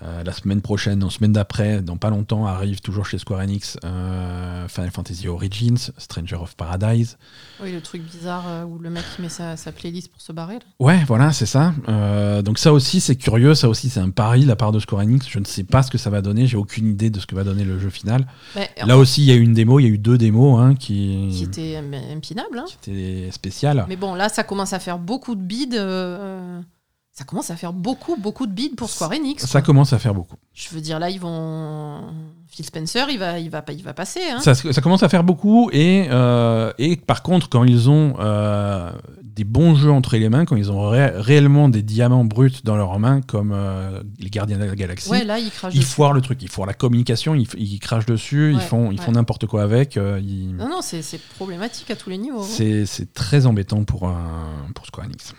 Euh, 0.03 0.23
la 0.25 0.33
semaine 0.33 0.61
prochaine, 0.61 1.03
en 1.03 1.11
semaine 1.11 1.33
d'après, 1.33 1.81
dans 1.81 1.97
pas 1.97 2.11
longtemps, 2.11 2.47
arrive 2.47 2.81
toujours 2.81 3.07
chez 3.07 3.17
Square 3.17 3.41
Enix 3.41 3.79
euh, 3.83 4.69
Final 4.69 4.91
Fantasy 4.91 5.27
Origins, 5.27 5.91
Stranger 5.97 6.37
of 6.37 6.55
Paradise. 6.55 7.17
Oui, 7.63 7.73
le 7.73 7.81
truc 7.81 8.03
bizarre 8.03 8.45
euh, 8.47 8.65
où 8.65 8.79
le 8.79 8.91
mec 8.91 9.05
il 9.19 9.23
met 9.23 9.29
sa, 9.31 9.57
sa 9.57 9.73
playlist 9.73 10.13
pour 10.13 10.21
se 10.21 10.33
barrer. 10.33 10.55
Là. 10.55 10.65
Ouais, 10.81 11.03
voilà, 11.07 11.33
c'est 11.33 11.47
ça. 11.47 11.73
Donc 12.43 12.59
ça 12.59 12.73
aussi, 12.73 13.01
c'est 13.01 13.17
curieux. 13.17 13.55
Ça 13.55 13.69
aussi, 13.69 13.89
c'est 13.89 14.01
un 14.01 14.11
pari 14.11 14.43
de 14.43 14.49
la 14.49 14.57
part 14.57 14.73
de 14.73 14.81
Square 14.81 15.03
Enix. 15.03 15.27
Je 15.31 15.39
ne 15.39 15.45
sais 15.45 15.65
pas 15.65 15.83
ce 15.83 15.91
que 15.91 15.99
ça 15.99 16.11
va 16.11 16.21
donner. 16.21 16.47
J'ai 16.47 16.59
aucune 16.59 16.87
idée 16.87 17.09
de 17.09 17.19
ce 17.19 17.27
que 17.27 17.35
va 17.35 17.45
donner 17.45 17.65
le 17.65 17.79
jeu 17.79 17.89
final. 17.89 18.27
Mais, 18.55 18.69
Là 18.85 18.99
aussi, 18.99 19.23
il 19.23 19.29
y 19.29 19.33
a 19.33 19.35
eu 19.35 19.41
une 19.43 19.55
démo. 19.55 19.81
Il 19.81 19.85
y 19.85 19.87
a 19.87 19.91
eu 19.91 19.99
deux 19.99 20.19
démos 20.19 20.61
hein, 20.61 20.75
qui, 20.75 21.31
qui 21.33 21.45
était 21.45 21.77
euh, 21.77 22.15
impinable. 22.15 22.59
Hein. 22.59 22.65
qui 22.83 22.91
étaient 22.91 23.31
spéciales. 23.31 23.87
Mais 23.89 23.97
bon, 23.97 24.15
là, 24.15 24.29
ça 24.29 24.43
commence 24.43 24.75
à 24.75 24.79
faire 24.79 24.99
beaucoup 24.99 25.35
de 25.35 25.43
bides. 25.43 25.75
Ça 27.19 27.25
commence 27.25 27.51
à 27.51 27.57
faire 27.57 27.73
beaucoup, 27.73 28.17
beaucoup 28.17 28.47
de 28.47 28.53
bides 28.53 28.77
pour 28.77 28.91
Square 28.91 29.13
Enix. 29.13 29.47
Ça 29.47 29.63
commence 29.63 29.95
à 29.95 29.99
faire 29.99 30.13
beaucoup. 30.13 30.37
Je 30.53 30.69
veux 30.75 30.83
dire, 30.83 30.99
là, 30.99 31.09
ils 31.09 31.19
vont. 31.19 32.03
Phil 32.49 32.65
Spencer, 32.67 33.07
il 33.09 33.19
va, 33.19 33.39
il 33.39 33.49
va, 33.49 33.65
il 33.71 33.83
va 33.83 33.95
passer. 33.95 34.21
Hein. 34.31 34.41
Ça, 34.41 34.55
ça 34.55 34.81
commence 34.83 35.03
à 35.03 35.09
faire 35.09 35.25
beaucoup. 35.25 35.71
Et, 35.73 36.09
euh, 36.11 36.73
et 36.79 36.97
par 36.97 37.23
contre, 37.23 37.49
quand 37.49 37.65
ils 37.65 37.89
ont 37.89 38.17
euh, 38.21 38.93
des 39.23 39.45
bons 39.45 39.75
jeux 39.77 39.91
entre 39.91 40.17
les 40.19 40.29
mains, 40.29 40.45
quand 40.45 40.57
ils 40.57 40.71
ont 40.71 40.91
ré- 40.91 41.09
réellement 41.15 41.71
des 41.71 41.81
diamants 41.83 42.25
bruts 42.27 42.53
dans 42.65 42.77
leurs 42.77 42.99
mains, 42.99 43.23
comme 43.23 43.53
euh, 43.55 44.03
les 44.19 44.29
Gardiens 44.29 44.59
de 44.59 44.65
la 44.65 44.75
Galaxie, 44.77 45.09
ouais, 45.11 45.25
là, 45.25 45.39
ils 45.39 45.51
foirent 45.85 46.13
le 46.13 46.21
truc. 46.21 46.43
Ils 46.43 46.51
foirent 46.51 46.67
la 46.67 46.75
communication, 46.75 47.35
ils, 47.35 47.79
crachent 47.81 48.05
dessus, 48.07 48.53
ils 48.53 48.61
font, 48.61 48.91
ils 48.93 49.01
font 49.01 49.13
n'importe 49.13 49.47
quoi 49.47 49.63
avec. 49.63 49.97
ils- 49.97 50.55
Non, 50.55 50.69
non, 50.69 50.81
c'est 50.83 51.03
problématique 51.37 51.91
à 51.91 51.97
tous 51.97 52.11
les 52.11 52.19
niveaux. 52.19 52.43
hein. 52.43 52.47
C'est 52.49 52.85
c'est 52.85 53.15
très 53.15 53.47
embêtant 53.47 53.85
pour, 53.85 54.07
un- 54.07 54.67
pour 54.75 54.85
Square 54.85 55.07
Enix. 55.07 55.35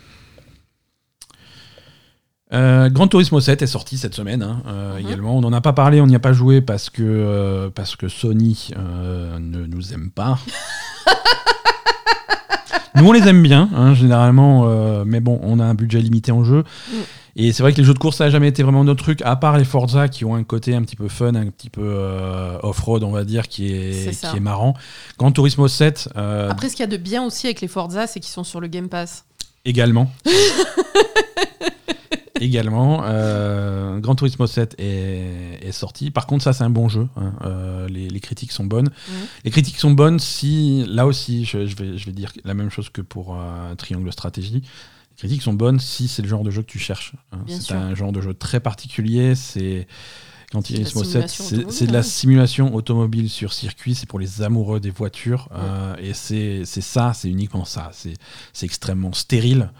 Euh, 2.52 2.88
Gran 2.88 3.08
Turismo 3.08 3.40
7 3.40 3.62
est 3.62 3.66
sorti 3.66 3.98
cette 3.98 4.14
semaine 4.14 4.42
hein, 4.42 4.62
euh, 4.66 4.94
Mhm. 4.98 5.06
également. 5.06 5.36
On 5.36 5.40
n'en 5.40 5.52
a 5.52 5.60
pas 5.60 5.72
parlé, 5.72 6.00
on 6.00 6.06
n'y 6.06 6.16
a 6.16 6.20
pas 6.20 6.32
joué 6.32 6.60
parce 6.60 6.90
que, 6.90 7.02
euh, 7.02 7.70
parce 7.74 7.96
que 7.96 8.08
Sony 8.08 8.70
euh, 8.76 9.38
ne 9.38 9.66
nous 9.66 9.92
aime 9.92 10.10
pas. 10.10 10.38
nous, 12.94 13.06
on 13.06 13.12
les 13.12 13.26
aime 13.28 13.42
bien, 13.42 13.68
hein, 13.74 13.94
généralement, 13.94 14.66
mais 15.04 15.20
bon, 15.20 15.38
on 15.42 15.60
a 15.60 15.64
un 15.64 15.74
budget 15.74 16.00
limité 16.00 16.32
en 16.32 16.44
jeu. 16.44 16.64
Mm. 16.90 16.96
Et 17.40 17.52
c'est 17.52 17.62
vrai 17.62 17.72
que 17.72 17.78
les 17.78 17.84
jeux 17.84 17.94
de 17.94 18.00
course, 18.00 18.16
ça 18.16 18.24
n'a 18.24 18.30
jamais 18.30 18.48
été 18.48 18.64
vraiment 18.64 18.82
notre 18.82 19.04
truc, 19.04 19.22
à 19.22 19.36
part 19.36 19.58
les 19.58 19.64
Forza 19.64 20.08
qui 20.08 20.24
ont 20.24 20.34
un 20.34 20.42
côté 20.42 20.74
un 20.74 20.82
petit 20.82 20.96
peu 20.96 21.06
fun, 21.06 21.36
un 21.36 21.46
petit 21.50 21.70
peu 21.70 21.82
euh, 21.84 22.58
off-road, 22.64 23.04
on 23.04 23.12
va 23.12 23.22
dire, 23.22 23.46
qui 23.46 23.72
est, 23.72 24.12
ça. 24.12 24.30
qui 24.30 24.38
est 24.38 24.40
marrant. 24.40 24.74
Gran 25.18 25.30
Turismo 25.30 25.68
7, 25.68 26.08
euh, 26.16 26.50
Après, 26.50 26.68
ce 26.68 26.74
qu'il 26.74 26.82
y 26.82 26.88
a 26.88 26.90
de 26.90 26.96
bien 26.96 27.22
aussi 27.24 27.46
avec 27.46 27.60
les 27.60 27.68
Forza, 27.68 28.08
c'est 28.08 28.18
qu'ils 28.18 28.32
sont 28.32 28.42
sur 28.42 28.60
le 28.60 28.66
Game 28.66 28.88
Pass. 28.88 29.24
Également. 29.64 30.10
Également. 32.40 33.02
Euh, 33.04 33.98
Gran 33.98 34.14
Turismo 34.14 34.46
7 34.46 34.74
est, 34.78 35.58
est 35.62 35.72
sorti. 35.72 36.10
Par 36.10 36.26
contre, 36.26 36.44
ça, 36.44 36.52
c'est 36.52 36.64
un 36.64 36.70
bon 36.70 36.88
jeu. 36.88 37.08
hein. 37.16 37.32
Euh, 37.44 37.88
les, 37.88 38.08
les 38.08 38.20
critiques 38.20 38.52
sont 38.52 38.64
bonnes. 38.64 38.88
Mhm. 39.08 39.14
Les 39.44 39.50
critiques 39.50 39.78
sont 39.78 39.90
bonnes 39.90 40.18
si, 40.18 40.84
là 40.88 41.06
aussi, 41.06 41.44
je, 41.44 41.66
je 41.66 41.76
vais, 41.76 41.98
je 41.98 42.06
vais 42.06 42.12
dire 42.12 42.32
la 42.44 42.54
même 42.54 42.70
chose 42.70 42.88
que 42.90 43.00
pour 43.00 43.36
euh, 43.36 43.74
Triangle 43.74 44.12
Stratégie. 44.12 44.62
Les 44.62 45.16
critiques 45.16 45.42
sont 45.42 45.54
bonnes 45.54 45.80
si 45.80 46.06
c'est 46.08 46.22
le 46.22 46.28
genre 46.28 46.44
de 46.44 46.50
jeu 46.50 46.62
que 46.62 46.70
tu 46.70 46.78
cherches. 46.78 47.12
hein. 47.32 47.38
C'est 47.48 47.74
un 47.74 47.94
genre 47.94 48.12
de 48.12 48.20
jeu 48.20 48.34
très 48.34 48.60
particulier. 48.60 49.34
C'est. 49.34 49.86
Gran 50.50 50.62
Turismo 50.62 51.04
7, 51.04 51.28
simulation 51.28 51.70
c'est 51.70 51.86
de 51.86 51.92
la 51.92 51.98
hein. 51.98 52.02
simulation 52.02 52.74
automobile 52.74 53.28
sur 53.28 53.52
circuit, 53.52 53.94
c'est 53.94 54.06
pour 54.08 54.18
les 54.18 54.40
amoureux 54.40 54.80
des 54.80 54.88
voitures, 54.88 55.50
euh, 55.54 55.94
et 55.98 56.14
c'est 56.14 56.64
ça, 56.64 57.12
c'est 57.12 57.28
uniquement 57.28 57.66
ça. 57.66 57.90
C'est 57.92 58.14
c'est 58.54 58.64
extrêmement 58.64 59.12
stérile, 59.12 59.70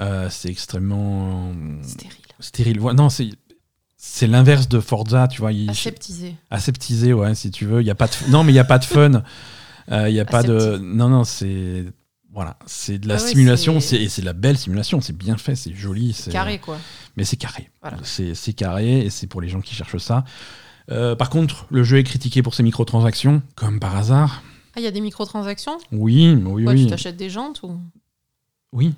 euh, 0.00 0.28
c'est 0.30 0.48
extrêmement 0.48 1.52
Stérile. 1.82 2.16
stérile. 2.40 2.80
Ouais, 2.80 2.94
non, 2.94 3.08
c'est 3.08 3.30
c'est 3.96 4.26
l'inverse 4.26 4.68
de 4.68 4.80
Forza, 4.80 5.28
tu 5.28 5.40
vois. 5.40 5.52
il- 5.52 5.70
Aseptisé. 5.70 6.34
aseptisé, 6.50 7.12
ouais, 7.12 7.34
si 7.36 7.50
tu 7.52 7.66
veux. 7.66 7.80
Il 7.82 7.86
y 7.86 7.90
a 7.90 7.94
pas 7.94 8.08
de 8.08 8.12
non, 8.30 8.42
mais 8.44 8.52
il 8.52 8.56
y 8.56 8.58
a 8.60 8.64
pas 8.64 8.78
de 8.78 8.84
fun. 8.84 9.22
Euh, 9.90 10.08
Il 10.08 10.14
y 10.14 10.20
a 10.20 10.24
pas 10.24 10.42
de 10.42 10.78
non, 10.78 11.08
non, 11.08 11.24
c'est 11.24 11.84
voilà, 12.32 12.56
c'est 12.66 12.98
de 12.98 13.08
la 13.08 13.16
Ah 13.16 13.22
ouais, 13.22 13.28
simulation, 13.28 13.78
c'est- 13.80 13.96
c'est 13.98 14.02
et 14.04 14.08
c'est 14.08 14.22
de 14.22 14.26
la 14.26 14.32
belle 14.32 14.56
simulation, 14.56 15.00
c'est 15.00 15.12
bien 15.16 15.36
fait, 15.36 15.54
c'est 15.54 15.74
joli, 15.74 16.12
c'est 16.14 16.30
Carré, 16.32 16.58
quoi. 16.58 16.78
mais 17.16 17.24
c'est 17.24 17.36
carré. 17.36 17.70
Voilà. 17.82 17.98
C'est 18.04 18.34
c'est 18.34 18.54
carré 18.54 19.00
et 19.06 19.10
c'est 19.10 19.26
pour 19.26 19.40
les 19.42 19.48
gens 19.48 19.60
qui 19.60 19.74
cherchent 19.74 19.98
ça. 19.98 20.24
Euh, 20.90 21.14
par 21.14 21.30
contre, 21.30 21.66
le 21.70 21.84
jeu 21.84 21.98
est 21.98 22.04
critiqué 22.04 22.42
pour 22.42 22.54
ses 22.54 22.62
microtransactions, 22.62 23.42
comme 23.54 23.78
par 23.80 23.96
hasard. 23.96 24.42
Ah, 24.74 24.80
il 24.80 24.82
y 24.82 24.86
a 24.86 24.90
des 24.90 25.00
microtransactions? 25.02 25.76
Oui, 25.92 26.34
oui, 26.44 26.64
oui. 26.66 26.84
Tu 26.84 26.90
t'achètes 26.90 27.16
des 27.18 27.28
jantes 27.30 27.62
ou? 27.62 27.78
Oui. 28.72 28.94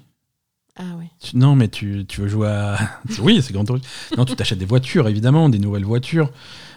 Ah 0.76 0.96
oui. 0.98 1.06
Tu- 1.20 1.36
non, 1.36 1.54
mais 1.54 1.68
tu, 1.68 2.04
tu 2.06 2.20
veux 2.22 2.28
jouer 2.28 2.48
à. 2.48 2.76
oui, 3.20 3.40
c'est 3.42 3.52
grand 3.52 3.64
Turismo. 3.64 3.86
Non, 4.16 4.24
tu 4.24 4.34
t'achètes 4.34 4.58
des 4.58 4.64
voitures, 4.64 5.06
évidemment, 5.08 5.48
des 5.48 5.58
nouvelles 5.60 5.84
voitures. 5.84 6.30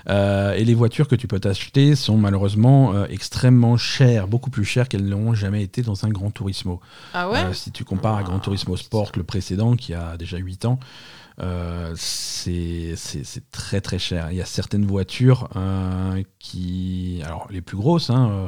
Euh, 0.09 0.53
et 0.53 0.63
les 0.63 0.73
voitures 0.75 1.07
que 1.07 1.15
tu 1.15 1.27
peux 1.27 1.39
t'acheter 1.39 1.95
sont 1.95 2.15
malheureusement 2.17 2.93
euh, 2.93 3.05
extrêmement 3.09 3.75
chères, 3.75 4.27
beaucoup 4.27 4.49
plus 4.51 4.63
chères 4.63 4.87
qu'elles 4.87 5.05
n'ont 5.07 5.33
jamais 5.33 5.63
été 5.63 5.81
dans 5.81 6.05
un 6.05 6.09
Grand 6.09 6.31
Turismo. 6.31 6.79
Ah 7.13 7.29
ouais 7.29 7.39
Euh, 7.43 7.53
si 7.53 7.71
tu 7.71 7.83
compares 7.83 8.15
à 8.17 8.23
Gran 8.23 8.37
Ah, 8.37 8.41
Turismo 8.41 8.77
Sport, 8.77 9.11
le 9.17 9.23
précédent, 9.23 9.75
qui 9.75 9.93
a 9.93 10.15
déjà 10.15 10.37
8 10.37 10.63
ans, 10.65 10.79
euh, 11.41 11.91
c'est 11.97 12.93
c'est- 12.95 13.23
c'est 13.25 13.49
très 13.51 13.81
très 13.81 13.99
cher. 13.99 14.27
Il 14.31 14.37
y 14.37 14.41
a 14.41 14.45
certaines 14.45 14.85
voitures 14.85 15.49
euh, 15.55 16.21
qui. 16.39 17.21
Alors, 17.25 17.47
les 17.49 17.61
plus 17.61 17.75
grosses, 17.77 18.09
hein, 18.09 18.29
euh, 18.31 18.47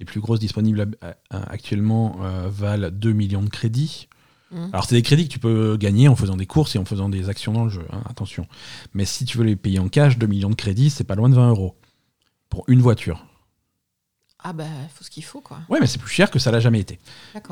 les 0.00 0.04
plus 0.04 0.20
grosses 0.20 0.40
disponibles 0.40 0.88
actuellement 1.30 2.18
euh, 2.22 2.48
valent 2.50 2.90
2 2.92 3.12
millions 3.12 3.42
de 3.42 3.48
crédits. 3.50 4.07
Mhm. 4.50 4.70
Alors, 4.72 4.84
c'est 4.86 4.94
des 4.94 5.02
crédits 5.02 5.24
que 5.28 5.32
tu 5.32 5.38
peux 5.38 5.76
gagner 5.76 6.08
en 6.08 6.16
faisant 6.16 6.36
des 6.36 6.46
courses 6.46 6.74
et 6.74 6.78
en 6.78 6.84
faisant 6.84 7.08
des 7.08 7.28
actions 7.28 7.52
dans 7.52 7.64
le 7.64 7.70
jeu, 7.70 7.84
hein, 7.92 8.02
attention. 8.08 8.46
Mais 8.94 9.04
si 9.04 9.24
tu 9.24 9.36
veux 9.38 9.44
les 9.44 9.56
payer 9.56 9.78
en 9.78 9.88
cash, 9.88 10.16
2 10.18 10.26
millions 10.26 10.50
de 10.50 10.54
crédits, 10.54 10.90
c'est 10.90 11.04
pas 11.04 11.14
loin 11.14 11.28
de 11.28 11.34
20 11.34 11.50
euros 11.50 11.76
pour 12.48 12.64
une 12.68 12.80
voiture. 12.80 13.26
Ah 14.42 14.52
bah, 14.52 14.64
il 14.84 14.88
faut 14.94 15.02
ce 15.04 15.10
qu'il 15.10 15.24
faut, 15.24 15.40
quoi. 15.40 15.58
Ouais, 15.68 15.78
mais 15.80 15.86
c'est 15.86 15.98
plus 15.98 16.12
cher 16.12 16.30
que 16.30 16.38
ça 16.38 16.50
l'a 16.52 16.60
jamais 16.60 16.78
été. 16.80 16.98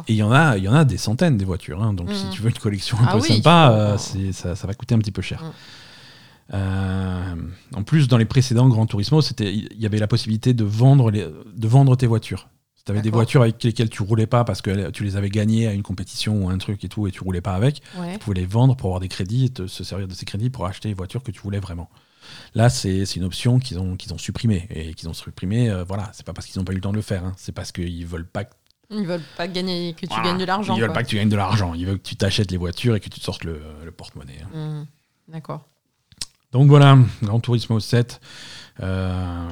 Et 0.07 0.12
il 0.12 0.16
y 0.16 0.22
en 0.22 0.30
a, 0.32 0.57
il 0.57 0.62
y 0.64 0.68
en 0.68 0.72
a 0.74 0.84
des 0.84 0.97
centaines 0.97 1.36
des 1.36 1.44
voitures. 1.44 1.82
hein. 1.82 1.92
donc 1.92 2.12
si 2.12 2.30
tu 2.30 2.40
veux 2.42 2.49
une 2.49 2.59
collection 2.59 2.97
un 3.01 3.07
Ah 3.09 3.12
peu 3.14 3.20
oui, 3.20 3.28
sympa, 3.36 3.70
euh, 3.72 3.99
ça, 4.32 4.55
ça 4.55 4.66
va 4.66 4.72
coûter 4.74 4.94
un 4.94 4.99
petit 4.99 5.11
peu 5.12 5.20
cher. 5.20 5.42
Mhm. 5.42 5.53
Euh, 6.55 7.34
en 7.74 7.82
plus, 7.82 8.07
dans 8.09 8.18
les 8.18 8.24
précédents 8.24 8.68
Gran 8.68 8.86
Turismo, 8.86 9.20
c'était, 9.20 9.53
il 9.53 9.80
y 9.80 9.86
avait 9.86 9.99
la 9.99 10.07
possibilité 10.07 10.55
de 10.55 10.64
vendre, 10.64 11.11
les, 11.11 11.26
de 11.57 11.68
vendre 11.68 11.97
tes 11.97 12.07
voitures. 12.07 12.49
Tu 12.87 12.93
avais 12.93 13.03
des 13.03 13.11
voitures 13.11 13.43
avec 13.43 13.62
lesquelles 13.64 13.91
tu 13.91 14.03
roulais 14.03 14.28
pas 14.28 14.45
parce 14.45 14.62
que 14.62 14.91
tu 14.91 15.03
les 15.03 15.16
avais 15.16 15.28
gagnées 15.28 15.66
à 15.66 15.72
une 15.72 15.82
compétition 15.82 16.45
ou 16.45 16.49
un 16.51 16.57
truc 16.59 16.84
et 16.84 16.89
tout, 16.89 17.09
et 17.09 17.11
tu 17.11 17.20
roulais 17.22 17.41
pas 17.41 17.55
avec, 17.57 17.82
Ouais. 17.99 18.12
tu 18.12 18.18
pouvais 18.20 18.37
les 18.41 18.47
vendre 18.47 18.76
pour 18.76 18.87
avoir 18.91 19.01
des 19.01 19.09
crédits 19.09 19.47
et 19.47 19.51
te, 19.51 19.66
se 19.66 19.82
servir 19.82 20.07
de 20.07 20.14
ces 20.14 20.24
crédits 20.24 20.51
pour 20.51 20.66
acheter 20.66 20.87
les 20.89 20.95
voitures 20.95 21.22
que 21.24 21.32
tu 21.32 21.41
voulais 21.41 21.59
vraiment. 21.59 21.91
Là, 22.55 22.70
c'est 22.70 23.03
une 23.16 23.24
option 23.24 23.59
qu'ils 23.59 23.78
ont, 23.80 23.97
qu'ils 23.97 24.14
ont 24.14 24.18
supprimée. 24.18 24.66
Et 24.70 24.95
qu'ils 24.95 25.09
ont 25.09 25.14
supprimée, 25.14 25.68
euh, 25.68 25.82
voilà, 25.82 26.11
c'est 26.12 26.24
pas 26.24 26.32
parce 26.32 26.47
qu'ils 26.47 26.59
n'ont 26.61 26.64
pas 26.64 26.72
eu 26.72 26.76
le 26.76 26.80
temps 26.80 26.91
de 26.93 26.97
le 26.97 27.03
faire, 27.03 27.24
hein. 27.24 27.32
c'est 27.37 27.53
parce 27.53 27.72
qu'ils 27.72 28.07
veulent 28.07 28.26
pas. 28.26 28.45
que- 28.45 28.55
Ils 28.91 29.05
veulent 29.07 29.20
pas 29.37 29.49
gagner 29.49 29.93
que 29.95 30.03
tu 30.03 30.07
Voilà. 30.07 30.22
gagnes 30.22 30.39
de 30.39 30.45
l'argent. 30.45 30.76
Ils 30.76 30.80
veulent 30.80 30.89
quoi. 30.91 30.95
pas 30.95 31.03
que 31.03 31.09
tu 31.09 31.16
gagnes 31.16 31.28
de 31.28 31.34
l'argent. 31.37 31.74
Ils 31.74 31.87
veulent 31.87 31.99
que 31.99 32.07
tu 32.09 32.14
t'achètes 32.14 32.53
les 32.53 32.57
voitures 32.57 32.95
et 32.95 33.01
que 33.01 33.09
tu 33.09 33.18
te 33.18 33.24
sortes 33.24 33.43
le, 33.43 33.61
le 33.84 33.91
porte-monnaie. 33.91 34.39
hein. 34.45 34.57
Mhm. 34.57 34.87
D'accord. 35.32 35.66
Donc 36.53 36.68
voilà, 36.68 36.97
Grand 37.24 37.41
Turismo 37.41 37.80
7. 37.80 38.20
euh, 38.80 39.49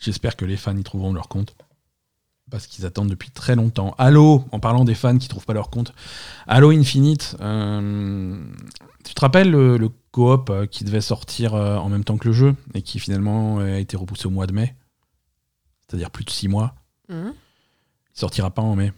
J'espère 0.00 0.34
que 0.36 0.44
les 0.44 0.56
fans 0.56 0.76
y 0.76 0.82
trouveront 0.82 1.12
leur 1.12 1.28
compte. 1.28 1.54
Parce 2.50 2.66
qu'ils 2.66 2.84
attendent 2.86 3.08
depuis 3.08 3.30
très 3.30 3.56
longtemps. 3.56 3.94
Halo, 3.98 4.44
en 4.52 4.60
parlant 4.60 4.84
des 4.84 4.94
fans 4.94 5.16
qui 5.16 5.28
trouvent 5.28 5.46
pas 5.46 5.54
leur 5.54 5.70
compte. 5.70 5.94
Halo 6.46 6.70
Infinite, 6.70 7.36
euh, 7.40 8.36
tu 9.04 9.14
te 9.14 9.20
rappelles 9.20 9.50
le, 9.50 9.76
le 9.76 9.88
coop 10.12 10.50
euh, 10.50 10.66
qui 10.66 10.84
devait 10.84 11.00
sortir 11.00 11.54
euh, 11.54 11.76
en 11.76 11.88
même 11.88 12.04
temps 12.04 12.18
que 12.18 12.28
le 12.28 12.34
jeu 12.34 12.54
et 12.74 12.82
qui 12.82 12.98
finalement 13.00 13.58
a 13.58 13.78
été 13.78 13.96
repoussé 13.96 14.26
au 14.26 14.30
mois 14.30 14.46
de 14.46 14.52
mai? 14.52 14.74
C'est-à-dire 15.88 16.10
plus 16.10 16.24
de 16.24 16.30
six 16.30 16.48
mois. 16.48 16.74
Mhm. 17.08 17.32
Il 18.14 18.20
sortira 18.20 18.50
pas 18.50 18.62
en 18.62 18.76
mai. 18.76 18.92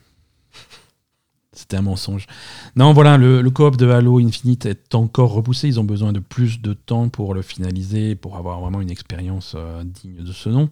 C'était 1.53 1.78
un 1.78 1.82
mensonge. 1.82 2.26
Non, 2.74 2.92
voilà, 2.92 3.16
le, 3.16 3.40
le 3.40 3.51
coop 3.51 3.76
de 3.76 3.88
Halo 3.88 4.18
Infinite 4.18 4.66
est 4.66 4.94
encore 4.94 5.32
repoussé. 5.32 5.68
Ils 5.68 5.80
ont 5.80 5.84
besoin 5.84 6.12
de 6.12 6.20
plus 6.20 6.61
de 6.61 6.74
temps 6.74 7.09
pour 7.09 7.32
le 7.32 7.40
finaliser, 7.40 8.14
pour 8.14 8.36
avoir 8.36 8.61
vraiment 8.61 8.82
une 8.82 8.90
expérience 8.90 9.55
euh, 9.57 9.82
digne 9.82 10.22
de 10.22 10.32
ce 10.32 10.51
nom. 10.51 10.68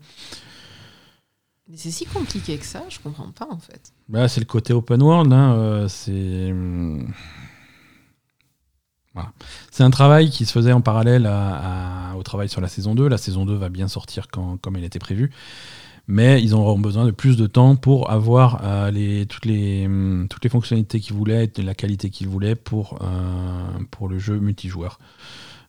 C'est 1.73 1.91
si 1.91 2.05
compliqué 2.05 2.59
que 2.59 2.67
ça, 2.67 2.83
je 2.91 2.99
comprends 3.01 3.31
pas 3.33 3.49
en 3.51 3.59
fait. 3.59 3.93
Bah, 4.09 4.29
c'est 4.29 4.41
le 4.41 4.47
côté 4.47 4.73
open 4.75 5.03
world. 5.03 5.33
hein, 5.33 5.55
euh, 5.55 5.89
c'est 5.89 6.51
hum, 6.53 7.11
voilà. 9.15 9.33
C'est 9.71 9.83
un 9.83 9.91
travail 9.91 10.29
qui 10.29 10.45
se 10.45 10.53
faisait 10.53 10.73
en 10.73 10.81
parallèle 10.81 11.27
au 12.17 12.23
travail 12.23 12.49
sur 12.49 12.61
la 12.61 12.69
saison 12.69 12.95
2. 12.95 13.09
La 13.09 13.17
saison 13.17 13.47
2 13.47 13.55
va 13.55 13.69
bien 13.69 13.89
sortir 13.89 14.29
comme 14.29 14.77
elle 14.77 14.85
était 14.85 14.99
prévue. 14.99 15.31
Mais 16.07 16.43
ils 16.43 16.53
auront 16.53 16.79
besoin 16.79 17.07
de 17.07 17.13
plus 17.13 17.37
de 17.39 17.47
temps 17.47 17.77
pour 17.77 18.11
avoir 18.11 18.61
euh, 18.63 18.91
les, 18.91 19.25
toutes, 19.25 19.47
les, 19.47 19.89
fonctionnalités 20.51 21.01
qu'ils 21.01 21.17
voulaient 21.17 21.51
la 21.57 21.75
qualité 21.75 22.11
qu'ils 22.11 22.29
voulaient 22.29 22.57
pour, 22.57 22.99
euh, 23.03 23.79
pour 23.91 24.09
le 24.09 24.19
jeu 24.19 24.39
multijoueur. 24.39 24.99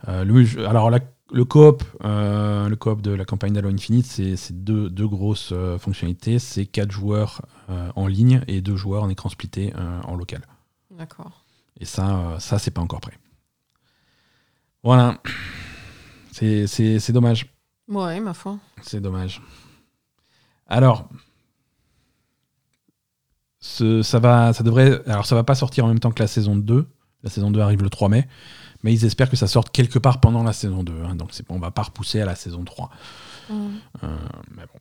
Alors, 0.06 0.90
la- 0.90 1.00
le 1.36 1.44
coop, 1.44 1.84
euh, 2.06 2.70
le 2.70 2.76
coop 2.78 3.02
de 3.02 3.12
la 3.12 3.26
campagne 3.26 3.52
d'Halo 3.52 3.68
Infinite, 3.70 4.06
c'est 4.06 4.64
deux, 4.64 4.90
deux 4.90 5.06
grosses 5.08 5.50
euh, 5.52 5.78
fonctionnalités. 5.78 6.40
C'est 6.40 6.66
quatre 6.66 6.92
joueurs 6.92 7.42
euh, 7.70 7.92
en 7.98 8.08
ligne 8.08 8.42
et 8.48 8.62
deux 8.62 8.78
joueurs 8.78 9.04
en 9.04 9.10
écran 9.10 9.28
splitté 9.28 9.74
en 9.76 10.16
local. 10.16 10.48
D'accord. 10.92 11.44
Et 11.78 11.84
ça, 11.84 12.38
ça 12.40 12.58
c'est 12.58 12.72
pas 12.72 12.80
encore 12.80 13.02
prêt. 13.02 13.20
Voilà. 14.82 15.22
C'est- 16.32 17.12
dommage. 17.12 17.54
Ouais, 17.90 18.22
ma 18.22 18.34
foi. 18.34 18.58
C'est 18.82 19.02
dommage. 19.02 19.42
Alors, 20.68 21.10
ce- 23.60 24.02
ça 24.04 24.20
va, 24.20 24.54
ça 24.54 24.64
devrait, 24.64 25.02
alors 25.06 25.26
ça 25.26 25.36
va 25.36 25.44
pas 25.44 25.56
sortir 25.56 25.84
en 25.84 25.90
même 25.90 26.00
temps 26.00 26.12
que 26.12 26.24
la 26.24 26.28
saison 26.28 26.56
2. 26.56 26.88
La 27.24 27.30
saison 27.30 27.52
2 27.52 27.60
arrive 27.60 27.82
le 27.84 27.90
3 27.90 28.08
mai, 28.08 28.28
mais 28.86 28.94
ils 28.94 29.04
espèrent 29.04 29.30
que 29.32 29.36
ça 29.36 29.48
sorte 29.48 29.72
quelque 29.72 29.98
part 30.00 30.20
pendant 30.20 30.44
la 30.44 30.54
saison 30.54 30.84
2. 30.84 30.94
hein. 31.10 31.16
donc 31.16 31.32
on 31.50 31.58
va 31.60 31.72
pas 31.72 31.82
repousser 31.82 32.22
à 32.22 32.26
la 32.26 32.36
saison 32.36 32.64
3. 32.64 32.90
Mhm. 33.50 33.72
Euh, 34.04 34.08
mais 34.56 34.64
bon, 34.72 34.80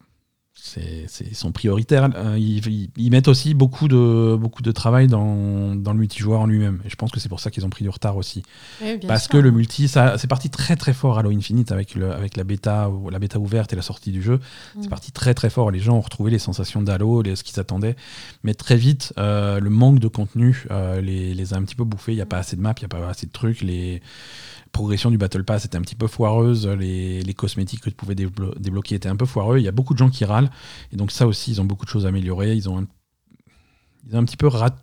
c'est, 0.67 1.05
ils 1.29 1.37
sont 1.37 1.53
prioritaires. 1.53 2.09
Euh, 2.17 2.39
ils, 2.39 2.67
ils- 2.67 2.89
ils 2.97 3.11
mettent 3.11 3.29
aussi 3.29 3.53
beaucoup 3.53 3.87
de, 3.87 4.35
beaucoup 4.35 4.63
de 4.63 4.73
travail 4.73 5.09
dans, 5.09 5.75
dans 5.75 5.93
le 5.93 5.99
multijoueur 5.99 6.41
en 6.41 6.47
lui-même. 6.47 6.81
Et 6.87 6.89
je 6.89 6.97
pense 6.97 7.11
que 7.11 7.21
c'est 7.21 7.29
pour 7.29 7.39
ça 7.41 7.51
qu'ils 7.51 7.67
ont 7.67 7.71
pris 7.71 7.85
du 7.85 7.91
retard 7.91 8.17
aussi. 8.17 8.43
Parce 9.07 9.25
sûr. 9.25 9.33
que 9.33 9.37
le 9.37 9.51
multi, 9.51 9.89
ça, 9.89 10.17
c'est 10.17 10.27
parti 10.27 10.49
très 10.49 10.75
très 10.77 10.95
fort 10.95 11.19
Halo 11.19 11.31
Infinite 11.31 11.71
avec, 11.71 11.95
le, 11.95 12.11
avec 12.13 12.37
la, 12.39 12.45
bêta, 12.45 12.91
la 13.11 13.19
bêta 13.19 13.39
ouverte 13.39 13.75
et 13.75 13.77
la 13.77 13.83
sortie 13.83 14.11
du 14.11 14.23
jeu. 14.23 14.41
C'est 14.81 14.87
Mm. 14.87 14.89
parti 14.89 15.13
très 15.13 15.35
très 15.35 15.51
fort. 15.51 15.71
Les 15.71 15.81
gens 15.81 15.97
ont 15.97 16.01
retrouvé 16.01 16.31
les 16.31 16.39
sensations 16.39 16.81
d'Halo, 16.81 17.21
les- 17.21 17.37
ce 17.37 17.45
qu'ils 17.45 17.61
attendaient. 17.61 17.95
Mais 18.43 18.55
très 18.55 18.77
vite, 18.77 19.13
euh, 19.19 19.61
le 19.61 19.69
manque 19.71 19.99
de 19.99 20.09
contenu 20.09 20.65
euh, 20.71 21.01
les, 21.03 21.35
les 21.35 21.53
a 21.53 21.59
un 21.59 21.63
petit 21.63 21.75
peu 21.77 21.85
bouffés. 21.85 22.13
Il 22.13 22.17
n'y 22.17 22.23
a 22.23 22.27
pas 22.27 22.39
assez 22.39 22.57
de 22.57 22.63
maps, 22.63 22.73
il 22.79 22.83
n'y 22.83 22.87
a 22.87 22.89
pas 22.89 23.07
assez 23.09 23.27
de 23.27 23.33
trucs. 23.33 23.61
Les 23.61 24.01
progressions 24.75 25.11
du 25.11 25.17
Battle 25.17 25.45
Pass 25.45 25.65
étaient 25.65 25.79
un 25.79 25.83
petit 25.83 25.95
peu 25.95 26.07
foireuses. 26.07 26.67
Les, 26.67 27.23
les 27.23 27.35
cosmétiques 27.35 27.81
que 27.81 27.89
tu 27.89 27.97
pouvais 27.97 28.15
déblo- 28.15 28.55
débloquer 28.59 28.97
étaient 28.97 29.09
un 29.09 29.17
peu 29.17 29.25
foireux. 29.25 29.59
Il 29.59 29.65
y 29.65 29.69
a 29.69 29.73
beaucoup 29.73 29.95
de 29.95 29.99
gens 29.99 30.11
qui 30.11 30.27
râlent. 30.27 30.51
Et 30.93 30.97
donc 30.97 31.11
ça 31.11 31.27
aussi, 31.27 31.53
ils 31.53 31.61
ont 31.63 31.65
beaucoup 31.65 31.87
de 31.87 31.91
choses 31.91 32.05
à 32.05 32.11
améliorer. 32.11 32.55
Ils 32.55 32.69
ont 32.69 32.81
un, 32.81 32.87
ils 34.07 34.15
ont 34.15 34.19
un 34.19 34.25
petit 34.25 34.37
peu 34.37 34.49
rat... 34.49 34.77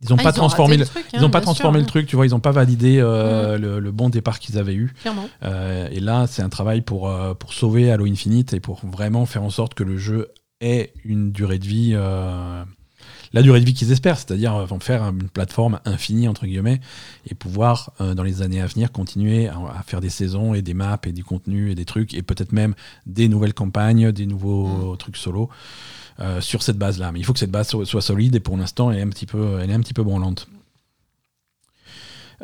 Ils 0.00 0.10
n'ont 0.10 0.16
Ah, 0.20 0.22
pas 0.22 0.30
ils 0.30 0.34
ont 0.34 0.46
transformé 0.46 0.76
raté 0.76 0.84
le, 0.84 0.86
truc, 0.86 1.06
ils 1.12 1.16
hein, 1.16 1.22
n'ont 1.22 1.30
pas 1.30 1.40
transformé 1.40 1.78
sûr, 1.78 1.86
le 1.86 1.88
truc, 1.88 2.06
tu 2.06 2.14
vois, 2.14 2.24
ils 2.24 2.30
n'ont 2.30 2.38
pas 2.38 2.52
validé 2.52 2.98
euh, 3.00 3.58
le, 3.58 3.80
le 3.80 3.90
bon 3.90 4.10
départ 4.10 4.38
qu'ils 4.38 4.56
avaient 4.56 4.74
eu. 4.76 4.94
Clairement. 5.00 5.28
Euh, 5.42 5.88
et 5.90 5.98
là, 5.98 6.28
c'est 6.28 6.42
un 6.42 6.48
travail 6.48 6.82
pour, 6.82 7.08
euh, 7.08 7.34
pour 7.34 7.52
sauver 7.52 7.90
Halo 7.90 8.06
Infinite 8.06 8.52
et 8.52 8.60
pour 8.60 8.86
vraiment 8.86 9.26
faire 9.26 9.42
en 9.42 9.50
sorte 9.50 9.74
que 9.74 9.82
le 9.82 9.96
jeu 9.98 10.28
ait 10.60 10.92
une 11.04 11.32
durée 11.32 11.58
de 11.58 11.66
vie, 11.66 11.92
euh, 11.94 12.62
la 13.32 13.42
durée 13.42 13.60
de 13.60 13.64
vie 13.64 13.74
qu'ils 13.74 13.92
espèrent, 13.92 14.18
c'est-à-dire 14.18 14.54
euh, 14.54 14.64
vont 14.64 14.80
faire 14.80 15.02
une 15.04 15.28
plateforme 15.28 15.80
infinie, 15.84 16.28
entre 16.28 16.46
guillemets, 16.46 16.80
et 17.30 17.34
pouvoir, 17.34 17.92
euh, 18.00 18.14
dans 18.14 18.22
les 18.22 18.42
années 18.42 18.60
à 18.60 18.66
venir, 18.66 18.90
continuer 18.92 19.48
à, 19.48 19.56
à 19.78 19.82
faire 19.82 20.00
des 20.00 20.10
saisons 20.10 20.54
et 20.54 20.62
des 20.62 20.74
maps 20.74 20.98
et 21.04 21.12
du 21.12 21.24
contenu 21.24 21.70
et 21.70 21.74
des 21.74 21.84
trucs, 21.84 22.14
et 22.14 22.22
peut-être 22.22 22.52
même 22.52 22.74
des 23.06 23.28
nouvelles 23.28 23.54
campagnes, 23.54 24.12
des 24.12 24.26
nouveaux 24.26 24.96
trucs 24.96 25.16
solo. 25.16 25.50
euh, 26.20 26.40
sur 26.40 26.62
cette 26.62 26.78
base-là, 26.78 27.12
mais 27.12 27.20
il 27.20 27.24
faut 27.24 27.32
que 27.32 27.38
cette 27.38 27.50
base 27.50 27.68
soit, 27.68 27.86
soit 27.86 28.02
solide 28.02 28.34
et 28.34 28.40
pour 28.40 28.56
l'instant 28.56 28.90
elle 28.90 28.98
est 28.98 29.02
un 29.02 29.08
petit 29.08 29.26
peu, 29.26 29.60
elle 29.62 29.70
est 29.70 29.74
un 29.74 29.80
petit 29.80 29.94
peu 29.94 30.02
branlante. 30.02 30.48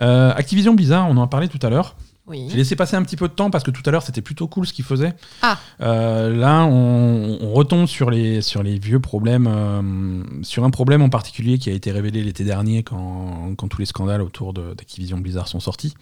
Euh, 0.01 0.32
Activision 0.35 0.74
Blizzard, 0.74 1.09
on 1.09 1.16
en 1.16 1.22
a 1.22 1.26
parlé 1.26 1.49
tout 1.49 1.59
à 1.62 1.70
l'heure. 1.70 1.97
Oui. 2.26 2.46
J'ai 2.48 2.56
laissé 2.56 2.74
passer 2.74 2.96
un 2.96 3.02
petit 3.02 3.16
peu 3.16 3.28
de 3.28 3.34
temps 3.34 3.50
parce 3.50 3.64
que 3.64 3.70
tout 3.70 3.82
à 3.84 3.90
l'heure 3.90 4.02
c'était 4.02 4.22
plutôt 4.22 4.48
cool 4.48 4.66
ce 4.66 4.72
qu'ils 4.72 4.84
faisaient. 4.84 5.14
Ah. 5.42 5.58
Euh, 5.82 6.34
là, 6.34 6.64
on, 6.64 7.36
on 7.42 7.52
retombe 7.52 7.86
sur 7.86 8.08
les, 8.10 8.40
sur 8.40 8.62
les 8.62 8.78
vieux 8.78 8.98
problèmes, 8.98 9.46
euh, 9.46 10.22
sur 10.42 10.64
un 10.64 10.70
problème 10.70 11.02
en 11.02 11.10
particulier 11.10 11.58
qui 11.58 11.68
a 11.68 11.74
été 11.74 11.92
révélé 11.92 12.24
l'été 12.24 12.42
dernier 12.44 12.82
quand, 12.82 13.54
quand 13.58 13.68
tous 13.68 13.78
les 13.78 13.84
scandales 13.84 14.22
autour 14.22 14.54
d'Activision 14.54 15.18
Blizzard 15.18 15.48
sont 15.48 15.60
sortis. 15.60 15.92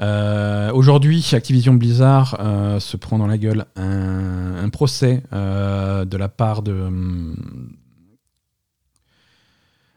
Euh, 0.00 0.72
Aujourd'hui, 0.72 1.24
Activision 1.34 1.74
Blizzard 1.74 2.38
euh, 2.40 2.80
se 2.80 2.96
prend 2.96 3.18
dans 3.18 3.26
la 3.26 3.36
gueule 3.36 3.66
un, 3.76 4.56
un 4.64 4.68
procès 4.70 5.22
de 5.30 6.16
la 6.16 6.28
part 6.30 6.62
de. 6.62 6.72
hum, 6.72 7.36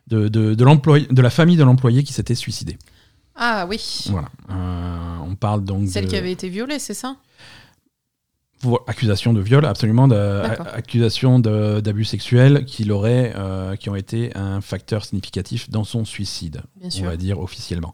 De, 0.08 0.30
de, 0.30 0.54
de, 0.56 0.64
l'employé- 0.64 1.08
de 1.12 1.22
la 1.22 1.30
famille 1.30 1.58
de 1.58 1.66
l'employé 1.66 2.02
qui 2.04 2.14
s'était 2.14 2.34
suicidé. 2.36 2.78
Ah 3.38 3.66
oui. 3.70 4.06
Voilà. 4.10 4.30
Euh, 4.50 5.18
on 5.24 5.36
parle 5.36 5.64
donc 5.64 5.88
Celle 5.88 6.06
de... 6.06 6.10
qui 6.10 6.16
avait 6.18 6.32
été 6.32 6.50
violée, 6.50 6.80
c'est 6.80 6.94
ça? 6.96 7.18
Accusation 8.88 9.34
de 9.34 9.40
viol, 9.40 9.64
absolument, 9.66 10.08
de- 10.08 10.42
accusation 10.74 11.38
d'abus 11.40 12.06
sexuels 12.06 12.66
qui, 12.66 12.90
euh, 12.90 13.76
qui 13.76 13.90
ont 13.90 13.96
été 13.96 14.36
un 14.36 14.62
facteur 14.62 15.06
significatif 15.06 15.70
dans 15.70 15.84
son 15.84 16.06
suicide, 16.06 16.64
Bien 16.76 16.88
on 16.88 16.92
sûr. 16.92 17.06
va 17.06 17.18
dire 17.18 17.40
officiellement. 17.40 17.94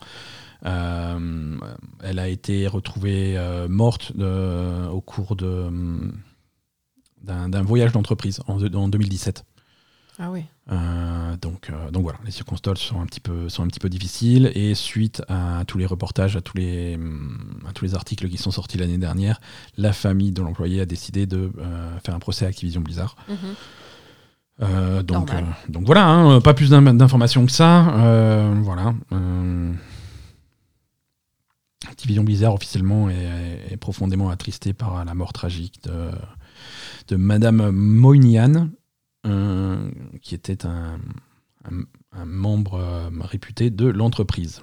Euh, 0.65 1.57
elle 2.01 2.19
a 2.19 2.29
été 2.29 2.67
retrouvée 2.67 3.37
euh, 3.37 3.67
morte 3.67 4.15
de- 4.15 4.87
au 4.87 5.01
cours 5.01 5.35
hum, 5.41 6.13
d'un, 7.21 7.61
voyage 7.61 7.91
d'entreprise 7.91 8.39
en, 8.47 8.63
en 8.63 8.87
2017. 8.87 9.43
Ah 10.17 10.31
oui. 10.31 10.45
Euh, 10.71 11.35
donc, 11.41 11.69
euh, 11.69 11.91
donc 11.91 12.03
voilà, 12.03 12.19
les 12.23 12.31
circonstances 12.31 12.79
sont 12.79 13.01
un 13.01 13.05
petit 13.05 13.19
peu 13.19 13.49
sont 13.49 13.63
un 13.63 13.67
petit 13.67 13.81
peu 13.81 13.89
difficiles 13.89 14.49
et 14.55 14.75
suite 14.75 15.21
à 15.27 15.63
tous 15.67 15.77
les 15.77 15.85
reportages, 15.85 16.37
à 16.37 16.41
tous 16.41 16.55
les 16.55 16.95
hum, 16.95 17.37
à 17.67 17.73
tous 17.73 17.83
les 17.83 17.95
articles 17.95 18.29
qui 18.29 18.37
sont 18.37 18.51
sortis 18.51 18.77
l'année 18.77 18.97
dernière, 18.97 19.41
la 19.77 19.91
famille 19.91 20.31
de 20.31 20.41
l'employé 20.41 20.79
a 20.79 20.85
décidé 20.85 21.25
de 21.25 21.51
euh, 21.59 21.99
faire 21.99 22.15
un 22.15 22.19
procès 22.19 22.45
à 22.45 22.47
Activision 22.47 22.79
Blizzard. 22.81 23.15
Mhm. 23.27 23.35
Donc, 25.03 25.31
donc 25.67 25.85
voilà, 25.85 26.07
hein, 26.07 26.39
pas 26.39 26.53
plus 26.53 26.69
d'in- 26.69 26.93
d'informations 26.93 27.45
que 27.45 27.51
ça. 27.51 27.81
voilà. 28.61 28.93
Activision 31.89 32.23
Blizzard 32.23 32.53
officiellement 32.53 33.09
est, 33.09 33.67
est 33.71 33.77
profondément 33.77 34.29
attristé 34.29 34.71
par 34.73 35.03
la 35.03 35.13
mort 35.13 35.33
tragique 35.33 35.83
de, 35.83 36.11
de 37.09 37.15
Madame 37.17 37.71
Moynihan, 37.71 38.69
qui 40.21 40.35
était 40.35 40.65
un, 40.65 40.99
un- 41.65 41.83
un 42.11 42.25
membre 42.25 42.75
euh, 42.75 43.09
réputé 43.21 43.69
de 43.69 43.87
l'entreprise. 43.87 44.61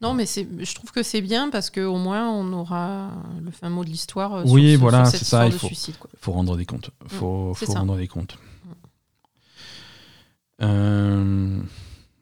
Non, 0.00 0.12
mais 0.12 0.26
je 0.26 0.74
trouve 0.74 0.92
que 0.92 1.02
c'est 1.02 1.22
bien 1.22 1.48
parce 1.48 1.70
qu'au 1.70 1.96
moins 1.96 2.28
on 2.28 2.52
aura 2.52 3.10
le 3.42 3.50
fin 3.50 3.70
mot 3.70 3.84
de 3.84 3.88
l'histoire. 3.90 4.34
euh, 4.34 4.42
Oui, 4.46 4.72
sur 4.72 4.80
voilà, 4.80 5.04
c'est 5.06 5.24
ça, 5.24 5.46
il 5.46 5.52
faut- 5.52 5.66
suicide. 5.66 5.94
Rendre 6.26 6.56
des 6.58 6.66
comptes. 6.66 6.90
Il 7.04 7.10
faut, 7.10 7.54
faut 7.54 7.72
rendre 7.72 7.96
des 7.96 8.08
comptes. 8.08 8.36
Euh, 10.62 11.60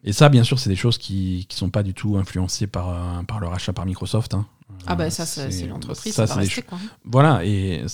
et 0.05 0.13
ça, 0.13 0.29
bien 0.29 0.45
sûr, 0.45 0.59
c'est 0.59 0.71
des 0.71 0.77
choses 0.77 0.99
qui 0.99 1.47
ne 1.51 1.55
sont 1.55 1.71
pas 1.71 1.83
du 1.83 1.95
tout 1.95 2.17
influencées 2.17 2.67
par, 2.67 3.25
par 3.27 3.41
le 3.41 3.47
rachat 3.49 3.73
par 3.73 3.87
Microsoft. 3.87 4.35
hein. 4.35 4.47
Ah 4.87 4.95
bah 4.97 5.11
ça, 5.11 5.27
c'est, 5.27 5.67
l'entreprise, 5.67 6.15
ça, 6.15 6.27
ça, 6.27 6.43
c'est. 6.45 6.65
Voilà, 7.05 7.45
et 7.45 7.85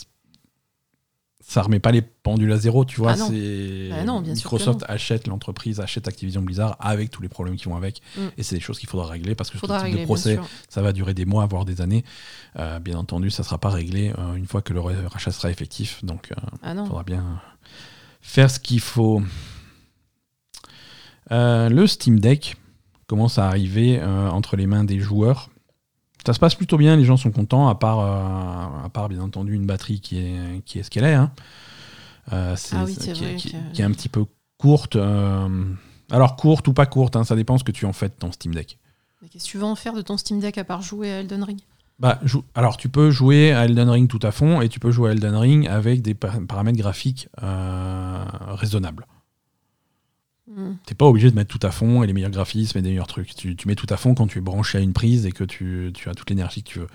ça 1.51 1.63
remet 1.63 1.79
pas 1.81 1.93
les 1.93 2.03
pendules 2.03 2.53
à 2.53 2.59
zéro, 2.59 2.85
tu 2.85 3.01
vois. 3.01 3.13
Ah 3.13 3.17
non. 3.17 3.31
Ah 3.99 4.05
non, 4.05 4.21
bien 4.21 4.35
sûr 4.35 4.53
Microsoft 4.53 4.85
achète 4.87 5.27
l'entreprise, 5.27 5.81
achète 5.81 6.07
Activision 6.07 6.43
Blizzard 6.43 6.77
avec 6.79 7.11
tous 7.11 7.23
les 7.23 7.31
problèmes 7.31 7.57
qui 7.57 7.65
vont 7.65 7.75
avec. 7.77 8.03
Mm. 8.19 8.21
Et 8.37 8.43
c'est 8.43 8.55
des 8.57 8.61
choses 8.61 8.79
qu'il 8.79 8.89
faudra 8.89 9.07
régler 9.07 9.35
parce 9.35 9.49
que 9.49 9.57
Faudra 9.57 9.79
ce 9.79 9.85
type 9.85 9.93
régler, 9.93 10.03
de 10.03 10.07
procès, 10.07 10.35
sûr. 10.35 10.47
ça 10.69 10.83
va 10.83 10.93
durer 10.93 11.15
des 11.15 11.25
mois, 11.25 11.47
voire 11.47 11.65
des 11.65 11.81
années. 11.81 12.05
Euh, 12.59 12.79
bien 12.81 12.99
entendu, 12.99 13.31
ça 13.31 13.45
sera 13.45 13.57
pas 13.57 13.71
réglé 13.71 14.13
euh, 14.19 14.35
une 14.35 14.47
fois 14.47 14.61
que 14.61 14.75
le 14.75 14.81
rachat 14.81 15.31
sera 15.31 15.51
effectif. 15.51 16.05
Donc, 16.05 16.29
il 16.31 16.37
Ah 16.63 16.75
non. 16.75 16.85
faudra 16.85 17.03
bien 17.03 17.41
faire 18.21 18.51
ce 18.51 18.61
qu'il 18.61 18.81
faut. 18.81 19.23
Euh, 21.33 21.71
le 21.71 21.87
Steam 21.87 22.21
Deck 22.21 22.57
commence 23.07 23.39
à 23.39 23.47
arriver 23.49 23.99
euh, 24.01 24.29
entre 24.29 24.57
les 24.57 24.67
mains 24.67 24.85
des 24.85 25.01
joueurs. 25.01 25.49
Ça 26.29 26.35
se 26.35 26.39
passe 26.41 26.55
plutôt 26.55 26.77
bien, 26.77 26.95
les 26.95 27.05
gens 27.07 27.17
sont 27.17 27.31
contents, 27.31 27.69
à 27.69 27.75
part, 27.75 28.01
euh, 28.01 28.85
à 28.85 28.89
part 28.91 29.09
bien 29.09 29.21
entendu 29.23 29.55
une 29.55 29.65
batterie 29.65 29.99
qui 30.01 30.19
est, 30.19 30.63
qui 30.67 30.79
est 30.79 30.83
ce 30.83 30.91
qu'elle 30.91 31.05
est. 31.05 31.15
Hein. 31.15 31.33
Ah 32.31 32.53
oui, 32.85 32.95
qui, 32.95 33.03
c'est 33.03 33.15
vrai 33.15 33.37
qui- 33.37 33.53
que- 33.53 33.73
qui 33.73 33.81
est 33.81 33.85
un 33.87 33.91
petit 33.93 34.11
peu 34.11 34.27
courte. 34.59 34.97
alors 36.11 36.37
courte 36.37 36.69
ou 36.69 36.75
pas 36.75 36.85
courte, 36.85 37.17
hein, 37.17 37.25
ça 37.25 37.35
dépend 37.35 37.57
ce 37.57 37.65
que 37.65 37.73
tu 37.73 37.87
en 37.87 37.95
fais 37.95 38.09
de 38.11 38.13
ton 38.13 38.31
Steam 38.31 38.55
Deck. 38.55 38.79
Qu'est-ce 39.33 39.45
que 39.47 39.51
tu 39.53 39.57
veux 39.57 39.65
en 39.65 39.75
faire 39.75 39.95
de 39.95 40.03
ton 40.03 40.19
Steam 40.19 40.39
Deck 40.39 40.59
à 40.59 40.65
part 40.65 40.83
jouer 40.83 41.11
à 41.11 41.21
Elden 41.21 41.43
Ring? 41.45 41.61
Bah, 41.99 42.21
alors 42.55 42.77
tu 42.77 42.91
peux 42.91 43.11
jouer 43.11 43.53
à 43.53 43.65
Elden 43.65 43.89
Ring 43.89 44.07
tout 44.07 44.21
à 44.23 44.31
fond 44.31 44.61
et 44.61 44.69
tu 44.69 44.81
peux 44.81 44.91
jouer 44.91 45.09
à 45.09 45.13
Elden 45.15 45.35
Ring 45.35 45.67
avec 45.67 46.03
des 46.03 46.13
par- 46.13 46.39
paramètres 46.47 46.77
graphiques 46.79 47.29
euh, 47.43 48.23
raisonnables. 48.51 49.07
Hmm. 50.57 50.73
T'es 50.87 50.95
pas 50.95 51.07
obligé 51.07 51.31
de 51.31 51.37
mettre 51.37 51.57
tout 51.57 51.65
à 51.67 51.71
fond 51.71 52.03
et 52.03 52.07
les 52.07 52.13
meilleurs 52.13 52.31
graphismes 52.31 52.79
et 52.79 52.83
les 52.83 52.89
meilleurs 52.91 53.07
trucs. 53.07 53.35
Tu, 53.35 53.55
tu 53.57 53.69
mets 53.69 53.75
tout 53.75 53.87
à 53.91 53.97
fond 53.97 54.15
quand 54.15 54.27
tu 54.27 54.39
es 54.39 54.41
branché 54.41 54.79
à 54.79 54.81
une 54.81 54.93
prise 54.95 55.27
et 55.27 55.33
que 55.33 55.45
tu, 55.45 55.91
tu 55.95 56.09
as 56.09 56.15
toute 56.15 56.31
l'énergie 56.31 56.63
que 56.63 56.69
tu 56.71 56.79
veux. 56.81 56.87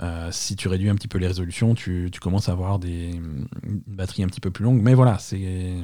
Euh, 0.00 0.28
si 0.30 0.54
tu 0.56 0.68
réduis 0.68 0.88
un 0.88 0.94
petit 0.94 1.08
peu 1.08 1.18
les 1.18 1.26
résolutions, 1.26 1.74
tu, 1.74 2.08
tu 2.12 2.20
commences 2.20 2.48
à 2.48 2.52
avoir 2.52 2.78
des, 2.78 3.10
une 3.14 3.82
batterie 3.86 4.22
un 4.22 4.28
petit 4.28 4.40
peu 4.40 4.50
plus 4.50 4.64
longue. 4.64 4.80
Mais 4.80 4.94
voilà, 4.94 5.18
c'est 5.18 5.74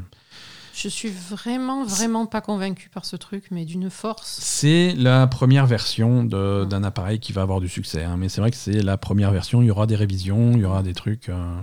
Je 0.73 0.89
suis 0.89 1.11
vraiment, 1.11 1.85
vraiment 1.85 2.25
pas 2.27 2.41
convaincu 2.41 2.89
par 2.89 3.05
ce 3.05 3.17
truc, 3.17 3.47
mais 3.51 3.65
d'une 3.65 3.91
force. 3.91 4.39
c'est 4.41 4.95
la 4.97 5.27
première 5.27 5.67
version 5.67 6.25
de- 6.25 6.63
Mm. 6.65 6.69
d'un 6.69 6.85
appareil 6.85 7.19
qui 7.19 7.33
va 7.33 7.43
avoir 7.43 7.61
du 7.61 7.69
succès. 7.69 8.05
hein. 8.05 8.17
Mais 8.17 8.29
c'est 8.29 8.41
vrai 8.41 8.51
que 8.51 8.57
c'est 8.57 8.83
la 8.83 8.97
première 8.97 9.31
version. 9.33 9.61
Il 9.63 9.67
y 9.67 9.71
aura 9.71 9.87
des 9.87 9.97
révisions, 9.97 10.53
il 10.53 10.61
y 10.61 10.65
aura 10.65 10.83
des 10.83 10.95
trucs. 10.95 11.29
euh, 11.29 11.61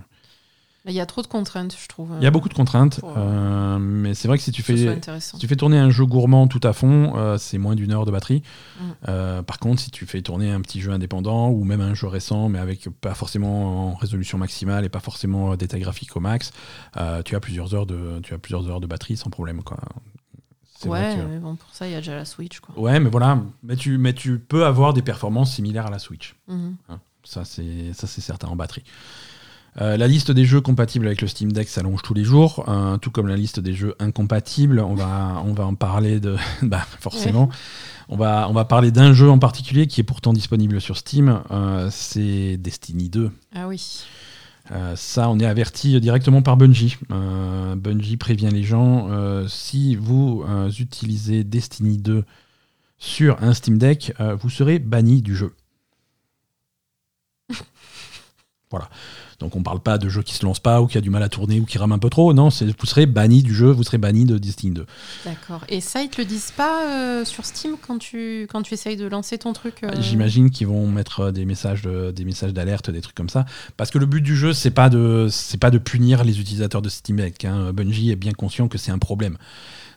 Il 0.87 0.93
y 0.93 0.99
a 0.99 1.05
trop 1.05 1.21
de 1.21 1.27
contraintes, 1.27 1.77
je 1.79 1.87
trouve. 1.87 2.09
Il 2.17 2.23
y 2.23 2.27
a 2.27 2.31
beaucoup 2.31 2.49
de 2.49 2.55
contraintes, 2.55 2.99
pour, 3.01 3.13
euh, 3.15 3.77
mais 3.77 4.15
c'est 4.15 4.27
vrai 4.27 4.37
que 4.37 4.43
si 4.43 4.51
tu 4.51 4.63
fais. 4.63 4.99
Si 5.19 5.37
tu 5.37 5.47
fais 5.47 5.55
tourner 5.55 5.77
un 5.77 5.91
jeu 5.91 6.05
gourmand 6.05 6.47
tout 6.47 6.59
à 6.63 6.73
fond, 6.73 7.13
euh, 7.17 7.37
c'est 7.37 7.59
moins 7.59 7.75
d'une 7.75 7.91
heure 7.91 8.05
de 8.05 8.11
batterie. 8.11 8.41
Mm. 8.79 8.83
Euh, 9.09 9.43
par 9.43 9.59
contre, 9.59 9.79
si 9.79 9.91
tu 9.91 10.07
fais 10.07 10.23
tourner 10.23 10.49
un 10.51 10.59
petit 10.61 10.81
jeu 10.81 10.91
indépendant 10.91 11.49
ou 11.49 11.63
même 11.65 11.81
un 11.81 11.93
jeu 11.93 12.07
récent, 12.07 12.49
mais 12.49 12.57
avec 12.57 12.89
pas 12.99 13.13
forcément 13.13 13.91
en 13.91 13.93
résolution 13.95 14.39
maximale 14.39 14.83
et 14.83 14.89
pas 14.89 14.99
forcément 14.99 15.55
détail 15.55 15.81
graphique 15.81 16.15
au 16.15 16.19
max, 16.19 16.51
tu 17.25 17.35
as 17.35 17.39
plusieurs 17.39 17.75
heures 17.75 17.85
de 17.85 18.19
tu 18.23 18.33
as 18.33 18.39
plusieurs 18.39 18.67
heures 18.67 18.79
de 18.81 18.87
batterie 18.87 19.17
sans 19.17 19.29
problème 19.29 19.61
quoi. 19.61 19.77
Ouais, 20.87 21.15
que- 21.15 21.27
mais 21.31 21.37
bon, 21.37 21.55
pour 21.57 21.69
ça, 21.73 21.85
il 21.87 21.91
y 21.91 21.95
a 21.95 21.99
déjà 21.99 22.15
la 22.15 22.25
Switch, 22.25 22.59
quoi. 22.59 22.75
Ouais, 22.75 22.99
mais 22.99 23.11
voilà, 23.11 23.39
mais 23.61 23.75
tu 23.75 23.99
mais 23.99 24.13
tu 24.13 24.39
peux 24.39 24.65
avoir 24.65 24.93
des 24.95 25.03
performances 25.03 25.53
similaires 25.53 25.85
à 25.85 25.91
la 25.91 25.99
Switch. 25.99 26.35
Ça, 27.23 27.45
c'est 27.45 27.93
ça, 27.93 28.07
c'est 28.07 28.21
certain 28.21 28.47
en 28.47 28.55
batterie. 28.55 28.83
Euh, 29.79 29.95
la 29.95 30.07
liste 30.07 30.31
des 30.31 30.43
jeux 30.43 30.59
compatibles 30.59 31.07
avec 31.07 31.21
le 31.21 31.27
Steam 31.27 31.53
Deck 31.53 31.69
s'allonge 31.69 32.01
tous 32.01 32.13
les 32.13 32.25
jours, 32.25 32.65
euh, 32.67 32.97
tout 32.97 33.09
comme 33.09 33.27
la 33.27 33.37
liste 33.37 33.61
des 33.61 33.73
jeux 33.73 33.95
incompatibles. 33.99 34.81
On 34.81 34.95
va, 34.95 35.41
on 35.45 35.53
va 35.53 35.65
en 35.65 35.75
parler 35.75 36.19
de. 36.19 36.35
bah, 36.61 36.85
forcément. 36.99 37.49
On 38.09 38.17
va, 38.17 38.49
on 38.49 38.53
va 38.53 38.65
parler 38.65 38.91
d'un 38.91 39.13
jeu 39.13 39.29
en 39.29 39.39
particulier 39.39 39.87
qui 39.87 40.01
est 40.01 40.03
pourtant 40.03 40.33
disponible 40.33 40.81
sur 40.81 40.97
Steam. 40.97 41.41
euh, 41.51 41.87
c'est 41.89 42.57
Destiny 42.57 43.09
2. 43.09 43.31
Ah 43.55 43.67
oui. 43.69 44.03
Euh, 44.71 44.95
ça, 44.97 45.29
on 45.29 45.39
est 45.39 45.45
averti 45.45 45.99
directement 46.01 46.41
par 46.41 46.57
Bungie. 46.57 46.97
Bungie 47.09 48.17
prévient 48.17 48.49
les 48.51 48.63
gens 48.63 49.09
si 49.47 49.95
vous 49.95 50.45
utilisez 50.79 51.43
Destiny 51.43 51.97
2 51.97 52.25
sur 52.97 53.41
un 53.41 53.53
Steam 53.53 53.77
Deck, 53.77 54.13
vous 54.39 54.49
serez 54.49 54.79
banni 54.79 55.21
du 55.21 55.35
jeu. 55.35 55.53
voilà. 58.69 58.89
Donc 59.41 59.55
on 59.57 59.63
parle 59.63 59.81
pas 59.81 59.97
de 59.97 60.07
jeu 60.07 60.21
qui 60.23 60.33
se 60.33 60.45
lance 60.45 60.59
pas 60.59 60.81
ou 60.81 60.87
qui 60.87 60.97
a 60.97 61.01
du 61.01 61.09
mal 61.09 61.21
à 61.23 61.27
tourner 61.29 61.59
ou 61.59 61.65
qui 61.65 61.77
rame 61.77 61.91
un 61.91 61.99
peu 61.99 62.09
trop. 62.09 62.33
Non, 62.33 62.47
vous 62.49 62.85
serez 62.85 63.05
banni 63.05 63.43
du 63.43 63.53
jeu, 63.53 63.69
vous 63.71 63.83
serez 63.83 63.97
banni 63.97 64.23
de 64.25 64.37
Destiny 64.37 64.71
2. 64.73 64.85
D'accord. 65.25 65.61
Et 65.67 65.81
ça, 65.81 66.01
ils 66.01 66.09
te 66.09 66.21
le 66.21 66.25
disent 66.25 66.51
pas 66.55 66.85
euh, 66.87 67.25
sur 67.25 67.45
Steam 67.45 67.75
quand 67.85 67.97
tu, 67.97 68.47
quand 68.51 68.61
tu 68.61 68.73
essayes 68.73 68.95
de 68.97 69.07
lancer 69.07 69.37
ton 69.37 69.51
truc 69.53 69.83
euh, 69.83 69.91
J'imagine 69.99 70.49
qu'ils 70.51 70.67
vont 70.67 70.87
mettre 70.87 71.19
euh, 71.19 71.31
des 71.31 71.45
messages 71.45 71.81
de- 71.81 72.11
des 72.11 72.23
messages 72.23 72.53
d'alerte, 72.53 72.89
des 72.89 73.01
trucs 73.01 73.15
comme 73.15 73.29
ça, 73.29 73.45
parce 73.77 73.91
que 73.91 73.97
le 73.97 74.05
but 74.05 74.21
du 74.21 74.35
jeu 74.35 74.53
c'est 74.53 74.71
pas 74.71 74.89
de 74.89 75.27
c'est 75.29 75.57
pas 75.59 75.71
de 75.71 75.77
punir 75.77 76.23
les 76.23 76.39
utilisateurs 76.39 76.81
de 76.81 76.89
Steam 76.89 77.17
Deck. 77.17 77.43
hein. 77.45 77.71
Bungie 77.73 78.11
est 78.11 78.15
bien 78.15 78.33
conscient 78.33 78.67
que 78.67 78.77
c'est 78.77 78.91
un 78.91 78.99
problème. 78.99 79.37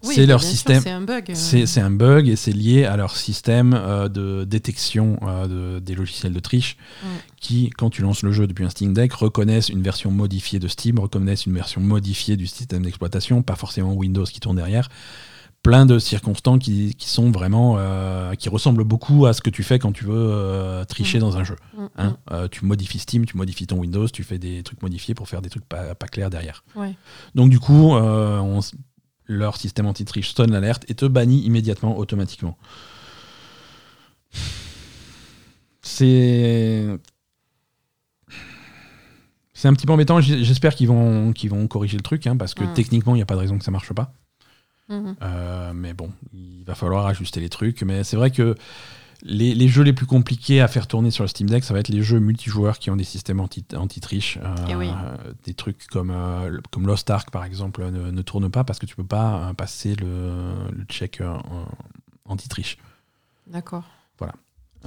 Oui, 0.07 0.15
c'est 0.15 0.27
leur 0.27 0.43
système. 0.43 0.83
c'est 0.83 0.91
un 0.91 1.01
bug. 1.01 1.31
euh. 1.31 1.35
C'est 1.35 1.81
un 1.81 1.91
bug 1.91 2.29
et 2.29 2.37
c'est 2.37 2.53
lié 2.53 2.85
à 2.85 2.97
leur 2.97 3.17
système 3.17 3.75
euh, 3.75 4.09
de 4.09 4.45
détection 4.45 5.19
euh, 5.23 5.77
de- 5.77 5.81
des 5.81 5.95
logiciels 5.95 6.33
de 6.33 6.41
triche 6.41 6.77
Mm. 7.03 7.07
qui, 7.41 7.71
quand 7.71 7.91
tu 7.91 8.03
lances 8.03 8.23
le 8.23 8.33
jeu 8.33 8.47
depuis 8.47 8.65
un 8.65 8.71
Steam 8.71 8.93
Deck, 8.95 9.13
reconnaissent 9.13 9.69
une 9.69 9.83
version 9.83 10.11
modifiée 10.11 10.59
de 10.59 10.69
Steam, 10.69 10.99
reconnaissent 10.99 11.47
une 11.47 11.55
version 11.55 11.81
modifiée 11.81 12.37
du 12.37 12.47
système 12.47 12.83
d'exploitation, 12.83 13.43
pas 13.43 13.57
forcément 13.57 13.93
Windows 13.95 14.25
qui 14.25 14.41
tourne 14.41 14.57
derrière. 14.57 14.89
Plein 15.63 15.87
de 15.87 15.99
circonstances 15.99 16.59
qui, 16.59 16.95
qui 16.95 17.09
sont 17.09 17.31
vraiment. 17.31 17.77
euh, 17.79 18.35
qui 18.35 18.51
ressemblent 18.51 18.85
beaucoup 18.85 19.25
à 19.25 19.33
ce 19.33 19.41
que 19.41 19.49
tu 19.49 19.63
fais 19.63 19.79
quand 19.79 19.93
tu 19.93 20.05
veux 20.05 20.85
tricher 20.89 21.17
Mm. 21.19 21.21
dans 21.23 21.37
un 21.39 21.45
jeu. 21.45 21.57
Mm, 21.77 21.87
hein. 21.97 22.49
Tu 22.51 22.67
modifies 22.67 22.99
Steam, 22.99 23.25
tu 23.25 23.37
modifies 23.39 23.67
ton 23.67 23.79
Windows, 23.79 24.07
tu 24.09 24.25
fais 24.25 24.37
des 24.39 24.63
trucs 24.63 24.83
modifiés 24.83 25.15
pour 25.15 25.27
faire 25.29 25.41
des 25.41 25.49
trucs 25.49 25.65
pas, 25.65 25.95
pas 25.95 26.07
clairs 26.07 26.29
derrière. 26.29 26.65
Ouais. 26.77 26.95
Donc 27.35 27.49
du 27.49 27.59
coup, 27.61 27.93
on 27.95 28.61
leur 29.27 29.57
système 29.57 29.87
anti-triche 29.87 30.35
sonne 30.35 30.53
l'alerte 30.53 30.85
et 30.89 30.95
te 30.95 31.07
bannit 31.07 31.41
immédiatement, 31.45 31.97
automatiquement. 31.99 32.57
C'est... 35.83 36.87
C'est 39.57 39.69
un 39.69 39.73
petit 39.75 39.87
peu 39.87 39.93
embêtant, 39.93 40.21
j'espère 40.21 40.75
qu'ils 40.75 40.89
vont, 40.89 41.33
qu'ils 41.33 41.49
vont 41.49 41.67
corriger 41.69 41.97
le 41.97 42.03
truc, 42.03 42.27
hein, 42.27 42.37
parce 42.37 42.53
que 42.55 42.65
Mm. 42.65 42.73
techniquement, 42.75 43.15
il 43.15 43.19
n'y 43.19 43.23
a 43.23 43.27
pas 43.27 43.35
de 43.35 43.41
raison 43.41 43.57
que 43.57 43.65
ça 43.65 43.71
marche 43.71 43.93
pas. 43.93 44.13
Mhm. 44.91 45.17
Euh, 45.23 45.73
mais 45.73 45.95
bon, 45.95 46.13
il 46.35 46.65
va 46.65 46.75
falloir 46.75 47.07
ajuster 47.07 47.41
les 47.41 47.49
trucs. 47.49 47.83
Mais 47.83 48.05
c'est 48.05 48.17
vrai 48.17 48.31
que 48.31 48.55
les, 49.25 49.55
les 49.55 49.69
jeux 49.69 49.83
les 49.83 49.93
plus 49.95 50.07
compliqués 50.07 50.61
à 50.61 50.69
faire 50.69 50.87
tourner 50.87 51.11
sur 51.11 51.25
le 51.25 51.29
Steam 51.29 51.49
Deck, 51.49 51.65
ça 51.65 51.73
va 51.75 51.81
être 51.81 51.89
les 51.89 52.03
jeux 52.03 52.19
multijoueurs 52.21 52.79
qui 52.79 52.91
ont 52.91 52.97
des 52.97 53.05
systèmes 53.05 53.41
anti- 53.41 53.65
anti-triche. 53.75 54.39
Euh, 54.43 54.55
Eh 54.69 54.75
oui. 54.75 54.91
Des 55.45 55.55
trucs 55.55 55.87
comme, 55.87 56.11
euh, 56.11 56.59
comme 56.71 56.87
Lost 56.87 57.09
Ark, 57.11 57.31
par 57.31 57.45
exemple, 57.45 57.83
ne, 57.91 58.11
ne 58.11 58.23
tournent 58.23 58.51
pas 58.51 58.65
parce 58.65 58.79
que 58.79 58.87
tu 58.87 58.95
peux 58.97 59.05
pas 59.05 59.49
euh, 59.49 59.55
passer 59.55 59.95
le, 59.97 60.53
le 60.73 60.85
check 60.85 61.23
anti-triche. 62.27 62.77
D'accord. 63.47 63.85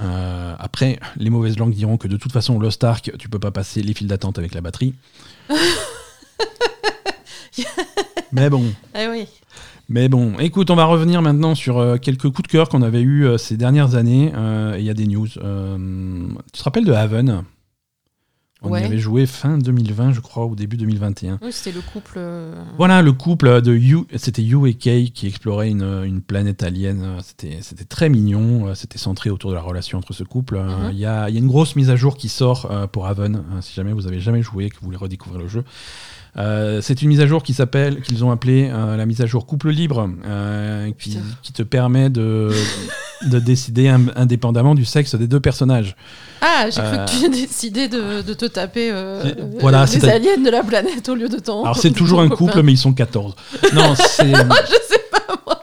Euh, 0.00 0.54
après, 0.60 1.00
les 1.16 1.28
mauvaises 1.28 1.58
langues 1.58 1.74
diront 1.74 1.96
que 1.96 2.06
de 2.06 2.16
toute 2.16 2.30
façon, 2.30 2.60
Lost 2.60 2.84
Ark, 2.84 3.10
tu 3.18 3.28
peux 3.28 3.40
pas 3.40 3.50
passer 3.50 3.82
les 3.82 3.94
files 3.94 4.06
d'attente 4.06 4.38
avec 4.38 4.54
la 4.54 4.60
batterie. 4.60 4.94
mais 8.32 8.48
bon, 8.50 8.72
Eh 8.94 9.08
oui. 9.08 9.26
Mais 9.90 10.08
bon, 10.08 10.38
écoute, 10.38 10.70
on 10.70 10.76
va 10.76 10.84
revenir 10.84 11.22
maintenant 11.22 11.54
sur 11.54 11.78
euh, 11.78 11.96
quelques 11.96 12.28
coups 12.30 12.42
de 12.42 12.48
cœur 12.48 12.68
qu'on 12.68 12.82
avait 12.82 13.00
eus 13.00 13.24
euh, 13.26 13.38
ces 13.38 13.56
dernières 13.56 13.94
années. 13.94 14.32
euh, 14.36 14.76
Il 14.78 14.84
y 14.84 14.90
a 14.90 14.94
des 14.94 15.06
news. 15.06 15.26
Tu 15.28 15.38
te 15.38 16.62
rappelles 16.62 16.84
de 16.84 16.92
Haven? 16.92 17.42
On 18.60 18.70
Ouais. 18.72 18.82
y 18.82 18.84
avait 18.84 18.98
joué 18.98 19.24
fin 19.24 19.56
2020, 19.56 20.12
je 20.12 20.18
crois, 20.20 20.44
ou 20.44 20.56
début 20.56 20.76
2021. 20.76 21.38
Oui, 21.42 21.52
c'était 21.52 21.70
le 21.74 21.80
couple. 21.80 22.18
Voilà, 22.76 23.02
le 23.02 23.12
couple 23.12 23.62
de 23.62 23.72
You, 23.72 24.04
c'était 24.16 24.42
You 24.42 24.66
et 24.66 24.74
Kay 24.74 25.10
qui 25.10 25.28
explorait 25.28 25.70
une, 25.70 25.84
une 26.04 26.20
planète 26.20 26.64
alien. 26.64 27.18
C'était 27.24 27.84
très 27.84 28.08
mignon. 28.08 28.74
C'était 28.74 28.98
centré 28.98 29.30
autour 29.30 29.50
de 29.50 29.54
la 29.54 29.62
relation 29.62 29.96
entre 29.98 30.12
ce 30.12 30.24
couple. 30.24 30.58
Mhm. 30.58 30.90
Il 30.90 30.98
y, 30.98 31.06
a, 31.06 31.30
y 31.30 31.36
a 31.36 31.38
une 31.38 31.46
grosse 31.46 31.76
mise 31.76 31.88
à 31.88 31.94
jour 31.94 32.16
qui 32.16 32.28
sort 32.28 32.68
pour 32.90 33.06
Haven. 33.06 33.36
euh, 33.36 33.60
si 33.60 33.74
jamais 33.74 33.92
vous 33.92 34.08
avez 34.08 34.18
jamais 34.18 34.42
joué 34.42 34.64
et 34.64 34.70
que 34.70 34.74
vous 34.80 34.86
voulez 34.86 34.96
redécouvrir 34.96 35.40
le 35.40 35.46
jeu. 35.48 35.62
Euh, 36.38 36.80
c'est 36.80 37.02
une 37.02 37.08
mise 37.08 37.20
à 37.20 37.26
jour 37.26 37.42
qui 37.42 37.52
s'appelle, 37.52 38.00
qu'ils 38.00 38.24
ont 38.24 38.30
appelée 38.30 38.70
euh, 38.72 38.96
la 38.96 39.06
mise 39.06 39.20
à 39.20 39.26
jour 39.26 39.44
couple 39.44 39.70
libre, 39.70 40.08
euh, 40.24 40.90
qui, 40.98 41.18
te 41.52 41.62
permet 41.64 42.10
de, 42.10 42.50
de 43.26 43.38
décider 43.40 43.88
im- 43.88 44.12
indépendamment 44.14 44.76
du 44.76 44.84
sexe 44.84 45.16
des 45.16 45.26
deux 45.26 45.40
personnages. 45.40 45.96
Ah, 46.40 46.66
j'ai 46.70 46.80
cru 46.80 46.96
que 46.98 47.10
tu 47.18 47.26
as 47.26 47.28
décidé 47.28 47.88
de, 47.88 48.22
de 48.22 48.34
te 48.34 48.44
taper 48.44 48.92
voilà, 49.60 49.80
les 49.86 49.86
c'est- 50.00 50.08
aliens 50.08 50.36
de 50.36 50.50
la 50.50 50.62
planète 50.62 51.08
au 51.08 51.16
lieu 51.16 51.28
de 51.28 51.38
ton. 51.38 51.64
Alors 51.64 51.76
c'est 51.76 51.90
toujours 51.90 52.20
un 52.22 52.28
couple, 52.28 52.62
mais 52.62 52.72
ils 52.72 52.78
sont 52.78 52.92
14. 52.92 53.34
Non, 53.74 53.94
c'est 53.96 54.32
Je 54.32 54.78
sais 54.88 55.02
pas, 55.10 55.34
moi. 55.44 55.57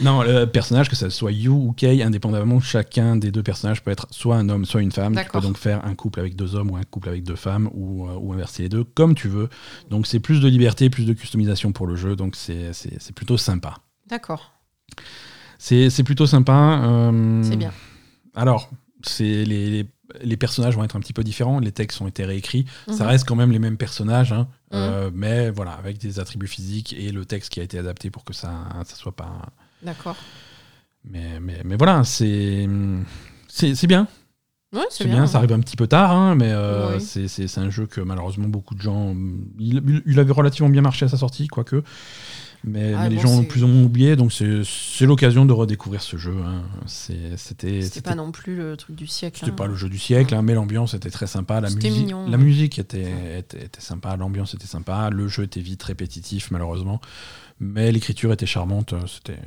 Non 0.00 0.22
le 0.22 0.44
personnage 0.46 0.88
que 0.88 0.96
ça 0.96 1.10
soit 1.10 1.32
You 1.32 1.52
ou 1.54 1.72
Kay, 1.72 2.02
indépendamment, 2.02 2.60
chacun 2.60 3.16
des 3.16 3.30
deux 3.30 3.42
personnages 3.42 3.82
peut 3.82 3.90
être 3.90 4.06
soit 4.10 4.36
un 4.36 4.48
homme, 4.48 4.64
soit 4.64 4.80
une 4.82 4.92
femme. 4.92 5.14
Tu 5.16 5.30
peux 5.30 5.40
donc 5.40 5.56
faire 5.58 5.84
un 5.84 5.94
couple 5.94 6.20
avec 6.20 6.36
deux 6.36 6.54
hommes 6.54 6.70
ou 6.70 6.76
un 6.76 6.82
couple 6.82 7.08
avec 7.08 7.24
deux 7.24 7.36
femmes 7.36 7.68
ou, 7.72 8.06
euh, 8.08 8.14
ou 8.20 8.32
inverser 8.32 8.64
les 8.64 8.68
deux 8.68 8.84
comme 8.84 9.14
tu 9.14 9.28
veux. 9.28 9.48
Donc 9.90 10.06
c'est 10.06 10.20
plus 10.20 10.40
de 10.40 10.48
liberté, 10.48 10.90
plus 10.90 11.04
de 11.06 11.12
customisation 11.12 11.72
pour 11.72 11.86
le 11.86 11.96
jeu. 11.96 12.16
Donc 12.16 12.36
c'est 12.36 12.70
plutôt 13.14 13.36
sympa. 13.38 13.78
D'accord, 14.08 14.52
C'est 15.58 16.02
plutôt 16.04 16.26
sympa. 16.26 16.80
euh, 16.84 17.42
c'est 17.42 17.56
bien. 17.56 17.72
Alors, 18.34 18.70
c'est 19.02 19.44
les, 19.44 19.70
les, 19.70 19.86
les 20.22 20.36
personnages 20.36 20.76
vont 20.76 20.84
être 20.84 20.96
un 20.96 21.00
petit 21.00 21.12
peu 21.12 21.24
différents, 21.24 21.58
les 21.60 21.72
textes 21.72 22.00
ont 22.00 22.06
été 22.06 22.24
réécrits. 22.24 22.64
Ça 22.88 23.04
Mhm. 23.04 23.10
reste 23.10 23.28
quand 23.28 23.34
même 23.36 23.50
les 23.52 23.58
mêmes 23.58 23.76
personnages, 23.76 24.32
hein, 24.32 24.48
euh, 24.72 25.10
mais 25.12 25.50
voilà, 25.50 25.72
avec 25.72 25.98
des 25.98 26.20
attributs 26.20 26.46
physiques 26.46 26.94
et 26.96 27.10
le 27.10 27.24
texte 27.24 27.50
qui 27.52 27.60
a 27.60 27.62
été 27.62 27.78
adapté 27.78 28.10
pour 28.10 28.24
que 28.24 28.32
ça 28.32 28.50
ça 28.84 28.94
soit 28.96 29.14
pas. 29.16 29.40
D'accord. 29.82 30.16
Mais, 31.04 31.40
mais, 31.40 31.62
mais 31.64 31.76
voilà, 31.76 32.02
c'est 32.04 32.66
bien. 33.86 34.06
Ouais, 34.74 34.82
C'est 34.90 35.06
bien, 35.06 35.26
ça 35.26 35.38
arrive 35.38 35.52
un 35.52 35.60
petit 35.60 35.76
peu 35.76 35.86
tard, 35.86 36.10
hein, 36.12 36.34
mais 36.34 36.50
euh, 36.52 36.98
Oui. 36.98 37.00
c'est- 37.02 37.58
un 37.58 37.70
jeu 37.70 37.86
que 37.86 38.02
malheureusement 38.02 38.48
beaucoup 38.48 38.74
de 38.74 38.82
gens. 38.82 39.16
Il, 39.58 40.18
avait 40.18 40.32
relativement 40.32 40.68
bien 40.68 40.82
marché 40.82 41.06
à 41.06 41.08
sa 41.08 41.16
sortie, 41.16 41.48
quoique. 41.48 41.82
Mais, 42.64 42.92
Ah, 42.92 43.04
mais 43.04 43.10
les 43.10 43.18
gens 43.18 43.28
ont 43.30 43.40
c'est- 43.42 43.46
plus 43.46 43.62
ou 43.64 43.68
moins 43.68 43.84
oublié, 43.84 44.14
donc 44.16 44.30
c'est 44.32 45.06
l'occasion 45.06 45.46
de 45.46 45.52
redécouvrir 45.54 46.02
ce 46.02 46.18
jeu. 46.18 46.34
hein. 46.44 46.64
C'était 46.86 47.78
pas 48.02 48.14
non 48.16 48.30
plus 48.30 48.56
le 48.56 48.76
truc 48.76 48.94
du 48.96 49.06
siècle. 49.06 49.38
c'était 49.38 49.52
hein. 49.52 49.54
pas 49.54 49.68
le 49.68 49.74
jeu 49.74 49.88
du 49.88 49.98
siècle, 49.98 50.34
hein, 50.34 50.42
mais 50.42 50.52
l'ambiance 50.52 50.92
était 50.92 51.08
très 51.10 51.28
sympa. 51.28 51.62
La 51.62 51.70
musique, 51.70 51.90
mignon, 51.92 52.28
la 52.28 52.36
musique 52.36 52.78
était, 52.78 53.38
était, 53.38 53.64
était 53.64 53.80
sympa, 53.80 54.16
l'ambiance 54.16 54.52
était 54.52 54.66
sympa, 54.66 55.08
le 55.08 55.28
jeu 55.28 55.44
était 55.44 55.60
vite 55.60 55.82
répétitif 55.84 56.50
malheureusement, 56.50 57.00
mais 57.60 57.90
l'écriture 57.92 58.32
était 58.32 58.46
charmante. 58.46 58.92
euh, 58.92 59.00
C'était 59.06 59.38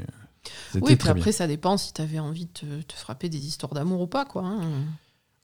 c'était 0.72 0.84
Oui, 0.86 0.96
puis 0.96 1.06
bien. 1.06 1.12
après, 1.16 1.32
ça 1.32 1.46
dépend 1.48 1.78
si 1.78 1.94
t'avais 1.94 2.20
envie 2.20 2.46
de 2.46 2.52
te, 2.52 2.66
te 2.82 2.94
frapper 2.94 3.30
des 3.30 3.46
histoires 3.46 3.74
d'amour 3.74 4.02
ou 4.02 4.08
pas, 4.08 4.26
quoi. 4.26 4.44
hein. 4.44 4.62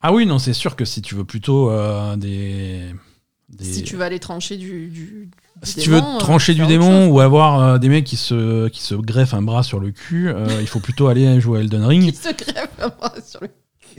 Ah 0.01 0.11
oui, 0.13 0.25
non, 0.25 0.39
c'est 0.39 0.53
sûr 0.53 0.75
que 0.75 0.85
si 0.85 1.01
tu 1.01 1.15
veux 1.15 1.23
plutôt 1.25 1.69
euh, 1.71 2.15
des, 2.15 2.93
des- 3.49 3.63
Si 3.65 3.83
tu 3.83 3.95
vas 3.95 4.05
aller 4.05 4.19
trancher 4.19 4.57
du. 4.57 4.87
du, 4.89 5.05
du 5.05 5.29
Si 5.63 5.79
tu 5.79 5.89
veux 5.89 5.97
euh, 5.97 6.17
trancher 6.19 6.53
du 6.55 6.65
démon 6.67 7.07
ou 7.09 7.19
avoir 7.19 7.59
euh, 7.61 7.77
des 7.77 7.89
mecs 7.89 8.05
qui 8.05 8.15
se, 8.17 8.67
qui 8.69 8.81
se 8.81 8.95
greffent 8.95 9.33
un 9.33 9.41
bras 9.41 9.63
sur 9.63 9.79
le 9.79 9.91
cul, 9.91 10.31
il 10.61 10.67
faut 10.67 10.79
plutôt 10.79 11.07
aller 11.07 11.39
jouer 11.41 11.59
à 11.59 11.61
Elden 11.61 11.81
Qui 11.81 11.87
Ring. 11.87 12.13
se 12.15 12.31
crève 12.33 12.69
un 12.79 12.89
bras 12.89 13.13
sur 13.25 13.41
le. 13.41 13.49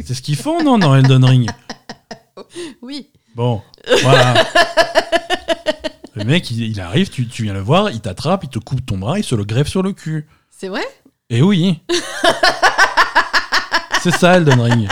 C'est 0.05 0.15
ce 0.15 0.23
qu'ils 0.23 0.37
font, 0.37 0.63
non, 0.63 0.79
dans 0.79 0.95
Elden 0.97 1.25
Ring 1.25 1.51
Oui. 2.83 3.09
Bon, 3.35 3.61
voilà. 4.03 4.45
le 6.19 6.25
mec, 6.25 6.51
il, 6.51 6.63
il 6.63 6.81
arrive, 6.81 7.09
tu, 7.11 7.27
tu 7.27 7.45
viens 7.45 7.55
le 7.55 7.61
voir, 7.61 7.91
il 7.91 8.01
t'attrape, 8.01 8.45
il 8.45 8.51
te 8.51 8.59
coupe 8.59 8.85
ton 8.85 8.99
bras, 8.99 9.19
il 9.19 9.25
se 9.25 9.35
le 9.35 9.45
greffe 9.45 9.69
sur 9.69 9.83
le 9.83 9.93
cul. 9.93 10.27
C'est 10.51 10.69
vrai? 10.69 10.83
Et 11.31 11.43
oui 11.43 11.81
C'est 14.03 14.13
ça, 14.13 14.37
Elden 14.37 14.61
Ring. 14.61 14.89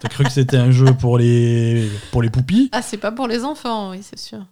T'as 0.00 0.08
cru 0.08 0.24
que 0.24 0.30
c'était 0.30 0.56
un 0.56 0.70
jeu 0.70 0.92
pour 0.94 1.18
les, 1.18 1.88
pour 2.10 2.22
les 2.22 2.30
poupis 2.30 2.68
Ah, 2.72 2.82
c'est 2.82 2.96
pas 2.96 3.12
pour 3.12 3.28
les 3.28 3.44
enfants, 3.44 3.90
oui, 3.90 4.00
c'est 4.02 4.18
sûr. 4.18 4.44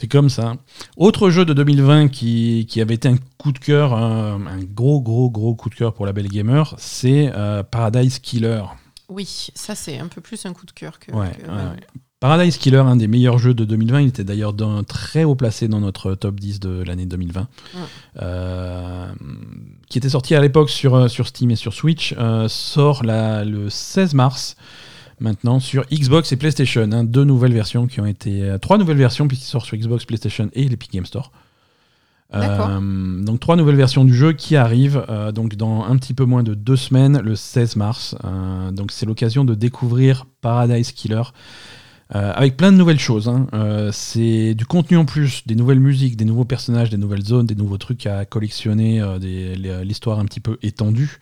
C'est 0.00 0.08
comme 0.08 0.28
ça. 0.28 0.54
Autre 0.96 1.30
jeu 1.30 1.44
de 1.44 1.52
2020 1.52 2.08
qui, 2.08 2.66
qui 2.68 2.80
avait 2.80 2.94
été 2.94 3.08
un 3.08 3.16
coup 3.38 3.52
de 3.52 3.58
cœur, 3.58 3.94
un, 3.94 4.46
un 4.46 4.58
gros, 4.62 5.00
gros, 5.00 5.30
gros 5.30 5.54
coup 5.54 5.70
de 5.70 5.74
cœur 5.74 5.94
pour 5.94 6.06
la 6.06 6.12
belle 6.12 6.28
gamer, 6.28 6.74
c'est 6.78 7.30
euh, 7.34 7.62
Paradise 7.62 8.18
Killer. 8.18 8.62
Oui, 9.08 9.48
ça, 9.54 9.74
c'est 9.74 9.98
un 9.98 10.08
peu 10.08 10.20
plus 10.20 10.44
un 10.46 10.52
coup 10.52 10.66
de 10.66 10.72
cœur 10.72 10.98
que. 10.98 11.12
Ouais, 11.12 11.30
que- 11.32 11.46
ouais, 11.50 11.56
ouais. 11.56 11.86
Paradise 12.20 12.56
Killer, 12.58 12.78
un 12.78 12.96
des 12.96 13.06
meilleurs 13.06 13.38
jeux 13.38 13.54
de 13.54 13.64
2020, 13.64 14.00
il 14.00 14.08
était 14.08 14.24
d'ailleurs 14.24 14.52
très 14.88 15.22
haut 15.22 15.36
placé 15.36 15.68
dans 15.68 15.78
notre 15.80 16.14
top 16.14 16.40
10 16.40 16.58
de 16.58 16.82
l'année 16.82 17.06
2020, 17.06 17.40
Ouais. 17.42 17.80
Euh, 18.22 19.06
qui 19.88 19.98
était 19.98 20.08
sorti 20.08 20.34
à 20.34 20.40
l'époque 20.40 20.68
sur, 20.68 20.94
euh, 20.96 21.06
sur 21.08 21.28
Steam 21.28 21.52
et 21.52 21.56
sur 21.56 21.72
Switch, 21.74 22.14
euh, 22.18 22.48
sort 22.48 23.04
la- 23.04 23.44
le 23.44 23.70
16 23.70 24.14
mars 24.14 24.56
maintenant 25.20 25.60
sur 25.60 25.84
Xbox 25.92 26.32
et 26.32 26.36
PlayStation. 26.36 26.88
hein, 26.92 27.04
deux 27.04 27.24
nouvelles 27.24 27.52
versions 27.54 27.86
qui 27.86 28.00
ont 28.00 28.06
été... 28.06 28.42
euh, 28.42 28.58
trois 28.58 28.78
nouvelles 28.78 28.96
versions 28.98 29.28
puisqu'il 29.28 29.46
sort 29.46 29.64
sur 29.64 29.76
Xbox, 29.76 30.04
PlayStation 30.04 30.50
et 30.54 30.68
l'Epic 30.68 30.92
Game 30.92 31.06
Store. 31.06 31.30
Euh, 32.34 33.22
donc 33.24 33.40
trois 33.40 33.56
nouvelles 33.56 33.76
versions 33.76 34.04
du 34.04 34.14
jeu 34.14 34.32
qui 34.32 34.54
arrivent 34.56 35.02
euh, 35.08 35.32
donc 35.32 35.54
dans 35.54 35.84
un 35.84 35.96
petit 35.96 36.12
peu 36.14 36.24
moins 36.24 36.42
de 36.42 36.52
deux 36.54 36.76
semaines, 36.76 37.20
le 37.20 37.36
16 37.36 37.76
mars. 37.76 38.16
Euh, 38.24 38.70
donc 38.72 38.90
c'est 38.92 39.06
l'occasion 39.06 39.44
de 39.44 39.54
découvrir 39.54 40.26
Paradise 40.42 40.92
Killer. 40.92 41.22
Euh, 42.14 42.32
avec 42.34 42.56
plein 42.56 42.72
de 42.72 42.76
nouvelles 42.76 42.98
choses. 42.98 43.28
hein. 43.28 43.46
Euh, 43.52 43.90
c'est 43.92 44.54
du 44.54 44.64
contenu 44.64 44.96
en 44.96 45.04
plus, 45.04 45.42
des 45.46 45.54
nouvelles 45.54 45.80
musiques, 45.80 46.16
des 46.16 46.24
nouveaux 46.24 46.44
personnages, 46.44 46.90
des 46.90 46.96
nouvelles 46.96 47.24
zones, 47.24 47.46
des 47.46 47.54
nouveaux 47.54 47.78
trucs 47.78 48.06
à 48.06 48.24
collectionner, 48.24 49.00
euh, 49.00 49.18
l'histoire 49.84 50.18
un 50.18 50.24
petit 50.24 50.40
peu 50.40 50.58
étendue. 50.62 51.20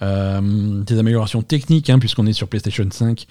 Des 0.00 0.98
améliorations 0.98 1.40
techniques, 1.42 1.88
hein, 1.88 1.98
puisqu'on 1.98 2.26
est 2.26 2.34
sur 2.34 2.48
PlayStation 2.48 2.86
5 2.90 3.26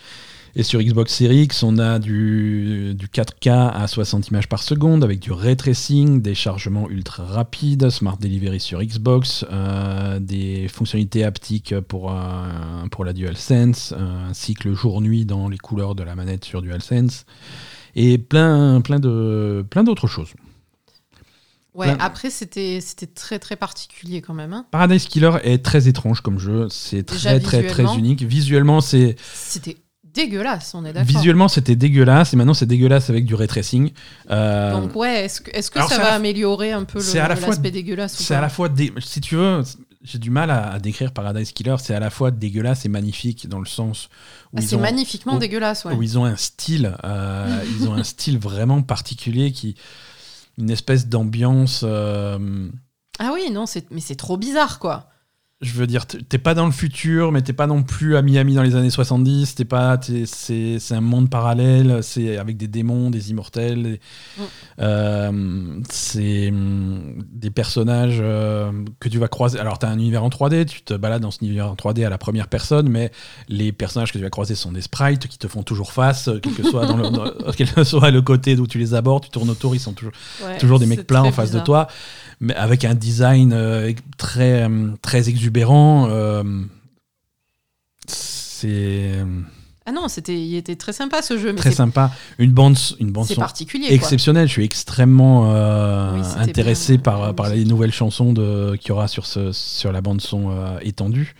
et 0.58 0.64
sur 0.64 0.82
Xbox 0.82 1.14
Series 1.14 1.44
X, 1.44 1.64
on 1.64 1.78
a 1.80 2.00
du, 2.00 2.94
du 2.96 3.08
4K 3.08 3.72
à 3.74 3.88
60 3.88 4.30
images 4.30 4.48
par 4.48 4.64
seconde 4.64 5.04
avec 5.04 5.20
du 5.20 5.34
ray 5.34 5.58
tracing, 5.58 6.22
des 6.22 6.34
chargements 6.34 6.90
ultra 6.90 7.26
rapides, 7.26 7.90
Smart 7.90 8.18
Delivery 8.18 8.62
sur 8.62 8.82
Xbox, 8.82 9.44
euh, 9.52 10.18
des 10.20 10.70
fonctionnalités 10.70 11.26
haptiques 11.26 11.78
pour, 11.82 12.10
euh, 12.10 12.88
pour 12.90 13.04
la 13.04 13.12
DualSense, 13.12 13.94
euh, 13.98 14.30
ainsi 14.30 14.54
que 14.54 14.70
le 14.70 14.76
jour-nuit 14.76 15.26
dans 15.26 15.50
les 15.50 15.58
couleurs 15.58 15.94
de 15.94 16.04
la 16.04 16.16
manette 16.16 16.46
sur 16.46 16.62
DualSense, 16.62 17.26
et 17.96 18.18
plein, 18.18 18.80
plein 18.80 19.00
de 19.00 19.66
plein 19.70 19.84
d'autres 19.84 20.08
choses. 20.08 20.30
Ouais, 21.74 21.94
après, 22.00 22.30
c'était 22.30 22.80
c'était 22.80 23.08
très, 23.08 23.38
très 23.38 23.58
particulier 23.58 24.22
quand 24.22 24.34
même. 24.34 24.54
hein. 24.54 24.66
Paradise 24.72 25.06
Killer 25.08 25.32
est 25.44 25.64
très 25.64 25.90
étrange 25.90 26.22
comme 26.22 26.40
jeu, 26.40 26.68
c'est 26.70 27.12
Déjà, 27.12 27.38
très 27.42 27.62
très 27.62 27.68
très 27.84 27.98
unique. 27.98 28.24
Visuellement, 28.24 28.80
c'est 28.80 29.18
C'était 29.34 29.76
dégueulasse, 30.16 30.74
on 30.74 30.84
est 30.86 30.94
d'accord. 30.94 31.08
visuellement 31.08 31.48
c'était 31.48 31.76
dégueulasse 31.76 32.34
et 32.34 32.38
maintenant 32.38 32.54
c'est 32.54 32.66
dégueulasse 32.66 33.10
avec 33.10 33.26
du 33.26 33.36
ray 33.36 33.48
tracing. 33.48 33.92
Euh, 34.32 34.72
Donc, 34.72 34.96
ouais, 34.96 35.26
est-ce 35.26 35.42
que, 35.42 35.52
est-ce 35.52 35.70
que 35.70 35.80
ça 35.82 35.98
va 35.98 36.04
la- 36.06 36.14
améliorer 36.16 36.72
un 36.72 36.86
peu 36.86 37.00
l'aspect 37.00 37.72
dégueulasse 37.72 38.16
C'est 38.16 38.34
à 38.36 38.42
la 38.42 38.50
fois, 38.50 38.70
dé- 38.70 38.92
si 39.00 39.22
tu 39.22 39.36
veux, 39.36 39.62
j'ai 40.04 40.18
du 40.20 40.30
mal 40.30 40.50
à, 40.52 40.72
à 40.74 40.80
décrire 40.80 41.12
Paradise 41.12 41.52
Killer. 41.52 41.76
C'est 41.80 41.94
à 41.96 42.00
la 42.00 42.10
fois 42.10 42.32
dégueulasse 42.32 42.86
et 42.86 42.90
magnifique 42.90 43.48
dans 43.50 43.60
le 43.60 43.66
sens 43.66 44.10
où, 44.54 44.58
Ah, 44.60 44.62
C'est 44.62 44.78
magnifiquement 44.78 45.36
où- 45.36 45.40
dégueulasse, 45.40 45.86
ouais. 45.86 45.94
où 45.94 46.02
ils 46.04 46.18
ont 46.18 46.26
un 46.26 46.36
style, 46.36 46.96
euh, 47.04 47.60
ils 47.80 47.88
ont 47.88 47.94
un 47.94 48.04
style 48.14 48.38
vraiment 48.40 48.82
particulier 48.82 49.52
qui, 49.52 49.76
une 50.58 50.70
espèce 50.70 51.08
d'ambiance. 51.08 51.82
euh, 51.84 52.70
Ah 53.20 53.32
oui, 53.34 53.50
non, 53.52 53.66
mais 53.92 54.00
c'est 54.02 54.16
trop 54.16 54.38
bizarre, 54.38 54.80
quoi. 54.80 55.10
Je 55.62 55.72
veux 55.72 55.88
dire, 55.88 56.06
t'es 56.06 56.38
pas 56.38 56.54
dans 56.54 56.66
le 56.66 56.72
futur, 56.74 57.32
mais 57.32 57.42
t'es 57.42 57.54
pas 57.54 57.66
non 57.66 57.82
plus 57.82 58.18
à 58.18 58.22
Miami 58.22 58.56
dans 58.56 58.62
les 58.62 58.76
années 58.76 58.90
70. 58.90 59.56
T'es 59.56 59.64
pas, 59.66 59.98
c'est, 60.26 60.78
un 60.92 61.02
monde 61.02 61.30
parallèle, 61.30 62.00
c'est 62.04 62.38
avec 62.38 62.58
des 62.58 62.68
démons, 62.68 63.10
des 63.10 63.32
immortels. 63.32 63.86
et- 63.88 64.00
Mm. 64.38 64.42
euh, 64.82 65.80
c'est 65.90 66.50
hum, 66.50 67.24
des 67.32 67.50
personnages 67.52 68.18
euh, 68.20 68.72
que 69.00 69.08
tu 69.10 69.18
vas 69.18 69.30
croiser. 69.30 69.58
Alors, 69.60 69.80
t'as 69.80 69.88
un 69.88 69.98
univers 69.98 70.24
en 70.26 70.30
3D, 70.30 70.66
tu 70.66 70.82
te 70.84 70.94
balades 70.94 71.22
dans 71.22 71.32
ce 71.32 71.40
univers 71.44 71.72
en 71.72 71.76
3D 71.76 72.06
à 72.06 72.10
la 72.10 72.18
première 72.18 72.48
personne, 72.50 72.90
mais 72.90 73.12
les 73.48 73.72
personnages 73.72 74.12
que 74.12 74.18
tu 74.18 74.24
vas 74.24 74.30
croiser 74.30 74.56
sont 74.56 74.74
des 74.74 74.82
sprites 74.82 75.28
qui 75.28 75.38
te 75.38 75.48
font 75.48 75.64
toujours 75.64 75.94
face, 75.94 76.28
euh, 76.28 76.40
quel 76.44 76.54
que 76.54 76.64
soit, 76.64 76.86
dans 76.86 76.98
le, 76.98 77.10
dans- 77.12 77.32
quel 77.56 77.72
que 77.72 77.84
soit 77.86 78.12
le 78.12 78.22
côté 78.22 78.56
d'où 78.58 78.68
tu 78.68 78.78
les 78.78 78.94
abordes, 78.94 79.24
tu 79.24 79.30
tournes 79.30 79.50
autour, 79.50 79.74
ils 79.74 79.80
sont 79.80 79.94
toujours 79.94 80.14
Ouais, 80.46 80.58
toujours 80.58 80.80
des 80.80 80.86
mecs 80.86 81.08
plats 81.08 81.24
en 81.24 81.32
face 81.32 81.52
de 81.52 81.60
toi, 81.62 81.88
mais 82.46 82.56
avec 82.56 82.86
un 82.86 82.94
design 82.94 83.52
euh, 83.54 83.92
très, 84.18 84.64
euh, 84.70 84.92
très 85.02 85.28
exubérant. 85.30 86.08
euh, 86.10 86.44
c'est 88.08 89.12
Ah 89.86 89.92
non, 89.92 90.08
c'était, 90.08 90.40
il 90.40 90.56
était 90.56 90.76
très 90.76 90.94
sympa 90.94 91.22
ce 91.22 91.38
jeu, 91.38 91.52
mais 91.54 91.58
très 91.60 91.72
sympa. 91.72 92.12
Une 92.38 92.52
bande, 92.52 92.78
une 93.00 93.12
bande 93.12 93.28
son 93.28 93.36
quoi. 93.90 93.96
exceptionnelle. 93.96 94.48
Je 94.48 94.52
suis 94.54 94.64
extrêmement 94.64 95.54
euh, 95.54 96.14
Oui, 96.22 96.22
intéressé 96.38 96.94
bien, 96.94 97.02
par, 97.04 97.20
bien 97.26 97.34
par 97.34 97.50
les 97.50 97.66
nouvelles 97.66 97.92
chansons 97.94 98.34
de- 98.34 98.76
qu'il 98.80 98.90
y 98.90 98.92
aura 98.92 99.08
sur, 99.08 99.26
ce, 99.26 99.52
sur 99.52 99.92
la 99.92 100.02
bande 100.02 100.22
son 100.22 100.52
étendue. 100.82 101.36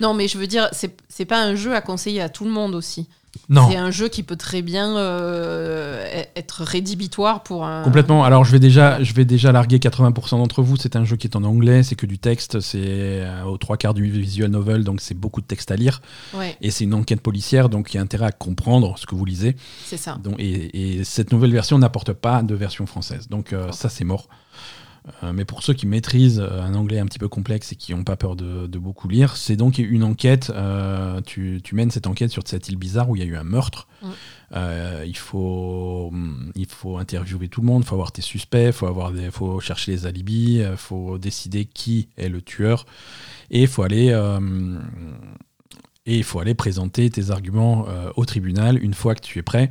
Non, 0.00 0.12
mais 0.12 0.28
je 0.28 0.38
veux 0.38 0.46
dire, 0.46 0.68
c'est, 0.72 0.96
c'est 1.08 1.24
pas 1.24 1.42
un 1.42 1.54
jeu 1.54 1.74
à 1.74 1.80
conseiller 1.80 2.20
à 2.20 2.28
tout 2.28 2.44
le 2.44 2.50
monde 2.50 2.74
aussi. 2.74 3.08
C'est 3.70 3.76
un 3.76 3.90
jeu 3.90 4.08
qui 4.08 4.22
peut 4.22 4.36
très 4.36 4.62
bien 4.62 4.96
euh, 4.96 6.04
e- 6.04 6.24
être 6.36 6.62
rédhibitoire 6.62 7.42
pour 7.42 7.64
un. 7.64 7.82
Complètement. 7.82 8.24
Alors 8.24 8.44
je 8.44 8.52
vais 8.52 8.58
déjà, 8.60 9.02
je 9.02 9.12
vais 9.14 9.24
déjà 9.24 9.52
larguer 9.52 9.78
80% 9.78 10.30
d'entre 10.38 10.62
vous. 10.62 10.76
C'est 10.76 10.96
un 10.96 11.04
jeu 11.04 11.16
qui 11.16 11.26
est 11.26 11.36
en 11.36 11.44
anglais, 11.44 11.82
c'est 11.82 11.94
que 11.94 12.06
du 12.06 12.18
texte, 12.18 12.60
c'est 12.60 12.78
euh, 12.84 13.42
aux 13.44 13.58
trois 13.58 13.76
quarts 13.76 13.94
du 13.94 14.10
visual 14.10 14.50
novel, 14.50 14.84
donc 14.84 15.00
c'est 15.00 15.14
beaucoup 15.14 15.40
de 15.40 15.46
texte 15.46 15.70
à 15.70 15.76
lire. 15.76 16.00
Ouais, 16.34 16.56
Et 16.60 16.70
c'est 16.70 16.84
une 16.84 16.94
enquête 16.94 17.20
policière, 17.20 17.68
donc 17.68 17.92
il 17.92 17.96
y 17.96 18.00
a 18.00 18.02
intérêt 18.02 18.26
à 18.26 18.32
comprendre 18.32 18.98
ce 18.98 19.06
que 19.06 19.14
vous 19.14 19.24
lisez. 19.24 19.56
c'est 19.84 19.96
ça. 19.96 20.18
Donc, 20.22 20.36
et, 20.38 20.98
et 20.98 21.04
cette 21.04 21.32
nouvelle 21.32 21.52
version 21.52 21.78
n'apporte 21.78 22.12
pas 22.12 22.42
de 22.42 22.54
version 22.54 22.86
française. 22.86 23.28
Donc 23.28 23.52
euh, 23.52 23.72
ça, 23.72 23.88
c'est 23.88 24.04
mort. 24.04 24.28
Euh, 25.22 25.32
mais 25.34 25.44
pour 25.44 25.62
ceux 25.62 25.74
qui 25.74 25.86
maîtrisent 25.86 26.40
euh, 26.40 26.62
un 26.62 26.74
anglais 26.74 26.98
un 26.98 27.04
petit 27.04 27.18
peu 27.18 27.28
complexe 27.28 27.72
et 27.72 27.76
qui 27.76 27.94
n'ont 27.94 28.04
pas 28.04 28.16
peur 28.16 28.36
de, 28.36 28.66
de 28.66 28.78
beaucoup 28.78 29.06
lire, 29.06 29.36
c'est 29.36 29.56
donc 29.56 29.76
une 29.78 30.02
enquête. 30.02 30.50
euh, 30.54 31.20
tu, 31.20 31.60
tu 31.62 31.74
mènes 31.74 31.90
cette 31.90 32.06
enquête 32.06 32.30
sur 32.30 32.42
cette 32.46 32.68
île 32.70 32.76
bizarre 32.76 33.10
où 33.10 33.16
il 33.16 33.20
y 33.20 33.22
a 33.22 33.26
eu 33.26 33.36
un 33.36 33.44
meurtre. 33.44 33.86
Mm. 34.00 34.06
Euh, 34.56 35.04
il, 35.06 35.16
faut, 35.16 36.10
il 36.54 36.66
faut 36.66 36.96
interviewer 36.96 37.48
tout 37.48 37.60
le 37.60 37.66
monde, 37.66 37.82
il 37.82 37.86
faut 37.86 37.94
avoir 37.96 38.12
tes 38.12 38.22
suspects, 38.22 38.68
il 38.68 38.72
faut, 38.72 38.86
avoir 38.86 39.12
des- 39.12 39.30
faut 39.30 39.60
chercher 39.60 39.92
les 39.92 40.06
alibis, 40.06 40.60
il 40.60 40.76
faut 40.78 41.18
décider 41.18 41.66
qui 41.66 42.08
est 42.16 42.30
le 42.30 42.40
tueur. 42.40 42.86
Et 43.50 43.60
il 43.62 43.68
faut 43.68 43.82
aller... 43.82 44.10
et 46.06 46.16
il 46.16 46.24
faut 46.24 46.40
aller 46.40 46.54
présenter 46.54 47.08
tes 47.10 47.30
arguments 47.30 47.86
euh, 47.88 48.10
au 48.16 48.24
tribunal 48.24 48.82
une 48.82 48.94
fois 48.94 49.14
que 49.14 49.20
tu 49.22 49.38
es 49.38 49.42
prêt. 49.42 49.70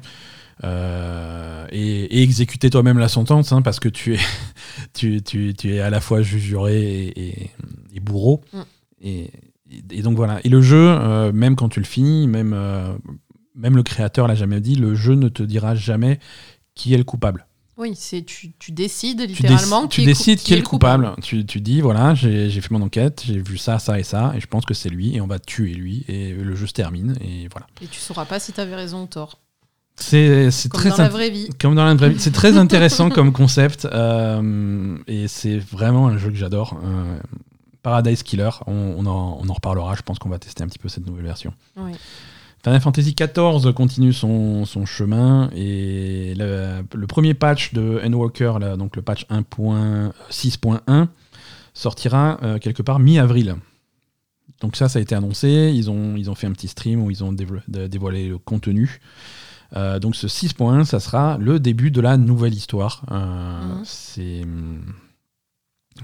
Euh, 0.64 1.66
et, 1.72 2.20
et 2.20 2.22
exécuter 2.24 2.70
toi-même 2.70 3.00
la 3.00 3.08
sentence, 3.08 3.52
hein, 3.52 3.62
parce 3.62 3.80
que 3.80 3.90
tu 3.90 4.16
es, 4.16 4.20
tu, 4.94 5.22
tu- 5.22 5.54
tu 5.58 5.76
es 5.76 5.80
à 5.80 5.90
la 5.90 6.00
fois 6.02 6.22
juge 6.22 6.42
juré 6.44 6.82
et, 6.82 7.28
et- 7.44 7.52
et 7.96 8.00
bourreau. 8.00 8.42
Mm. 8.54 8.62
Et, 9.02 10.02
donc 10.02 10.16
voilà. 10.16 10.40
Et 10.44 10.50
le 10.50 10.62
jeu, 10.62 10.88
euh, 10.90 11.32
même 11.34 11.56
quand 11.56 11.70
tu 11.70 11.80
le 11.80 11.86
finis, 11.86 12.28
même, 12.28 12.54
euh, 12.54 12.94
même 13.56 13.76
le 13.76 13.84
créateur 13.84 14.28
l'a 14.28 14.36
jamais 14.36 14.62
dit, 14.62 14.76
le 14.76 14.96
jeu 14.96 15.16
ne 15.16 15.30
te 15.30 15.44
dira 15.44 15.76
jamais 15.76 16.20
qui 16.76 16.94
est 16.94 16.98
le 16.98 17.04
coupable. 17.04 17.46
Oui, 17.76 17.94
c'est 17.96 18.22
tu, 18.24 18.52
tu 18.60 18.72
décides 18.72 19.22
Tu, 19.22 19.28
littéralement. 19.28 19.86
déc- 19.86 19.90
tu 19.90 19.96
qui 19.96 20.02
est 20.02 20.04
cou- 20.04 20.10
décides 20.10 20.40
qui 20.40 20.54
est 20.54 20.58
le 20.58 20.62
le 20.62 20.68
coupable. 20.68 21.12
Tu, 21.24 21.44
tu 21.46 21.60
dis, 21.60 21.82
voilà, 21.82 22.14
j'ai 22.14 22.52
j'ai 22.52 22.62
fait 22.62 22.72
mon 22.72 22.84
enquête, 22.84 23.24
j'ai 23.26 23.40
vu 23.42 23.58
ça, 23.58 23.80
ça 23.80 24.00
et 24.00 24.04
ça, 24.04 24.32
et 24.38 24.40
je 24.40 24.46
pense 24.46 24.64
que 24.66 24.76
c'est 24.76 24.90
lui, 24.90 25.16
et 25.16 25.22
on 25.22 25.28
va 25.28 25.40
tuer 25.40 25.74
lui, 25.74 26.06
et 26.08 26.34
le 26.34 26.54
jeu 26.56 26.68
se 26.68 26.74
termine, 26.74 27.16
et 27.20 27.48
voilà. 27.52 27.66
Et 27.82 27.88
tu 27.88 28.00
sauras 28.00 28.26
pas 28.26 28.40
si 28.40 28.54
t'avais 28.54 28.76
raison 28.76 29.04
ou 29.04 29.08
tort. 29.08 29.40
C'est 29.96 30.50
très 30.70 30.90
dans 30.90 30.98
la 30.98 31.08
int- 31.08 31.12
vraie 31.12 31.30
vie. 31.30 31.50
Comme 31.60 31.76
dans 31.76 31.86
la 31.86 31.94
vraie 31.94 32.10
vie. 32.10 32.20
C'est 32.20 32.32
très 32.32 32.58
intéressant 32.58 33.10
comme 33.12 33.32
concept 33.32 33.86
euh, 33.86 34.98
et 35.08 35.28
c'est 35.28 35.58
vraiment 35.60 36.08
un 36.08 36.18
jeu 36.18 36.30
que 36.30 36.36
j'adore. 36.36 36.78
Euh, 36.84 37.18
Paradise 37.84 38.24
Killer, 38.24 38.50
on, 38.68 38.96
on 38.98 39.06
en, 39.06 39.40
on 39.42 39.50
en 39.50 39.54
reparlera. 39.54 39.96
Je 39.96 40.02
pense 40.02 40.18
qu'on 40.20 40.30
va 40.30 40.40
tester 40.40 40.64
un 40.64 40.68
petit 40.68 40.80
peu 40.80 40.90
cette 40.90 41.06
nouvelle 41.06 41.26
version. 41.26 41.54
Oui. 41.78 41.92
Final 42.64 42.80
Fantasy 42.80 43.14
XIV 43.14 43.74
continue 43.74 44.14
son, 44.14 44.64
son 44.66 44.86
chemin 44.86 45.50
et 45.54 46.34
le, 46.38 46.82
le 46.96 47.08
premier 47.08 47.34
patch 47.34 47.74
de 47.74 48.00
Endwalker, 48.06 48.54
là, 48.60 48.78
donc 48.78 48.96
le 48.96 49.02
patch 49.02 49.26
1.6.1, 49.30 51.08
sortira 51.74 52.40
euh, 52.44 52.60
quelque 52.60 52.82
part 52.82 53.00
mi-avril. 53.00 53.56
Donc 54.62 54.78
ça, 54.78 54.88
ça 54.88 55.00
a 55.00 55.02
été 55.02 55.14
annoncé. 55.14 55.72
Ils 55.76 55.90
ont, 55.92 56.16
ils 56.16 56.30
ont 56.30 56.36
fait 56.36 56.48
un 56.48 56.54
petit 56.54 56.70
stream 56.70 57.02
où 57.04 57.12
ils 57.12 57.22
ont 57.24 57.34
dévo- 57.34 57.60
dé- 57.68 57.90
dévoilé 57.90 58.30
le 58.30 58.38
contenu. 58.38 59.02
Euh, 59.76 60.00
donc 60.00 60.16
ce 60.16 60.28
6.1, 60.28 60.84
ça 60.86 61.00
sera 61.00 61.38
le 61.40 61.60
début 61.60 61.90
de 61.92 62.00
la 62.02 62.18
nouvelle 62.18 62.54
histoire. 62.54 63.04
Euh, 63.12 63.76
Mhm. 63.78 63.82
C'est 63.86 64.42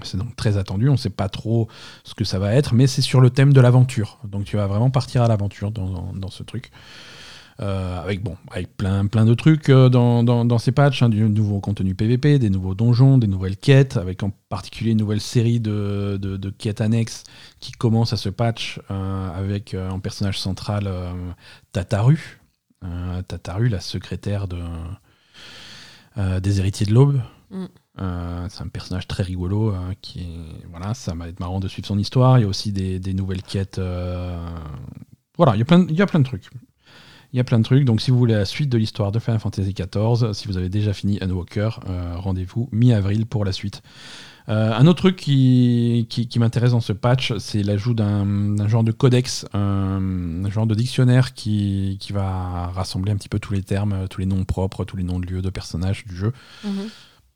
c'est 0.02 0.16
donc 0.18 0.36
très 0.36 0.56
attendu. 0.56 0.88
On 0.88 0.92
ne 0.92 0.96
sait 0.96 1.10
pas 1.10 1.28
trop 1.28 1.68
ce 2.04 2.14
que 2.14 2.24
ça 2.24 2.38
va 2.38 2.54
être, 2.54 2.74
mais 2.74 2.86
c'est 2.86 3.02
sur 3.02 3.20
le 3.20 3.28
thème 3.30 3.52
de 3.52 3.60
l'aventure. 3.60 4.18
Donc 4.24 4.44
tu 4.44 4.56
vas 4.56 4.66
vraiment 4.68 4.90
partir 4.90 5.22
à 5.22 5.28
l'aventure 5.28 5.72
dans, 5.72 5.88
dans- 5.88 6.12
dans 6.14 6.30
ce 6.30 6.42
truc. 6.44 6.70
Euh, 7.60 8.00
avec 8.00 8.22
bon, 8.22 8.36
avec 8.50 8.74
plein, 8.76 9.06
plein 9.06 9.26
de 9.26 9.34
trucs 9.34 9.70
dans, 9.70 10.22
dans- 10.22 10.44
dans 10.46 10.58
ces 10.58 10.72
patchs, 10.72 11.02
hein, 11.02 11.08
du 11.10 11.28
nouveau 11.28 11.60
contenu 11.60 11.94
PVP, 11.94 12.38
des 12.38 12.48
nouveaux 12.50 12.74
donjons, 12.74 13.18
des 13.18 13.26
nouvelles 13.26 13.56
quêtes, 13.58 13.96
avec 13.98 14.22
en 14.22 14.30
particulier 14.48 14.92
une 14.92 14.98
nouvelle 14.98 15.20
série 15.20 15.60
de, 15.60 16.18
de- 16.22 16.36
de 16.38 16.50
quêtes 16.50 16.80
annexes 16.80 17.24
qui 17.58 17.72
commence 17.72 18.12
à 18.14 18.16
ce 18.16 18.28
patch 18.30 18.80
euh, 18.90 19.28
avec 19.34 19.74
euh, 19.74 19.90
en 19.90 19.98
personnage 20.00 20.38
central 20.40 20.88
Tataru. 21.72 22.39
Euh, 22.84 23.22
Tataru, 23.22 23.68
la 23.68 23.80
secrétaire 23.80 24.48
de, 24.48 24.58
euh, 26.18 26.40
des 26.40 26.58
héritiers 26.60 26.86
de 26.86 26.92
l'aube. 26.92 27.20
Mm. 27.50 27.64
Euh, 28.00 28.46
c'est 28.48 28.62
un 28.62 28.68
personnage 28.68 29.06
très 29.06 29.22
rigolo 29.22 29.70
euh, 29.74 29.76
qui 30.00 30.20
est, 30.20 30.66
voilà, 30.70 30.94
ça 30.94 31.14
va 31.14 31.28
être 31.28 31.40
marrant 31.40 31.60
de 31.60 31.68
suivre 31.68 31.86
son 31.86 31.98
histoire. 31.98 32.38
Il 32.38 32.42
y 32.42 32.44
a 32.44 32.48
aussi 32.48 32.72
des, 32.72 32.98
des 32.98 33.14
nouvelles 33.14 33.42
quêtes. 33.42 33.78
euh, 33.78 34.38
Voilà, 35.36 35.54
il 35.56 35.58
y 35.58 35.62
a 35.62 35.64
plein, 35.64 35.84
il 35.88 35.94
y 35.94 36.02
a 36.02 36.06
plein 36.06 36.20
de 36.20 36.24
trucs. 36.24 36.48
Il 37.32 37.36
y 37.36 37.40
a 37.40 37.44
plein 37.44 37.58
de 37.58 37.64
trucs. 37.64 37.84
Donc, 37.84 38.00
si 38.00 38.10
vous 38.10 38.18
voulez 38.18 38.34
la 38.34 38.44
suite 38.44 38.70
de 38.70 38.78
l'histoire 38.78 39.12
de 39.12 39.18
Final 39.20 39.38
Fantasy 39.38 39.72
XIV, 39.72 40.32
si 40.32 40.48
vous 40.48 40.56
avez 40.56 40.68
déjà 40.68 40.92
fini 40.92 41.18
Endwalker, 41.22 41.70
rendez-vous 42.16 42.68
mi-avril 42.72 43.24
pour 43.26 43.44
la 43.44 43.52
suite. 43.52 43.82
Euh, 44.50 44.72
un 44.74 44.86
autre 44.88 44.98
truc 44.98 45.16
qui, 45.16 46.06
qui, 46.10 46.26
qui 46.26 46.38
m'intéresse 46.40 46.72
dans 46.72 46.80
ce 46.80 46.92
patch, 46.92 47.32
c'est 47.38 47.62
l'ajout 47.62 47.94
d'un 47.94 48.66
genre 48.68 48.82
de 48.82 48.90
codex, 48.92 49.46
un, 49.54 50.44
un 50.44 50.50
genre 50.50 50.66
de 50.66 50.74
dictionnaire 50.74 51.34
qui, 51.34 51.96
qui 52.00 52.12
va 52.12 52.66
rassembler 52.74 53.12
un 53.12 53.16
petit 53.16 53.28
peu 53.28 53.38
tous 53.38 53.52
les 53.52 53.62
termes, 53.62 53.92
euh, 53.92 54.06
tous 54.08 54.20
les 54.20 54.26
noms 54.26 54.44
propres, 54.44 54.84
tous 54.84 54.96
les 54.96 55.04
noms 55.04 55.20
de 55.20 55.26
lieux, 55.26 55.40
de 55.40 55.50
personnages 55.50 56.04
du 56.04 56.16
jeu. 56.16 56.32
Mhm. 56.64 56.88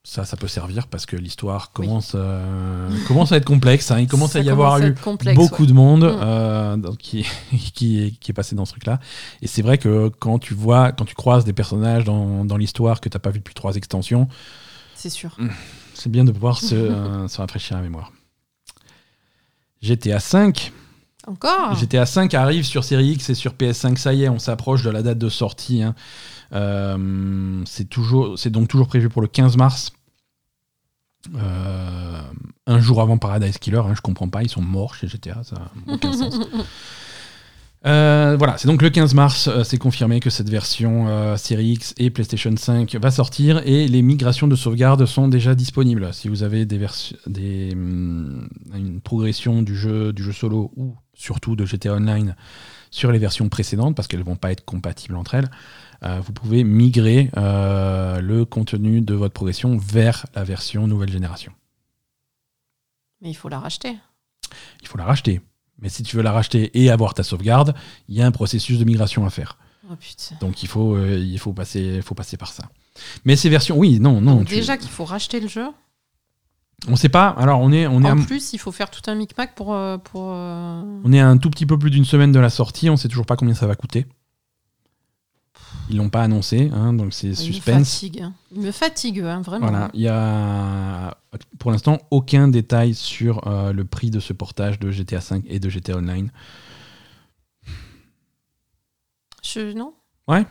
Ça, 0.07 0.27
ça 0.27 0.37
peut 0.37 0.49
servir 0.49 0.87
parce 0.89 1.07
que 1.07 1.17
l'histoire 1.17 1.73
commence, 1.73 2.13
euh, 2.15 2.91
commence 3.09 3.33
à 3.33 3.37
être 3.39 3.47
complexe. 3.47 3.91
hein. 3.91 4.01
Il 4.01 4.07
commence 4.07 4.33
Ça 4.33 4.41
à 4.41 4.43
y 4.43 4.51
avoir 4.51 4.75
à 4.75 4.87
eu 4.87 4.95
complexe, 4.95 5.35
beaucoup 5.35 5.63
ouais. 5.63 5.69
de 5.69 5.73
monde 5.73 6.05
euh, 6.05 6.77
qui, 6.99 7.25
qui, 7.75 8.03
est, 8.03 8.11
qui 8.11 8.31
est 8.33 8.35
passé 8.35 8.55
dans 8.55 8.65
ce 8.67 8.73
truc-là. 8.73 8.99
Et 9.41 9.47
c'est 9.47 9.63
vrai 9.63 9.79
que 9.79 10.09
quand 10.19 10.39
tu 10.39 10.53
vois, 10.53 10.93
quand 10.93 11.07
tu 11.07 11.15
croises 11.15 11.45
des 11.47 11.55
personnages 11.55 12.05
dans, 12.05 12.45
dans 12.45 12.57
l'histoire 12.59 13.01
que 13.01 13.09
tu 13.09 13.15
n'as 13.17 13.21
pas 13.21 13.31
vu 13.31 13.39
depuis 13.39 13.55
trois 13.55 13.77
extensions, 13.77 14.29
C'est 14.95 15.09
sûr. 15.11 15.37
C'est 15.95 16.11
bien 16.11 16.25
de 16.25 16.33
pouvoir 16.33 16.59
se, 16.59 16.75
euh, 16.75 17.29
se 17.29 17.39
rafraîchir 17.39 17.77
la 17.77 17.83
mémoire. 17.83 18.13
GTA 19.83 20.21
5. 20.21 20.73
Encore 21.27 21.75
GTA 21.75 22.05
5 22.07 22.35
arrive 22.35 22.65
sur 22.65 22.85
Série 22.85 23.13
X 23.13 23.31
et 23.31 23.35
sur 23.35 23.55
PS5, 23.55 23.97
ça 23.97 24.13
y 24.13 24.25
est, 24.25 24.29
on 24.29 24.39
s'approche 24.39 24.83
de 24.83 24.91
la 24.91 25.03
date 25.03 25.19
de 25.19 25.29
sortie. 25.29 25.83
hein. 25.83 25.95
Euh, 26.53 27.63
c'est 27.67 27.89
toujours, 27.89 28.39
c'est 28.39 28.51
donc 28.51 28.69
toujours 28.69 28.89
prévu 28.89 29.09
pour 29.09 29.23
le 29.23 29.29
15 29.29 29.57
mars. 29.57 29.93
Euh, 31.35 32.21
un 32.67 32.81
jour 32.81 33.01
avant 33.01 33.17
Paradise 33.17 33.57
Killer, 33.59 33.79
hein, 33.79 33.95
je 33.95 34.03
comprends 34.03 34.29
pas, 34.29 34.43
ils 34.43 34.51
sont 34.51 34.61
morts 34.61 34.95
chez 34.95 35.09
GTA, 35.09 35.43
ça 35.43 35.57
n'a 35.57 35.95
aucun 35.95 36.13
sens. 36.13 36.39
Euh, 37.87 38.37
voilà, 38.39 38.57
c'est 38.57 38.67
donc 38.67 38.81
le 38.81 38.89
15 38.89 39.13
mars, 39.13 39.49
euh, 39.49 39.63
c'est 39.63 39.77
confirmé 39.77 40.19
que 40.19 40.31
cette 40.31 40.49
version 40.49 41.07
euh, 41.09 41.37
Série 41.37 41.73
X 41.73 41.95
et 41.99 42.09
PlayStation 42.09 42.57
5 42.57 42.95
va 42.95 43.11
sortir 43.11 43.61
et 43.67 43.87
les 43.89 44.01
migrations 44.01 44.49
de 44.49 44.57
sauvegarde 44.57 45.05
sont 45.05 45.29
déjà 45.29 45.55
disponibles. 45.55 46.15
Si 46.15 46.29
vous 46.29 46.43
avez 46.43 46.65
des 46.65 46.79
versions, 46.79 47.17
des, 47.27 47.73
hum, 47.73 48.49
une 48.75 49.03
progression 49.03 49.61
du 49.61 49.77
jeu, 49.77 50.15
du 50.15 50.23
jeu 50.23 50.33
solo 50.33 50.73
ou 50.77 50.97
surtout 51.13 51.57
de 51.57 51.67
GTA 51.67 51.95
Online 51.95 52.35
sur 52.91 53.13
les 53.13 53.19
versions 53.19 53.51
précédentes, 53.51 53.95
parce 53.95 54.09
qu'elles 54.09 54.23
vont 54.23 54.37
pas 54.37 54.53
être 54.53 54.65
compatibles 54.65 55.17
entre 55.17 55.35
elles, 55.35 55.51
euh, 56.05 56.21
vous 56.25 56.33
pouvez 56.33 56.65
migrer 56.65 57.31
le 57.35 58.45
contenu 58.45 59.03
de 59.03 59.15
votre 59.15 59.35
progression 59.35 59.77
vers 59.77 60.27
la 60.35 60.45
version 60.45 60.87
nouvelle 60.87 61.11
génération. 61.11 61.53
Mais 63.21 63.31
il 63.31 63.35
faut 63.35 63.49
la 63.49 63.59
racheter. 63.59 63.97
Il 64.81 64.89
faut 64.89 64.97
la 64.97 65.05
racheter. 65.05 65.41
Mais 65.81 65.89
si 65.89 66.03
tu 66.03 66.17
veux 66.17 66.23
la 66.23 66.33
racheter 66.33 66.71
et 66.81 66.91
avoir 66.91 67.15
ta 67.15 67.23
sauvegarde, 67.23 67.75
il 68.09 68.17
y 68.17 68.23
a 68.23 68.27
un 68.27 68.31
processus 68.31 68.79
de 68.79 68.85
migration 68.85 69.27
à 69.27 69.31
faire. 69.31 69.59
Oh. 69.91 69.95
Donc 70.41 70.63
il 70.63 70.69
faut, 70.69 70.95
euh, 70.95 71.19
il 71.19 71.39
faut, 71.39 71.53
passer, 71.53 71.81
il 71.97 72.03
faut 72.03 72.15
passer 72.15 72.37
par 72.37 72.53
ça. 72.53 72.65
Mais 73.25 73.37
ces 73.37 73.49
versions, 73.51 73.77
oui, 73.77 73.99
non, 74.01 74.21
non. 74.21 74.37
Donc 74.37 74.47
tu- 74.47 74.55
déjà 74.55 74.77
qu'il 74.77 74.89
faut 74.91 75.05
racheter 75.05 75.41
le 75.41 75.49
jeu. 75.49 75.67
On 76.89 76.97
sait 76.97 77.09
pas. 77.09 77.29
Alors 77.39 77.61
on 77.61 77.73
est, 77.73 77.87
on 77.87 78.03
est, 78.03 78.11
en 78.11 78.21
plus, 78.23 78.53
il 78.53 78.59
faut 78.59 78.73
faire 78.73 78.91
tout 78.91 79.03
un 79.11 79.15
micmac 79.15 79.55
pour. 79.55 79.75
euh, 79.75 79.99
pour 79.99 80.31
euh, 80.33 80.83
on 81.05 81.13
est 81.13 81.21
à 81.21 81.29
un 81.29 81.37
tout 81.39 81.51
petit 81.51 81.67
peu 81.67 81.79
plus 81.79 81.91
d'une 81.91 82.05
semaine 82.05 82.33
de 82.33 82.39
la 82.41 82.51
sortie. 82.51 82.89
On 82.91 82.97
sait 82.97 83.09
toujours 83.09 83.27
pas 83.27 83.37
combien 83.37 83.55
ça 83.55 83.67
va 83.67 83.75
coûter. 83.75 84.07
Ils 85.91 85.99
l'ont 85.99 86.09
pas 86.09 86.23
annoncé, 86.23 86.71
hein, 86.73 86.95
donc 86.95 87.13
c'est 87.13 87.27
Il 87.27 87.31
me 87.31 87.35
suspense. 87.35 87.93
fatigue. 87.95 88.21
hein. 88.23 88.33
Il 88.53 88.61
me 88.63 88.71
fatigue, 88.73 89.21
hein, 89.21 89.43
vraiment. 89.43 89.69
Voilà, 89.69 89.91
il 89.93 90.01
y 90.01 90.09
a 90.09 91.17
pour 91.59 91.71
l'instant 91.73 91.99
aucun 92.11 92.49
détail 92.49 92.95
sur 92.95 93.47
euh, 93.47 93.73
le 93.73 93.85
prix 93.85 94.11
de 94.11 94.19
ce 94.21 94.33
portage 94.33 94.79
de 94.79 94.91
GTA 94.91 95.21
5 95.21 95.45
et 95.47 95.59
de 95.59 95.69
GTA 95.69 95.97
Online. 95.97 96.31
Je, 99.43 99.73
non? 99.73 99.95
Ouais. 100.27 100.47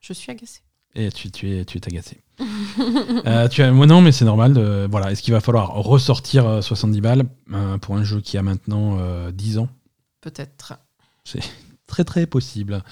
Je 0.00 0.12
suis 0.12 0.30
agacée. 0.30 0.60
Et 0.96 1.10
tu, 1.10 1.30
tu 1.30 1.50
es, 1.50 1.64
tu 1.64 1.78
es 1.78 1.86
agacé. 1.86 2.20
Euh, 3.26 3.46
tu 3.48 3.62
as, 3.62 3.70
moi 3.70 3.86
non, 3.86 4.00
mais 4.00 4.10
c'est 4.12 4.24
normal. 4.24 4.52
de- 4.54 4.88
voilà, 4.90 5.12
est-ce 5.12 5.22
qu'il 5.22 5.32
va 5.32 5.40
falloir 5.40 5.70
ressortir 5.70 6.46
euh, 6.46 6.60
70 6.60 7.00
balles 7.00 7.22
euh, 7.52 7.78
pour 7.78 7.96
un 7.96 8.02
jeu 8.04 8.20
qui 8.20 8.36
a 8.36 8.42
maintenant 8.42 8.96
euh, 8.98 9.30
10 9.30 9.58
ans? 9.58 9.68
Peut-être. 10.20 10.74
Très 11.86 12.02
très 12.04 12.26
possible. 12.26 12.82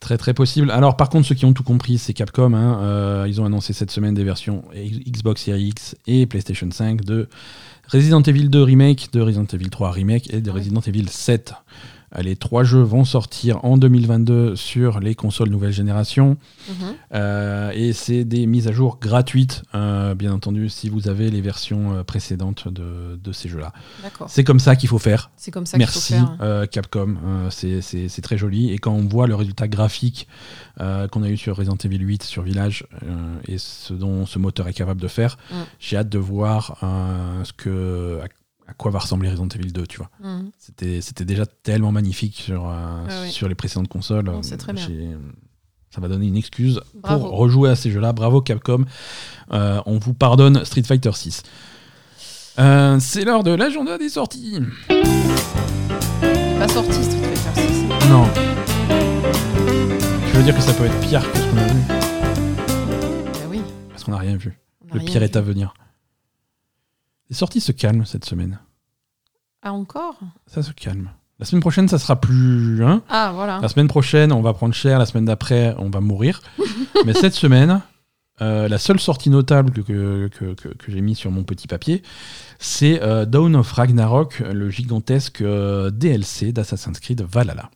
Très 0.00 0.18
très 0.18 0.34
possible. 0.34 0.70
Alors 0.70 0.96
par 0.96 1.08
contre, 1.08 1.26
ceux 1.26 1.34
qui 1.34 1.46
ont 1.46 1.52
tout 1.52 1.62
compris, 1.62 1.98
c'est 1.98 2.12
Capcom. 2.12 2.52
hein. 2.54 2.78
Euh, 2.82 3.24
ils 3.28 3.40
ont 3.40 3.46
annoncé 3.46 3.72
cette 3.72 3.90
semaine 3.90 4.14
des 4.14 4.24
versions 4.24 4.62
Xbox 4.74 5.42
Series 5.42 5.68
X 5.68 5.96
et 6.06 6.26
PlayStation 6.26 6.68
5 6.70 7.02
de 7.02 7.28
Resident 7.88 8.20
Evil 8.22 8.48
2 8.48 8.62
Remake, 8.62 9.08
de 9.12 9.20
Resident 9.20 9.46
Evil 9.52 9.70
3 9.70 9.90
Remake 9.90 10.32
et 10.32 10.40
de. 10.40 10.50
Resident 10.50 10.80
Evil 10.80 11.08
7. 11.08 11.54
Les 12.18 12.36
trois 12.36 12.62
jeux 12.64 12.82
vont 12.82 13.04
sortir 13.04 13.64
en 13.64 13.76
2022 13.76 14.54
sur 14.56 15.00
les 15.00 15.14
consoles 15.14 15.48
nouvelle 15.50 15.72
génération. 15.72 16.36
Mhm. 16.68 16.74
Euh, 17.14 17.70
et 17.74 17.92
c'est 17.92 18.24
des 18.24 18.46
mises 18.46 18.68
à 18.68 18.72
jour 18.72 18.98
gratuites, 19.00 19.62
euh, 19.74 20.14
bien 20.14 20.32
entendu, 20.32 20.68
si 20.68 20.88
vous 20.88 21.08
avez 21.08 21.30
les 21.30 21.40
versions 21.40 21.94
euh, 21.96 22.02
précédentes 22.04 22.68
de, 22.68 23.18
de 23.22 23.32
ces 23.32 23.48
jeux-là. 23.48 23.72
C'est 24.28 24.44
comme 24.44 24.60
ça 24.60 24.76
qu'il 24.76 24.88
faut 24.88 24.98
faire. 24.98 25.30
C'est 25.36 25.50
comme 25.50 25.66
ça 25.66 25.76
qu'il 25.78 25.86
faut 25.86 25.92
Merci 25.92 26.12
faire. 26.14 26.36
euh, 26.40 26.66
Capcom, 26.66 27.16
c'est- 27.50 28.20
très 28.22 28.38
joli. 28.38 28.70
Et 28.72 28.78
quand 28.78 28.92
on 28.92 29.06
voit 29.06 29.26
le 29.26 29.34
résultat 29.34 29.68
graphique 29.68 30.26
qu'on 30.78 31.22
a 31.22 31.28
eu 31.28 31.36
sur 31.36 31.56
Resident 31.56 31.76
Evil 31.84 31.98
8, 32.00 32.22
sur 32.22 32.42
Village, 32.42 32.86
et 33.48 33.58
ce 33.58 33.92
dont 33.94 34.26
ce 34.26 34.38
moteur 34.38 34.68
est 34.68 34.72
capable 34.74 35.00
de 35.00 35.08
faire, 35.08 35.36
Mm. 35.50 35.54
j'ai 35.80 35.96
hâte 35.96 36.08
de 36.08 36.18
voir 36.18 36.76
ce 37.44 37.52
que, 37.52 38.20
à, 38.68 38.74
quoi 38.74 38.90
va 38.90 38.98
ressembler 38.98 39.28
Resident 39.30 39.48
Evil 39.48 39.72
2, 39.72 39.86
tu 39.86 39.98
vois. 39.98 40.10
Mhm. 40.22 40.50
C'était 40.58 41.00
c'était 41.00 41.24
déjà 41.24 41.46
tellement 41.46 41.92
magnifique 41.92 42.36
sur, 42.36 42.68
euh, 42.68 43.04
Ah 43.08 43.26
sur 43.28 43.48
les 43.48 43.54
précédentes 43.54 43.88
consoles. 43.88 44.30
C'est 44.42 44.56
très 44.56 44.72
bien. 44.72 44.86
J'ai- 44.86 45.16
Ça 45.94 46.00
va 46.02 46.08
donner 46.08 46.26
une 46.26 46.36
excuse 46.36 46.80
Bravo. 46.94 47.24
pour 47.26 47.36
rejouer 47.38 47.70
à 47.70 47.76
ces 47.76 47.90
jeux-là. 47.90 48.12
Bravo 48.12 48.42
Capcom. 48.42 48.84
Euh, 49.52 49.80
on 49.86 49.98
vous 49.98 50.12
pardonne 50.12 50.62
Street 50.66 50.82
Fighter 50.82 51.12
6. 51.12 51.42
Euh, 52.58 52.98
c'est 53.00 53.24
l'heure 53.24 53.42
de 53.44 53.52
l'agenda 53.52 53.96
des 53.96 54.08
sorties. 54.10 54.58
Pas 54.88 56.68
sorti 56.68 57.02
Street 57.04 57.34
Fighter 57.36 57.68
6. 57.68 58.08
Non. 58.10 58.26
Tu 60.30 60.36
veux 60.36 60.42
dire 60.42 60.54
que 60.56 60.60
ça 60.62 60.72
peut 60.74 60.84
être 60.84 61.00
pire 61.00 61.22
que 61.32 61.38
ce 61.38 61.44
qu'on 61.46 61.56
a 61.58 61.66
vu 61.66 61.80
Bah 61.88 63.40
oui. 63.50 63.60
Parce 63.90 64.04
qu'on 64.04 64.10
n'a 64.12 64.18
rien 64.18 64.36
vu. 64.36 64.58
Le 64.92 65.00
pire 65.00 65.20
vu. 65.20 65.24
est 65.24 65.36
à 65.36 65.40
venir. 65.40 65.72
Les 67.28 67.36
sorties 67.36 67.60
se 67.60 67.72
calment 67.72 68.04
cette 68.04 68.24
semaine. 68.24 68.58
Ah, 69.62 69.72
encore? 69.72 70.18
Ça 70.46 70.62
se 70.62 70.72
calme. 70.72 71.10
La 71.38 71.44
semaine 71.44 71.60
prochaine, 71.60 71.88
ça 71.88 71.98
sera 71.98 72.20
plus. 72.20 72.84
Hein? 72.84 73.02
Ah, 73.08 73.32
voilà. 73.34 73.60
la 73.60 73.68
semaine 73.68 73.88
prochaine, 73.88 74.32
on 74.32 74.40
va 74.40 74.54
prendre 74.54 74.74
cher. 74.74 74.98
La 74.98 75.06
semaine 75.06 75.26
d'après, 75.26 75.74
on 75.78 75.90
va 75.90 76.00
mourir. 76.00 76.40
Mais 77.04 77.12
cette 77.12 77.34
semaine, 77.34 77.82
euh, 78.40 78.68
la 78.68 78.78
seule 78.78 79.00
sortie 79.00 79.28
notable 79.28 79.72
que, 79.72 80.28
que, 80.28 80.54
que, 80.54 80.68
que 80.68 80.92
j'ai 80.92 81.00
mis 81.00 81.14
sur 81.14 81.30
mon 81.30 81.42
petit 81.42 81.66
papier, 81.66 82.02
c'est 82.58 83.02
euh, 83.02 83.26
Dawn 83.26 83.56
of 83.56 83.70
Ragnarok, 83.72 84.38
le 84.38 84.70
gigantesque 84.70 85.42
euh, 85.42 85.90
DLC 85.90 86.52
d'Assassin's 86.52 87.00
Creed 87.00 87.22
Valhalla. 87.22 87.70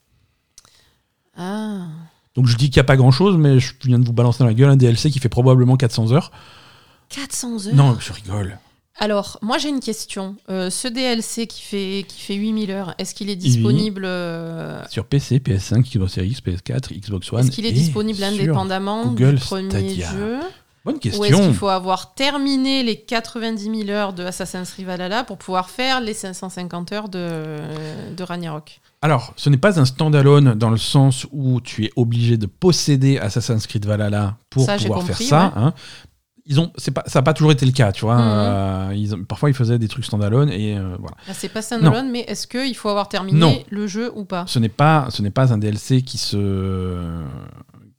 Ah. 1.36 1.86
Donc 2.34 2.46
je 2.46 2.56
dis 2.56 2.70
qu'il 2.70 2.80
n'y 2.80 2.84
a 2.84 2.84
pas 2.84 2.96
grand 2.96 3.10
chose, 3.10 3.36
mais 3.36 3.58
je 3.58 3.74
viens 3.84 3.98
de 3.98 4.06
vous 4.06 4.12
balancer 4.12 4.38
dans 4.38 4.46
la 4.46 4.54
gueule 4.54 4.70
un 4.70 4.76
DLC 4.76 5.10
qui 5.10 5.18
fait 5.18 5.28
probablement 5.28 5.76
400 5.76 6.12
heures. 6.12 6.30
400 7.08 7.66
heures? 7.66 7.74
Non, 7.74 7.96
je 7.98 8.12
rigole. 8.12 8.58
Alors, 8.98 9.38
moi 9.40 9.56
j'ai 9.58 9.68
une 9.70 9.80
question. 9.80 10.36
Euh, 10.50 10.68
ce 10.68 10.86
DLC 10.88 11.46
qui 11.46 11.62
fait, 11.62 12.04
qui 12.06 12.20
fait 12.20 12.34
8000 12.34 12.70
heures, 12.70 12.94
est-ce 12.98 13.14
qu'il 13.14 13.30
est 13.30 13.36
disponible 13.36 14.02
euh, 14.04 14.82
Sur 14.90 15.06
PC, 15.06 15.38
PS5, 15.38 15.82
Xbox 15.90 16.12
Series 16.14 16.28
X, 16.28 16.40
PS4, 16.42 16.98
Xbox 17.00 17.32
One. 17.32 17.40
Est-ce 17.40 17.50
qu'il 17.50 17.64
est 17.66 17.70
et 17.70 17.72
disponible 17.72 18.22
indépendamment 18.22 19.06
Google 19.06 19.36
du 19.36 19.40
premier 19.40 19.70
Stadia. 19.70 20.10
jeu 20.12 20.38
Bonne 20.82 20.94
Ou 20.96 20.98
est-ce 21.08 21.18
question. 21.20 21.44
qu'il 21.44 21.54
faut 21.54 21.68
avoir 21.68 22.14
terminé 22.14 22.82
les 22.82 22.96
90 23.02 23.64
000 23.84 23.90
heures 23.90 24.14
de 24.14 24.24
Assassin's 24.24 24.70
Creed 24.70 24.86
Valhalla 24.86 25.24
pour 25.24 25.36
pouvoir 25.36 25.68
faire 25.68 26.00
les 26.00 26.14
550 26.14 26.92
heures 26.92 27.08
de, 27.10 27.58
de 28.16 28.22
Ragnarok? 28.22 28.80
Alors, 29.02 29.34
ce 29.36 29.50
n'est 29.50 29.58
pas 29.58 29.78
un 29.78 29.84
standalone 29.84 30.54
dans 30.54 30.70
le 30.70 30.78
sens 30.78 31.26
où 31.32 31.60
tu 31.60 31.84
es 31.84 31.90
obligé 31.96 32.38
de 32.38 32.46
posséder 32.46 33.18
Assassin's 33.18 33.66
Creed 33.66 33.84
Valhalla 33.84 34.36
pour 34.48 34.64
Ça, 34.64 34.76
pouvoir 34.78 35.00
compris, 35.00 35.24
faire 35.26 35.28
ça. 35.28 35.52
hein. 35.54 35.74
Ils 36.50 36.58
ont, 36.58 36.72
c'est 36.76 36.90
pas, 36.90 37.04
ça 37.06 37.20
n'a 37.20 37.22
pas 37.22 37.32
toujours 37.32 37.52
été 37.52 37.64
le 37.64 37.70
cas, 37.72 37.92
tu 37.92 38.04
vois. 38.04 38.16
Mhm. 38.16 38.22
Euh, 38.24 38.92
ils 38.96 39.14
ont- 39.14 39.22
parfois, 39.24 39.48
ils 39.50 39.54
faisaient 39.54 39.78
des 39.78 39.86
trucs 39.88 40.04
standalone 40.04 40.50
et 40.50 40.76
euh, 40.76 40.96
voilà. 40.98 41.16
Là, 41.28 41.32
C'est 41.32 41.48
pas 41.48 41.62
standalone, 41.62 42.10
mais 42.10 42.20
est-ce 42.26 42.46
qu'il 42.48 42.74
faut 42.76 42.88
avoir 42.88 43.08
terminé 43.08 43.38
Non. 43.38 43.62
le 43.70 43.86
jeu 43.86 44.10
ou 44.16 44.24
pas? 44.24 44.44
Ce 44.48 44.58
n'est 44.58 44.68
pas, 44.68 45.06
ce 45.10 45.22
n'est 45.22 45.30
pas 45.30 45.52
un 45.52 45.58
DLC 45.58 46.02
qui 46.02 46.18
se, 46.18 46.96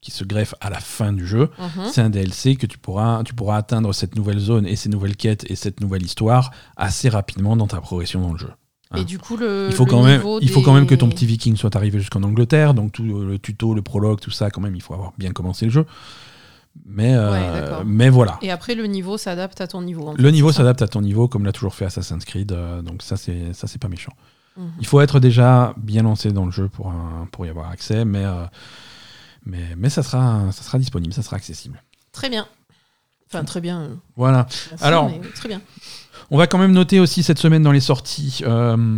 qui 0.02 0.12
se 0.12 0.24
greffe 0.26 0.54
à 0.60 0.70
la 0.70 0.80
fin 0.80 1.14
du 1.14 1.26
jeu. 1.26 1.50
Mhm. 1.58 1.86
C'est 1.92 2.02
un 2.02 2.10
DLC 2.10 2.56
que 2.58 2.66
tu 2.66 2.78
pourras, 2.78 3.24
tu 3.24 3.34
pourras 3.34 3.56
atteindre 3.58 3.94
cette 3.94 4.16
nouvelle 4.16 4.40
zone 4.40 4.66
et 4.68 4.76
ces 4.76 4.90
nouvelles 4.90 5.16
quêtes 5.16 5.50
et 5.50 5.56
cette 5.56 5.80
nouvelle 5.80 6.04
histoire 6.04 6.52
assez 6.76 7.08
rapidement 7.08 7.56
dans 7.56 7.68
ta 7.68 7.80
progression 7.80 8.20
dans 8.22 8.34
le 8.34 8.38
jeu. 8.40 8.52
Et 8.98 9.06
du 9.06 9.18
coup, 9.20 9.38
le, 9.38 9.68
Il 9.70 9.74
faut, 9.76 9.86
le 9.86 9.90
quand 9.90 10.04
même, 10.04 10.22
il 10.42 10.50
faut 10.50 10.62
quand 10.62 10.74
même 10.74 10.86
que 10.86 10.96
ton 10.96 11.08
petit 11.08 11.26
viking 11.26 11.56
soit 11.56 11.78
arrivé 11.78 11.98
jusqu'en 12.00 12.24
Angleterre, 12.24 12.74
donc 12.74 12.92
tout 12.92 13.04
le 13.04 13.40
tuto, 13.40 13.74
le 13.74 13.82
prologue, 13.82 14.20
tout 14.20 14.32
ça, 14.32 14.50
quand 14.50 14.60
même, 14.60 14.76
il 14.76 14.82
faut 14.82 14.94
avoir 14.94 15.14
bien 15.18 15.32
commencé 15.32 15.64
le 15.64 15.72
jeu. 15.72 15.86
Mais, 16.86 17.14
euh, 17.16 17.80
Ouais, 17.80 17.84
mais 17.86 18.10
voilà. 18.10 18.38
Et 18.42 18.52
après, 18.52 18.76
le 18.76 18.86
niveau 18.88 19.18
s'adapte 19.18 19.60
à 19.62 19.68
ton 19.68 19.82
niveau. 19.82 20.08
en 20.10 20.14
Le 20.14 20.32
niveau 20.32 20.52
s'adapte 20.52 20.82
à 20.82 20.88
ton 20.88 21.02
niveau, 21.02 21.28
comme 21.28 21.46
l'a 21.46 21.52
toujours 21.52 21.76
fait 21.76 21.86
Assassin's 21.86 22.26
Creed, 22.26 22.52
euh, 22.52 22.82
donc 22.82 23.02
ça, 23.02 23.18
c'est 23.18 23.54
ça 23.54 23.68
c'est 23.68 23.80
pas 23.80 23.88
méchant. 23.90 24.14
Mhm. 24.58 24.72
Il 24.80 24.86
faut 24.86 25.00
être 25.02 25.20
déjà 25.20 25.74
bien 25.78 26.04
lancé 26.04 26.32
dans 26.32 26.46
le 26.46 26.52
jeu 26.52 26.68
pour, 26.70 26.88
un- 26.90 27.28
pour 27.32 27.46
y 27.46 27.50
avoir 27.50 27.70
accès, 27.70 28.04
mais, 28.06 28.24
euh, 28.26 28.46
mais, 29.46 29.64
mais 29.78 29.90
ça, 29.90 30.04
sera, 30.04 30.52
ça 30.52 30.64
sera 30.64 30.78
disponible, 30.80 31.14
ça 31.14 31.22
sera 31.22 31.38
accessible. 31.38 31.82
Très 32.12 32.30
bien. 32.30 32.46
Enfin, 33.28 33.44
très 33.46 33.62
bien. 33.62 33.92
Voilà. 34.18 34.46
merci, 34.72 34.84
Alors- 34.84 35.10
mais 35.10 35.20
très 35.30 35.48
bien. 35.48 35.62
On 36.32 36.38
va 36.38 36.48
quand 36.48 36.58
même 36.58 36.74
noter 36.74 37.00
aussi 37.00 37.24
cette 37.24 37.40
semaine 37.40 37.64
dans 37.64 37.72
les 37.72 37.80
sorties 37.82 38.44
un- 38.46 38.90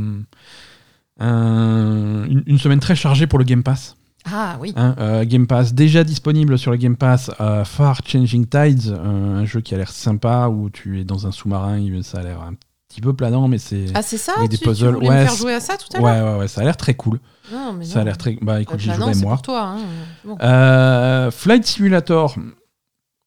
une, 1.19 2.43
une 2.47 2.57
semaine 2.59 2.79
très 2.79 2.95
chargée 2.95 3.27
pour 3.27 3.39
le 3.39 3.45
Game 3.45 3.63
Pass. 3.63 3.95
Ah 4.31 4.57
oui. 4.59 4.73
Hein, 4.75 4.95
euh, 4.99 5.25
Game 5.25 5.47
Pass 5.47 5.73
déjà 5.73 6.03
disponible 6.03 6.57
sur 6.57 6.71
le 6.71 6.77
Game 6.77 6.95
Pass 6.95 7.29
euh, 7.41 7.63
Far 7.65 7.99
Changing 8.05 8.45
Tides, 8.47 8.87
euh, 8.89 9.41
un 9.41 9.45
jeu 9.45 9.61
qui 9.61 9.73
a 9.75 9.77
l'air 9.77 9.89
sympa 9.91 10.47
où 10.47 10.69
tu 10.69 10.99
es 11.01 11.03
dans 11.03 11.27
un 11.27 11.31
sous-marin, 11.31 11.79
ça 12.03 12.19
a 12.19 12.23
l'air 12.23 12.41
un 12.41 12.53
petit 12.87 13.01
peu 13.01 13.13
planant, 13.13 13.47
mais 13.47 13.57
c'est 13.57 13.85
Ah, 13.93 14.01
c'est 14.01 14.17
ça 14.17 14.33
avec 14.37 14.49
des 14.51 14.57
tu, 14.57 14.63
puzzles, 14.63 14.95
ouais, 14.97 15.03
me 15.21 15.25
faire 15.25 15.35
jouer 15.35 15.53
à 15.55 15.59
ça 15.59 15.75
tout 15.77 15.87
à 15.97 16.01
ouais, 16.01 16.15
l'heure 16.19 16.33
ouais, 16.35 16.39
ouais, 16.41 16.47
ça 16.47 16.61
a 16.61 16.63
l'air 16.63 16.77
très 16.77 16.93
cool. 16.93 17.19
Non, 17.51 17.73
mais 17.73 17.83
Ça 17.85 17.99
a 17.99 18.03
l'air 18.05 18.17
très. 18.17 18.37
Bah 18.41 18.61
écoute, 18.61 18.79
j'y 18.79 18.89
Euh, 18.89 18.93
bah 18.93 18.99
jouerai 18.99 19.15
moi. 19.15 19.33
pour 19.33 19.41
toi. 19.41 19.75
hein. 19.77 19.77
Bon. 20.23 21.31
Flight 21.31 21.65
Simulator. 21.65 22.35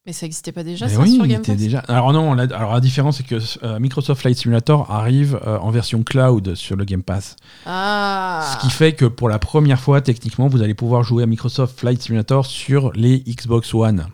Mais 0.07 0.13
ça 0.13 0.25
n'existait 0.27 0.53
pas 0.53 0.63
déjà, 0.63 0.89
ça, 0.89 1.01
oui, 1.01 1.15
sur 1.15 1.27
Game 1.27 1.43
Pass 1.43 1.57
déjà. 1.57 1.81
Alors 1.89 2.13
non, 2.13 2.35
la, 2.35 2.45
alors 2.45 2.75
la 2.75 2.81
différence 2.81 3.17
c'est 3.17 3.27
que 3.27 3.41
euh, 3.65 3.81
Microsoft 3.81 4.21
Flight 4.21 4.39
Simulator 4.39 4.89
arrive 4.91 5.41
euh, 5.45 5.59
en 5.59 5.71
version 5.71 6.05
cloud 6.05 6.55
sur 6.55 6.77
le 6.77 6.85
Game 6.85 7.03
Pass. 7.03 7.35
Ah 7.67 8.53
Ce 8.53 8.65
qui 8.65 8.71
fait 8.71 8.93
que 8.93 9.05
pour 9.05 9.29
la 9.29 9.41
première 9.41 9.81
fois, 9.81 10.01
techniquement, 10.01 10.47
vous 10.47 10.63
allez 10.63 10.75
pouvoir 10.75 11.03
jouer 11.03 11.25
à 11.25 11.27
Microsoft 11.27 11.79
Flight 11.81 12.01
Simulator 12.01 12.47
sur 12.47 12.93
les 12.93 13.19
Xbox 13.19 13.75
One. 13.75 14.07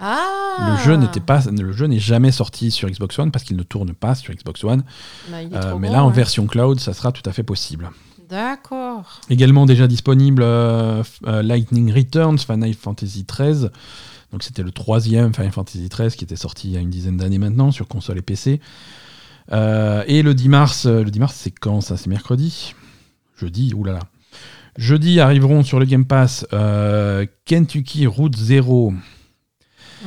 Ah 0.00 0.76
Le 0.76 0.84
jeu 0.84 0.96
n'était 0.96 1.20
pas, 1.20 1.42
le 1.48 1.70
jeu 1.70 1.86
n'est 1.86 2.00
jamais 2.00 2.32
sorti 2.32 2.72
sur 2.72 2.90
Xbox 2.90 3.16
One 3.20 3.30
parce 3.30 3.44
qu'il 3.44 3.56
ne 3.56 3.62
tourne 3.62 3.94
pas 3.94 4.16
sur 4.16 4.34
Xbox 4.34 4.64
One. 4.64 4.82
Bah, 5.30 5.36
Euh, 5.52 5.76
mais 5.78 5.86
bon, 5.86 5.94
là, 5.94 6.04
en 6.04 6.10
version 6.10 6.48
cloud, 6.48 6.80
ça 6.80 6.92
sera 6.92 7.12
tout 7.12 7.22
à 7.24 7.32
fait 7.32 7.44
possible. 7.44 7.88
D'accord. 8.28 9.20
Également 9.30 9.66
déjà 9.66 9.86
disponible 9.86 10.42
euh, 10.42 11.02
euh, 11.26 11.42
Lightning 11.42 11.92
Returns, 11.92 12.38
Final 12.38 12.74
Fantasy 12.74 13.24
XIII. 13.24 13.68
Donc 14.30 14.42
c'était 14.42 14.62
le 14.62 14.70
troisième 14.70 15.34
Final 15.34 15.52
Fantasy 15.52 15.88
XIII 15.88 16.10
qui 16.10 16.24
était 16.24 16.36
sorti 16.36 16.68
il 16.68 16.74
y 16.74 16.76
a 16.76 16.80
une 16.80 16.90
dizaine 16.90 17.16
d'années 17.16 17.38
maintenant 17.38 17.70
sur 17.70 17.88
console 17.88 18.18
et 18.18 18.22
PC. 18.22 18.60
Euh, 19.50 20.04
et 20.06 20.22
le 20.22 20.34
10 20.34 20.48
mars, 20.48 20.86
le 20.86 21.10
10 21.10 21.18
mars 21.18 21.34
c'est 21.34 21.50
quand 21.50 21.80
ça? 21.80 21.96
C'est 21.96 22.08
mercredi? 22.08 22.74
Jeudi, 23.36 23.74
oulala. 23.74 24.00
Jeudi 24.78 25.20
arriveront 25.20 25.62
sur 25.62 25.78
le 25.78 25.84
Game 25.84 26.06
Pass 26.06 26.46
Kentucky 27.44 28.06
Route 28.06 28.36
Zero. 28.36 28.92
Mm. 28.92 30.06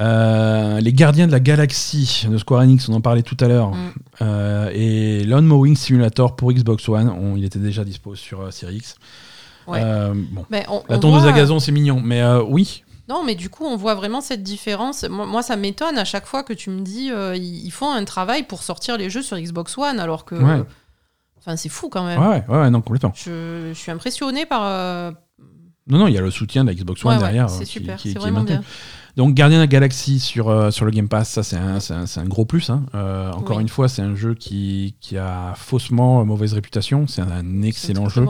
Euh, 0.00 0.80
les 0.80 0.92
Gardiens 0.92 1.26
de 1.28 1.32
la 1.32 1.38
Galaxie 1.40 2.26
de 2.28 2.36
Square 2.36 2.62
Enix, 2.62 2.88
on 2.88 2.94
en 2.94 3.00
parlait 3.00 3.22
tout 3.22 3.36
à 3.40 3.46
l'heure, 3.48 3.70
Mm. 3.70 3.92
Euh, 4.22 4.70
et 4.72 5.22
Lawn 5.24 5.44
Mowing 5.46 5.76
Simulator 5.76 6.34
pour 6.36 6.52
Xbox 6.52 6.88
One, 6.88 7.08
on- 7.08 7.36
il 7.36 7.44
était 7.44 7.58
déjà 7.60 7.84
dispo 7.84 8.14
sur 8.16 8.40
euh, 8.40 8.50
Series 8.50 8.76
X. 8.78 8.96
Ouais. 9.68 9.80
Euh, 9.82 10.12
bon. 10.32 10.44
Mais 10.50 10.66
on, 10.68 10.82
La 10.88 10.96
on 10.96 11.00
tondeuse 11.00 11.22
voit- 11.22 11.30
à 11.32 11.36
gazon, 11.36 11.58
c'est 11.60 11.72
mignon, 11.72 12.00
mais 12.02 12.22
oui. 12.48 12.82
Non, 13.08 13.22
mais 13.24 13.34
du 13.34 13.50
coup, 13.50 13.64
on 13.64 13.76
voit 13.76 13.94
vraiment 13.94 14.20
cette 14.20 14.42
différence. 14.42 15.04
Moi, 15.04 15.26
moi, 15.26 15.42
ça 15.42 15.56
m'étonne 15.56 15.96
à 15.98 16.04
chaque 16.04 16.26
fois 16.26 16.42
que 16.42 16.52
tu 16.52 16.70
me 16.70 16.80
dis 16.80 17.10
ils 17.36 17.70
font 17.70 17.90
un 17.92 18.04
travail 18.04 18.42
pour 18.44 18.62
sortir 18.62 18.96
les 18.96 19.10
jeux 19.10 19.22
sur 19.22 19.38
Xbox 19.38 19.76
One, 19.78 20.00
alors 20.00 20.24
que. 20.24 20.34
Ouais. 20.34 20.62
Enfin, 21.38 21.56
c'est 21.56 21.68
fou 21.68 21.88
quand 21.90 22.04
même. 22.06 22.18
ouais, 22.20 22.42
ouais, 22.48 22.70
non, 22.70 22.80
complètement. 22.80 23.12
Je, 23.14 23.68
je 23.72 23.78
suis 23.78 23.90
impressionné 23.92 24.46
par. 24.46 24.62
Non, 25.86 25.98
non, 25.98 26.06
il 26.08 26.14
y 26.14 26.18
a 26.18 26.22
le 26.22 26.30
soutien 26.30 26.64
de 26.64 26.70
la 26.70 26.74
Xbox 26.74 27.04
One 27.04 27.12
ouais, 27.12 27.18
derrière. 27.18 27.50
c'est 27.50 27.66
super, 27.66 28.00
c'est 28.00 28.14
vraiment 28.18 28.42
bien. 28.42 28.62
Donc, 29.16 29.34
Gardien 29.34 29.58
de 29.58 29.62
la 29.62 29.66
Galaxie 29.68 30.18
sur, 30.18 30.48
euh, 30.48 30.70
sur 30.72 30.84
le 30.84 30.90
Game 30.90 31.08
Pass, 31.08 31.28
ça, 31.30 31.42
c'est 31.44 31.56
un, 31.56 31.78
c'est 31.78 31.94
un, 31.94 32.06
c'est 32.06 32.18
un 32.20 32.24
gros 32.26 32.44
plus. 32.44 32.68
hein. 32.70 32.84
Euh, 32.94 33.30
encore 33.32 33.58
Oui. 33.58 33.62
une 33.62 33.68
fois, 33.68 33.88
c'est 33.88 34.02
un 34.02 34.14
jeu 34.16 34.34
qui, 34.34 34.96
qui 35.00 35.16
a 35.16 35.54
faussement 35.56 36.24
mauvaise 36.24 36.52
réputation. 36.52 37.06
C'est 37.06 37.22
un, 37.22 37.62
excellent 37.62 38.08
jeu. 38.08 38.26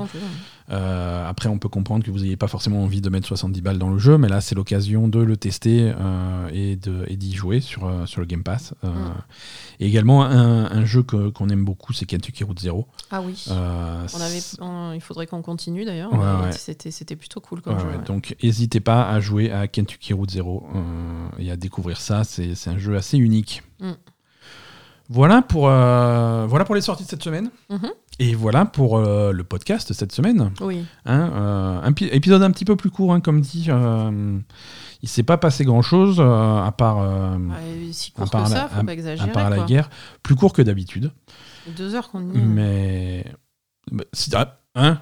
Euh, 0.70 1.28
après, 1.28 1.48
on 1.50 1.58
peut 1.58 1.68
comprendre 1.68 2.04
que 2.04 2.10
vous 2.10 2.20
n'ayez 2.20 2.36
pas 2.38 2.48
forcément 2.48 2.82
envie 2.82 3.02
de 3.02 3.10
mettre 3.10 3.26
70 3.28 3.60
balles 3.60 3.78
dans 3.78 3.90
le 3.90 3.98
jeu, 3.98 4.16
mais 4.16 4.28
là, 4.28 4.40
c'est 4.40 4.54
l'occasion 4.54 5.08
de 5.08 5.20
le 5.20 5.36
tester 5.36 5.92
euh, 6.00 6.48
et 6.52 6.76
d'y 7.16 7.34
jouer 7.34 7.60
sur, 7.60 7.84
euh, 7.86 8.06
sur 8.06 8.20
le 8.20 8.26
Game 8.26 8.42
Pass. 8.42 8.72
Euh, 8.84 8.88
Mm. 8.88 9.14
Et 9.80 9.86
également, 9.88 10.24
un, 10.24 10.64
un 10.70 10.84
jeu 10.84 11.02
qu'on 11.02 11.48
aime 11.48 11.64
beaucoup, 11.64 11.92
c'est 11.92 12.06
Kentucky 12.06 12.44
Route 12.44 12.60
Zero. 12.60 12.86
Ah 13.10 13.20
oui. 13.20 13.44
On 13.50 14.20
avait, 14.20 14.40
on- 14.60 14.92
il 14.94 15.00
faudrait 15.00 15.26
qu'on 15.26 15.42
continue 15.42 15.84
d'ailleurs. 15.84 16.12
Ouais, 16.12 16.18
mais 16.18 16.46
ouais. 16.46 16.52
C'était, 16.52 17.16
plutôt 17.16 17.40
cool 17.40 17.60
comme 17.60 17.74
Ouais, 17.76 17.80
jeu. 17.82 17.98
Donc, 18.06 18.36
n'hésitez 18.42 18.80
pas 18.80 19.08
à 19.08 19.20
jouer 19.20 19.50
à 19.52 19.66
Kentucky 19.68 20.12
Route 20.12 20.30
Zero 20.30 20.66
et 21.38 21.50
à 21.50 21.56
découvrir 21.56 21.98
ça. 22.00 22.22
C'est 22.24 22.54
un 22.68 22.78
jeu 22.78 22.96
assez 22.96 23.18
unique. 23.18 23.62
Mm. 23.80 23.92
Voilà, 25.10 25.42
pour, 25.42 25.62
voilà 25.66 26.64
pour 26.64 26.74
les 26.74 26.80
sorties 26.80 27.04
de 27.04 27.08
cette 27.10 27.22
semaine. 27.22 27.50
Mhm. 27.68 27.90
Et 28.20 28.34
voilà 28.34 28.64
pour 28.64 28.96
euh, 28.98 29.32
le 29.32 29.42
podcast 29.42 29.92
cette 29.92 30.12
semaine. 30.12 30.52
Oui. 30.60 30.84
Hein, 31.04 31.30
euh, 31.34 31.80
un 31.82 31.92
pi- 31.92 32.08
épisode 32.12 32.42
un 32.42 32.50
petit 32.52 32.64
peu 32.64 32.76
plus 32.76 32.90
court, 32.90 33.12
hein, 33.12 33.20
comme 33.20 33.40
dit. 33.40 33.66
euh, 33.68 34.38
il 35.02 35.08
s'est 35.08 35.24
pas 35.24 35.36
passé 35.36 35.64
grand 35.64 35.82
chose 35.82 36.20
à 36.20 36.72
part, 36.76 37.00
euh, 37.00 37.36
Ouais, 37.36 37.92
si 37.92 38.12
à 38.16 38.20
court 38.22 38.30
part 38.30 38.44
que 38.44 38.50
la- 38.50 38.56
ça, 38.56 38.68
faut 38.68 38.80
à- 38.80 38.84
pas 38.84 38.90
à 38.90 38.94
exagérer. 38.94 39.32
part 39.32 39.50
la 39.50 39.64
guerre. 39.64 39.90
Plus 40.22 40.36
court 40.36 40.52
que 40.52 40.62
d'habitude. 40.62 41.10
Deux 41.76 41.94
heures 41.94 42.08
qu'on 42.10 42.20
est. 42.32 42.38
Mais. 42.38 43.24
bah, 43.90 44.04
si 44.12 44.30
t'as- 44.30 44.58
hein, 44.76 45.00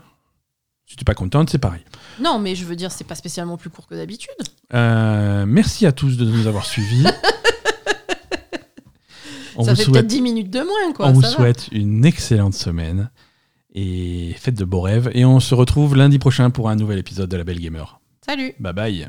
si 0.87 0.97
t'es 0.97 1.05
pas 1.05 1.15
contente, 1.15 1.51
c'est 1.51 1.59
pareil. 1.59 1.85
Non, 2.21 2.39
mais 2.39 2.55
je 2.55 2.65
veux 2.65 2.77
dire, 2.77 2.91
c'est 2.93 3.05
pas 3.05 3.15
spécialement 3.15 3.57
plus 3.59 3.71
court 3.71 3.87
que 3.87 3.95
d'habitude. 3.95 4.33
Euh, 4.75 5.45
merci 5.47 5.85
à 5.87 5.93
tous 5.93 6.17
de 6.17 6.25
nous 6.25 6.47
avoir 6.47 6.65
suivis. 6.65 7.05
On 9.57 9.65
ça 9.65 9.71
vous 9.73 9.77
fait 9.77 9.83
souhaite 9.85 9.95
peut-être 9.95 10.07
10 10.07 10.23
minutes 10.23 10.51
de 10.51 10.61
moins, 10.61 10.93
quoi. 10.95 11.09
on 11.09 11.13
vous 11.13 11.21
va. 11.21 11.29
souhaite 11.29 11.69
une 11.73 12.05
excellente 12.05 12.55
semaine 12.55 13.11
et 13.75 14.35
faites 14.39 14.57
de 14.59 14.65
beaux 14.65 14.81
rêves. 14.81 15.11
Et 15.15 15.25
on 15.25 15.41
se 15.41 15.55
retrouve 15.55 15.97
lundi 15.97 16.19
prochain 16.19 16.51
pour 16.51 16.69
un 16.69 16.77
nouvel 16.77 16.99
épisode 16.99 17.29
de 17.31 17.37
La 17.37 17.45
Belle 17.45 17.61
Gamer. 17.61 18.01
Salut 18.25 18.55
Bye 18.61 18.73
bye. 18.73 19.09